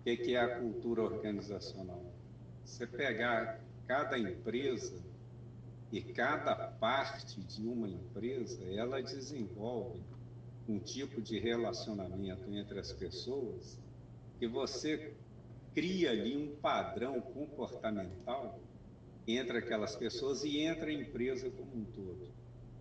O 0.00 0.04
que 0.04 0.34
é 0.34 0.40
a 0.40 0.58
cultura 0.58 1.02
organizacional? 1.02 2.02
Você 2.64 2.86
pegar 2.86 3.60
cada 3.86 4.18
empresa 4.18 5.00
e 5.92 6.00
cada 6.00 6.54
parte 6.54 7.40
de 7.40 7.66
uma 7.66 7.88
empresa, 7.88 8.64
ela 8.64 9.00
desenvolve 9.02 10.00
um 10.68 10.78
tipo 10.78 11.20
de 11.20 11.38
relacionamento 11.38 12.50
entre 12.50 12.78
as 12.78 12.92
pessoas 12.92 13.78
que 14.38 14.46
você 14.46 15.14
cria 15.74 16.10
ali 16.10 16.36
um 16.36 16.54
padrão 16.56 17.20
comportamental 17.20 18.60
entre 19.26 19.58
aquelas 19.58 19.96
pessoas 19.96 20.44
e 20.44 20.58
entre 20.60 20.90
a 20.90 20.94
empresa 20.94 21.50
como 21.50 21.76
um 21.76 21.84
todo. 21.84 22.28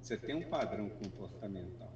Você 0.01 0.17
tem 0.17 0.35
um 0.35 0.49
padrão 0.49 0.89
comportamental. 0.89 1.93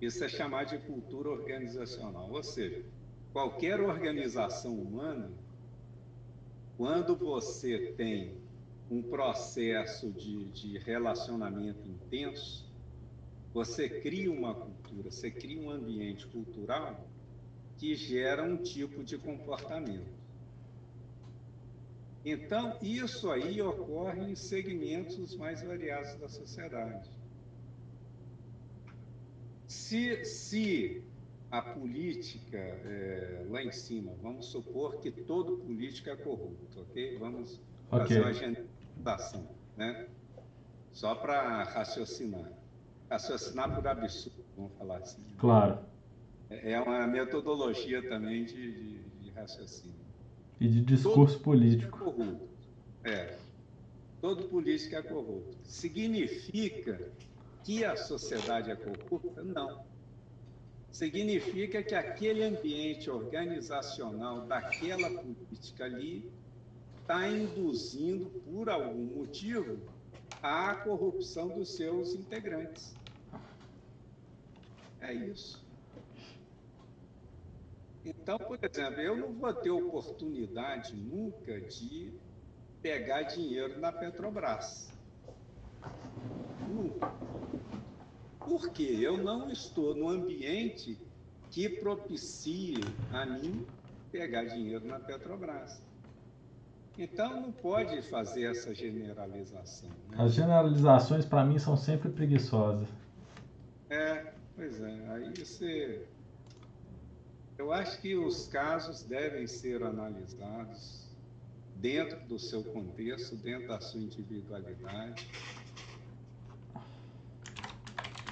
Isso 0.00 0.22
é 0.22 0.28
chamado 0.28 0.68
de 0.68 0.78
cultura 0.78 1.28
organizacional, 1.28 2.30
ou 2.30 2.42
seja, 2.42 2.84
qualquer 3.32 3.80
organização 3.80 4.74
humana, 4.74 5.30
quando 6.76 7.16
você 7.16 7.92
tem 7.96 8.36
um 8.88 9.02
processo 9.02 10.10
de, 10.12 10.44
de 10.46 10.78
relacionamento 10.78 11.86
intenso, 11.88 12.64
você 13.52 13.88
cria 13.88 14.30
uma 14.30 14.54
cultura, 14.54 15.10
você 15.10 15.30
cria 15.30 15.60
um 15.60 15.70
ambiente 15.70 16.26
cultural 16.28 17.08
que 17.78 17.94
gera 17.94 18.42
um 18.42 18.56
tipo 18.56 19.02
de 19.02 19.16
comportamento. 19.16 20.18
Então, 22.24 22.76
isso 22.82 23.30
aí 23.30 23.62
ocorre 23.62 24.32
em 24.32 24.34
segmentos 24.34 25.34
mais 25.36 25.62
variados 25.62 26.14
da 26.16 26.28
sociedade. 26.28 27.08
Se, 29.66 30.24
se 30.24 31.02
a 31.50 31.62
política 31.62 32.58
é, 32.58 33.46
lá 33.48 33.62
em 33.62 33.72
cima, 33.72 34.12
vamos 34.20 34.46
supor 34.46 34.96
que 34.96 35.10
todo 35.10 35.58
político 35.58 36.10
é 36.10 36.16
corrupto, 36.16 36.80
ok? 36.80 37.16
Vamos 37.18 37.60
okay. 37.90 38.20
fazer 38.20 38.66
uma 38.98 39.14
ação, 39.14 39.48
né? 39.76 40.08
Só 40.92 41.14
para 41.14 41.62
raciocinar. 41.62 42.52
Raciocinar 43.08 43.74
por 43.74 43.86
absurdo, 43.86 44.44
vamos 44.56 44.72
falar 44.76 44.98
assim. 44.98 45.22
Claro. 45.38 45.78
É, 46.50 46.72
é 46.72 46.80
uma 46.80 47.06
metodologia 47.06 48.06
também 48.08 48.44
de, 48.44 48.72
de, 48.72 48.98
de 48.98 49.30
raciocínio. 49.30 49.96
E 50.60 50.68
de 50.68 50.80
discurso 50.80 51.34
Todo 51.34 51.44
político. 51.44 51.96
É 51.96 52.00
corrupto. 52.00 52.48
É. 53.04 53.38
Todo 54.20 54.48
político 54.48 54.96
é 54.96 55.02
corrupto. 55.02 55.56
Significa 55.64 57.00
que 57.62 57.84
a 57.84 57.96
sociedade 57.96 58.70
é 58.70 58.76
corrupta? 58.76 59.42
Não. 59.42 59.84
Significa 60.90 61.82
que 61.82 61.94
aquele 61.94 62.42
ambiente 62.42 63.10
organizacional 63.10 64.46
daquela 64.46 65.10
política 65.10 65.84
ali 65.84 66.28
está 67.00 67.28
induzindo, 67.28 68.26
por 68.44 68.68
algum 68.68 69.18
motivo, 69.18 69.78
a 70.42 70.74
corrupção 70.74 71.48
dos 71.48 71.76
seus 71.76 72.14
integrantes. 72.14 72.94
É 75.00 75.12
isso. 75.12 75.67
Então, 78.08 78.38
por 78.38 78.58
exemplo, 78.62 79.00
eu 79.02 79.14
não 79.14 79.34
vou 79.34 79.52
ter 79.52 79.70
oportunidade 79.70 80.96
nunca 80.96 81.60
de 81.60 82.10
pegar 82.80 83.22
dinheiro 83.22 83.78
na 83.78 83.92
Petrobras. 83.92 84.90
Nunca. 86.66 87.12
Porque 88.38 88.82
eu 88.82 89.18
não 89.18 89.50
estou 89.50 89.94
no 89.94 90.08
ambiente 90.08 90.98
que 91.50 91.68
propicie 91.68 92.80
a 93.12 93.26
mim 93.26 93.66
pegar 94.10 94.44
dinheiro 94.44 94.86
na 94.86 94.98
Petrobras. 94.98 95.82
Então 96.96 97.42
não 97.42 97.52
pode 97.52 98.00
fazer 98.02 98.44
essa 98.44 98.74
generalização. 98.74 99.90
Né? 100.10 100.16
As 100.18 100.32
generalizações 100.32 101.26
para 101.26 101.44
mim 101.44 101.58
são 101.58 101.76
sempre 101.76 102.08
preguiçosas. 102.08 102.88
É, 103.90 104.32
pois 104.56 104.80
é. 104.80 105.08
Aí 105.10 105.32
você. 105.38 106.06
Eu 107.58 107.72
acho 107.72 108.00
que 108.00 108.14
os 108.14 108.46
casos 108.46 109.02
devem 109.02 109.48
ser 109.48 109.82
analisados 109.82 111.04
dentro 111.74 112.20
do 112.28 112.38
seu 112.38 112.62
contexto, 112.62 113.34
dentro 113.34 113.66
da 113.66 113.80
sua 113.80 114.00
individualidade. 114.00 115.28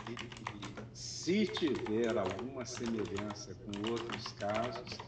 E, 0.07 0.17
se 0.95 1.45
tiver 1.49 2.17
alguma 2.17 2.65
semelhança 2.65 3.53
com 3.57 3.91
outros 3.91 4.31
casos, 4.35 5.01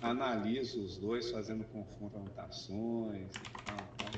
analisa 0.00 0.78
os 0.80 0.96
dois 0.96 1.30
fazendo 1.30 1.64
confrontações 1.64 3.36
e 3.36 3.46
tal, 3.66 3.94
tal, 3.98 4.12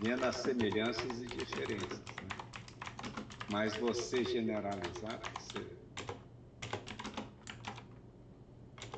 vendo 0.00 0.24
as 0.24 0.36
semelhanças 0.36 1.20
e 1.20 1.26
diferenças. 1.26 2.20
Né? 2.20 2.30
Mas 3.48 3.76
você 3.76 4.24
generalizar, 4.24 5.20
você... 5.36 5.80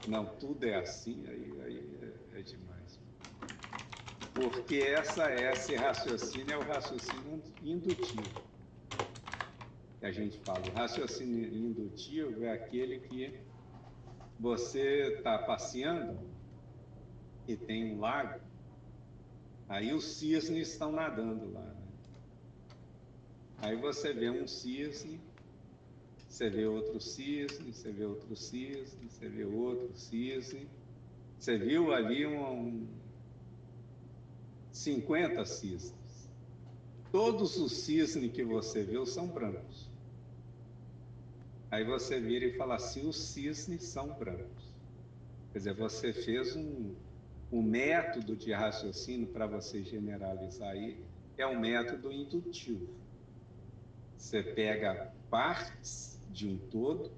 não, 0.09 0.27
tudo 0.27 0.65
é 0.65 0.77
assim, 0.77 1.25
aí, 1.29 1.53
aí 1.65 2.15
é, 2.35 2.41
é 2.41 2.43
demais. 2.43 2.99
Porque 4.35 4.77
essa, 4.77 5.33
esse 5.33 5.77
raciocínio 5.77 6.53
é 6.53 6.57
o 6.57 6.63
raciocínio 6.63 7.43
indutivo. 7.63 8.43
Que 10.01 10.07
a 10.07 10.13
gente 10.13 10.39
fala, 10.39 10.61
o 10.67 10.73
raciocínio 10.73 11.47
indutivo 11.55 12.45
é 12.45 12.53
aquele 12.53 12.99
que 13.01 13.39
você 14.41 15.15
está 15.15 15.39
passeando 15.39 16.19
e 17.47 17.57
tem 17.57 17.95
um 17.95 18.01
lago, 18.01 18.41
aí 19.69 19.93
os 19.93 20.05
cisnes 20.05 20.69
estão 20.69 20.93
nadando 20.93 21.53
lá. 21.53 21.61
Né? 21.61 21.83
Aí 23.59 23.77
você 23.77 24.13
vê 24.13 24.31
um 24.31 24.47
cisne, 24.47 25.21
você 26.33 26.49
vê 26.49 26.65
outro 26.65 26.99
cisne, 26.99 27.75
você 27.75 27.93
vê 27.93 28.07
outro 28.07 28.35
cisne, 28.35 29.07
você 29.07 29.29
vê 29.29 29.45
outro 29.45 29.95
cisne. 29.95 30.67
Você 31.39 31.59
viu 31.59 31.93
ali 31.93 32.27
um, 32.27 32.43
um 32.43 32.89
50 34.73 35.45
cisnes. 35.45 36.31
Todos 37.11 37.59
os 37.59 37.73
cisnes 37.73 38.33
que 38.33 38.43
você 38.43 38.83
viu 38.83 39.05
são 39.05 39.27
brancos. 39.27 39.91
Aí 41.71 41.85
você 41.85 42.19
vira 42.19 42.47
e 42.47 42.57
fala 42.57 42.77
assim: 42.77 43.07
os 43.07 43.17
cisnes 43.17 43.83
são 43.83 44.15
brancos. 44.15 44.73
Quer 45.53 45.59
dizer, 45.59 45.75
você 45.75 46.15
fez 46.15 46.57
um, 46.57 46.95
o 47.51 47.63
método 47.63 48.35
de 48.35 48.55
raciocínio, 48.55 49.27
para 49.27 49.47
você 49.47 49.83
generalizar 49.83 50.71
aí, 50.71 50.99
é 51.37 51.47
um 51.47 51.61
método 51.61 52.11
indutivo. 52.11 52.89
Você 54.17 54.43
pega 54.43 55.13
partes 55.29 56.12
de 56.33 56.49
um 56.49 56.57
todo, 56.57 57.11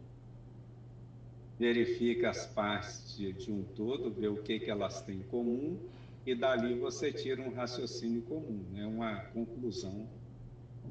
verifica 1.58 2.30
as 2.30 2.46
partes 2.46 3.16
de, 3.16 3.50
um 3.50 3.62
todo, 3.62 4.10
vê 4.10 4.28
o 4.28 4.42
que, 4.42 4.58
que 4.58 4.70
elas 4.70 5.00
têm 5.02 5.18
em 5.18 5.22
comum, 5.22 5.78
e 6.26 6.34
dali 6.34 6.74
você 6.74 7.12
tira 7.12 7.40
um 7.40 7.54
raciocínio 7.54 8.22
comum, 8.22 8.64
né? 8.72 8.86
uma 8.86 9.16
conclusão 9.26 10.08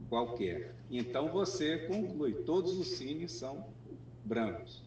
qualquer. 0.10 0.74
Então 0.90 1.30
você 1.30 1.80
conclui, 1.80 2.34
todos 2.34 2.78
os 2.78 2.88
cines 2.88 3.32
são 3.32 3.66
brancos. 4.24 4.82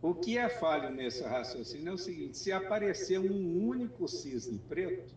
O 0.00 0.14
que 0.14 0.36
é 0.36 0.48
falho 0.48 0.90
nesse 0.90 1.22
raciocínio 1.22 1.90
é 1.90 1.92
o 1.92 1.98
seguinte: 1.98 2.36
se 2.36 2.52
aparecer 2.52 3.18
um 3.18 3.66
único 3.66 4.06
cisne 4.08 4.58
preto, 4.68 5.14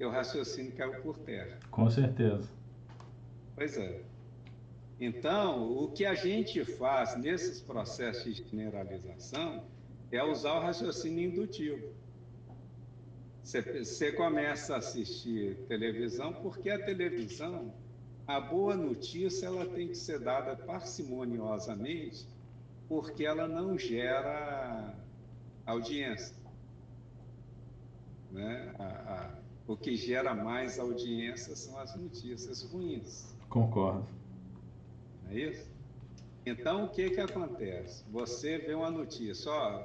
o 0.00 0.08
raciocínio 0.08 0.72
caiu 0.72 1.00
por 1.00 1.18
terra. 1.18 1.58
Com 1.70 1.88
certeza. 1.88 2.48
Pois 3.54 3.76
é. 3.78 4.02
Então, 4.98 5.70
o 5.76 5.90
que 5.90 6.06
a 6.06 6.14
gente 6.14 6.64
faz 6.64 7.16
nesses 7.16 7.60
processos 7.60 8.34
de 8.34 8.42
generalização 8.42 9.64
é 10.10 10.22
usar 10.24 10.54
o 10.54 10.60
raciocínio 10.60 11.30
indutivo. 11.30 11.92
Você 13.42 14.10
começa 14.12 14.74
a 14.74 14.78
assistir 14.78 15.56
televisão 15.68 16.32
porque 16.32 16.70
a 16.70 16.82
televisão, 16.82 17.72
a 18.26 18.40
boa 18.40 18.74
notícia, 18.74 19.46
ela 19.46 19.66
tem 19.66 19.88
que 19.88 19.94
ser 19.94 20.18
dada 20.18 20.56
parcimoniosamente 20.56 22.26
porque 22.88 23.24
ela 23.24 23.46
não 23.46 23.78
gera 23.78 24.94
audiência. 25.64 26.34
Né? 28.32 28.74
A, 28.78 28.84
a, 28.84 29.38
o 29.66 29.76
que 29.76 29.94
gera 29.94 30.34
mais 30.34 30.78
audiência 30.78 31.54
são 31.54 31.78
as 31.78 31.94
notícias 31.94 32.62
ruins. 32.62 33.34
Concordo. 33.48 34.06
É 35.36 35.40
isso? 35.40 35.70
Então, 36.46 36.84
o 36.84 36.88
que, 36.88 37.10
que 37.10 37.20
acontece? 37.20 38.04
Você 38.10 38.56
vê 38.56 38.72
uma 38.72 38.90
notícia, 38.90 39.52
ó, 39.52 39.82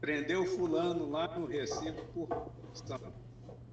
prendeu 0.00 0.44
fulano 0.44 1.08
lá 1.08 1.38
no 1.38 1.46
Recife 1.46 2.02
por 2.12 2.26
corrupção, 2.26 2.98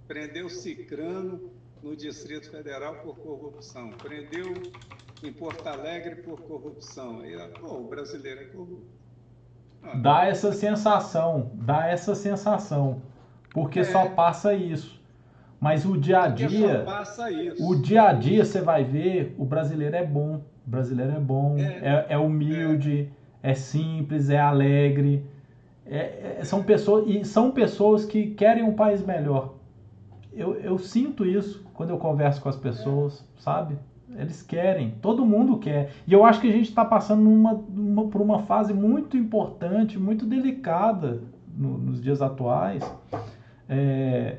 prendeu 0.07 0.47
Cicrano 0.49 1.51
no 1.81 1.95
Distrito 1.95 2.51
Federal 2.51 2.95
por 2.97 3.17
corrupção, 3.17 3.89
prendeu 3.91 4.53
em 5.23 5.33
Porto 5.33 5.65
Alegre 5.65 6.17
por 6.17 6.39
corrupção. 6.41 7.25
E, 7.25 7.35
pô, 7.59 7.77
o 7.77 7.87
brasileiro 7.87 8.41
é 8.41 8.45
corrupto. 8.45 8.95
Dá 10.01 10.25
essa 10.25 10.51
sensação, 10.51 11.51
dá 11.55 11.87
essa 11.87 12.13
sensação, 12.13 13.01
porque 13.51 13.79
é. 13.79 13.83
só 13.83 14.09
passa 14.09 14.53
isso. 14.53 15.01
Mas 15.59 15.85
o 15.85 15.97
dia 15.97 16.23
a 16.23 16.27
dia, 16.27 16.85
o 17.59 17.75
dia 17.75 18.03
a 18.03 18.13
dia 18.13 18.43
você 18.43 18.61
vai 18.61 18.83
ver, 18.83 19.35
o 19.37 19.45
brasileiro 19.45 19.95
é 19.95 20.05
bom, 20.05 20.41
o 20.65 20.69
brasileiro 20.69 21.13
é 21.13 21.19
bom, 21.19 21.57
é, 21.57 21.63
é, 21.63 22.05
é 22.09 22.17
humilde, 22.17 23.09
é. 23.41 23.51
é. 23.51 23.53
simples, 23.53 24.29
é 24.29 24.39
alegre. 24.39 25.25
É, 25.85 26.37
é, 26.39 26.43
são 26.43 26.63
pessoas 26.63 27.05
e 27.07 27.23
são 27.23 27.51
pessoas 27.51 28.05
que 28.05 28.31
querem 28.31 28.63
um 28.63 28.73
país 28.73 29.05
melhor. 29.05 29.53
Eu, 30.33 30.55
eu 30.55 30.77
sinto 30.77 31.25
isso 31.25 31.65
quando 31.73 31.91
eu 31.91 31.97
converso 31.97 32.41
com 32.41 32.49
as 32.49 32.57
pessoas, 32.57 33.23
sabe? 33.37 33.77
Eles 34.17 34.41
querem, 34.41 34.95
todo 35.01 35.25
mundo 35.25 35.57
quer. 35.57 35.91
E 36.07 36.13
eu 36.13 36.25
acho 36.25 36.41
que 36.41 36.47
a 36.47 36.51
gente 36.51 36.69
está 36.69 36.83
passando 36.83 37.21
numa, 37.21 37.53
uma, 37.53 38.07
por 38.07 38.21
uma 38.21 38.39
fase 38.43 38.73
muito 38.73 39.17
importante, 39.17 39.99
muito 39.99 40.25
delicada 40.25 41.21
no, 41.55 41.77
nos 41.77 42.01
dias 42.01 42.21
atuais. 42.21 42.83
É, 43.67 44.37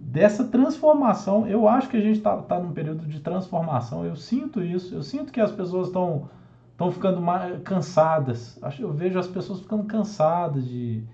dessa 0.00 0.44
transformação. 0.44 1.46
Eu 1.46 1.68
acho 1.68 1.88
que 1.88 1.96
a 1.96 2.00
gente 2.00 2.16
está 2.16 2.36
tá 2.38 2.58
num 2.58 2.72
período 2.72 3.06
de 3.06 3.20
transformação. 3.20 4.04
Eu 4.04 4.16
sinto 4.16 4.62
isso. 4.62 4.94
Eu 4.94 5.02
sinto 5.02 5.30
que 5.30 5.40
as 5.40 5.52
pessoas 5.52 5.88
estão 5.88 6.28
estão 6.72 6.90
ficando 6.90 7.20
mais 7.20 7.62
cansadas. 7.62 8.58
Eu 8.78 8.90
vejo 8.90 9.18
as 9.18 9.28
pessoas 9.28 9.60
ficando 9.60 9.84
cansadas 9.84 10.66
de, 10.66 11.04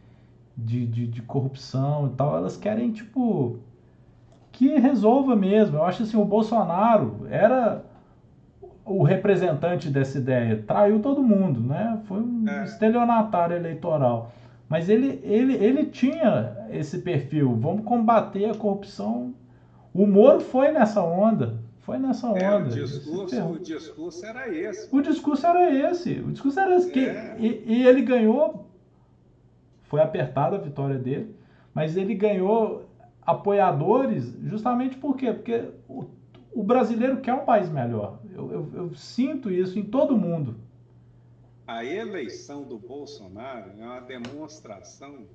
de, 0.57 0.87
de, 0.87 1.07
de, 1.09 1.23
corrupção 1.23 2.07
e 2.07 2.11
tal. 2.11 2.37
Elas 2.37 2.57
querem, 2.57 2.93
tipo, 2.93 3.59
que 4.53 4.79
resolva 4.79 5.35
mesmo. 5.35 5.79
Eu 5.79 5.85
acho 5.85 6.05
assim, 6.05 6.17
o 6.17 6.25
Bolsonaro 6.25 7.27
era 7.29 7.85
o 8.85 9.03
representante 9.03 9.91
dessa 9.91 10.19
ideia. 10.19 10.63
Traiu 10.65 11.01
todo 11.01 11.21
mundo, 11.21 11.59
né? 11.61 12.01
Foi 12.05 12.21
um 12.21 12.49
é. 12.49 12.63
estelionatário 12.63 13.57
eleitoral. 13.57 14.31
Mas 14.69 14.89
ele, 14.89 15.21
ele, 15.23 15.55
ele 15.55 15.87
tinha 15.87 16.67
esse 16.71 16.99
perfil. 16.99 17.55
Vamos 17.55 17.85
combater 17.85 18.47
a 18.47 18.55
corrupção. 18.55 19.35
O 19.95 20.07
Moro 20.07 20.41
foi 20.41 20.73
nessa 20.73 21.03
onda. 21.03 21.61
Foi 21.79 21.99
nessa 21.99 22.29
onda. 22.29 22.41
É, 22.41 22.57
o, 22.57 22.69
discurso, 22.69 23.45
o 23.45 23.59
discurso 23.61 24.27
era 24.27 24.49
esse. 24.53 24.89
O 24.91 25.01
discurso 25.01 25.47
era 25.47 25.91
esse. 25.91 26.13
O 26.19 26.33
discurso 26.33 26.59
era 26.59 26.77
esse. 26.77 26.99
É. 26.99 27.37
e, 27.39 27.63
e 27.65 27.87
ele 27.87 28.03
ganhou. 28.03 28.69
Foi 29.85 30.01
apertada 30.01 30.57
a 30.57 30.61
vitória 30.61 30.99
dele. 30.99 31.37
Mas 31.73 31.97
ele 31.97 32.15
ganhou 32.15 32.89
apoiadores 33.23 34.37
justamente 34.43 34.97
por 34.97 35.17
quê? 35.17 35.33
Porque 35.33 35.69
o, 35.89 36.07
o 36.53 36.63
brasileiro 36.63 37.19
quer 37.19 37.35
um 37.35 37.45
país 37.45 37.71
melhor. 37.71 38.19
Eu, 38.35 38.51
eu, 38.51 38.71
eu 38.75 38.95
sinto 38.95 39.49
isso 39.49 39.79
em 39.79 39.85
todo 39.85 40.17
mundo 40.17 40.57
a 41.67 41.85
eleição 41.85 42.63
do 42.63 42.79
Bolsonaro 42.79 43.73
é 43.79 43.85
uma 43.85 44.01
demonstração 44.01 45.27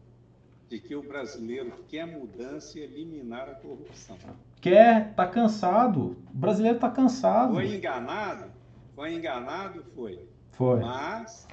de 0.70 0.80
que 0.80 0.96
o 0.96 1.04
brasileiro 1.04 1.74
quer 1.90 2.08
mudança 2.08 2.80
e 2.80 2.84
eliminar 2.84 3.50
a 3.50 3.56
corrupção. 3.56 4.18
Quer, 4.62 5.14
tá 5.14 5.28
cansado. 5.28 6.16
O 6.34 6.38
brasileiro 6.38 6.80
tá 6.80 6.90
cansado. 6.90 7.56
Foi 7.56 7.76
enganado? 7.76 8.46
Foi 8.96 9.14
enganado? 9.14 9.84
Foi. 9.94 10.26
Foi. 10.52 10.80
Mas 10.80 11.46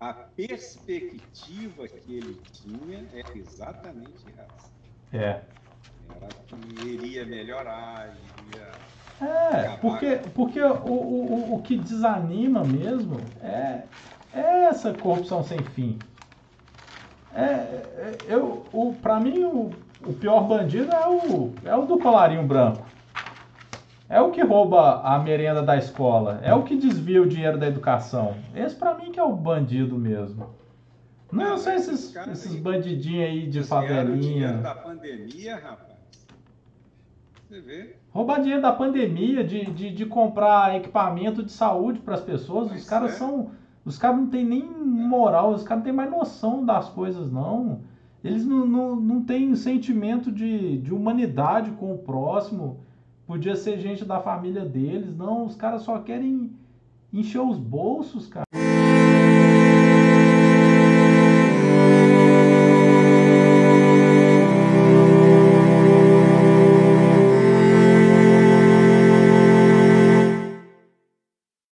a 0.00 0.14
perspectiva 0.14 1.86
que 1.86 2.16
ele 2.16 2.40
tinha 2.52 3.06
é 3.12 3.38
exatamente 3.38 4.24
essa. 4.38 4.70
É. 5.12 5.42
Era 6.16 6.28
que 6.46 6.86
iria 6.86 7.26
melhorar, 7.26 8.16
iria. 8.48 8.70
É, 9.20 9.76
porque, 9.80 10.20
porque 10.34 10.60
o, 10.60 10.74
o, 10.74 11.54
o 11.54 11.62
que 11.62 11.76
desanima 11.76 12.62
mesmo 12.62 13.20
é, 13.42 13.82
é 14.32 14.64
essa 14.64 14.92
corrupção 14.92 15.42
sem 15.42 15.58
fim. 15.58 15.98
É, 17.34 17.42
é, 17.42 18.16
eu, 18.28 18.64
o, 18.72 18.94
pra 18.94 19.18
mim, 19.18 19.42
o, 19.44 19.70
o 20.06 20.12
pior 20.12 20.42
bandido 20.44 20.92
é 20.92 21.08
o, 21.08 21.52
é 21.64 21.74
o 21.74 21.86
do 21.86 21.98
colarinho 21.98 22.46
branco. 22.46 22.86
É 24.08 24.20
o 24.20 24.30
que 24.30 24.42
rouba 24.42 25.02
a 25.02 25.18
merenda 25.18 25.62
da 25.62 25.76
escola. 25.76 26.40
É 26.42 26.54
o 26.54 26.62
que 26.62 26.76
desvia 26.76 27.20
o 27.20 27.26
dinheiro 27.26 27.58
da 27.58 27.66
educação. 27.66 28.36
Esse 28.54 28.74
pra 28.74 28.94
mim 28.94 29.12
que 29.12 29.20
é 29.20 29.22
o 29.22 29.34
bandido 29.34 29.98
mesmo. 29.98 30.48
Não, 31.30 31.58
são 31.58 31.74
esses, 31.74 32.16
esses 32.32 32.54
bandidinhos 32.56 33.28
aí 33.28 33.46
de 33.46 33.62
favelinha. 33.62 34.14
O 34.14 34.18
dinheiro 34.18 34.62
da 34.62 34.74
pandemia, 34.74 35.56
rapaz. 35.56 35.97
Você 37.48 37.60
vê? 37.62 37.96
Roubar 38.10 38.40
dinheiro 38.40 38.60
da 38.60 38.72
pandemia, 38.72 39.42
de, 39.42 39.70
de, 39.70 39.90
de 39.90 40.04
comprar 40.04 40.76
equipamento 40.76 41.42
de 41.42 41.50
saúde 41.50 41.98
para 41.98 42.14
as 42.14 42.20
pessoas. 42.20 42.68
Mas 42.68 42.82
os 42.82 42.88
caras 42.88 43.12
é. 43.12 43.14
são 43.14 43.50
os 43.86 43.96
caras 43.96 44.18
não 44.18 44.26
têm 44.26 44.44
nem 44.44 44.62
moral, 44.62 45.54
os 45.54 45.62
caras 45.62 45.78
não 45.78 45.84
têm 45.84 45.94
mais 45.94 46.10
noção 46.10 46.62
das 46.62 46.90
coisas, 46.90 47.32
não. 47.32 47.80
Eles 48.22 48.44
não, 48.44 48.66
não, 48.66 48.96
não 48.96 49.22
têm 49.22 49.54
sentimento 49.54 50.30
de, 50.30 50.76
de 50.76 50.92
humanidade 50.92 51.70
com 51.70 51.94
o 51.94 51.98
próximo. 51.98 52.80
Podia 53.26 53.56
ser 53.56 53.78
gente 53.78 54.04
da 54.04 54.20
família 54.20 54.66
deles. 54.66 55.16
Não, 55.16 55.46
os 55.46 55.54
caras 55.54 55.82
só 55.82 55.98
querem 56.00 56.52
encher 57.10 57.40
os 57.40 57.56
bolsos, 57.56 58.26
cara. 58.26 58.44